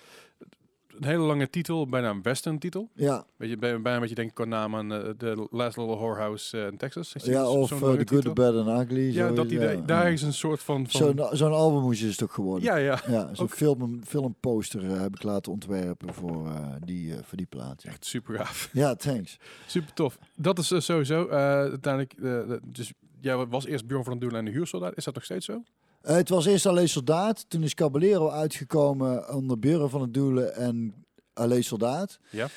een 0.98 1.04
hele 1.04 1.22
lange 1.22 1.50
titel, 1.50 1.88
bijna 1.88 2.10
een 2.10 2.22
western 2.22 2.58
titel. 2.58 2.90
ja. 2.94 3.24
Weet 3.36 3.48
je, 3.50 3.56
bij- 3.56 3.80
bijna 3.82 4.00
wat 4.00 4.08
je 4.08 4.14
denkt 4.14 4.32
qua 4.34 4.44
naam 4.44 4.74
aan 4.76 4.92
eh, 4.92 5.08
de 5.16 5.46
Last 5.50 5.76
Little 5.76 5.96
Whorehouse 5.96 6.58
eh, 6.60 6.66
in 6.66 6.76
Texas. 6.76 7.14
Is 7.14 7.24
Ja, 7.24 7.48
of 7.48 7.68
The 7.68 7.74
Good, 7.76 7.98
The 7.98 8.04
titel? 8.04 8.32
Bad 8.32 8.54
and 8.66 8.82
Ugly. 8.90 9.12
Ja, 9.12 9.30
dat 9.30 9.50
idee. 9.50 9.76
ja, 9.76 9.82
Daar 9.82 10.06
ja. 10.06 10.12
is 10.12 10.22
een 10.22 10.32
soort 10.32 10.62
van... 10.62 10.88
van 10.88 11.14
Zo'n 11.16 11.28
zo'n 11.36 11.52
albumhoesje 11.52 12.06
is 12.06 12.12
het 12.12 12.22
ook 12.22 12.32
geworden. 12.32 12.64
ja, 12.64 12.76
ja. 12.76 13.00
Ja, 13.08 13.34
zo'n 13.34 13.48
film, 13.48 14.00
filmposter 14.04 14.82
heb 15.00 15.14
ik 15.14 15.22
laten 15.22 15.52
ontwerpen 15.52 16.14
voor, 16.14 16.48
die, 16.84 17.14
voor 17.22 17.36
die 17.36 17.46
plaat. 17.46 17.82
Ja. 17.82 17.90
Echt 17.90 18.04
super 18.04 18.34
gaaf. 18.36 18.68
ja, 18.82 18.94
thanks. 18.94 19.36
Super 19.66 19.92
tof. 19.92 20.18
Dat 20.36 20.58
is 20.58 20.84
sowieso. 20.84 21.28
uiteindelijk, 21.28 22.16
de- 22.20 22.60
dus 22.64 22.92
jij 23.20 23.46
was 23.46 23.66
eerst 23.66 23.86
Bjorn 23.86 24.04
van 24.04 24.12
den 24.12 24.20
Doelen 24.22 24.38
en 24.38 24.44
de 24.44 24.50
huursoldaat. 24.58 24.96
Is 24.96 25.04
dat 25.04 25.14
nog 25.14 25.24
steeds 25.24 25.46
zo? 25.46 25.62
Eh, 26.06 26.16
het 26.16 26.28
was 26.28 26.46
eerst 26.46 26.66
alleen 26.66 26.88
Soldaat. 26.88 27.44
Toen 27.48 27.62
is 27.62 27.74
Caballero 27.74 28.30
uitgekomen 28.30 29.34
onder 29.34 29.58
Buren 29.58 29.90
van 29.90 30.00
het 30.00 30.14
Doelen 30.14 30.54
en 30.54 31.04
alleen 31.32 31.64
Soldaat. 31.64 32.18
Ja. 32.30 32.48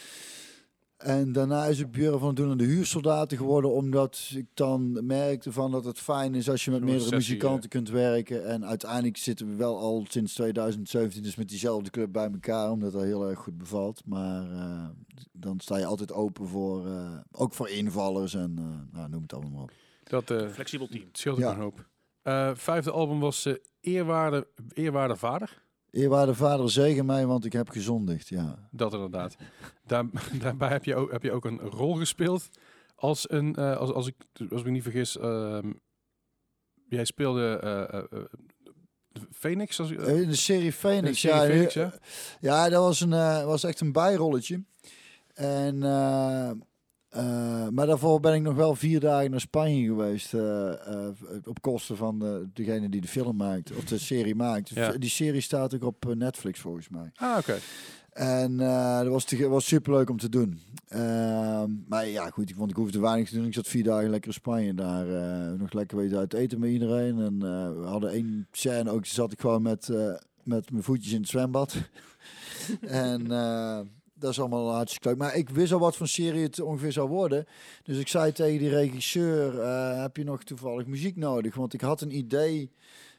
En 0.97 1.31
daarna 1.31 1.65
is 1.65 1.79
het 1.79 1.91
Buren 1.91 2.19
van 2.19 2.27
het 2.27 2.37
Doelen 2.37 2.59
en 2.59 2.65
de 2.65 2.71
huursoldaten 2.73 3.37
geworden. 3.37 3.71
Omdat 3.71 4.31
ik 4.35 4.45
dan 4.53 5.05
merkte 5.05 5.51
van 5.51 5.71
dat 5.71 5.85
het 5.85 5.99
fijn 5.99 6.35
is 6.35 6.49
als 6.49 6.65
je 6.65 6.71
met 6.71 6.79
meerdere 6.79 7.09
sessie, 7.09 7.33
muzikanten 7.35 7.69
kunt 7.69 7.89
werken. 7.89 8.45
En 8.45 8.65
uiteindelijk 8.65 9.17
zitten 9.17 9.47
we 9.47 9.55
wel 9.55 9.77
al 9.79 10.05
sinds 10.09 10.33
2017 10.33 11.23
dus 11.23 11.35
met 11.35 11.49
diezelfde 11.49 11.89
club 11.89 12.11
bij 12.11 12.31
elkaar. 12.31 12.71
Omdat 12.71 12.91
dat 12.91 13.03
heel 13.03 13.29
erg 13.29 13.39
goed 13.39 13.57
bevalt. 13.57 14.01
Maar 14.05 14.51
eh, 14.51 14.85
dan 15.31 15.59
sta 15.59 15.77
je 15.77 15.85
altijd 15.85 16.11
open 16.11 16.47
voor, 16.47 16.87
eh, 16.87 17.17
ook 17.31 17.53
voor 17.53 17.69
invallers 17.69 18.33
en 18.33 18.53
eh, 18.57 18.97
nou, 18.97 19.09
noem 19.09 19.21
het 19.21 19.33
allemaal 19.33 19.51
maar 19.51 19.63
op. 19.63 19.71
Dat 20.03 20.31
eh 20.31 20.49
Flexibel 20.49 20.87
team. 20.87 21.09
scheelt 21.11 21.37
Ja. 21.37 21.51
een 21.51 21.59
hoop. 21.59 21.87
Eh, 22.29 22.51
vijfde 22.53 22.91
album 22.91 23.19
was 23.19 23.45
eh, 23.45 23.53
Eerwaarde, 23.81 24.47
Eerwaarde 24.73 25.15
Vader. 25.15 25.63
Eerwaarde 25.91 26.33
vader 26.33 26.71
zegen 26.71 27.05
mij, 27.05 27.25
want 27.25 27.45
ik 27.45 27.53
heb 27.53 27.69
gezondigd. 27.69 28.27
Ja. 28.27 28.67
Dat 28.71 28.93
inderdaad. 28.93 29.35
Daar, 29.85 30.05
daarbij 30.43 30.69
heb 30.69 30.85
je, 30.85 30.95
ook, 30.95 31.11
heb 31.11 31.23
je 31.23 31.31
ook 31.31 31.45
een 31.45 31.59
rol 31.59 31.93
gespeeld. 31.93 32.49
Als 32.95 33.31
een, 33.31 33.55
eh, 33.55 33.77
als, 33.77 33.91
als, 33.91 34.07
ik, 34.07 34.15
als 34.51 34.59
ik 34.59 34.65
me 34.65 34.71
niet 34.71 34.83
vergis, 34.83 35.17
ehm, 35.17 35.71
jij 36.87 37.05
speelde 37.05 38.07
Phoenix. 39.31 39.79
Als, 39.79 39.91
In 39.91 40.29
de 40.29 40.35
serie 40.35 40.71
Phoenix, 40.71 41.19
serie 41.19 41.37
ja, 41.37 41.45
Phoenix, 41.45 41.73
ja. 41.73 41.93
ja, 42.39 42.69
dat 42.69 42.83
was, 42.83 43.01
een, 43.01 43.45
was 43.45 43.63
echt 43.63 43.81
een 43.81 43.91
bijrolletje. 43.91 44.63
En, 45.33 45.81
eh, 47.09 47.67
maar 47.67 47.85
daarvoor 47.85 48.19
ben 48.19 48.33
ik 48.33 48.41
nog 48.41 48.55
wel 48.55 48.75
vier 48.75 48.99
dagen 48.99 49.31
naar 49.31 49.39
Spanje 49.39 49.85
geweest. 49.85 50.33
eh, 50.33 50.71
eh, 50.71 51.07
op 51.43 51.61
kosten 51.61 51.97
van 51.97 52.19
de, 52.19 52.47
degene 52.53 52.89
die 52.89 53.01
de 53.01 53.07
film 53.07 53.35
maakt, 53.35 53.75
of 53.75 53.83
de 53.83 53.97
serie 53.97 54.35
maakt. 54.35 54.69
Ja. 54.69 54.91
Die 54.91 55.09
serie 55.09 55.41
staat 55.41 55.75
ook 55.75 55.83
op 55.83 56.15
Netflix 56.15 56.59
volgens 56.59 56.89
mij. 56.89 57.11
Ah, 57.15 57.37
oké. 57.37 57.57
En 58.13 58.57
dat 58.57 59.07
was, 59.07 59.23
te, 59.23 59.47
was 59.47 59.65
superleuk 59.65 60.09
om 60.09 60.17
te 60.17 60.29
doen. 60.29 60.61
Ehm, 60.87 61.71
maar 61.87 62.07
ja, 62.07 62.29
goed, 62.29 62.49
ik 62.49 62.55
vond 62.55 62.69
ik 62.69 62.75
hoefde 62.75 62.99
weinig 62.99 63.29
te 63.29 63.35
doen. 63.35 63.45
Ik 63.45 63.53
zat 63.53 63.67
vier 63.67 63.83
dagen 63.83 64.09
lekker 64.09 64.29
in 64.29 64.35
Spanje 64.35 64.73
daar. 64.73 65.05
nog 65.57 65.73
lekker 65.73 65.97
weten 65.97 66.17
uit 66.17 66.33
eten 66.33 66.59
met 66.59 66.69
iedereen. 66.69 67.19
En 67.19 67.39
we 67.81 67.85
hadden 67.85 68.11
één 68.11 68.47
scène 68.51 68.89
ook. 68.89 69.05
Zat 69.05 69.31
ik 69.31 69.39
gewoon 69.39 69.61
met, 69.61 69.89
met 70.43 70.71
mijn 70.71 70.83
voetjes 70.83 71.13
in 71.13 71.19
het 71.19 71.29
zwembad. 71.29 71.75
en 72.81 73.27
dat 74.19 74.31
is 74.31 74.39
allemaal 74.39 74.73
hartstikke 74.73 75.07
leuk. 75.07 75.17
Maar 75.17 75.35
ik 75.35 75.49
wist 75.49 75.71
al 75.71 75.79
wat 75.79 75.95
voor 75.95 76.07
serie 76.07 76.43
het 76.43 76.59
ongeveer 76.59 76.91
zou 76.91 77.09
worden. 77.09 77.45
Dus 77.83 77.97
ik 77.97 78.07
zei 78.07 78.31
tegen 78.31 78.59
die 78.59 78.69
regisseur, 78.69 79.59
eh, 79.59 80.01
heb 80.01 80.17
je 80.17 80.23
nog 80.23 80.43
toevallig 80.43 80.85
muziek 80.85 81.15
nodig? 81.15 81.55
Want 81.55 81.73
ik 81.73 81.81
had 81.81 82.01
een 82.01 82.15
idee 82.15 82.71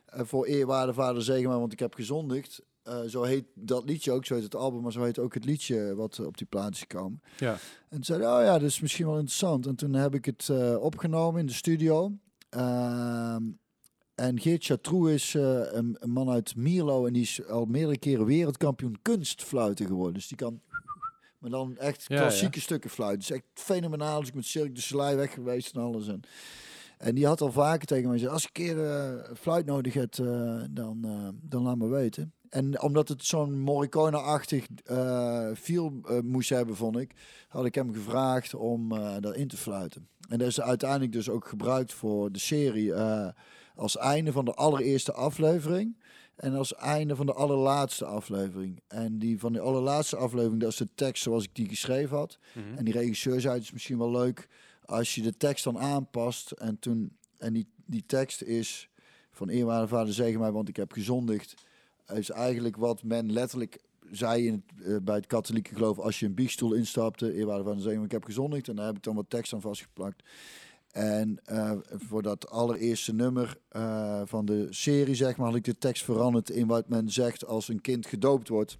eh, 0.06 0.20
voor 0.24 0.46
Eerwaarde 0.46 0.92
Vader 0.92 1.22
Zegen 1.22 1.48
maar, 1.48 1.58
want 1.58 1.72
ik 1.72 1.78
heb 1.78 1.94
gezondigd. 1.94 2.62
Eh, 2.82 3.00
zo 3.02 3.22
heet 3.22 3.44
dat 3.54 3.84
liedje 3.84 4.12
ook, 4.12 4.24
zo 4.24 4.34
heet 4.34 4.42
het 4.42 4.54
album, 4.54 4.82
maar 4.82 4.92
zo 4.92 5.02
heet 5.02 5.18
ook 5.18 5.34
het 5.34 5.44
liedje 5.44 5.94
wat 5.94 6.18
op 6.26 6.38
die 6.38 6.46
plaat 6.46 6.72
is 6.72 6.80
gekomen. 6.80 7.20
Ja. 7.38 7.56
En 7.88 8.04
zei 8.04 8.18
oh 8.18 8.42
ja, 8.42 8.52
dat 8.52 8.68
is 8.68 8.80
misschien 8.80 9.06
wel 9.06 9.14
interessant. 9.14 9.66
En 9.66 9.74
toen 9.74 9.92
heb 9.92 10.14
ik 10.14 10.24
het 10.24 10.50
opgenomen 10.78 11.40
in 11.40 11.46
de 11.46 11.52
studio. 11.52 12.12
Ehm, 12.48 13.42
en 14.14 14.40
Geert 14.40 14.64
Chatroux 14.64 15.12
is 15.12 15.34
een, 15.34 15.96
een 15.98 16.10
man 16.10 16.30
uit 16.30 16.56
Mierlo 16.56 17.06
en 17.06 17.12
die 17.12 17.22
is 17.22 17.46
al 17.46 17.64
meerdere 17.64 17.98
keren 17.98 18.26
wereldkampioen 18.26 18.98
kunstfluiten 19.02 19.86
geworden. 19.86 20.14
Dus 20.14 20.28
die 20.28 20.36
kan... 20.36 20.60
Maar 21.40 21.50
dan 21.50 21.76
echt 21.76 22.04
Ja, 22.08 22.16
klassieke 22.16 22.60
stukken 22.60 22.90
fluiten. 22.90 23.18
Dus 23.18 23.30
echt 23.30 23.44
fenomenaal. 23.54 24.18
Dus 24.18 24.28
ik 24.28 24.34
met 24.34 24.44
Cirque 24.46 24.72
du 24.72 24.80
Soleil 24.80 25.16
weg 25.16 25.32
geweest 25.32 25.74
en 25.74 25.80
alles. 25.80 26.08
En, 26.08 26.20
en 26.98 27.14
die 27.14 27.26
had 27.26 27.40
al 27.40 27.52
vaker 27.52 27.86
tegen 27.86 28.04
mij 28.04 28.12
gezegd, 28.12 28.32
als 28.32 28.42
ik 28.48 28.58
een 28.58 28.64
keer 28.64 28.90
eh, 28.90 29.34
fluit 29.36 29.66
nodig 29.66 29.94
heb, 29.94 30.14
eh, 30.14 30.62
dan, 30.70 31.04
eh, 31.04 31.28
dan 31.42 31.62
laat 31.62 31.76
me 31.76 31.88
weten. 31.88 32.32
En 32.50 32.82
omdat 32.82 33.08
het 33.08 33.24
zo'n 33.24 33.60
Morricone-achtig 33.60 34.66
feel 35.56 36.00
eh, 36.04 36.18
moest 36.20 36.48
hebben, 36.48 36.76
vond 36.76 36.98
ik, 36.98 37.12
had 37.48 37.64
ik 37.64 37.74
hem 37.74 37.94
gevraagd 37.94 38.54
om 38.54 38.92
eh 38.92 39.16
daarin 39.20 39.48
te 39.48 39.56
fluiten. 39.56 40.08
En 40.28 40.38
dat 40.38 40.48
is 40.48 40.60
uiteindelijk 40.60 41.12
dus 41.12 41.28
ook 41.28 41.48
gebruikt 41.48 41.92
voor 41.92 42.32
de 42.32 42.38
serie 42.38 42.94
als 43.74 43.96
einde 43.96 44.32
van 44.32 44.44
de 44.44 44.54
allereerste 44.54 45.12
aflevering. 45.12 45.96
En 46.40 46.54
als 46.54 46.74
einde 46.74 47.16
van 47.16 47.26
de 47.26 47.32
allerlaatste 47.32 48.04
aflevering. 48.04 48.82
En 48.88 49.18
die 49.18 49.38
van 49.38 49.52
de 49.52 49.60
allerlaatste 49.60 50.16
aflevering, 50.16 50.60
dat 50.60 50.70
is 50.70 50.76
de 50.76 50.88
tekst 50.94 51.22
zoals 51.22 51.44
ik 51.44 51.54
die 51.54 51.68
geschreven 51.68 52.16
had. 52.16 52.38
Mhm. 52.52 52.76
En 52.76 52.84
die 52.84 52.94
regisseur 52.94 53.40
zei, 53.40 53.54
het 53.54 53.62
is 53.62 53.72
misschien 53.72 53.98
wel 53.98 54.10
leuk 54.10 54.48
als 54.84 55.14
je 55.14 55.22
de 55.22 55.36
tekst 55.36 55.64
dan 55.64 55.78
aanpast. 55.78 56.50
En, 56.50 56.78
toen, 56.78 57.16
en 57.38 57.52
die, 57.52 57.66
die 57.84 58.04
tekst 58.06 58.42
is 58.42 58.88
van 59.30 59.48
eerwaarde 59.48 59.88
vader 59.88 60.14
zeg 60.14 60.38
mij, 60.38 60.52
want 60.52 60.68
ik 60.68 60.76
heb 60.76 60.92
gezondigd. 60.92 61.54
Is 62.14 62.30
eigenlijk 62.30 62.76
wat 62.76 63.02
men 63.02 63.32
letterlijk 63.32 63.78
zei 64.10 64.46
in 64.46 64.52
het, 64.52 64.86
eh, 64.86 64.96
bij 65.02 65.16
het 65.16 65.26
katholieke 65.26 65.74
geloof, 65.74 65.98
als 65.98 66.20
je 66.20 66.26
een 66.26 66.34
biechtstoel 66.34 66.72
instapte, 66.72 67.34
eerwaarde 67.34 67.64
van 67.64 67.76
de 67.76 67.82
zegen, 67.82 68.04
ik 68.04 68.10
heb 68.10 68.24
gezondigd. 68.24 68.68
En 68.68 68.76
daar 68.76 68.86
heb 68.86 68.96
ik 68.96 69.02
dan 69.02 69.14
wat 69.14 69.30
tekst 69.30 69.52
aan 69.52 69.60
vastgeplakt. 69.60 70.22
En 70.92 71.40
eh, 71.44 71.72
voor 71.84 72.22
dat 72.22 72.48
allereerste 72.50 73.14
nummer 73.14 73.56
eh, 73.68 74.22
van 74.24 74.44
de 74.44 74.66
serie, 74.70 75.14
zeg 75.14 75.36
maar, 75.36 75.46
had 75.46 75.56
ik 75.56 75.64
de 75.64 75.78
tekst 75.78 76.04
veranderd 76.04 76.50
in 76.50 76.66
wat 76.66 76.88
men 76.88 77.08
zegt 77.10 77.46
als 77.46 77.68
een 77.68 77.80
kind 77.80 78.06
gedoopt 78.06 78.48
wordt. 78.48 78.78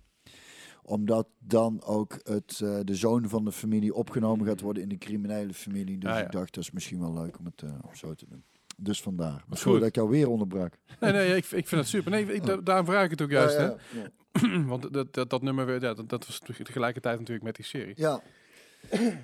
Omdat 0.83 1.29
dan 1.39 1.83
ook 1.85 2.19
het, 2.23 2.61
eh, 2.65 2.79
de 2.85 2.95
zoon 2.95 3.29
van 3.29 3.45
de 3.45 3.53
familie 3.53 3.95
opgenomen 3.95 4.47
gaat 4.47 4.61
worden 4.61 4.83
in 4.83 4.89
de 4.89 4.99
criminele 4.99 5.55
familie. 5.55 5.99
Dus 5.99 6.11
Ah, 6.11 6.17
ja. 6.19 6.25
ik 6.25 6.33
dacht, 6.33 6.55
dat 6.55 6.65
is 6.65 6.71
misschien 6.71 7.01
wel 7.01 7.13
leuk 7.15 7.39
om 7.39 7.45
het 7.45 7.63
om 7.63 7.95
zo 7.95 8.15
te 8.15 8.27
doen. 8.29 8.43
Dus 8.77 9.03
vandaar. 9.03 9.31
Maar 9.33 9.45
Goed. 9.49 9.59
sorry 9.59 9.79
dat 9.79 9.89
ik 9.89 9.95
jou 9.95 10.09
weer 10.09 10.29
onderbrak. 10.29 10.75
Nee, 11.01 11.13
nee, 11.13 11.29
ik, 11.37 11.45
ik 11.45 11.69
vind 11.69 11.71
het 11.81 11.89
super. 11.89 12.11
Nee, 12.11 12.33
ik, 12.35 12.47
da- 12.47 12.57
daarom 12.57 12.87
vraag 12.87 13.05
ik 13.05 13.11
het 13.11 13.23
ook 13.23 13.31
juist. 13.31 13.57
Ja, 13.57 13.63
ja, 13.63 13.77
ja. 13.93 14.11
Hè? 14.41 14.65
Want 14.73 14.93
dat, 14.93 15.15
dat, 15.15 15.31
dat 15.31 15.43
nummer, 15.43 15.73
ja, 15.73 15.95
dat, 15.95 16.09
dat 16.09 16.27
was 16.27 16.39
te- 16.39 16.63
tegelijkertijd 16.63 17.19
natuurlijk 17.19 17.47
met 17.47 17.57
die 17.57 17.65
serie. 17.65 17.95
Ja, 17.97 18.21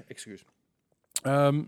Excuus. 0.07 0.45
Je 1.23 1.65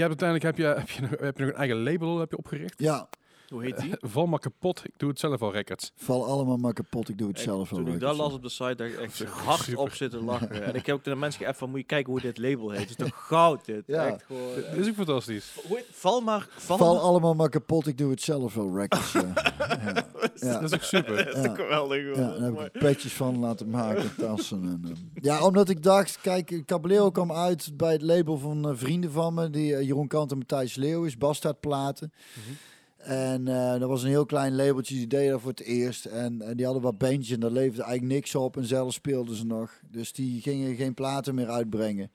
hebt 0.00 0.22
uiteindelijk 0.22 0.42
heb 0.42 0.56
je, 0.56 0.80
heb, 0.80 0.88
je 0.88 1.24
heb 1.24 1.38
je 1.38 1.44
nog 1.44 1.52
een 1.52 1.58
eigen 1.58 1.82
label 1.82 2.18
heb 2.18 2.30
je 2.30 2.36
opgericht. 2.36 2.74
ja, 2.78 3.08
Hoe 3.50 3.62
heet 3.62 3.80
die? 3.80 3.92
Val 3.98 4.26
maar 4.26 4.38
kapot, 4.38 4.80
ik 4.84 4.92
doe 4.96 5.08
het 5.08 5.18
zelf 5.18 5.42
al 5.42 5.52
records. 5.52 5.92
val 5.96 6.26
allemaal 6.26 6.56
maar 6.56 6.72
kapot. 6.72 7.08
Ik 7.08 7.18
doe 7.18 7.28
het 7.28 7.36
Ik- 7.38 7.42
zelf 7.44 7.70
wel 7.70 7.84
Toen 7.84 7.94
ik 7.94 8.00
dat 8.00 8.16
las 8.16 8.32
op 8.32 8.42
de 8.42 8.48
site, 8.48 8.74
dacht 8.74 8.90
ik 8.92 8.98
echt 9.00 9.14
Super. 9.16 9.32
hard 9.34 9.74
op 9.74 9.92
zitten 9.94 10.24
lachen. 10.24 10.62
En 10.64 10.74
ik 10.74 10.86
heb 10.86 10.94
ook 10.96 11.04
de 11.04 11.14
mensen 11.14 11.40
geappt 11.40 11.58
van, 11.58 11.70
moet 11.70 11.78
je 11.78 11.84
kijken 11.86 12.12
hoe 12.12 12.20
dit 12.20 12.38
label 12.38 12.70
heet. 12.70 12.80
Het 12.80 12.88
is 12.90 12.96
toch 12.96 13.26
goud 13.28 13.64
dit? 13.64 13.82
Ja. 13.86 14.06
Echt 14.06 14.22
gewoon... 14.22 14.54
Dat 14.54 14.74
is 14.74 14.88
ook 14.88 14.94
fantastisch. 14.94 15.52
Hoe 15.68 15.82
Val 15.90 16.20
maar... 16.20 16.46
Val, 16.56 16.76
Val 16.76 17.00
allemaal 17.00 17.34
maar 17.34 17.48
kapot. 17.48 17.86
Ik 17.86 17.98
doe 17.98 18.10
het 18.10 18.22
zelf 18.22 18.54
wel 18.54 18.76
records. 18.76 19.12
ja. 19.12 19.20
ja. 19.68 20.06
Ja. 20.34 20.52
Dat 20.60 20.62
is 20.62 20.74
ook 20.74 20.82
super. 20.82 21.24
Dat 21.24 21.36
is 21.36 21.42
toch 21.42 21.56
geweldig. 21.56 22.16
Ja, 22.16 22.38
daar 22.38 22.40
heb 22.52 22.60
ik 22.74 22.80
petjes 22.80 23.12
van 23.12 23.38
laten 23.38 23.70
maken, 23.70 24.14
tassen. 24.16 24.62
En, 24.62 24.82
eh. 24.84 25.22
ja, 25.22 25.44
omdat 25.44 25.68
ik 25.68 25.82
dacht, 25.82 26.20
kijk, 26.20 26.62
Caballero 26.66 27.10
kwam 27.10 27.32
uit 27.32 27.70
bij 27.76 27.92
het 27.92 28.02
label 28.02 28.38
van 28.38 28.68
eh, 28.68 28.74
vrienden 28.76 29.10
van 29.12 29.34
me, 29.34 29.50
die 29.50 29.74
eh, 29.76 29.82
Jeroen 29.86 30.06
Kant 30.08 30.30
en 30.30 30.38
Matthijs 30.38 30.74
Leeuwis, 30.74 31.16
Bastardplaten. 31.18 32.12
Mhm. 32.34 32.54
En 32.98 33.48
eh, 33.48 33.78
dat 33.78 33.88
was 33.88 34.02
een 34.02 34.08
heel 34.08 34.26
klein 34.26 34.54
labeltje, 34.56 34.94
die 34.94 35.06
deden 35.06 35.30
dat 35.30 35.40
voor 35.40 35.50
het 35.50 35.60
eerst. 35.60 36.04
En, 36.04 36.42
en 36.42 36.56
die 36.56 36.64
hadden 36.64 36.82
wat 36.82 36.98
bandjes 36.98 37.34
en 37.34 37.40
daar 37.40 37.50
leefde 37.50 37.82
eigenlijk 37.82 38.12
niks 38.14 38.34
op. 38.34 38.56
En 38.56 38.64
zelf 38.64 38.92
speelden 38.92 39.36
ze 39.36 39.46
nog. 39.46 39.80
Dus 39.90 40.12
die 40.12 40.40
gingen 40.40 40.76
geen 40.76 40.94
platen 40.94 41.34
meer 41.34 41.48
uitbrengen. 41.48 42.10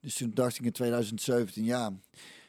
Dus 0.00 0.14
toen 0.14 0.30
dacht 0.34 0.58
ik 0.58 0.64
in 0.64 0.72
2017, 0.72 1.64
ja, 1.64 1.92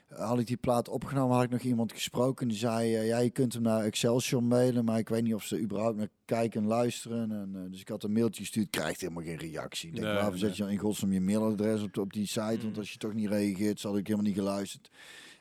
had 0.08 0.40
ik 0.40 0.48
die 0.48 0.58
plaat 0.58 0.90
opgenomen, 0.90 1.36
had 1.36 1.44
ik 1.46 1.50
nog 1.52 1.62
iemand 1.62 1.92
gesproken. 1.94 2.48
Die 2.48 2.58
zei, 2.58 2.96
eh, 2.96 3.08
ja, 3.08 3.18
je 3.18 3.30
kunt 3.30 3.54
hem 3.54 3.62
naar 3.62 3.84
Excelsior 3.84 4.44
mailen, 4.44 4.86
maar 4.86 4.98
ik 5.00 5.10
weet 5.10 5.24
niet 5.24 5.34
of 5.34 5.44
ze 5.44 5.60
überhaupt 5.60 5.98
naar 5.98 6.10
kijken 6.26 6.62
en 6.62 6.68
luisteren. 6.68 7.32
En, 7.32 7.52
eh, 7.56 7.72
dus 7.72 7.82
ik 7.82 7.88
had 7.88 8.04
een 8.04 8.12
mailtje 8.12 8.42
gestuurd, 8.42 8.70
krijgt 8.70 9.02
helemaal 9.02 9.24
geen 9.24 9.38
reactie. 9.38 9.90
Ik 9.90 9.96
denk, 9.96 10.08
Nee, 10.08 10.30
nee. 10.30 10.38
zet 10.38 10.56
je 10.58 10.64
dan 10.64 10.72
in 10.72 10.78
godsnaam 10.78 11.12
je 11.14 11.22
mailadres 11.22 11.82
op, 11.82 11.98
op 11.98 12.14
die 12.14 12.28
site? 12.28 12.42
Want 12.42 12.64
Mm. 12.74 12.78
als 12.78 12.92
je 12.92 12.98
toch 12.98 13.14
niet 13.14 13.30
reageert, 13.30 13.80
zal 13.80 13.98
ik 13.98 14.08
helemaal 14.08 14.28
niet 14.28 14.38
geluisterd. 14.38 14.90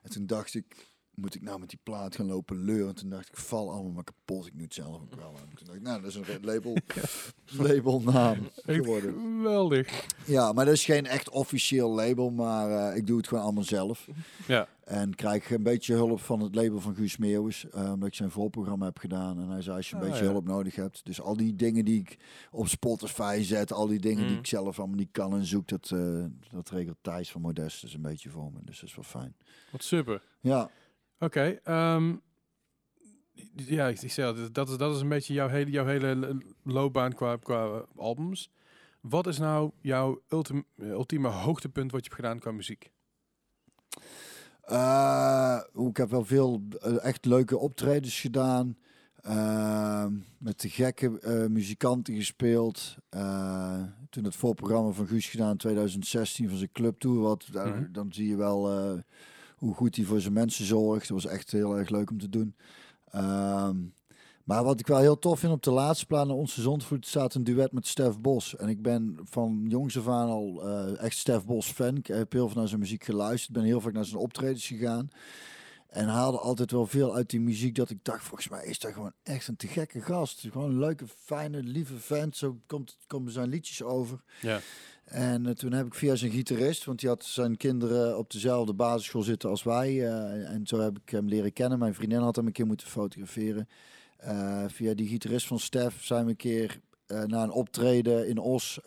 En 0.03 0.11
toen 0.11 0.27
dacht 0.27 0.55
ik, 0.55 0.92
moet 1.23 1.35
ik 1.35 1.43
nou 1.43 1.59
met 1.59 1.69
die 1.69 1.79
plaat 1.83 2.17
gaan 2.17 2.27
lopen 2.27 2.65
leuren? 2.65 2.95
Toen 2.95 3.09
dacht 3.11 3.29
ik, 3.29 3.37
val 3.37 3.71
allemaal 3.73 3.93
maar 3.93 4.05
kapot. 4.05 4.47
Ik 4.47 4.55
nu 4.55 4.63
het 4.63 4.75
zelf 4.75 5.01
ook 5.01 5.15
wel. 5.15 5.35
En 5.37 5.57
toen 5.57 5.67
dacht 5.67 5.79
ik, 5.79 5.83
nou, 5.83 6.01
dat 6.03 6.11
is 6.11 6.15
een 6.17 6.25
label, 6.45 6.77
labelnaam 7.67 8.37
geworden. 8.67 9.13
Geweldig. 9.13 10.07
Ja, 10.27 10.53
maar 10.53 10.65
dat 10.65 10.75
is 10.75 10.85
geen 10.85 11.07
echt 11.07 11.31
officieel 11.31 11.91
label, 11.95 12.31
maar 12.31 12.91
eh, 12.91 12.97
ik 12.97 13.07
doe 13.07 13.17
het 13.17 13.29
gewoon 13.29 13.43
allemaal 13.45 13.63
zelf. 13.65 14.09
Ja. 14.47 14.69
En 14.85 15.15
krijg 15.15 15.51
een 15.51 15.63
beetje 15.63 15.95
hulp 15.95 16.21
van 16.21 16.41
het 16.41 16.55
label 16.55 16.81
van 16.81 16.95
Guus 16.95 17.17
Meeuwis, 17.17 17.69
eh, 17.71 17.93
omdat 17.93 18.09
ik 18.09 18.15
zijn 18.15 18.31
voorprogramma 18.31 18.85
heb 18.85 18.99
gedaan. 18.99 19.41
En 19.41 19.49
hij 19.49 19.63
zei, 19.63 19.77
als 19.77 19.91
je 19.91 19.97
een 19.97 20.03
Ah, 20.03 20.09
beetje 20.09 20.25
ja. 20.25 20.31
hulp 20.31 20.45
nodig 20.47 20.75
hebt. 20.75 21.05
Dus 21.05 21.21
al 21.21 21.37
die 21.37 21.55
dingen 21.55 21.85
die 21.85 22.01
ik 22.01 22.17
op 22.51 22.69
Spotify 22.69 23.41
zet, 23.43 23.73
al 23.73 23.87
die 23.87 23.99
dingen 24.01 24.23
die 24.23 24.33
Mm. 24.33 24.39
ik 24.39 24.47
zelf 24.47 24.79
allemaal 24.79 24.97
niet 24.97 25.13
kan 25.13 25.33
en 25.35 25.45
zoek, 25.45 25.69
dat, 25.69 25.91
eh, 25.95 26.25
dat 26.51 26.71
regelt 26.71 26.97
Thijs 27.01 27.31
van 27.31 27.41
Modestus 27.41 27.95
een 27.95 28.03
beetje 28.03 28.31
voor 28.31 28.53
me. 28.53 28.59
Dus 28.65 28.81
dat 28.81 28.89
is 28.89 28.95
wel 28.95 29.05
fijn. 29.05 29.35
Wat 29.71 29.83
super. 29.85 30.23
Ja, 30.41 30.71
Oké. 31.23 31.59
ehm, 31.65 32.15
ja, 33.55 33.87
ik, 33.89 34.19
al, 34.19 34.35
dat 34.53 34.69
is, 34.69 34.77
dat 34.77 34.95
is 34.95 35.01
een 35.01 35.09
beetje 35.09 35.35
jouw 35.35 35.49
hele, 35.49 35.71
jouw 35.71 35.87
hele 35.87 36.39
loopbaan 36.63 37.13
qua, 37.13 37.37
qua 37.37 37.65
eh, 37.65 37.81
albums. 37.97 38.51
Wat 39.01 39.27
is 39.27 39.39
nou 39.39 39.71
jouw 39.81 40.23
ultieme 40.79 41.29
hoogtepunt 41.29 41.91
wat 41.93 42.05
je 42.05 42.11
hebt 42.11 42.21
gedaan 42.21 42.39
qua 42.39 42.51
muziek? 42.51 42.91
Eh, 44.63 45.61
ik 45.89 45.97
heb 45.97 46.11
wel 46.11 46.25
veel 46.25 46.63
eh, 46.81 47.05
echt 47.05 47.25
leuke 47.25 47.59
optredens 47.59 48.21
gedaan. 48.21 48.77
Eh, 49.23 50.07
met 50.39 50.61
de 50.61 50.69
gekke 50.69 51.11
muzikanten 51.51 52.15
gespeeld. 52.15 52.97
Toen 54.11 54.25
het 54.25 54.37
voorprogramma 54.37 54.91
van 54.91 55.07
Guus 55.07 55.27
gedaan 55.29 55.51
in 55.51 55.57
2016 55.57 56.49
van 56.49 56.59
zijn 56.59 56.73
clubtour. 56.73 57.21
Wat, 57.21 57.49
Mhm. 57.53 57.93
Dan 57.93 58.13
zie 58.13 58.29
je 58.29 58.37
wel 58.37 58.69
hoe 59.63 59.75
goed 59.75 59.97
hij 59.97 60.05
voor 60.05 60.21
zijn 60.21 60.33
mensen 60.33 60.65
zorgt. 60.65 61.09
Dat 61.09 61.23
was 61.23 61.33
echt 61.33 61.51
heel 61.51 61.77
erg 61.77 61.89
leuk 61.89 62.11
om 62.11 62.19
te 62.19 62.29
doen. 62.29 62.55
Ehm, 63.11 63.77
maar 64.45 64.65
wat 64.65 64.81
ik 64.81 64.87
wel 64.87 64.99
heel 64.99 65.19
tof 65.19 65.39
vind 65.39 65.53
op 65.53 65.63
de 65.63 65.71
laatste 65.71 66.07
plaat 66.07 66.29
Onze 66.29 66.61
Zondvloed 66.61 67.07
staat 67.07 67.35
een 67.35 67.45
duet 67.45 67.73
met 67.73 67.87
Stef 67.87 68.19
Bos. 68.21 68.57
En 68.57 68.69
ik 68.69 68.83
ben 68.83 69.19
van 69.25 69.65
jongs 69.69 69.99
af 69.99 70.09
aan 70.09 70.29
al 70.29 70.63
eh, 70.63 71.03
echt 71.03 71.17
Stef 71.17 71.45
Bos 71.45 71.67
fan. 71.67 71.97
Ik 71.97 72.07
heb 72.07 72.33
heel 72.33 72.49
veel 72.49 72.59
naar 72.59 72.69
zijn 72.69 72.81
muziek 72.81 73.05
geluisterd. 73.05 73.53
Ben 73.53 73.63
heel 73.63 73.81
vaak 73.81 73.93
naar 73.93 74.05
zijn 74.05 74.21
optredens 74.21 74.67
gegaan. 74.67 75.09
En 75.93 76.09
haalde 76.09 76.39
altijd 76.39 76.71
wel 76.71 76.87
veel 76.87 77.15
uit 77.15 77.31
die 77.31 77.41
muziek 77.41 77.75
dat 77.75 77.91
ik 77.91 77.99
dacht, 78.03 78.25
volgens 78.25 78.49
mij 78.49 78.65
is 78.65 78.79
dat 78.79 78.93
gewoon 78.93 79.13
echt 79.23 79.49
een 79.49 79.57
te 79.57 79.67
gekke 79.67 80.01
gast. 80.01 80.41
Gewoon 80.41 80.71
een 80.71 80.79
leuke, 80.79 81.05
fijne, 81.25 81.63
lieve 81.63 81.99
vent. 81.99 82.37
Zo 82.37 82.61
komt, 82.67 82.99
komen 83.07 83.33
zijn 83.33 83.49
liedjes 83.49 83.83
over. 83.83 84.23
Ja. 84.41 84.61
En 85.05 85.47
eh, 85.47 85.53
toen 85.53 85.73
heb 85.73 85.87
ik 85.87 85.95
via 85.95 86.15
zijn 86.15 86.31
gitarist, 86.31 86.85
want 86.85 87.01
die 87.01 87.09
had 87.09 87.25
zijn 87.25 87.57
kinderen 87.57 88.19
op 88.19 88.31
dezelfde 88.31 88.73
basisschool 88.73 89.23
zitten 89.23 89.51
als 89.51 89.63
wij. 89.63 89.89
eh, 89.89 90.51
en 90.51 90.67
zo 90.67 90.81
heb 90.81 90.99
ik 91.05 91.11
hem 91.11 91.29
leren 91.29 91.53
kennen. 91.53 91.79
Mijn 91.79 91.95
vriendin 91.95 92.21
had 92.21 92.37
hem 92.37 92.47
een 92.47 92.53
keer 92.53 92.67
moeten 92.67 92.87
fotograferen. 92.87 93.69
Eh, 94.17 94.65
via 94.69 94.95
die 94.95 95.09
gitarist 95.09 95.47
van 95.47 95.59
Stef 95.59 96.05
zijn 96.05 96.25
we 96.25 96.31
een 96.31 96.37
keer 96.37 96.81
na 97.27 97.43
een 97.43 97.51
optreden 97.51 98.29
in 98.29 98.39
Os. 98.39 98.81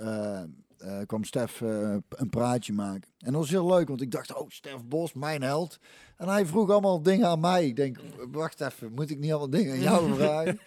Eh, 0.78 0.98
kwam 1.06 1.24
Stef 1.24 1.62
eh, 1.62 1.96
een 2.10 2.30
praatje 2.30 2.74
maken. 2.74 3.10
En 3.20 3.32
dat 3.32 3.42
was 3.42 3.50
heel 3.50 3.68
leuk, 3.68 3.88
want 3.88 4.02
ik 4.02 4.12
dacht, 4.12 4.36
oh, 4.36 4.50
Stef 4.50 4.86
Bos, 4.86 5.14
mijn 5.14 5.42
held. 5.42 5.80
En 6.18 6.28
hij 6.28 6.46
vroeg 6.46 6.70
allemaal 6.70 7.02
dingen 7.02 7.28
aan 7.28 7.40
mij. 7.40 7.66
Ik 7.68 7.76
denk, 7.76 7.98
wacht 8.32 8.62
even, 8.62 8.92
moet 8.94 9.10
ik 9.10 9.20
niet 9.20 9.30
allemaal 9.30 9.50
dingen 9.50 9.74
aan 9.74 9.82
jou 9.82 10.14
vragen? 10.16 10.60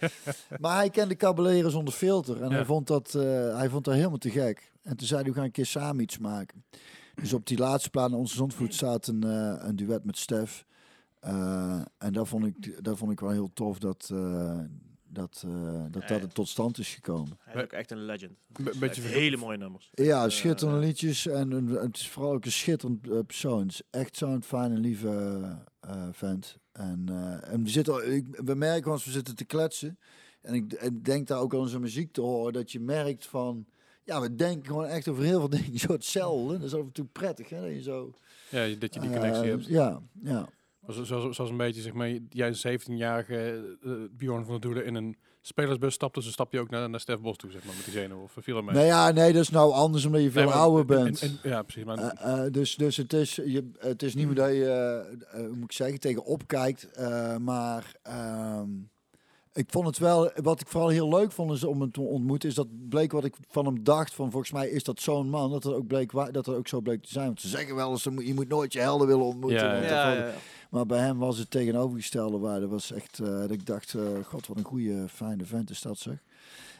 maar 0.59 0.75
hij 0.75 0.89
kende 0.89 1.15
Caballero 1.15 1.69
zonder 1.69 1.93
filter. 1.93 2.41
En 2.41 2.49
Ja. 2.49 2.55
hij, 2.55 2.65
vond 2.65 2.87
dat, 2.87 3.15
eh, 3.15 3.57
hij 3.57 3.69
vond 3.69 3.85
dat 3.85 3.93
helemaal 3.93 4.17
te 4.17 4.29
gek. 4.29 4.71
En 4.83 4.97
toen 4.97 5.07
zei 5.07 5.21
hij, 5.21 5.29
we 5.29 5.35
gaan 5.35 5.45
een 5.45 5.51
keer 5.51 5.65
samen 5.65 6.03
iets 6.03 6.17
maken. 6.17 6.63
Dus 7.15 7.33
op 7.33 7.45
die 7.47 7.57
laatste 7.57 7.89
plaat, 7.89 8.11
Onze 8.11 8.35
Zondvloed, 8.35 8.73
staat 8.73 9.07
een, 9.07 9.23
een 9.67 9.75
duet 9.75 10.05
met 10.05 10.17
Stef. 10.17 10.65
En 11.97 12.13
dat 12.13 12.27
vond, 12.27 12.45
ik, 12.45 12.83
dat 12.83 12.97
vond 12.97 13.11
ik 13.11 13.19
wel 13.19 13.29
heel 13.29 13.49
tof 13.53 13.79
dat, 13.79 14.11
dat, 15.09 15.43
eh, 15.45 15.83
dat, 15.91 16.07
dat 16.07 16.21
het 16.21 16.33
tot 16.33 16.47
stand 16.47 16.77
is 16.77 16.93
gekomen. 16.93 17.37
Hij 17.39 17.55
is 17.55 17.61
ook 17.61 17.71
echt 17.71 17.91
een 17.91 18.05
legend. 18.05 18.31
Be- 18.47 18.63
Hij 18.63 18.73
beetje 18.79 19.01
hele 19.01 19.37
mooie 19.37 19.57
nummers. 19.57 19.89
Ja, 19.93 20.23
Eh, 20.23 20.29
schitterende 20.29 20.79
liedjes 20.79 21.27
en 21.27 21.51
een, 21.51 21.67
het 21.67 21.95
is 21.97 22.09
vooral 22.09 22.33
ook 22.33 22.45
een 22.45 22.51
schitterend 22.51 23.09
eh, 23.09 23.19
persoon. 23.25 23.61
Het 23.61 23.71
is 23.71 23.81
echt 23.89 24.17
zo'n 24.17 24.43
fijne, 24.43 24.77
lieve 24.77 25.41
eh, 25.79 26.07
vent. 26.11 26.57
En, 26.71 27.03
eh, 27.09 27.53
en 27.53 27.63
we, 27.63 27.69
zitten, 27.69 28.13
ik, 28.15 28.25
we 28.29 28.55
merken 28.55 28.91
als 28.91 29.05
we 29.05 29.11
zitten 29.11 29.35
te 29.35 29.45
kletsen, 29.45 29.99
en 30.41 30.53
ik, 30.53 30.73
en 30.73 31.01
denk 31.01 31.27
daar 31.27 31.39
ook 31.39 31.53
al 31.53 31.65
zijn 31.65 31.81
muziek 31.81 32.11
te 32.11 32.21
horen, 32.21 32.53
dat 32.53 32.71
je 32.71 32.79
merkt 32.79 33.25
van, 33.25 33.65
ja, 34.03 34.21
we 34.21 34.35
denken 34.35 34.65
gewoon 34.67 34.85
echt 34.85 35.07
over 35.07 35.23
heel 35.23 35.39
veel 35.39 35.49
dingen 35.59 35.79
zo 35.79 35.91
hetzelfde. 35.91 36.53
Dat 36.57 36.67
is 36.67 36.73
af 36.73 36.79
en 36.81 36.91
toe 36.91 37.05
prettig, 37.05 37.49
hè, 37.49 37.61
dat 37.61 37.69
je 37.69 37.81
zo... 37.81 38.13
Ja, 38.49 38.67
dat 38.75 38.93
je 38.93 38.99
die 38.99 39.09
connectie 39.09 39.49
hebt. 39.49 39.65
Ja, 39.65 40.01
ja. 40.23 40.47
Zoals, 40.89 41.49
een 41.49 41.57
beetje, 41.57 41.81
zeg 41.81 41.93
maar, 41.93 42.09
jij 42.29 42.47
een 42.63 42.79
17-jarige 42.79 43.77
eh, 43.83 43.91
Bjorn 44.11 44.41
van 44.43 44.51
der 44.51 44.61
Doelen 44.61 44.85
in 44.85 44.95
een 44.95 45.17
spelersbus 45.41 45.93
stapte, 45.93 46.21
zo 46.21 46.29
stap 46.29 46.51
je 46.53 46.59
ook 46.59 46.69
naar, 46.69 46.89
naar 46.89 46.99
Stef 46.99 47.19
Bos 47.19 47.37
toe, 47.37 47.51
zeg 47.51 47.63
maar, 47.65 47.75
met 47.75 47.83
die 47.83 47.93
zenuwen. 47.93 48.23
Of 48.23 48.35
viel 48.39 48.57
er 48.57 48.63
mee? 48.63 48.73
Nou 48.75 48.85
ja, 48.87 49.11
nee, 49.11 49.33
dat 49.33 49.41
is 49.41 49.49
nou 49.49 49.71
anders 49.73 50.05
omdat 50.05 50.21
je 50.21 50.31
veel 50.31 50.41
Nee, 50.43 50.51
maar- 50.51 50.59
ouder 50.61 50.97
en- 50.97 51.03
bent. 51.03 51.21
en- 51.21 51.39
en- 51.43 51.49
ja, 51.49 51.61
precies. 51.61 51.83
Maar, 51.83 51.97
Eh, 51.97 52.45
eh, 52.45 52.51
dus 52.53 52.75
dus 52.75 52.97
het, 52.97 53.13
is, 53.13 53.35
je, 53.35 53.69
het 53.77 54.03
is 54.03 54.15
niet 54.15 54.25
meer 54.25 54.35
dat 54.35 54.49
je, 54.49 54.65
eh, 55.33 55.39
eh, 55.43 55.49
moet 55.51 55.63
ik 55.63 55.71
zeggen, 55.71 55.99
tegen 55.99 56.23
opkijkt. 56.25 56.91
eh, 56.91 57.37
maar 57.37 57.95
ehm, 58.03 58.69
ik 59.59 59.71
vond 59.71 59.85
het 59.85 59.97
wel, 59.97 60.31
wat 60.35 60.61
ik 60.61 60.67
vooral 60.67 60.89
heel 60.89 61.09
leuk 61.09 61.31
vond 61.31 61.51
is 61.51 61.63
om 61.63 61.81
hem 61.81 61.91
te 61.91 62.01
ontmoeten, 62.01 62.49
is 62.49 62.55
dat 62.55 62.89
bleek 62.89 63.11
wat 63.11 63.23
ik 63.23 63.35
van 63.47 63.65
hem 63.65 63.83
dacht. 63.83 64.13
Van 64.13 64.31
volgens 64.31 64.51
mij 64.51 64.69
is 64.69 64.83
dat 64.83 64.99
zo'n 64.99 65.29
man, 65.29 65.51
dat 65.51 65.63
het 65.63 65.73
ook, 65.73 65.87
bleek, 65.87 66.11
dat 66.11 66.45
het 66.45 66.49
ook 66.49 66.67
zo 66.67 66.81
bleek 66.81 67.03
te 67.03 67.11
zijn. 67.11 67.25
Want 67.25 67.41
ze 67.41 67.47
zeggen 67.47 67.75
wel 67.75 67.91
eens, 67.91 68.03
je 68.03 68.33
moet 68.33 68.47
nooit 68.47 68.73
je 68.73 68.79
helden 68.79 69.07
willen 69.07 69.25
ontmoeten. 69.25 69.59
Ja, 69.59 69.81
ja. 69.81 70.13
Ja. 70.13 70.31
Maar 70.69 70.85
bij 70.85 70.99
hem 70.99 71.17
was 71.17 71.37
het 71.37 71.51
tegenovergestelde 71.51 72.37
waar. 72.37 72.59
Dat 72.59 72.69
was 72.69 72.91
echt, 72.91 73.19
eh, 73.19 73.25
dat 73.25 73.51
ik 73.51 73.65
dacht, 73.65 73.93
eh, 73.93 74.01
god 74.23 74.47
wat 74.47 74.57
een 74.57 74.63
goede, 74.63 75.05
fijne 75.09 75.45
vent 75.45 75.69
is 75.69 75.81
dat 75.81 75.97
zeg. 75.97 76.23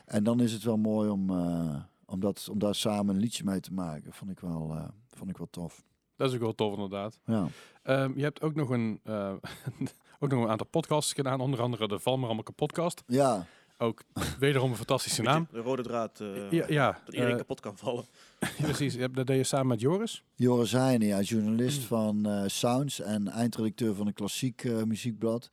En 0.06 0.24
dan 0.24 0.40
is 0.40 0.52
het 0.52 0.64
wel 0.64 0.78
mooi 0.78 1.10
om, 1.10 1.30
eh, 1.30 1.76
om, 2.06 2.20
dat, 2.20 2.48
om 2.52 2.60
daar 2.60 2.76
samen 2.76 3.16
een 3.16 3.22
liedje 3.22 3.44
mee 3.44 3.60
te 3.60 3.74
maken. 3.74 4.14
Vond 4.14 4.32
ik 4.32 4.40
wel, 4.40 4.72
eh, 4.76 4.88
vond 5.08 5.30
ik 5.30 5.38
wel 5.38 5.48
tof. 5.50 5.84
dat 6.16 6.30
is 6.30 6.36
ook 6.36 6.42
wel 6.42 6.56
tof, 6.56 6.74
inderdaad. 6.74 7.20
Ja. 7.26 7.48
Ehm, 7.84 8.12
je 8.16 8.24
hebt 8.24 8.42
ook 8.42 8.56
nog, 8.56 8.70
een, 8.70 9.00
eh, 9.04 9.34
ook 10.20 10.30
nog 10.32 10.44
een 10.44 10.50
aantal 10.50 10.68
podcasts 10.68 11.14
gedaan, 11.14 11.40
onder 11.40 11.62
andere 11.62 11.88
de 11.88 12.00
Val 12.00 12.18
maar 12.18 12.26
allemaal 12.26 12.44
podcast. 12.56 13.04
Ja, 13.08 13.46
Ook 13.78 14.02
wederom 14.40 14.70
een 14.70 14.76
fantastische 14.78 15.22
naam. 15.30 15.48
De 15.52 15.60
rode 15.60 15.82
draad. 15.84 16.20
eh, 16.20 16.52
Ja, 16.52 16.66
ja 16.68 17.00
Dat 17.06 17.14
iedereen 17.14 17.34
eh, 17.34 17.40
kapot 17.40 17.60
kan 17.60 17.78
vallen. 17.78 18.06
precies. 18.62 18.98
Dat 19.12 19.28
deed 19.28 19.38
je 19.38 19.44
samen 19.44 19.68
met 19.68 19.82
Joris. 19.82 20.24
Joris 20.36 20.72
Heijnen, 20.72 21.08
ja, 21.08 21.18
Mm. 21.18 21.22
journalist 21.24 21.82
van 21.84 22.26
eh, 22.26 22.44
Sounds 22.48 23.00
en 23.02 23.28
eindredacteur 23.28 23.96
van 23.96 24.08
een 24.08 24.14
klassiek 24.14 24.64
muziekblad. 24.86 25.50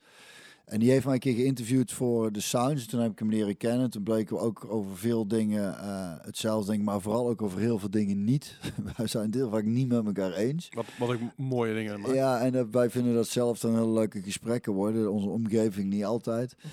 En 0.67 0.79
die 0.79 0.91
heeft 0.91 1.05
mij 1.05 1.13
een 1.13 1.19
keer 1.19 1.35
geïnterviewd 1.35 1.91
voor 1.91 2.31
de 2.31 2.39
Sounds. 2.39 2.85
Toen 2.85 2.99
heb 2.99 3.11
ik 3.11 3.19
hem 3.19 3.29
leren 3.29 3.57
kennen. 3.57 3.89
Toen 3.89 4.03
bleken 4.03 4.35
we 4.35 4.41
ook 4.41 4.65
over 4.69 4.97
veel 4.97 5.27
dingen 5.27 5.79
eh, 5.79 6.13
hetzelfde 6.21 6.67
denken, 6.67 6.85
maar 6.85 7.01
vooral 7.01 7.29
ook 7.29 7.41
over 7.41 7.59
heel 7.59 7.79
veel 7.79 7.89
dingen 7.89 8.23
niet. 8.23 8.57
wij 8.97 9.07
zijn 9.07 9.25
het 9.25 9.33
heel 9.33 9.49
vaak 9.49 9.63
niet 9.63 9.87
met 9.87 10.05
elkaar 10.05 10.33
eens. 10.33 10.69
Wat, 10.71 10.85
wat 10.99 11.13
ik 11.13 11.19
mooie 11.35 11.73
dingen 11.73 11.99
maak. 11.99 12.13
Ja, 12.13 12.39
en 12.39 12.55
eh, 12.55 12.63
wij 12.71 12.89
vinden 12.89 13.13
dat 13.13 13.27
zelf 13.27 13.59
dan 13.59 13.73
hele 13.73 13.91
leuke 13.91 14.21
gesprekken 14.21 14.73
worden. 14.73 15.11
Onze 15.11 15.29
omgeving 15.29 15.89
niet 15.89 16.05
altijd. 16.05 16.55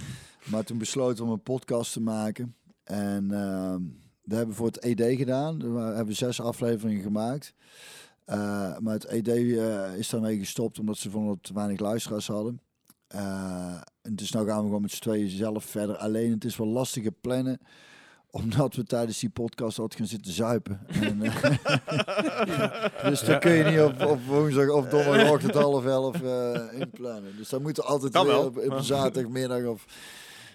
Maar 0.51 0.64
toen 0.64 0.78
besloten 0.78 1.16
we 1.16 1.22
om 1.22 1.30
een 1.30 1.42
podcast 1.42 1.92
te 1.92 2.01
maken. 2.01 2.55
En 2.84 3.30
ehm 3.30 3.82
we 4.24 4.34
hebben 4.34 4.55
voor 4.55 4.66
het 4.66 4.78
ED 4.78 5.16
gedaan. 5.16 5.74
We 5.74 5.80
hebben 5.80 6.16
zes 6.16 6.40
afleveringen 6.40 7.03
gemaakt. 7.03 7.55
Eh, 8.24 8.78
maar 8.78 8.92
het 8.92 9.05
ED 9.05 9.28
is 9.99 10.09
daarmee 10.09 10.38
gestopt 10.38 10.78
omdat 10.78 10.97
ze 10.97 11.11
vonden 11.11 11.28
dat 11.28 11.38
we 11.40 11.47
te 11.47 11.55
weinig 11.55 11.80
luisteraars 11.80 12.26
hadden. 12.26 12.61
Eh, 13.14 13.80
en 14.02 14.14
dus 14.16 14.30
nou 14.30 14.46
gaan 14.46 14.58
we 14.58 14.64
gewoon 14.64 14.80
met 14.80 14.90
z'n 14.90 15.00
tweeën 15.02 15.28
zelf 15.30 15.64
verder. 15.64 15.96
Alleen 15.96 16.30
het 16.30 16.44
is 16.44 16.56
wel 16.56 16.66
lastiger 16.66 17.12
plannen 17.12 17.58
omdat 18.30 18.74
we 18.74 18.84
tijdens 18.84 19.18
die 19.18 19.30
podcast 19.30 19.78
altijd 19.78 20.00
gaan 20.00 20.08
zitten 20.08 20.32
zuipen. 20.32 20.80
En, 20.86 21.22
eh, 21.22 21.44
dus 23.08 23.20
dan 23.20 23.40
kun 23.40 23.52
je 23.52 23.64
niet 23.64 23.80
op, 23.80 24.10
op 24.10 24.24
woensdag 24.26 24.68
of 24.70 24.88
donderdagochtend 24.88 25.54
half 25.64 25.84
elf 25.86 26.22
eh 26.22 26.80
inplannen. 26.80 27.36
Dus 27.36 27.48
dan 27.48 27.62
moet 27.62 27.78
er 27.78 27.84
altijd 27.84 28.12
Kan 28.12 28.26
weer 28.26 28.34
wel. 28.52 28.76
op, 28.76 28.78
zaterdagmiddag 28.82 29.64
of... 29.64 29.84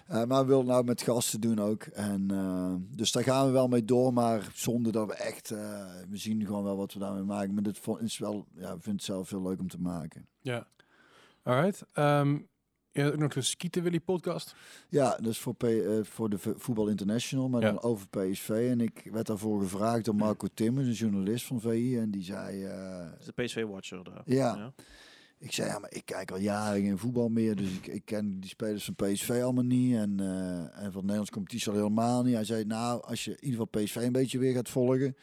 eh, 0.06 0.24
maar 0.24 0.40
we 0.42 0.46
willen 0.48 0.66
nou 0.66 0.84
met 0.84 1.02
gasten 1.02 1.40
doen 1.40 1.58
ook. 1.58 1.82
En, 1.82 2.30
eh, 2.30 2.74
dus 2.96 3.12
daar 3.12 3.22
gaan 3.22 3.46
we 3.46 3.52
wel 3.52 3.68
mee 3.68 3.84
door, 3.84 4.12
maar 4.12 4.50
zonder 4.54 4.92
dat 4.92 5.06
we 5.06 5.14
echt... 5.14 5.50
eh, 5.50 5.84
we 6.10 6.16
zien 6.16 6.46
gewoon 6.46 6.64
wel 6.64 6.76
wat 6.76 6.92
we 6.92 6.98
daarmee 6.98 7.22
maken. 7.22 7.54
Maar 7.54 7.62
dit 7.62 7.80
is 8.00 8.18
wel... 8.18 8.46
Ja, 8.54 8.72
ik 8.72 8.82
vind 8.82 8.96
het 8.96 9.04
zelf 9.04 9.30
heel 9.30 9.42
leuk 9.42 9.60
om 9.60 9.68
te 9.68 9.80
maken. 9.80 10.26
Ja. 10.40 10.66
Alright. 11.42 11.82
Ehm 11.92 12.36
je 12.92 13.00
hebt 13.00 13.12
ook 13.14 13.20
nog 13.20 13.32
de 13.32 13.42
Skieten 13.42 13.82
Willy 13.82 14.00
podcast. 14.00 14.54
Ja, 14.88 15.16
dus 15.22 15.38
voor, 15.38 15.54
P, 15.54 15.62
eh, 15.64 15.98
voor 16.02 16.30
de 16.30 16.38
Voetbal 16.38 16.88
International, 16.88 17.48
maar 17.48 17.60
Ja. 17.62 17.66
dan 17.70 17.82
over 17.82 18.08
PSV. 18.08 18.48
En 18.70 18.80
ik 18.80 19.08
werd 19.12 19.26
daarvoor 19.26 19.60
gevraagd 19.62 20.04
door 20.04 20.14
Marco 20.14 20.46
Timmers, 20.54 20.86
een 20.86 20.92
journalist 20.92 21.46
van 21.46 21.60
VI. 21.60 21.98
En 21.98 22.10
die 22.10 22.22
zei... 22.24 22.64
eh, 22.64 23.06
is 23.18 23.24
de 23.26 23.42
PSV-watcher 23.42 24.04
daar. 24.04 24.22
Ja. 24.24 24.72
Ik 25.38 25.52
zei, 25.52 25.68
ja, 25.68 25.78
maar 25.78 25.92
ik 25.92 26.04
kijk 26.04 26.30
al 26.30 26.38
jaren 26.38 26.82
geen 26.82 26.98
voetbal 26.98 27.28
meer, 27.28 27.56
dus 27.56 27.70
ik, 27.76 27.86
ik 27.86 28.04
ken 28.04 28.40
die 28.40 28.50
spelers 28.50 28.84
van 28.84 28.94
PSV 28.94 29.30
allemaal 29.42 29.64
niet. 29.64 29.94
En, 29.94 30.20
eh, 30.20 30.58
en 30.58 30.82
van 30.82 30.92
de 30.92 31.00
Nederlands 31.00 31.30
competitie 31.30 31.68
al 31.70 31.76
helemaal 31.76 32.22
niet. 32.22 32.34
Hij 32.34 32.44
zei, 32.44 32.64
nou, 32.64 33.02
als 33.02 33.24
je 33.24 33.30
in 33.30 33.44
ieder 33.44 33.60
geval 33.66 33.82
PSV 33.84 33.96
een 33.96 34.12
beetje 34.12 34.38
weer 34.38 34.54
gaat 34.54 34.68
volgen. 34.68 35.16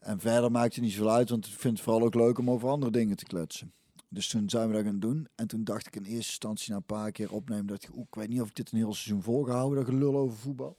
En 0.00 0.20
verder 0.20 0.50
maakt 0.50 0.74
het 0.74 0.84
niet 0.84 0.92
zoveel 0.92 1.10
uit, 1.12 1.28
want 1.30 1.46
ik 1.46 1.52
vind 1.52 1.74
het 1.74 1.82
vooral 1.82 2.02
ook 2.02 2.14
leuk 2.14 2.38
om 2.38 2.50
over 2.50 2.68
andere 2.68 2.92
dingen 2.92 3.16
te 3.16 3.24
kletsen. 3.24 3.72
Dus 4.12 4.28
toen 4.28 4.50
zijn 4.50 4.68
we 4.68 4.74
dat 4.74 4.84
gaan 4.84 5.00
doen. 5.00 5.28
En 5.34 5.46
toen 5.46 5.64
dacht 5.64 5.86
ik 5.86 5.96
in 5.96 6.02
eerste 6.02 6.16
instantie 6.16 6.70
na 6.70 6.76
een 6.76 6.82
paar 6.82 7.12
keer 7.12 7.32
opnemen, 7.32 7.66
dacht 7.66 7.82
ik, 7.82 7.94
ik 7.94 8.14
weet 8.14 8.28
niet 8.28 8.40
of 8.40 8.48
ik 8.48 8.54
dit 8.54 8.72
een 8.72 8.78
heel 8.78 8.94
seizoen 8.94 9.22
volgehouden, 9.22 9.78
dat 9.78 9.94
gelul 9.94 10.16
over 10.16 10.38
voetbal. 10.38 10.76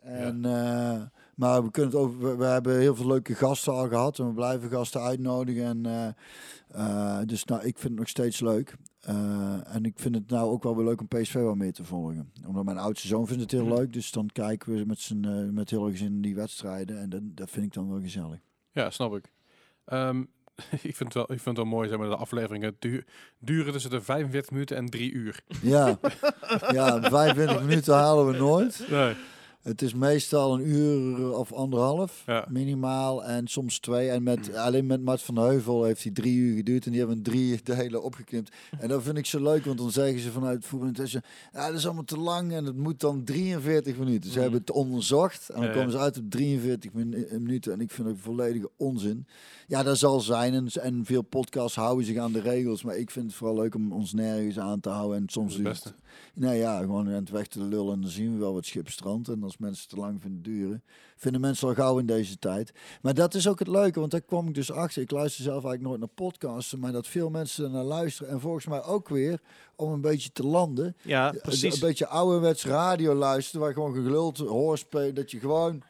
En, 0.00 0.44
eh, 0.44 1.02
maar 1.34 1.64
we 1.64 1.70
kunnen 1.70 1.92
het 1.92 2.00
over. 2.00 2.18
We, 2.18 2.36
we 2.36 2.44
hebben 2.44 2.78
heel 2.78 2.94
veel 2.94 3.06
leuke 3.06 3.34
gasten 3.34 3.72
al 3.72 3.88
gehad 3.88 4.18
en 4.18 4.26
we 4.26 4.32
blijven 4.32 4.70
gasten 4.70 5.00
uitnodigen. 5.00 5.64
En, 5.64 5.86
eh, 5.86 6.08
eh, 6.68 7.26
dus 7.26 7.44
nou, 7.44 7.60
ik 7.60 7.78
vind 7.78 7.90
het 7.90 7.98
nog 7.98 8.08
steeds 8.08 8.40
leuk. 8.40 8.76
En 9.00 9.82
ik 9.82 9.98
vind 9.98 10.14
het 10.14 10.30
nou 10.30 10.50
ook 10.50 10.62
wel 10.62 10.76
weer 10.76 10.84
leuk 10.84 11.00
om 11.00 11.08
PSV 11.08 11.34
wel 11.34 11.54
meer 11.54 11.72
te 11.72 11.84
volgen. 11.84 12.32
Omdat 12.46 12.64
mijn 12.64 12.78
oudste 12.78 13.06
zoon 13.06 13.26
vindt 13.26 13.42
het 13.42 13.50
heel 13.50 13.68
leuk. 13.68 13.92
Dus 13.92 14.10
dan 14.10 14.28
kijken 14.32 14.74
we 14.74 14.84
met 14.84 15.10
eh, 15.22 15.30
met 15.50 15.70
heel 15.70 15.84
erg 15.84 15.98
gezin 15.98 16.20
die 16.20 16.34
wedstrijden. 16.34 17.00
En 17.00 17.08
dat, 17.08 17.20
dat 17.24 17.50
vind 17.50 17.66
ik 17.66 17.72
dan 17.72 17.90
wel 17.90 18.00
gezellig. 18.00 18.38
Ja, 18.72 18.90
snap 18.90 19.14
ik. 19.14 19.32
Ehm, 19.84 20.24
ik, 20.90 20.96
vind 20.96 20.98
het 20.98 21.14
wel, 21.14 21.22
ik 21.22 21.40
vind 21.40 21.44
het 21.44 21.56
wel 21.56 21.64
mooi, 21.66 21.88
zeg 21.88 21.98
maar, 21.98 22.08
de 22.08 22.16
afleveringen 22.16 22.76
duur, 22.78 23.04
duren 23.38 23.72
tussen 23.72 23.90
de 23.90 24.00
45 24.00 24.50
minuten 24.50 24.76
en 24.76 24.90
3 24.90 25.12
uur. 25.12 25.40
Ja, 25.62 25.98
ja 26.70 27.00
25 27.00 27.62
minuten 27.66 27.94
halen 27.94 28.26
we 28.26 28.38
nooit. 28.38 28.84
Nee. 28.88 29.14
Het 29.60 29.82
is 29.82 29.94
meestal 29.94 30.54
een 30.54 30.68
uur 30.68 31.32
of 31.36 31.52
anderhalf, 31.52 32.22
Ja. 32.26 32.46
minimaal. 32.50 33.24
En 33.24 33.46
soms 33.48 33.78
twee. 33.78 34.08
En 34.10 34.22
met, 34.22 34.48
Mm. 34.48 34.54
alleen 34.54 34.86
met 34.86 35.02
Mart 35.02 35.22
van 35.22 35.36
Heuvel 35.38 35.84
heeft 35.84 36.02
hij 36.02 36.12
drie 36.12 36.36
uur 36.36 36.56
geduurd. 36.56 36.84
En 36.84 36.90
die 36.90 37.00
hebben 37.00 37.22
drie 37.22 37.60
delen 37.64 38.02
opgeknipt. 38.02 38.52
En 38.78 38.88
dat 38.88 39.02
vind 39.02 39.16
ik 39.16 39.26
zo 39.26 39.42
leuk, 39.42 39.64
want 39.64 39.78
dan 39.78 39.90
zeggen 39.90 40.20
ze 40.20 40.30
vanuit 40.30 40.56
het 40.56 40.66
voetbal... 40.66 41.04
Ja, 41.52 41.66
dat 41.66 41.74
is 41.78 41.84
allemaal 41.84 42.04
te 42.04 42.18
lang 42.18 42.52
en 42.52 42.64
het 42.64 42.76
moet 42.76 43.00
dan 43.00 43.24
43 43.24 43.96
minuten. 43.98 44.30
Ze 44.30 44.36
Mm. 44.36 44.42
hebben 44.42 44.60
het 44.60 44.70
onderzocht 44.70 45.48
en 45.48 45.60
dan 45.60 45.72
komen 45.72 45.90
ze 45.90 45.98
uit 45.98 46.18
op 46.18 46.30
43 46.30 46.92
minu- 46.92 47.26
minuten. 47.32 47.72
En 47.72 47.80
ik 47.80 47.90
vind 47.90 48.08
het 48.08 48.18
volledige 48.20 48.70
onzin. 48.76 49.26
Ja, 49.66 49.82
dat 49.82 49.98
zal 49.98 50.20
zijn. 50.20 50.54
En, 50.54 50.66
en 50.82 51.04
veel 51.04 51.22
podcasts 51.22 51.76
houden 51.76 52.04
zich 52.06 52.16
aan 52.16 52.32
de 52.32 52.40
regels. 52.40 52.82
Maar 52.82 52.96
ik 52.96 53.10
vind 53.10 53.26
het 53.26 53.34
vooral 53.34 53.56
leuk 53.56 53.74
om 53.74 53.92
ons 53.92 54.12
nergens 54.12 54.58
aan 54.58 54.80
te 54.80 54.88
houden. 54.88 55.16
En 55.18 55.24
soms 55.28 55.56
het. 55.56 55.94
Nou 56.34 56.54
ja, 56.54 56.78
gewoon 56.78 57.06
aan 57.06 57.12
het 57.12 57.30
weg 57.30 57.46
te 57.46 57.62
lullen 57.62 57.92
en 57.94 58.00
dan 58.00 58.10
zien 58.10 58.32
we 58.32 58.38
wel 58.38 58.54
wat 58.54 58.64
schipstrand. 58.66 59.28
En 59.28 59.42
als 59.42 59.56
mensen 59.58 59.88
te 59.88 59.96
lang 59.96 60.20
vinden 60.20 60.42
duren, 60.42 60.82
vinden 61.16 61.40
mensen 61.40 61.68
al 61.68 61.74
gauw 61.74 61.98
in 61.98 62.06
deze 62.06 62.38
tijd. 62.38 62.72
Maar 63.02 63.14
dat 63.14 63.34
is 63.34 63.48
ook 63.48 63.58
het 63.58 63.68
leuke, 63.68 64.00
want 64.00 64.10
daar 64.10 64.20
kwam 64.20 64.48
ik 64.48 64.54
dus 64.54 64.72
achter. 64.72 65.02
Ik 65.02 65.10
luister 65.10 65.42
zelf 65.42 65.64
eigenlijk 65.64 65.82
nooit 65.84 65.98
naar 66.00 66.08
podcasten, 66.28 66.78
maar 66.78 66.92
dat 66.92 67.06
veel 67.06 67.30
mensen 67.30 67.70
naar 67.70 67.84
luisteren. 67.84 68.32
En 68.32 68.40
volgens 68.40 68.66
mij 68.66 68.82
ook 68.82 69.08
weer 69.08 69.40
om 69.76 69.92
een 69.92 70.00
beetje 70.00 70.32
te 70.32 70.46
landen. 70.46 70.96
Ja, 71.02 71.32
Een 71.32 71.40
precies. 71.40 71.78
beetje 71.78 72.06
ouderwets 72.06 72.64
radio 72.64 73.14
luisteren, 73.14 73.60
waar 73.60 73.72
gewoon 73.72 73.94
geluld, 73.94 74.38
hoorspelen, 74.38 75.14
dat 75.14 75.30
je 75.30 75.38
gewoon 75.38 75.82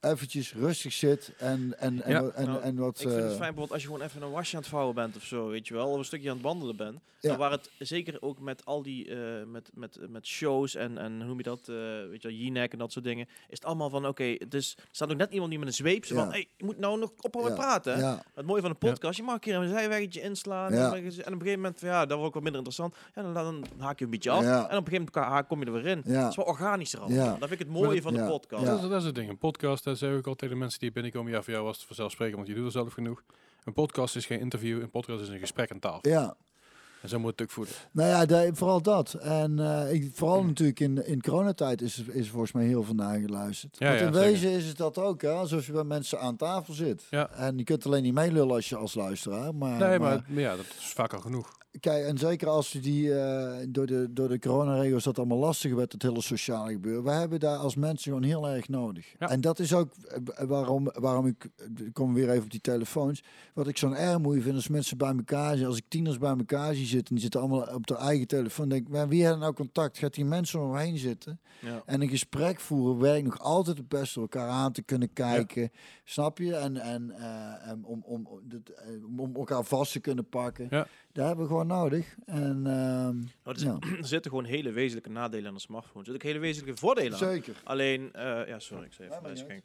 eventjes 0.00 0.54
rustig 0.54 0.92
zit 0.92 1.32
en, 1.38 1.74
en, 1.78 2.02
en, 2.02 2.12
Ja. 2.12 2.30
en, 2.34 2.46
Nou, 2.46 2.62
en 2.62 2.76
wat... 2.76 3.00
Ik 3.00 3.08
vind 3.08 3.12
het 3.12 3.22
eh, 3.22 3.26
fijn 3.28 3.38
bijvoorbeeld 3.38 3.72
als 3.72 3.82
je 3.82 3.88
gewoon 3.88 4.02
even 4.02 4.22
een 4.22 4.30
wasje 4.30 4.54
aan 4.56 4.60
het 4.60 4.70
vouwen 4.70 4.94
bent 4.94 5.16
of 5.16 5.22
zo, 5.22 5.48
weet 5.48 5.68
je 5.68 5.74
wel, 5.74 5.88
of 5.88 5.98
een 5.98 6.04
stukje 6.04 6.28
aan 6.28 6.34
het 6.36 6.44
wandelen 6.44 6.76
bent. 6.76 6.98
Ja. 7.20 7.32
En 7.32 7.38
waar 7.38 7.50
het 7.50 7.70
zeker 7.78 8.16
ook 8.22 8.40
met 8.40 8.64
al 8.64 8.82
die, 8.82 9.08
eh, 9.14 9.46
met, 9.46 9.70
met, 9.74 9.98
met 10.08 10.26
shows 10.26 10.74
en, 10.74 10.98
en 10.98 11.16
hoe 11.16 11.24
noem 11.24 11.36
je 11.36 11.42
dat, 11.42 11.68
eh, 11.68 11.74
weet 12.10 12.22
je 12.22 12.28
wel, 12.28 12.36
Jinek 12.36 12.72
en 12.72 12.78
dat 12.78 12.92
soort 12.92 13.04
dingen, 13.04 13.26
is 13.26 13.34
het 13.48 13.64
allemaal 13.64 13.90
van, 13.90 14.06
oké, 14.06 14.36
dus 14.48 14.74
er 14.76 14.84
staat 14.90 15.10
ook 15.10 15.16
net 15.16 15.32
iemand 15.32 15.50
die 15.50 15.58
met 15.58 15.68
een 15.68 15.74
zweep 15.74 16.04
Ja. 16.04 16.14
van, 16.14 16.30
hey, 16.30 16.48
je 16.56 16.64
moet 16.64 16.78
nou 16.78 16.98
nog 16.98 17.10
ophouden 17.20 17.56
ja, 17.56 17.58
met 17.58 17.66
praten. 17.66 17.98
Ja, 17.98 18.22
Het 18.34 18.46
mooie 18.46 18.60
van 18.60 18.70
een 18.70 18.78
podcast, 18.78 19.16
je 19.16 19.22
mag 19.22 19.34
een 19.34 19.40
keer 19.40 19.54
een 19.54 19.68
zijweggetje 19.68 20.20
inslaan. 20.20 20.72
Ja. 20.72 20.78
En, 20.78 21.04
en 21.04 21.08
op 21.08 21.16
een 21.16 21.24
gegeven 21.24 21.50
moment, 21.60 21.78
van, 21.78 21.88
ja, 21.88 22.06
dat 22.06 22.18
wordt 22.18 22.26
ook 22.26 22.34
wat 22.34 22.42
minder 22.42 22.62
interessant. 22.64 22.96
Ja, 23.14 23.22
dan, 23.22 23.34
dan 23.34 23.64
haak 23.78 23.98
je 23.98 24.04
een 24.04 24.10
beetje 24.10 24.30
af. 24.30 24.42
Ja. 24.42 24.56
En 24.56 24.76
op 24.76 24.86
een 24.86 24.92
gegeven 24.92 25.22
moment 25.22 25.46
kom 25.46 25.60
je 25.60 25.66
er 25.66 25.72
weer 25.72 25.86
in. 25.86 26.02
Ja. 26.04 26.20
Het 26.20 26.30
is 26.30 26.36
wel 26.36 26.44
organischer 26.44 27.00
al. 27.00 27.10
Ja. 27.10 27.24
Dat 27.30 27.48
vind 27.48 27.52
ik 27.52 27.58
het 27.58 27.68
mooie 27.68 28.02
van 28.02 28.14
ja. 28.14 28.24
de 28.24 28.30
podcast. 28.30 28.62
Ja. 28.62 28.70
Dat, 28.70 28.82
is, 28.82 28.88
dat 28.88 29.00
is 29.00 29.06
het 29.06 29.14
ding. 29.14 29.28
Een 29.28 29.38
podcast, 29.38 29.85
dat 29.90 29.98
zeg 29.98 30.18
ik 30.18 30.26
al 30.26 30.34
tegen 30.34 30.54
de 30.54 30.60
mensen 30.60 30.80
die 30.80 30.92
binnenkomen. 30.92 31.32
Ja, 31.32 31.42
voor 31.42 31.52
jou 31.52 31.64
was 31.64 31.76
het 31.76 31.86
vanzelfsprekend, 31.86 32.36
want 32.36 32.48
je 32.48 32.54
doet 32.54 32.64
er 32.64 32.70
zelf 32.70 32.92
genoeg. 32.92 33.22
Een 33.64 33.72
podcast 33.72 34.16
is 34.16 34.26
geen 34.26 34.40
interview, 34.40 34.82
een 34.82 34.90
podcast 34.90 35.20
is 35.22 35.28
een 35.28 35.38
gesprek 35.38 35.70
aan 35.70 35.78
tafel. 35.78 36.10
ja. 36.10 36.36
En 37.02 37.08
zo 37.08 37.18
moet 37.18 37.30
het 37.30 37.42
ook 37.42 37.50
voeden. 37.50 37.74
Nou 37.92 38.26
ja, 38.28 38.54
vooral 38.54 38.82
dat. 38.82 39.14
En 39.14 39.58
eh, 39.58 39.92
ik, 39.92 40.10
vooral 40.14 40.44
natuurlijk 40.44 40.80
in, 40.80 41.06
in 41.06 41.20
coronatijd 41.20 41.82
is, 41.82 41.98
is 41.98 42.28
volgens 42.28 42.52
mij 42.52 42.64
heel 42.64 42.82
veel 42.82 42.94
naar 42.94 43.18
geluisterd. 43.18 43.76
Ja, 43.78 43.86
Want 43.88 44.00
ja, 44.00 44.06
in 44.06 44.14
zeker. 44.14 44.30
wezen 44.30 44.50
is 44.50 44.66
het 44.66 44.76
dat 44.76 44.98
ook, 44.98 45.22
hè? 45.22 45.30
alsof 45.30 45.66
je 45.66 45.72
bij 45.72 45.84
mensen 45.84 46.20
aan 46.20 46.36
tafel 46.36 46.74
zit. 46.74 47.06
Ja. 47.10 47.30
En 47.30 47.58
je 47.58 47.64
kunt 47.64 47.86
alleen 47.86 48.02
niet 48.02 48.14
meelullen 48.14 48.54
als 48.54 48.68
je 48.68 48.76
als 48.76 48.94
luisteraar. 48.94 49.54
Maar, 49.54 49.78
nee, 49.78 49.98
maar 49.98 50.00
maar, 50.00 50.24
maar 50.28 50.42
ja, 50.42 50.56
dat 50.56 50.66
is 50.78 50.92
vaak 50.92 51.12
al 51.14 51.20
genoeg. 51.20 51.58
Kijk, 51.80 52.06
en 52.06 52.18
zeker 52.18 52.48
als 52.48 52.70
die 52.70 53.14
eh, 53.14 53.66
door 53.68 53.86
de, 53.86 54.06
door 54.10 54.28
de 54.28 54.38
coronaregels 54.38 55.04
dat 55.04 55.18
allemaal 55.18 55.38
lastiger 55.38 55.76
werd, 55.76 55.92
het 55.92 56.02
hele 56.02 56.20
sociale 56.20 56.72
gebeuren. 56.72 57.04
We 57.04 57.10
hebben 57.10 57.40
daar 57.40 57.56
als 57.56 57.74
mensen 57.74 58.12
gewoon 58.12 58.28
heel 58.28 58.48
erg 58.48 58.68
nodig. 58.68 59.14
Ja. 59.18 59.30
En 59.30 59.40
dat 59.40 59.58
is 59.58 59.74
ook 59.74 59.92
eh, 59.94 60.46
waarom, 60.46 60.90
waarom 60.94 61.26
ik, 61.26 61.48
ik 61.76 61.92
kom 61.92 62.14
weer 62.14 62.30
even 62.30 62.42
op 62.42 62.50
die 62.50 62.60
telefoons, 62.60 63.22
wat 63.54 63.68
ik 63.68 63.78
zo'n 63.78 63.96
erg 63.96 64.18
moeilijk 64.18 64.44
vind 64.44 64.56
als 64.56 64.68
mensen 64.68 64.98
bij 64.98 65.14
elkaar 65.16 65.56
zijn. 65.56 65.68
Als 65.68 65.76
ik 65.76 65.84
tieners 65.88 66.18
bij 66.18 66.36
elkaar 66.36 66.74
zie 66.74 66.86
zitten, 66.86 67.08
en 67.08 67.14
die 67.14 67.22
zitten 67.22 67.40
allemaal 67.40 67.74
op 67.74 67.86
de 67.86 67.96
eigen 67.96 68.26
telefoon, 68.26 68.68
denk 68.68 68.88
maar 68.88 69.08
wie 69.08 69.26
heeft 69.26 69.38
nou 69.38 69.52
contact? 69.52 69.98
Gaat 69.98 70.14
die 70.14 70.24
mensen 70.24 70.60
omheen 70.60 70.98
zitten? 70.98 71.40
Ja. 71.60 71.82
En 71.86 72.02
een 72.02 72.08
gesprek 72.08 72.60
voeren 72.60 72.98
werkt 72.98 73.24
nog 73.24 73.40
altijd 73.40 73.76
het 73.76 73.88
beste 73.88 74.20
elkaar 74.20 74.48
aan 74.48 74.72
te 74.72 74.82
kunnen 74.82 75.12
kijken. 75.12 75.70
Snap 76.04 76.38
je? 76.38 76.54
En, 76.54 76.76
en 76.76 77.10
eh, 77.10 77.72
om, 77.82 78.02
om, 78.04 78.26
om, 78.26 78.42
eh, 78.76 79.20
om 79.20 79.36
elkaar 79.36 79.64
vast 79.64 79.92
te 79.92 80.00
kunnen 80.00 80.28
pakken. 80.28 80.68
Daar 80.68 81.26
hebben 81.26 81.44
we 81.44 81.50
gewoon 81.50 81.65
nodig. 81.66 82.16
En 82.26 82.66
ehm, 82.66 83.14
Nou, 83.16 83.20
er, 83.42 83.58
ja, 83.58 83.76
zit- 83.80 83.98
er 84.00 84.06
zitten 84.06 84.30
gewoon 84.30 84.46
hele 84.46 84.70
wezenlijke 84.72 85.10
nadelen 85.10 85.46
aan 85.48 85.54
de 85.54 85.60
smartphone. 85.60 85.98
Er 85.98 86.04
zitten 86.10 86.22
ook 86.28 86.34
hele 86.34 86.44
wezenlijke 86.46 86.80
voordelen 86.80 87.12
aan. 87.12 87.18
zeker. 87.18 87.54
Alleen, 87.64 88.12
eh, 88.12 88.46
ja, 88.48 88.58
sorry, 88.58 88.84
ik 88.84 88.92
zei 88.92 89.08
Ja, 89.08 89.14
even 89.14 89.26
wijsging. 89.26 89.64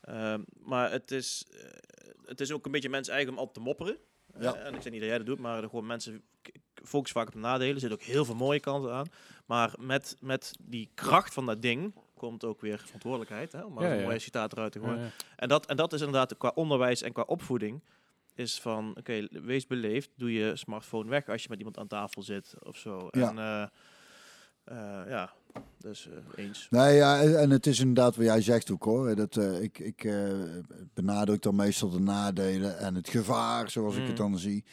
Ehm, 0.00 0.40
maar 0.64 0.90
het 0.90 1.10
is, 1.10 1.46
eh, 1.50 1.58
het 2.26 2.40
is 2.40 2.52
ook 2.52 2.66
een 2.66 2.72
beetje 2.72 2.88
mensen 2.88 3.12
eigen 3.14 3.32
om 3.32 3.38
altijd 3.38 3.54
te 3.56 3.62
mopperen. 3.62 3.96
Ja. 4.38 4.54
Eh, 4.54 4.66
en 4.66 4.74
ik 4.74 4.82
zeg 4.82 4.92
niet 4.92 5.00
dat 5.00 5.08
jij 5.08 5.18
dat 5.18 5.26
doet, 5.26 5.38
maar 5.38 5.62
gewoon 5.62 5.86
mensen 5.86 6.22
focussen 6.74 7.18
vaak 7.18 7.26
op 7.28 7.32
de 7.34 7.38
nadelen. 7.40 7.74
Er 7.74 7.80
zitten 7.80 7.98
ook 7.98 8.04
heel 8.04 8.24
veel 8.24 8.34
mooie 8.34 8.60
kanten 8.60 8.92
aan. 8.92 9.06
Maar 9.46 9.74
met, 9.80 10.16
met 10.20 10.52
die 10.60 10.90
kracht 10.94 11.34
van 11.34 11.46
dat 11.46 11.62
ding 11.62 11.94
komt 12.16 12.44
ook 12.44 12.60
weer 12.60 12.78
verantwoordelijkheid. 12.84 13.52
Hè, 13.52 13.62
om 13.64 13.72
maar 13.72 13.84
Ja, 13.84 13.92
een 13.92 13.98
ja. 13.98 14.04
mooie 14.04 14.18
citaat 14.18 14.52
eruit 14.52 14.72
te 14.72 14.78
gooien. 14.80 14.96
Ja, 14.98 15.02
ja. 15.04 15.10
En, 15.36 15.48
dat, 15.48 15.66
en 15.66 15.76
dat 15.76 15.92
is 15.92 15.98
inderdaad 16.00 16.36
qua 16.36 16.52
onderwijs 16.54 17.02
en 17.02 17.12
qua 17.12 17.22
opvoeding. 17.22 17.82
Is 18.38 18.60
van, 18.60 18.94
oké, 18.98 19.26
wees 19.30 19.66
beleefd. 19.66 20.10
Doe 20.16 20.32
je 20.32 20.56
smartphone 20.56 21.10
weg 21.10 21.28
als 21.28 21.42
je 21.42 21.48
met 21.48 21.58
iemand 21.58 21.78
aan 21.78 21.86
tafel 21.86 22.22
zit 22.22 22.54
of 22.62 22.76
zo. 22.76 23.08
Ja. 23.10 23.28
En, 23.28 23.70
Eh, 24.64 25.00
ja, 25.08 25.32
dus 25.78 26.08
eh, 26.08 26.44
eens. 26.44 26.66
Nee, 26.70 26.94
ja, 26.96 27.20
en 27.22 27.50
het 27.50 27.66
is 27.66 27.78
inderdaad 27.80 28.16
wat 28.16 28.24
jij 28.24 28.40
zegt 28.40 28.70
ook 28.70 28.84
hoor. 28.84 29.14
Dat, 29.14 29.36
ik 29.36 29.78
ik 29.78 30.08
benadruk 30.94 31.42
dan 31.42 31.54
meestal 31.56 31.90
de 31.90 32.00
nadelen 32.00 32.78
en 32.78 32.94
het 32.94 33.08
gevaar, 33.08 33.70
zoals 33.70 33.94
ik 33.94 34.00
Mm. 34.00 34.06
het 34.06 34.16
dan 34.16 34.38
zie. 34.38 34.64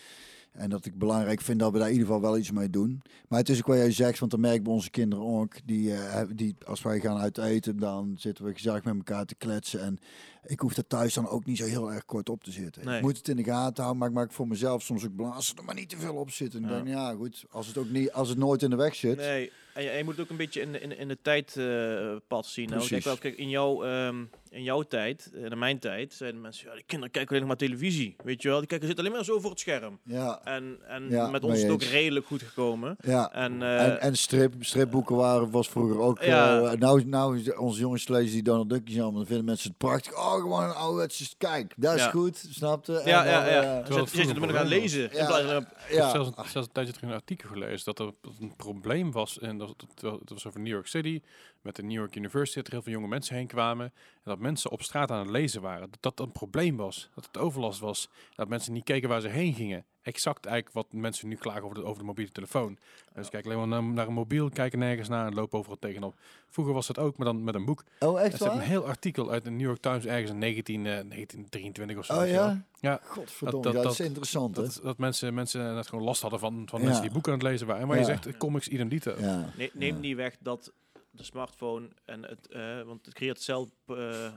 En 0.55 0.69
dat 0.69 0.85
ik 0.85 0.97
belangrijk 0.97 1.41
vind 1.41 1.59
dat 1.59 1.71
we 1.71 1.77
daar 1.77 1.87
in 1.87 1.93
ieder 1.93 2.07
geval 2.07 2.21
wel 2.21 2.37
iets 2.37 2.51
mee 2.51 2.69
doen. 2.69 3.01
Maar 3.27 3.39
het 3.39 3.49
is 3.49 3.57
ook 3.57 3.67
wat 3.67 3.77
jij 3.77 3.91
zegt, 3.91 4.19
want 4.19 4.31
dan 4.31 4.39
merk 4.39 4.55
ik 4.55 4.63
bij 4.63 4.73
onze 4.73 4.89
kinderen 4.89 5.25
ook. 5.25 5.53
Die, 5.65 5.93
eh, 5.93 6.21
die, 6.35 6.55
als 6.65 6.81
wij 6.81 6.99
gaan 6.99 7.17
uit 7.17 7.37
eten, 7.37 7.77
dan 7.79 8.15
zitten 8.17 8.45
we 8.45 8.53
gezellig 8.53 8.83
met 8.83 8.95
elkaar 8.95 9.25
te 9.25 9.35
kletsen. 9.35 9.81
En 9.81 9.97
ik 10.45 10.59
hoef 10.59 10.77
er 10.77 10.87
thuis 10.87 11.13
dan 11.13 11.27
ook 11.27 11.45
niet 11.45 11.57
zo 11.57 11.65
heel 11.65 11.91
erg 11.93 12.05
kort 12.05 12.29
op 12.29 12.43
te 12.43 12.51
zitten. 12.51 12.85
Nee. 12.85 12.95
Ik 12.97 13.01
moet 13.01 13.17
het 13.17 13.27
in 13.27 13.35
de 13.35 13.43
gaten 13.43 13.83
houden, 13.83 13.97
maar 13.97 14.09
ik 14.09 14.15
maak 14.15 14.31
voor 14.31 14.47
mezelf 14.47 14.81
soms 14.81 15.05
ook 15.05 15.15
blazen 15.15 15.57
er 15.57 15.63
maar 15.63 15.75
niet 15.75 15.89
te 15.89 15.97
veel 15.97 16.15
op 16.15 16.29
zitten. 16.31 16.63
En 16.63 16.69
Ja. 16.69 16.75
denk, 16.75 16.87
ja 16.87 17.13
goed, 17.13 17.45
als 17.49 17.67
het 17.67 17.77
ook 17.77 17.89
niet, 17.89 18.11
als 18.11 18.29
het 18.29 18.37
nooit 18.37 18.61
in 18.63 18.69
de 18.69 18.75
weg 18.75 18.95
zit. 18.95 19.17
Nee, 19.17 19.51
en 19.75 19.97
je, 19.97 20.03
moet 20.03 20.13
het 20.13 20.23
ook 20.23 20.29
een 20.29 20.37
beetje 20.37 20.61
in 20.61 20.71
de, 20.71 20.79
in, 20.79 20.89
de- 20.89 20.95
in 20.97 21.07
de 21.07 21.17
tijdpad 21.21 22.45
zien. 22.45 22.69
Nou, 22.69 22.87
kijk, 22.87 23.03
wel, 23.03 23.17
kijk, 23.17 23.37
in, 23.37 23.49
jouw, 23.49 23.83
ehm, 23.83 24.23
in 24.49 24.63
jouw 24.63 24.81
tijd, 24.81 25.31
en 25.33 25.51
in 25.51 25.57
mijn 25.59 25.79
tijd, 25.79 26.13
zeiden 26.13 26.41
mensen, 26.41 26.67
ja, 26.67 26.73
die 26.73 26.83
kinderen 26.85 27.11
kijken 27.13 27.29
alleen 27.35 27.47
nog 27.47 27.57
maar 27.57 27.67
televisie. 27.67 28.15
Weet 28.23 28.41
je 28.41 28.47
wel, 28.49 28.57
die 28.59 28.67
kijken, 28.67 28.87
zitten 28.87 29.05
alleen 29.05 29.17
maar 29.17 29.25
zo 29.25 29.39
voor 29.39 29.49
het 29.49 29.59
scherm. 29.59 29.99
Ja, 30.03 30.41
En, 30.43 30.77
en 30.87 31.09
Ja, 31.09 31.29
met 31.29 31.43
ons 31.43 31.53
is 31.55 31.61
het 31.61 31.71
ook 31.71 31.81
redelijk 31.83 32.25
goed 32.25 32.41
gekomen. 32.41 32.95
ja. 33.01 33.31
En, 33.33 33.61
eh, 33.61 33.83
En, 33.85 34.01
en 34.01 34.15
strip, 34.17 34.53
stripboeken 34.59 35.15
waren, 35.15 35.51
was 35.51 35.69
vroeger 35.69 35.99
ook. 35.99 36.21
Ja. 36.23 36.59
eh, 36.71 36.71
nou, 36.79 37.05
nou, 37.05 37.39
is 37.39 37.55
onze 37.55 37.79
jongens 37.79 38.07
lezen 38.07 38.31
die 38.33 38.43
Donald 38.43 38.69
Duckjes 38.69 38.95
allemaal. 38.99 39.13
Dan 39.19 39.25
vinden 39.27 39.45
mensen 39.45 39.69
het 39.69 39.77
prachtig. 39.77 40.13
Oh, 40.17 40.33
gewoon 40.33 40.63
een 40.63 40.73
ouderwetse 40.73 41.33
kijk. 41.37 41.73
Dat 41.77 41.95
is 41.95 42.01
Ja. 42.01 42.09
goed, 42.09 42.45
snapte? 42.51 42.91
ja, 43.05 43.25
En 43.25 43.31
ja, 43.31 43.47
ja. 43.47 43.79
eh, 43.81 43.85
Zet, 43.85 43.85
zet 43.85 44.01
je 44.01 44.07
vroeger 44.07 44.35
er 44.35 44.41
maar 44.41 44.49
gaan 44.59 44.67
lezen. 44.67 45.11
in 45.11 45.17
Ja. 45.17 45.39
Ik 45.39 45.95
heb 45.95 46.09
zelfs, 46.09 46.29
zelfs 46.35 46.67
een 46.67 46.71
tijdje 46.73 46.93
terug 46.93 47.09
een 47.09 47.15
artikel 47.15 47.49
gelezen 47.49 47.85
dat 47.93 47.99
er 47.99 48.13
een 48.39 48.53
probleem 48.55 49.11
was. 49.11 49.39
En 49.39 49.57
dat 49.99 50.29
was 50.29 50.47
over 50.47 50.59
New 50.59 50.73
York 50.73 50.87
City. 50.87 51.21
Met 51.61 51.75
de 51.75 51.83
New 51.83 51.97
York 51.97 52.15
University. 52.15 52.55
Dat 52.55 52.67
er 52.67 52.73
heel 52.73 52.81
veel 52.81 52.91
jonge 52.91 53.07
mensen 53.07 53.35
heen 53.35 53.47
kwamen. 53.47 53.85
En 53.85 54.21
dat 54.23 54.39
mensen 54.39 54.71
op 54.71 54.81
straat 54.81 55.11
aan 55.11 55.19
het 55.19 55.29
lezen 55.29 55.61
waren. 55.61 55.89
Dat 55.91 56.15
dat 56.15 56.19
een 56.19 56.31
probleem 56.31 56.77
was. 56.77 57.09
Dat 57.15 57.25
het 57.25 57.37
overlast 57.37 57.79
was. 57.79 58.09
Dat 58.35 58.47
mensen 58.49 58.73
niet 58.73 58.83
keken 58.83 59.09
waar 59.09 59.21
ze 59.21 59.27
heen 59.27 59.53
gingen. 59.53 59.85
Exact 60.05 60.45
eigenlijk 60.45 60.75
wat 60.75 60.85
mensen 61.01 61.27
nu 61.27 61.35
klagen 61.35 61.63
over 61.63 61.75
de, 61.75 61.83
over 61.83 61.99
de 61.99 62.05
mobiele 62.05 62.31
telefoon. 62.31 62.77
Dus 63.13 63.29
kijk 63.29 63.45
alleen 63.45 63.57
maar 63.57 63.67
naar, 63.67 63.83
naar 63.83 64.07
een 64.07 64.13
mobiel, 64.13 64.49
kijken 64.49 64.79
nergens 64.79 65.07
naar 65.09 65.25
en 65.27 65.33
lopen 65.33 65.57
overal 65.59 65.77
tegenop. 65.79 66.15
Vroeger 66.49 66.73
was 66.73 66.87
dat 66.87 66.97
ook, 66.99 67.17
maar 67.17 67.25
dan 67.27 67.43
met 67.43 67.55
een 67.55 67.65
boek. 67.65 67.83
Oh, 67.99 68.19
Er 68.19 68.25
echt 68.25 68.35
staat 68.35 68.51
een 68.51 68.57
waar? 68.57 68.65
heel 68.65 68.85
artikel 68.87 69.31
uit 69.31 69.43
de 69.43 69.49
New 69.49 69.61
York 69.67 69.79
Times 69.81 70.05
ergens 70.05 70.31
in 70.31 70.37
19, 70.37 70.85
eh, 70.85 70.91
1923 70.91 71.97
of 71.97 72.05
zo. 72.05 72.19
Oh 72.21 72.27
ja? 72.27 72.65
Ja. 72.79 72.99
Godverdomme, 73.03 73.61
Dat- 73.63 73.73
dat- 73.73 73.83
dat, 73.83 73.91
is 73.91 73.97
dat- 73.97 74.07
interessant, 74.07 74.55
hè? 74.55 74.61
Dat, 74.63 74.79
dat 74.83 74.97
mensen, 74.97 75.33
mensen 75.33 75.73
net 75.75 75.87
gewoon 75.87 76.03
last 76.05 76.21
hadden 76.21 76.39
van, 76.39 76.63
van 76.69 76.79
Ja. 76.79 76.85
mensen 76.85 77.03
die 77.03 77.11
boeken 77.13 77.31
aan 77.31 77.37
het 77.39 77.47
lezen 77.47 77.67
waren. 77.67 77.81
En 77.81 77.87
waar 77.87 77.97
je 77.97 78.03
zegt, 78.05 78.25
eh, 78.25 78.37
comics 78.37 78.67
idem 78.67 78.89
dito. 78.89 79.15
Ja. 79.19 79.49
Ne- 79.57 79.69
neem 79.73 79.93
Ja. 79.95 79.99
niet 80.01 80.15
weg 80.15 80.35
dat 80.39 80.71
de 81.17 81.23
smartphone 81.23 81.89
en 82.05 82.23
het, 82.23 82.47
eh, 82.47 82.81
want 82.81 83.05
het 83.05 83.15
creëert 83.15 83.35
hetzelfde 83.35 83.73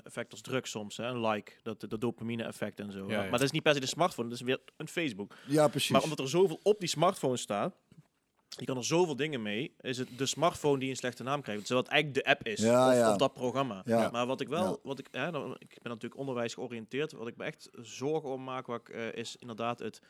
effect 0.05 0.31
als 0.31 0.41
drugs 0.41 0.71
soms, 0.71 0.97
hè, 0.97 1.05
een 1.07 1.27
like, 1.27 1.53
dat, 1.63 1.81
dat 1.89 2.01
dopamine 2.01 2.43
effect 2.43 2.81
en 2.81 2.93
zo. 2.93 3.07
Ja, 3.07 3.13
ja. 3.13 3.21
Maar 3.21 3.31
dat 3.31 3.41
is 3.43 3.51
niet 3.51 3.63
per 3.63 3.75
se 3.75 3.81
de 3.81 3.87
smartphone, 3.87 4.29
dat 4.29 4.39
is 4.39 4.45
weer 4.45 4.61
een 4.77 4.89
Facebook. 4.89 5.35
ja, 5.47 5.69
precies. 5.69 5.91
Maar 5.91 6.03
omdat 6.03 6.19
er 6.19 6.29
zoveel 6.29 6.61
op 6.63 6.81
die 6.81 6.89
smartphone 6.89 7.37
staat, 7.37 7.75
je 8.49 8.65
kan 8.65 8.77
er 8.77 8.85
zoveel 8.85 9.17
dingen 9.17 9.43
mee, 9.43 9.75
is 9.81 9.99
het 9.99 10.09
de 10.19 10.27
smartphone 10.27 10.79
die 10.79 10.91
een 10.91 10.97
slechte 10.97 11.23
naam 11.23 11.43
krijgt. 11.43 11.61
Terwijl 11.67 11.85
het 11.85 11.93
eigenlijk 11.93 12.25
de 12.25 12.31
app 12.31 12.47
is, 12.47 12.61
Ja, 12.61 12.89
of, 12.89 12.95
ja. 12.95 13.11
of 13.11 13.17
dat 13.17 13.35
programma. 13.35 13.83
Ja. 13.85 14.11
Maar 14.11 14.27
wat 14.27 14.41
ik 14.41 14.49
wel, 14.49 14.71
Ja. 14.71 14.77
wat 14.83 14.99
ik, 14.99 15.09
hè, 15.11 15.31
nou, 15.31 15.53
ik 15.59 15.79
ben 15.83 15.93
natuurlijk 15.93 16.21
onderwijs 16.21 16.55
georiënteerd, 16.55 17.13
wat 17.13 17.27
ik 17.27 17.37
me 17.37 17.45
echt 17.45 17.69
zorgen 17.73 18.31
om 18.31 18.45
maak, 18.45 18.67
wat 18.67 18.81
ik, 18.81 18.89
eh, 18.89 19.13
is 19.13 19.37
inderdaad 19.37 19.79
het, 19.79 20.01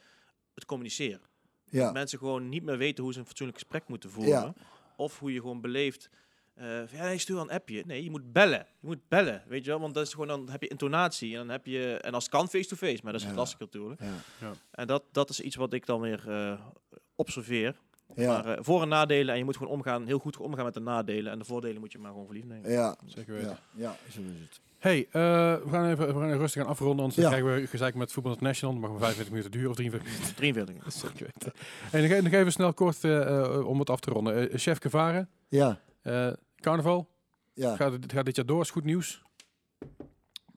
het 0.54 0.64
communiceren. 0.64 1.20
Dat 1.64 1.80
ja. 1.80 1.92
mensen 1.92 2.18
gewoon 2.18 2.48
niet 2.48 2.62
meer 2.62 2.78
weten 2.78 3.04
hoe 3.04 3.12
ze 3.12 3.18
een 3.18 3.26
fatsoenlijk 3.26 3.58
gesprek 3.58 3.88
moeten 3.88 4.10
voeren. 4.10 4.32
Ja. 4.32 4.54
Of 4.96 5.18
hoe 5.18 5.32
je 5.32 5.40
gewoon 5.40 5.60
beleeft. 5.60 6.10
Eh 6.58 6.66
van, 6.86 6.98
ja, 6.98 7.04
nee, 7.04 7.18
stuur 7.18 7.38
een 7.38 7.50
appje. 7.50 7.82
Nee, 7.86 8.04
je 8.04 8.10
moet 8.10 8.32
bellen. 8.32 8.66
Je 8.80 8.86
moet 8.86 9.08
bellen, 9.08 9.42
weet 9.46 9.64
je 9.64 9.70
wel? 9.70 9.80
Want 9.80 9.94
dat 9.94 10.06
is 10.06 10.12
gewoon, 10.12 10.26
dan 10.28 10.48
heb 10.50 10.62
je 10.62 10.68
intonatie. 10.68 11.32
En 11.32 11.38
dan 11.38 11.48
heb 11.48 11.66
je, 11.66 11.98
en 12.00 12.14
als 12.14 12.24
het 12.24 12.32
kan, 12.32 12.48
face-to-face. 12.48 13.00
Maar 13.02 13.12
dat 13.12 13.20
is 13.20 13.22
Ja. 13.22 13.26
het 13.28 13.38
lastige 13.38 13.62
natuurlijk. 13.62 14.00
Ja. 14.40 14.50
En 14.70 14.86
dat, 14.86 15.02
dat 15.12 15.30
is 15.30 15.40
iets 15.40 15.56
wat 15.56 15.72
ik 15.72 15.86
dan 15.86 16.00
weer 16.00 16.24
eh, 16.28 16.60
observeer. 17.16 17.76
Ja. 18.14 18.26
Maar 18.32 18.46
eh, 18.56 18.64
voor- 18.64 18.82
en 18.82 18.88
nadelen. 18.88 19.32
En 19.32 19.38
je 19.38 19.44
moet 19.44 19.56
gewoon 19.56 19.72
omgaan, 19.72 20.06
heel 20.06 20.18
goed 20.18 20.36
omgaan 20.36 20.64
met 20.64 20.74
de 20.74 20.80
nadelen. 20.80 21.32
En 21.32 21.38
de 21.38 21.44
voordelen 21.44 21.80
moet 21.80 21.92
je 21.92 21.98
maar 21.98 22.10
gewoon 22.10 22.26
voor 22.26 22.34
lief 22.34 22.44
nemen. 22.44 22.70
Ja. 22.70 22.96
Zeker 23.06 23.32
weten. 23.34 23.58
Ja. 23.74 23.82
ja, 23.82 23.96
zo 24.12 24.20
is 24.20 24.40
het. 24.40 24.60
Hey, 24.78 25.06
eh, 25.10 25.12
we, 25.54 25.68
gaan 25.70 25.90
even, 25.90 26.06
we 26.06 26.12
gaan 26.12 26.26
even 26.26 26.38
rustig 26.38 26.62
gaan 26.62 26.70
afronden, 26.70 26.98
anders 27.04 27.22
Ja. 27.22 27.28
krijgen 27.28 27.54
we 27.54 27.66
gezeik 27.66 27.94
met 27.94 28.12
Voetbal 28.12 28.32
International. 28.32 28.72
Dan 28.74 28.82
mag 28.82 28.92
we 28.92 28.98
45 28.98 29.30
minuten 29.32 29.50
duren 29.52 29.70
of 29.70 29.76
43 29.76 30.12
minuten. 30.12 30.34
43. 30.84 30.92
Zeker 31.02 31.30
weten. 31.34 31.52
Hey, 31.90 32.20
nog, 32.20 32.32
even 32.32 32.52
snel 32.52 32.72
kort 32.74 33.04
om 33.64 33.78
het 33.78 33.90
af 33.90 34.00
te 34.00 34.10
ronden. 34.10 34.58
Chef 34.58 34.78
Gevaren, 34.80 35.28
Ja. 35.48 35.78
Eh, 36.58 36.62
carnaval, 36.64 37.08
Ja. 37.54 37.76
gaat, 37.76 37.92
het- 37.92 38.12
gaat 38.12 38.24
dit 38.24 38.36
jaar 38.36 38.46
door, 38.46 38.60
is 38.60 38.70
goed 38.70 38.84
nieuws. 38.84 39.22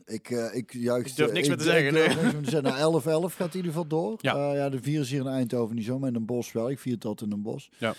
Ik, 0.05 0.29
eh, 0.29 0.55
ik 0.55 0.73
juich. 0.73 1.05
Ik 1.07 1.15
durf 1.15 1.31
niks 1.31 1.47
ik- 1.47 1.47
meer 1.47 1.57
te 1.57 1.63
zeggen, 1.71 1.93
durf 1.93 2.15
nee. 2.21 2.33
niks 2.33 2.49
zeggen. 2.49 2.63
Nou, 2.63 2.77
11-11 2.79 3.35
gaat 3.35 3.49
in 3.49 3.55
ieder 3.55 3.71
geval 3.71 3.87
door. 3.87 4.17
Ja. 4.21 4.35
Eh, 4.35 4.55
ja, 4.55 4.69
de 4.69 4.81
vier 4.81 4.99
is 4.99 5.09
hier 5.11 5.19
in 5.19 5.27
Eindhoven 5.27 5.75
niet 5.75 5.85
zo, 5.85 5.99
maar 5.99 6.09
in 6.09 6.15
een 6.15 6.25
bos 6.25 6.51
wel. 6.51 6.69
Ik 6.69 6.79
vier 6.79 6.93
het 6.93 7.05
altijd 7.05 7.29
in 7.31 7.35
een 7.35 7.41
bos. 7.43 7.71
Ja. 7.77 7.93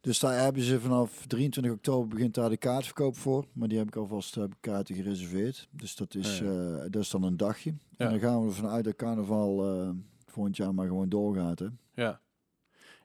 Dus 0.00 0.18
daar 0.18 0.40
hebben 0.42 0.62
ze 0.62 0.80
vanaf 0.80 1.26
23 1.26 1.72
oktober 1.72 2.08
begint 2.08 2.34
daar 2.34 2.48
de 2.50 2.56
kaartverkoop 2.56 3.16
voor. 3.16 3.44
Maar 3.52 3.68
die 3.68 3.78
heb 3.78 3.86
ik 3.86 3.96
alvast 3.96 4.34
heb 4.34 4.50
ik 4.50 4.56
kaarten 4.60 4.94
gereserveerd. 4.94 5.68
Dus 5.70 5.96
dat 5.96 6.14
is, 6.14 6.38
Ja, 6.38 6.44
ja. 6.44 6.74
eh, 6.76 6.90
dat 6.90 7.02
is 7.02 7.10
dan 7.10 7.22
een 7.22 7.36
dagje. 7.36 7.70
Ja. 7.70 8.04
En 8.04 8.10
dan 8.10 8.20
gaan 8.20 8.40
we 8.42 8.48
ervan 8.48 8.70
uit 8.70 8.84
dat 8.84 8.96
carnaval 8.96 9.66
eh 9.80 9.90
volgend 10.26 10.56
jaar 10.56 10.74
maar 10.74 10.86
gewoon 10.86 11.08
doorgaat. 11.08 11.58
Hè. 11.58 11.66
Ja. 11.94 12.20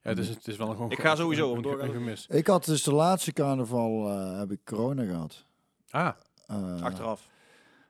Ja, 0.04 0.10
het 0.10 0.20
is, 0.20 0.30
het 0.30 0.48
is 0.48 0.58
wel 0.58 0.68
gewoon... 0.70 0.92
Ik 0.92 1.00
ga 1.00 1.16
sowieso 1.16 1.44
een- 1.44 1.50
over 1.50 1.64
doorgaan. 1.64 1.88
een 1.88 1.94
gemis. 1.94 2.28
Ik 2.28 2.48
had 2.48 2.66
dus 2.66 2.84
de 2.84 2.94
laatste 2.94 3.32
carnaval 3.34 4.10
eh, 4.10 4.38
heb 4.40 4.52
ik 4.52 4.60
corona 4.64 5.04
gehad. 5.06 5.46
Ah, 5.90 6.10
Eh, 6.48 6.82
Achteraf. 6.82 7.28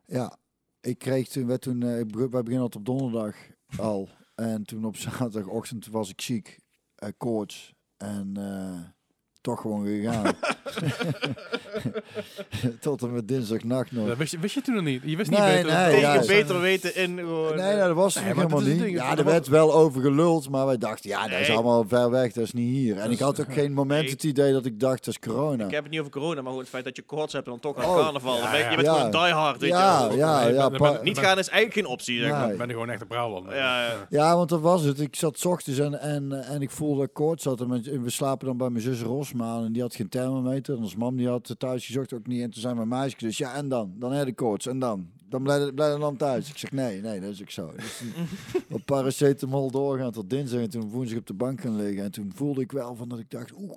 Ja, 0.05 0.37
ik 0.81 0.97
kreeg 0.97 1.27
toen, 1.27 1.47
werd 1.47 1.61
toen, 1.61 1.83
eh, 1.83 1.99
ik 1.99 2.07
beg- 2.11 2.19
wij 2.29 2.43
beginnen 2.43 2.61
altijd 2.61 2.75
op 2.75 2.85
donderdag 2.97 3.35
al. 3.77 4.09
En 4.35 4.63
toen 4.65 4.85
op 4.85 4.95
zaterdagochtend 5.07 5.87
was 5.87 6.09
ik 6.09 6.21
ziek, 6.21 6.59
eh, 6.95 7.09
koorts 7.17 7.73
en 7.97 8.31
eh, 8.37 8.79
toch 9.41 9.61
gewoon 9.61 9.85
gegaan. 9.85 10.33
Tot 12.79 13.01
en 13.01 13.13
met 13.13 13.27
dinsdagnacht 13.27 13.91
nog. 13.91 14.07
dat 14.07 14.17
wist, 14.17 14.31
je, 14.31 14.39
wist 14.39 14.53
je 14.55 14.61
toen 14.61 14.75
nog 14.75 14.83
niet? 14.83 15.01
Je 15.05 15.17
wist 15.17 15.29
Nee, 15.31 15.39
niet 15.39 15.63
beter. 15.63 15.77
nee, 15.77 15.85
Tegen 15.95 16.01
ja, 16.13 16.25
beter 16.25 16.59
weten 16.61 16.95
in 16.95 17.17
gewoon... 17.17 17.55
Nee, 17.55 17.75
nou, 17.75 17.87
dat 17.87 17.95
was 17.95 18.15
Nee, 18.15 18.23
helemaal 18.23 18.59
niet. 18.59 18.79
ding, 18.79 18.95
Ja, 18.95 19.17
er 19.17 19.25
werd 19.25 19.47
wel 19.47 19.73
over 19.73 20.01
geluld, 20.01 20.49
maar 20.49 20.65
wij 20.65 20.77
dachten, 20.77 21.09
ja, 21.09 21.27
dat 21.27 21.39
is 21.39 21.47
Nee. 21.47 21.55
allemaal 21.57 21.85
ver 21.87 22.09
weg, 22.09 22.31
dat 22.33 22.43
is 22.43 22.53
niet 22.53 22.69
hier. 22.75 22.97
En 22.97 23.11
ik 23.11 23.19
had 23.19 23.39
ook 23.39 23.53
geen 23.53 23.73
moment 23.73 24.01
Nee. 24.01 24.11
het 24.11 24.23
idee 24.23 24.51
dat 24.53 24.65
ik 24.65 24.79
dacht, 24.79 25.05
dat 25.05 25.13
is 25.13 25.19
corona. 25.19 25.65
Ik 25.65 25.71
heb 25.71 25.81
het 25.83 25.91
niet 25.91 25.99
over 25.99 26.11
corona, 26.11 26.33
maar 26.35 26.43
gewoon 26.43 26.59
het 26.59 26.69
feit 26.69 26.83
dat 26.83 26.95
je 26.95 27.01
koorts 27.01 27.33
hebt 27.33 27.45
en 27.45 27.51
dan 27.51 27.59
toch 27.73 27.83
aan 27.83 27.89
Oh, 27.89 27.95
carnaval. 28.03 28.37
ja, 28.37 28.55
je, 28.55 28.75
bent 28.75 28.81
Ja. 28.87 28.93
gewoon 28.95 29.11
die 29.25 29.33
hard, 29.33 29.59
weet 29.59 29.69
Ja, 29.69 30.07
je 30.11 30.17
ja, 30.17 30.43
Nee, 30.43 30.53
ja. 30.53 30.99
Niet 31.03 31.17
gaan 31.17 31.37
is 31.39 31.47
eigenlijk 31.49 31.73
geen 31.73 31.85
optie, 31.93 32.19
zeg 32.19 32.29
maar. 32.31 32.41
Nee. 32.43 32.51
Ik 32.51 32.57
ben 32.57 32.67
er 32.67 32.73
gewoon 32.73 32.89
echt 32.89 33.01
een 33.01 33.07
Brabant. 33.07 33.45
Ja, 34.09 34.35
want 34.35 34.49
dat 34.49 34.61
was 34.61 34.83
het. 34.83 34.99
Ik 34.99 35.15
zat 35.15 35.39
's 35.39 35.45
ochtends 35.45 35.79
en, 35.79 35.99
en, 35.99 36.31
en 36.31 36.61
ik 36.61 36.69
voelde 36.71 36.99
dat 36.99 37.07
ik 37.07 37.13
koorts 37.13 37.43
had. 37.43 37.61
En 37.61 38.03
we 38.03 38.09
slapen 38.09 38.47
dan 38.47 38.57
bij 38.57 38.69
mijn 38.69 38.83
zus 38.83 39.01
Rosma 39.01 39.57
en 39.57 39.71
die 39.71 39.81
had 39.81 39.95
geen 39.95 40.09
thermometer. 40.09 40.62
En 40.69 40.77
ons 40.77 40.95
mam 40.95 41.15
die 41.15 41.27
had 41.27 41.55
thuis 41.57 41.85
gezocht 41.85 42.13
ook 42.13 42.27
niet. 42.27 42.41
En 42.41 42.49
toen 42.49 42.61
zei 42.61 42.75
mijn 42.75 42.87
meisje 42.87 43.15
dus, 43.17 43.37
ja 43.37 43.53
en 43.55 43.69
dan? 43.69 43.93
Dan 43.99 44.11
heb 44.11 44.27
ik 44.27 44.35
koorts 44.35 44.67
en 44.67 44.79
dan? 44.79 45.07
Dan 45.29 45.43
blijf, 45.43 45.73
blijf 45.73 45.99
dan 45.99 46.17
thuis. 46.17 46.49
Ik 46.49 46.57
zeg, 46.57 46.71
nee, 46.71 47.01
nee, 47.01 47.19
dat 47.19 47.29
is 47.29 47.41
ook 47.41 47.49
zo. 47.49 47.71
Dus 47.75 48.01
op 48.71 48.85
paracetamol 48.85 49.71
doorgaan 49.71 50.11
tot 50.11 50.29
dinsdag 50.29 50.59
en 50.61 50.69
toen 50.69 50.89
woensdag 50.89 51.17
op 51.19 51.27
de 51.27 51.33
bank 51.33 51.61
gaan 51.61 51.75
liggen. 51.75 52.03
En 52.03 52.11
toen 52.11 52.31
voelde 52.35 52.61
ik 52.61 52.71
wel 52.71 52.95
van 52.95 53.09
dat 53.09 53.19
ik 53.19 53.29
dacht, 53.29 53.51
oeh, 53.57 53.75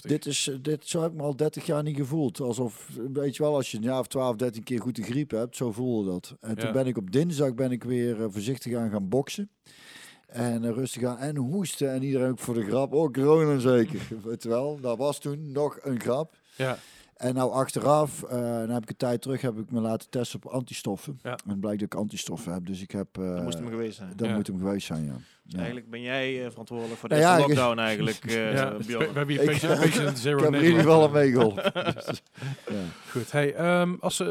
dit 0.00 0.26
is, 0.26 0.50
dit, 0.62 0.88
zo 0.88 1.02
heb 1.02 1.10
ik 1.10 1.16
me 1.16 1.22
al 1.22 1.36
30 1.36 1.66
jaar 1.66 1.82
niet 1.82 1.96
gevoeld. 1.96 2.40
Alsof, 2.40 2.90
weet 3.12 3.36
je 3.36 3.42
wel, 3.42 3.54
als 3.54 3.70
je 3.70 3.76
een 3.76 3.82
jaar 3.82 3.98
of 3.98 4.06
12, 4.06 4.36
13 4.36 4.62
keer 4.62 4.80
goed 4.80 4.96
de 4.96 5.02
griep 5.02 5.30
hebt, 5.30 5.56
zo 5.56 5.72
voelde 5.72 6.10
dat. 6.10 6.36
En 6.40 6.48
Ja. 6.48 6.54
toen 6.54 6.72
ben 6.72 6.86
ik 6.86 6.96
op 6.96 7.10
dinsdag 7.12 7.54
ben 7.54 7.70
ik 7.70 7.84
weer 7.84 8.22
eh, 8.22 8.26
voorzichtig 8.30 8.74
aan 8.74 8.90
gaan 8.90 9.08
boksen. 9.08 9.50
En 10.36 10.64
eh, 10.64 10.70
rustig 10.70 11.02
aan 11.04 11.18
en 11.18 11.36
hoesten. 11.36 11.92
En 11.92 12.02
iedereen 12.02 12.30
ook 12.30 12.38
voor 12.38 12.54
de 12.54 12.64
grap. 12.64 12.92
Oh, 12.92 13.12
corona 13.12 13.58
zeker. 13.58 14.00
Weet 14.24 14.42
je 14.42 14.48
wel, 14.48 14.78
dat 14.80 14.98
was 14.98 15.18
toen 15.18 15.52
nog 15.52 15.78
een 15.82 16.00
grap. 16.00 16.34
Ja, 16.56 16.78
En 17.16 17.34
nou 17.34 17.52
achteraf, 17.52 18.22
eh 18.22 18.38
dan 18.40 18.70
heb 18.70 18.82
ik 18.82 18.88
een 18.90 18.96
tijd 18.96 19.22
terug, 19.22 19.40
heb 19.40 19.58
ik 19.58 19.70
me 19.70 19.80
laten 19.80 20.10
testen 20.10 20.40
op 20.44 20.50
antistoffen. 20.52 21.18
Ja. 21.22 21.30
En 21.30 21.50
het 21.50 21.60
blijkt 21.60 21.80
dat 21.80 21.92
ik 21.92 21.98
antistoffen 21.98 22.52
heb. 22.52 22.66
Dus 22.66 22.82
ik 22.82 22.90
heb... 22.90 23.18
eh 23.18 23.34
Dat 23.34 23.42
moest 23.42 23.58
hem 23.58 23.68
geweest 23.68 23.96
zijn. 23.96 24.12
dat 24.16 24.28
Ja. 24.28 24.34
moet 24.34 24.46
hem 24.46 24.58
geweest 24.58 24.86
zijn, 24.86 25.04
ja. 25.04 25.16
Dus 25.46 25.54
ja. 25.54 25.58
eigenlijk 25.58 25.90
ben 25.90 26.00
jij 26.00 26.44
eh, 26.44 26.50
verantwoordelijk 26.50 26.98
voor 27.00 27.08
Nou 27.08 27.20
deze 27.20 27.22
ja, 27.22 27.38
lockdown 27.38 27.78
eigenlijk, 27.78 28.24
eh 28.24 28.52
ja 28.52 28.76
we 28.76 28.96
hebben 28.96 29.28
hier 29.28 29.44
patient, 29.44 29.80
patient 29.80 30.18
zero 30.18 30.38
Ik 30.38 30.44
heb 30.44 30.54
in 30.54 30.60
Nederland. 30.60 30.64
ieder 30.64 30.80
geval 30.80 31.02
aan 31.02 31.12
meegeholpen. 31.12 31.94
Dus, 31.94 32.22
ja. 32.68 32.74
Goed. 33.10 33.32
Hey, 33.32 33.54
ehm, 33.54 33.94
als, 34.00 34.20
eh, 34.20 34.26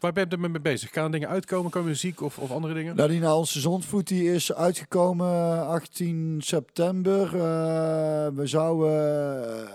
waar 0.00 0.12
ben 0.12 0.26
je 0.28 0.36
er 0.36 0.40
mee 0.40 0.60
bezig? 0.60 0.92
Gaan 0.92 1.04
er 1.04 1.10
dingen 1.10 1.28
uitkomen? 1.28 1.70
Komen 1.70 1.88
muziek 1.88 2.20
of, 2.22 2.38
of 2.38 2.50
andere 2.50 2.74
dingen? 2.74 2.96
Nou, 2.96 3.08
die 3.08 3.32
onze 3.32 3.60
zonsvoet 3.60 4.08
die 4.08 4.32
is 4.32 4.54
uitgekomen 4.54 5.26
eh, 5.26 5.68
18 5.68 6.40
september. 6.44 7.24
Eh, 7.24 8.28
we 8.34 8.46
zouden 8.46 9.66
eh, 9.66 9.70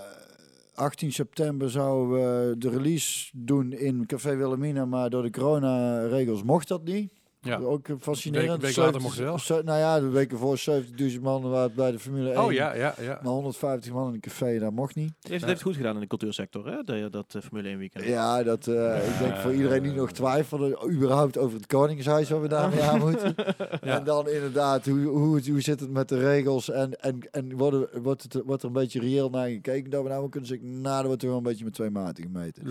18 0.74 1.12
september 1.12 1.70
zouden 1.70 2.10
we 2.10 2.58
de 2.58 2.70
release 2.70 3.30
doen 3.32 3.72
in 3.72 4.06
Café 4.06 4.36
Wilhelmina, 4.36 4.84
maar 4.84 5.10
door 5.10 5.22
de 5.22 5.30
coronaregels 5.30 6.42
mocht 6.42 6.68
dat 6.68 6.84
niet. 6.84 7.12
Ja. 7.44 7.58
Ook 7.58 7.88
eh, 7.88 7.94
fascinerend. 8.00 8.50
Week- 8.50 8.60
week 8.60 8.76
later 8.76 9.00
70 9.00 9.26
mocht 9.28 9.48
wel. 9.48 9.62
nou 9.62 9.78
ja, 9.78 10.00
de 10.00 10.08
weken 10.08 10.38
voor 10.38 10.58
70.000 10.58 11.20
man 11.20 11.42
waren 11.42 11.62
het 11.62 11.74
bij 11.74 11.90
de 11.90 11.98
Formule 11.98 12.30
1. 12.30 12.42
Oh 12.44 12.52
ja, 12.52 12.74
ja, 12.74 12.94
ja. 13.00 13.20
Maar 13.22 13.32
150 13.32 13.92
man 13.92 14.08
in 14.08 14.14
een 14.14 14.20
café, 14.20 14.58
dat 14.58 14.72
mocht 14.72 14.94
niet. 14.94 15.12
Heeft, 15.28 15.44
heeft 15.44 15.62
goed 15.62 15.76
gedaan 15.76 15.94
in 15.94 16.00
de 16.00 16.06
cultuursector, 16.06 16.66
hè? 16.66 16.82
Dat, 16.82 17.12
dat 17.12 17.34
eh, 17.34 17.42
Formule 17.42 17.68
1 17.68 17.78
weekend. 17.78 18.04
Ja, 18.04 18.42
dat, 18.42 18.66
eh, 18.66 19.08
ik 19.08 19.18
denk 19.18 19.36
voor 19.36 19.52
iedereen 19.54 19.82
die 19.82 19.92
nog 19.92 20.12
twijfelde, 20.12 20.78
überhaupt 20.90 21.38
over 21.38 21.56
het 21.56 21.66
Koningshuis, 21.66 22.30
wat 22.30 22.40
we 22.40 22.48
daarmee 22.48 22.82
aan 22.82 22.98
moeten. 22.98 23.34
Ja. 23.82 23.98
En 23.98 24.04
dan 24.04 24.28
inderdaad, 24.28 24.86
hoe, 24.86 25.06
hoe, 25.06 25.60
zit 25.60 25.80
het 25.80 25.90
met 25.90 26.08
de 26.08 26.18
regels 26.18 26.70
en, 26.70 27.00
en, 27.00 27.18
en 27.30 27.56
wordt, 27.56 27.76
er, 27.76 28.02
wordt, 28.02 28.22
het, 28.22 28.42
wordt 28.44 28.62
er 28.62 28.68
een 28.68 28.74
beetje 28.74 29.00
reëel 29.00 29.30
naar 29.30 29.48
gekeken 29.48 29.90
dat 29.90 30.02
we 30.02 30.08
nou 30.08 30.28
kunnen 30.28 30.48
zeggen, 30.48 30.80
nou, 30.80 30.96
dat 30.96 31.06
wordt 31.06 31.22
er 31.22 31.28
wel 31.28 31.36
een 31.36 31.42
beetje 31.42 31.64
met 31.64 31.74
twee 31.74 31.90
maten 31.90 32.24
gemeten. 32.24 32.62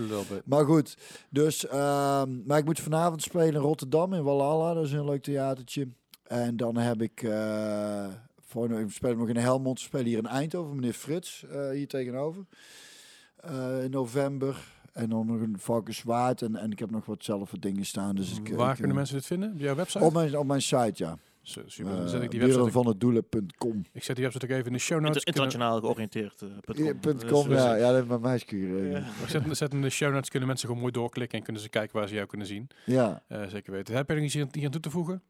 Maar 0.44 0.64
goed, 0.64 0.96
dus, 1.30 1.66
ehm, 1.66 2.30
maar 2.46 2.58
ik 2.58 2.64
moet 2.64 2.80
vanavond 2.80 3.22
spelen 3.22 3.54
in 3.54 3.60
Rotterdam, 3.60 4.12
in 4.12 4.22
Walhalla, 4.22 4.63
dat 4.72 4.84
is 4.84 4.92
een 4.92 5.04
leuk 5.04 5.22
theatertje. 5.22 5.88
En 6.22 6.56
dan 6.56 6.76
heb 6.76 7.02
ik, 7.02 7.22
eh 7.22 8.06
voor, 8.54 8.84
speel 8.88 9.16
nog 9.16 9.28
in 9.28 9.36
Helmond, 9.36 9.80
spelen 9.80 10.06
hier 10.06 10.18
in 10.18 10.26
Eindhoven, 10.26 10.74
meneer 10.74 10.92
Frits, 10.92 11.44
eh, 11.46 11.70
hier 11.70 11.88
tegenover. 11.88 12.44
Eh, 13.36 13.84
in 13.84 13.90
november. 13.90 14.72
En 14.92 15.08
dan 15.08 15.26
nog 15.26 15.40
een 15.40 15.56
Valkenswaard 15.58 16.42
en, 16.42 16.56
en 16.56 16.70
ik 16.70 16.78
heb 16.78 16.90
nog 16.90 17.06
wat 17.06 17.24
zelf 17.24 17.50
wat 17.50 17.62
dingen 17.62 17.84
staan. 17.84 18.14
Dus 18.14 18.38
ik, 18.38 18.48
Waar 18.48 18.70
ik, 18.70 18.76
kunnen 18.76 18.96
mensen 18.96 19.16
dit 19.16 19.26
vinden? 19.26 19.52
Op 19.52 19.58
jouw 19.58 19.74
website? 19.74 20.04
Op 20.04 20.12
mijn, 20.12 20.38
op 20.38 20.46
mijn 20.46 20.62
site, 20.62 20.92
ja. 20.94 21.18
Su- 21.46 21.62
Super. 21.66 21.92
Dan 21.92 22.02
Uh, 22.02 22.08
zet 22.08 22.22
ik 22.22 22.30
die 22.30 22.40
website 22.40 22.60
ook- 22.62 22.70
van 22.70 22.86
het 22.86 23.00
doelen.com. 23.00 23.84
ik 23.92 24.02
zet 24.04 24.16
die 24.16 24.24
website 24.24 24.44
ook 24.46 24.52
even 24.52 24.66
in 24.66 24.72
de 24.72 24.78
show 24.78 25.00
notes. 25.00 25.16
Inter- 25.24 25.26
internationaal 25.26 25.80
georiënteerd. 25.80 26.42
eh, 26.42 26.48
com. 26.74 26.84
Ja, 26.84 26.92
Dus, 27.48 27.58
eh, 27.58 27.64
ja, 27.64 27.74
ja, 27.74 27.86
dat 27.86 27.94
heeft 27.94 28.08
mijn 28.08 28.20
meisje. 28.20 28.46
Ik 29.22 29.28
zet, 29.28 29.56
zet 29.56 29.72
in 29.72 29.82
de 29.82 29.90
show 29.90 30.12
notes 30.12 30.28
kunnen 30.30 30.48
mensen 30.48 30.66
gewoon 30.66 30.82
mooi 30.82 30.92
doorklikken 30.94 31.38
en 31.38 31.44
kunnen 31.44 31.62
ze 31.62 31.68
kijken 31.68 31.96
waar 31.98 32.08
ze 32.08 32.14
jou 32.14 32.26
kunnen 32.26 32.46
zien. 32.46 32.68
ja. 32.86 33.22
Eh, 33.28 33.46
zeker 33.48 33.72
weten. 33.72 33.94
Heb 33.94 34.08
je 34.08 34.14
er 34.14 34.22
iets 34.22 34.36
aan 34.38 34.70
toe 34.70 34.80
te 34.80 34.90
voegen? 34.90 35.22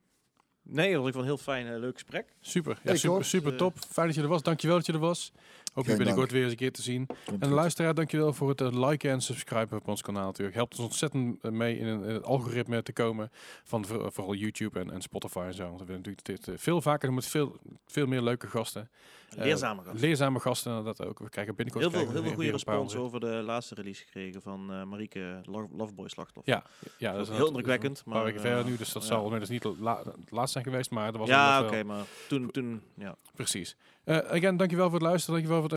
Nee, 0.62 0.92
dat 0.94 1.06
ik 1.06 1.12
wel 1.12 1.22
een 1.22 1.28
heel 1.28 1.36
fijn, 1.38 1.66
eh, 1.66 1.78
leuk 1.78 1.92
gesprek. 1.92 2.34
Super. 2.40 2.78
Ja, 2.82 2.94
super, 2.96 3.24
super 3.24 3.52
Eh, 3.52 3.58
top. 3.58 3.74
Fijn 3.88 4.06
dat 4.06 4.16
je 4.16 4.22
er 4.22 4.28
was. 4.28 4.42
Dankjewel 4.42 4.76
dat 4.76 4.86
je 4.86 4.92
er 4.92 4.98
was. 4.98 5.32
Hoop 5.74 5.86
je 5.86 5.96
binnenkort 5.96 6.30
weer 6.30 6.42
eens 6.42 6.50
een 6.50 6.56
keer 6.56 6.72
te 6.72 6.82
zien. 6.82 7.06
Komt 7.26 7.42
En 7.42 7.48
luisteraar, 7.50 7.94
dankjewel 7.94 8.32
voor 8.32 8.48
het 8.48 8.60
eh, 8.60 8.88
liken 8.88 9.10
en 9.10 9.20
subscriben 9.20 9.78
op 9.78 9.88
ons 9.88 10.02
kanaal 10.02 10.26
natuurlijk. 10.26 10.56
Helpt 10.56 10.76
ons 10.78 10.86
ontzettend 10.86 11.38
eh, 11.44 11.50
mee 11.50 11.78
in, 11.78 11.86
een- 11.86 12.02
in 12.04 12.14
het 12.14 12.24
algoritme 12.24 12.82
te 12.82 12.92
komen 12.92 13.30
van 13.64 13.84
voor- 13.86 14.12
vooral 14.12 14.34
YouTube 14.34 14.80
en, 14.80 14.90
en 14.90 15.02
Spotify 15.02 15.38
en 15.46 15.54
zo. 15.54 15.64
Want 15.64 15.78
we 15.80 15.84
willen 15.86 16.00
natuurlijk 16.02 16.26
dit 16.26 16.48
eh, 16.48 16.54
veel 16.58 16.80
vaker 16.80 17.06
doen 17.06 17.14
met 17.14 17.26
veel, 17.26 17.56
veel 17.86 18.06
meer 18.06 18.22
leuke 18.22 18.46
gasten. 18.46 18.90
Eh, 19.30 19.38
Leerzame 19.44 19.82
gast. 19.82 20.00
Leerzame 20.00 20.40
gasten 20.40 20.76
inderdaad 20.76 21.06
ook. 21.06 21.18
We 21.18 21.28
krijgen 21.28 21.54
binnenkort 21.54 21.84
Heel 21.84 21.92
veel, 21.94 22.06
we 22.06 22.12
heel 22.12 22.22
veel 22.22 22.28
weer- 22.30 22.34
goede 22.38 22.50
respons 22.50 22.94
over 22.96 23.20
de 23.20 23.26
laatste 23.26 23.74
release 23.74 24.04
gekregen 24.04 24.42
van 24.42 24.72
eh 24.72 24.84
Marieke 24.84 25.40
Lo- 25.44 25.68
Loveboy 25.76 26.08
Slachtoffer. 26.08 26.54
Ja, 26.54 26.64
ja, 26.98 27.12
dat 27.12 27.28
is 27.28 27.36
heel 27.36 27.46
indrukwekkend, 27.46 27.98
Een 27.98 28.04
paar 28.04 28.14
maar, 28.14 28.24
weken 28.24 28.40
verder 28.40 28.58
eh, 28.58 28.64
nu, 28.64 28.76
dus 28.76 28.92
dat 28.92 29.02
ja. 29.02 29.08
zal 29.08 29.22
inmiddels 29.22 29.50
niet 29.50 29.62
het 29.62 29.78
la- 29.78 30.02
het 30.04 30.30
laatst 30.30 30.52
zijn 30.52 30.64
geweest, 30.64 30.90
maar 30.90 31.10
dat 31.10 31.20
was 31.20 31.28
ja, 31.28 31.62
oké, 31.64 31.82
maar 31.84 32.04
toen, 32.28 32.50
toen 32.50 32.82
ja. 32.94 33.16
Precies. 33.34 33.76
Eh 34.04 34.16
again, 34.16 34.56
dankjewel 34.56 34.90
voor 34.90 34.98
het 34.98 35.08
luisteren. 35.08 35.34
Dankjewel 35.34 35.62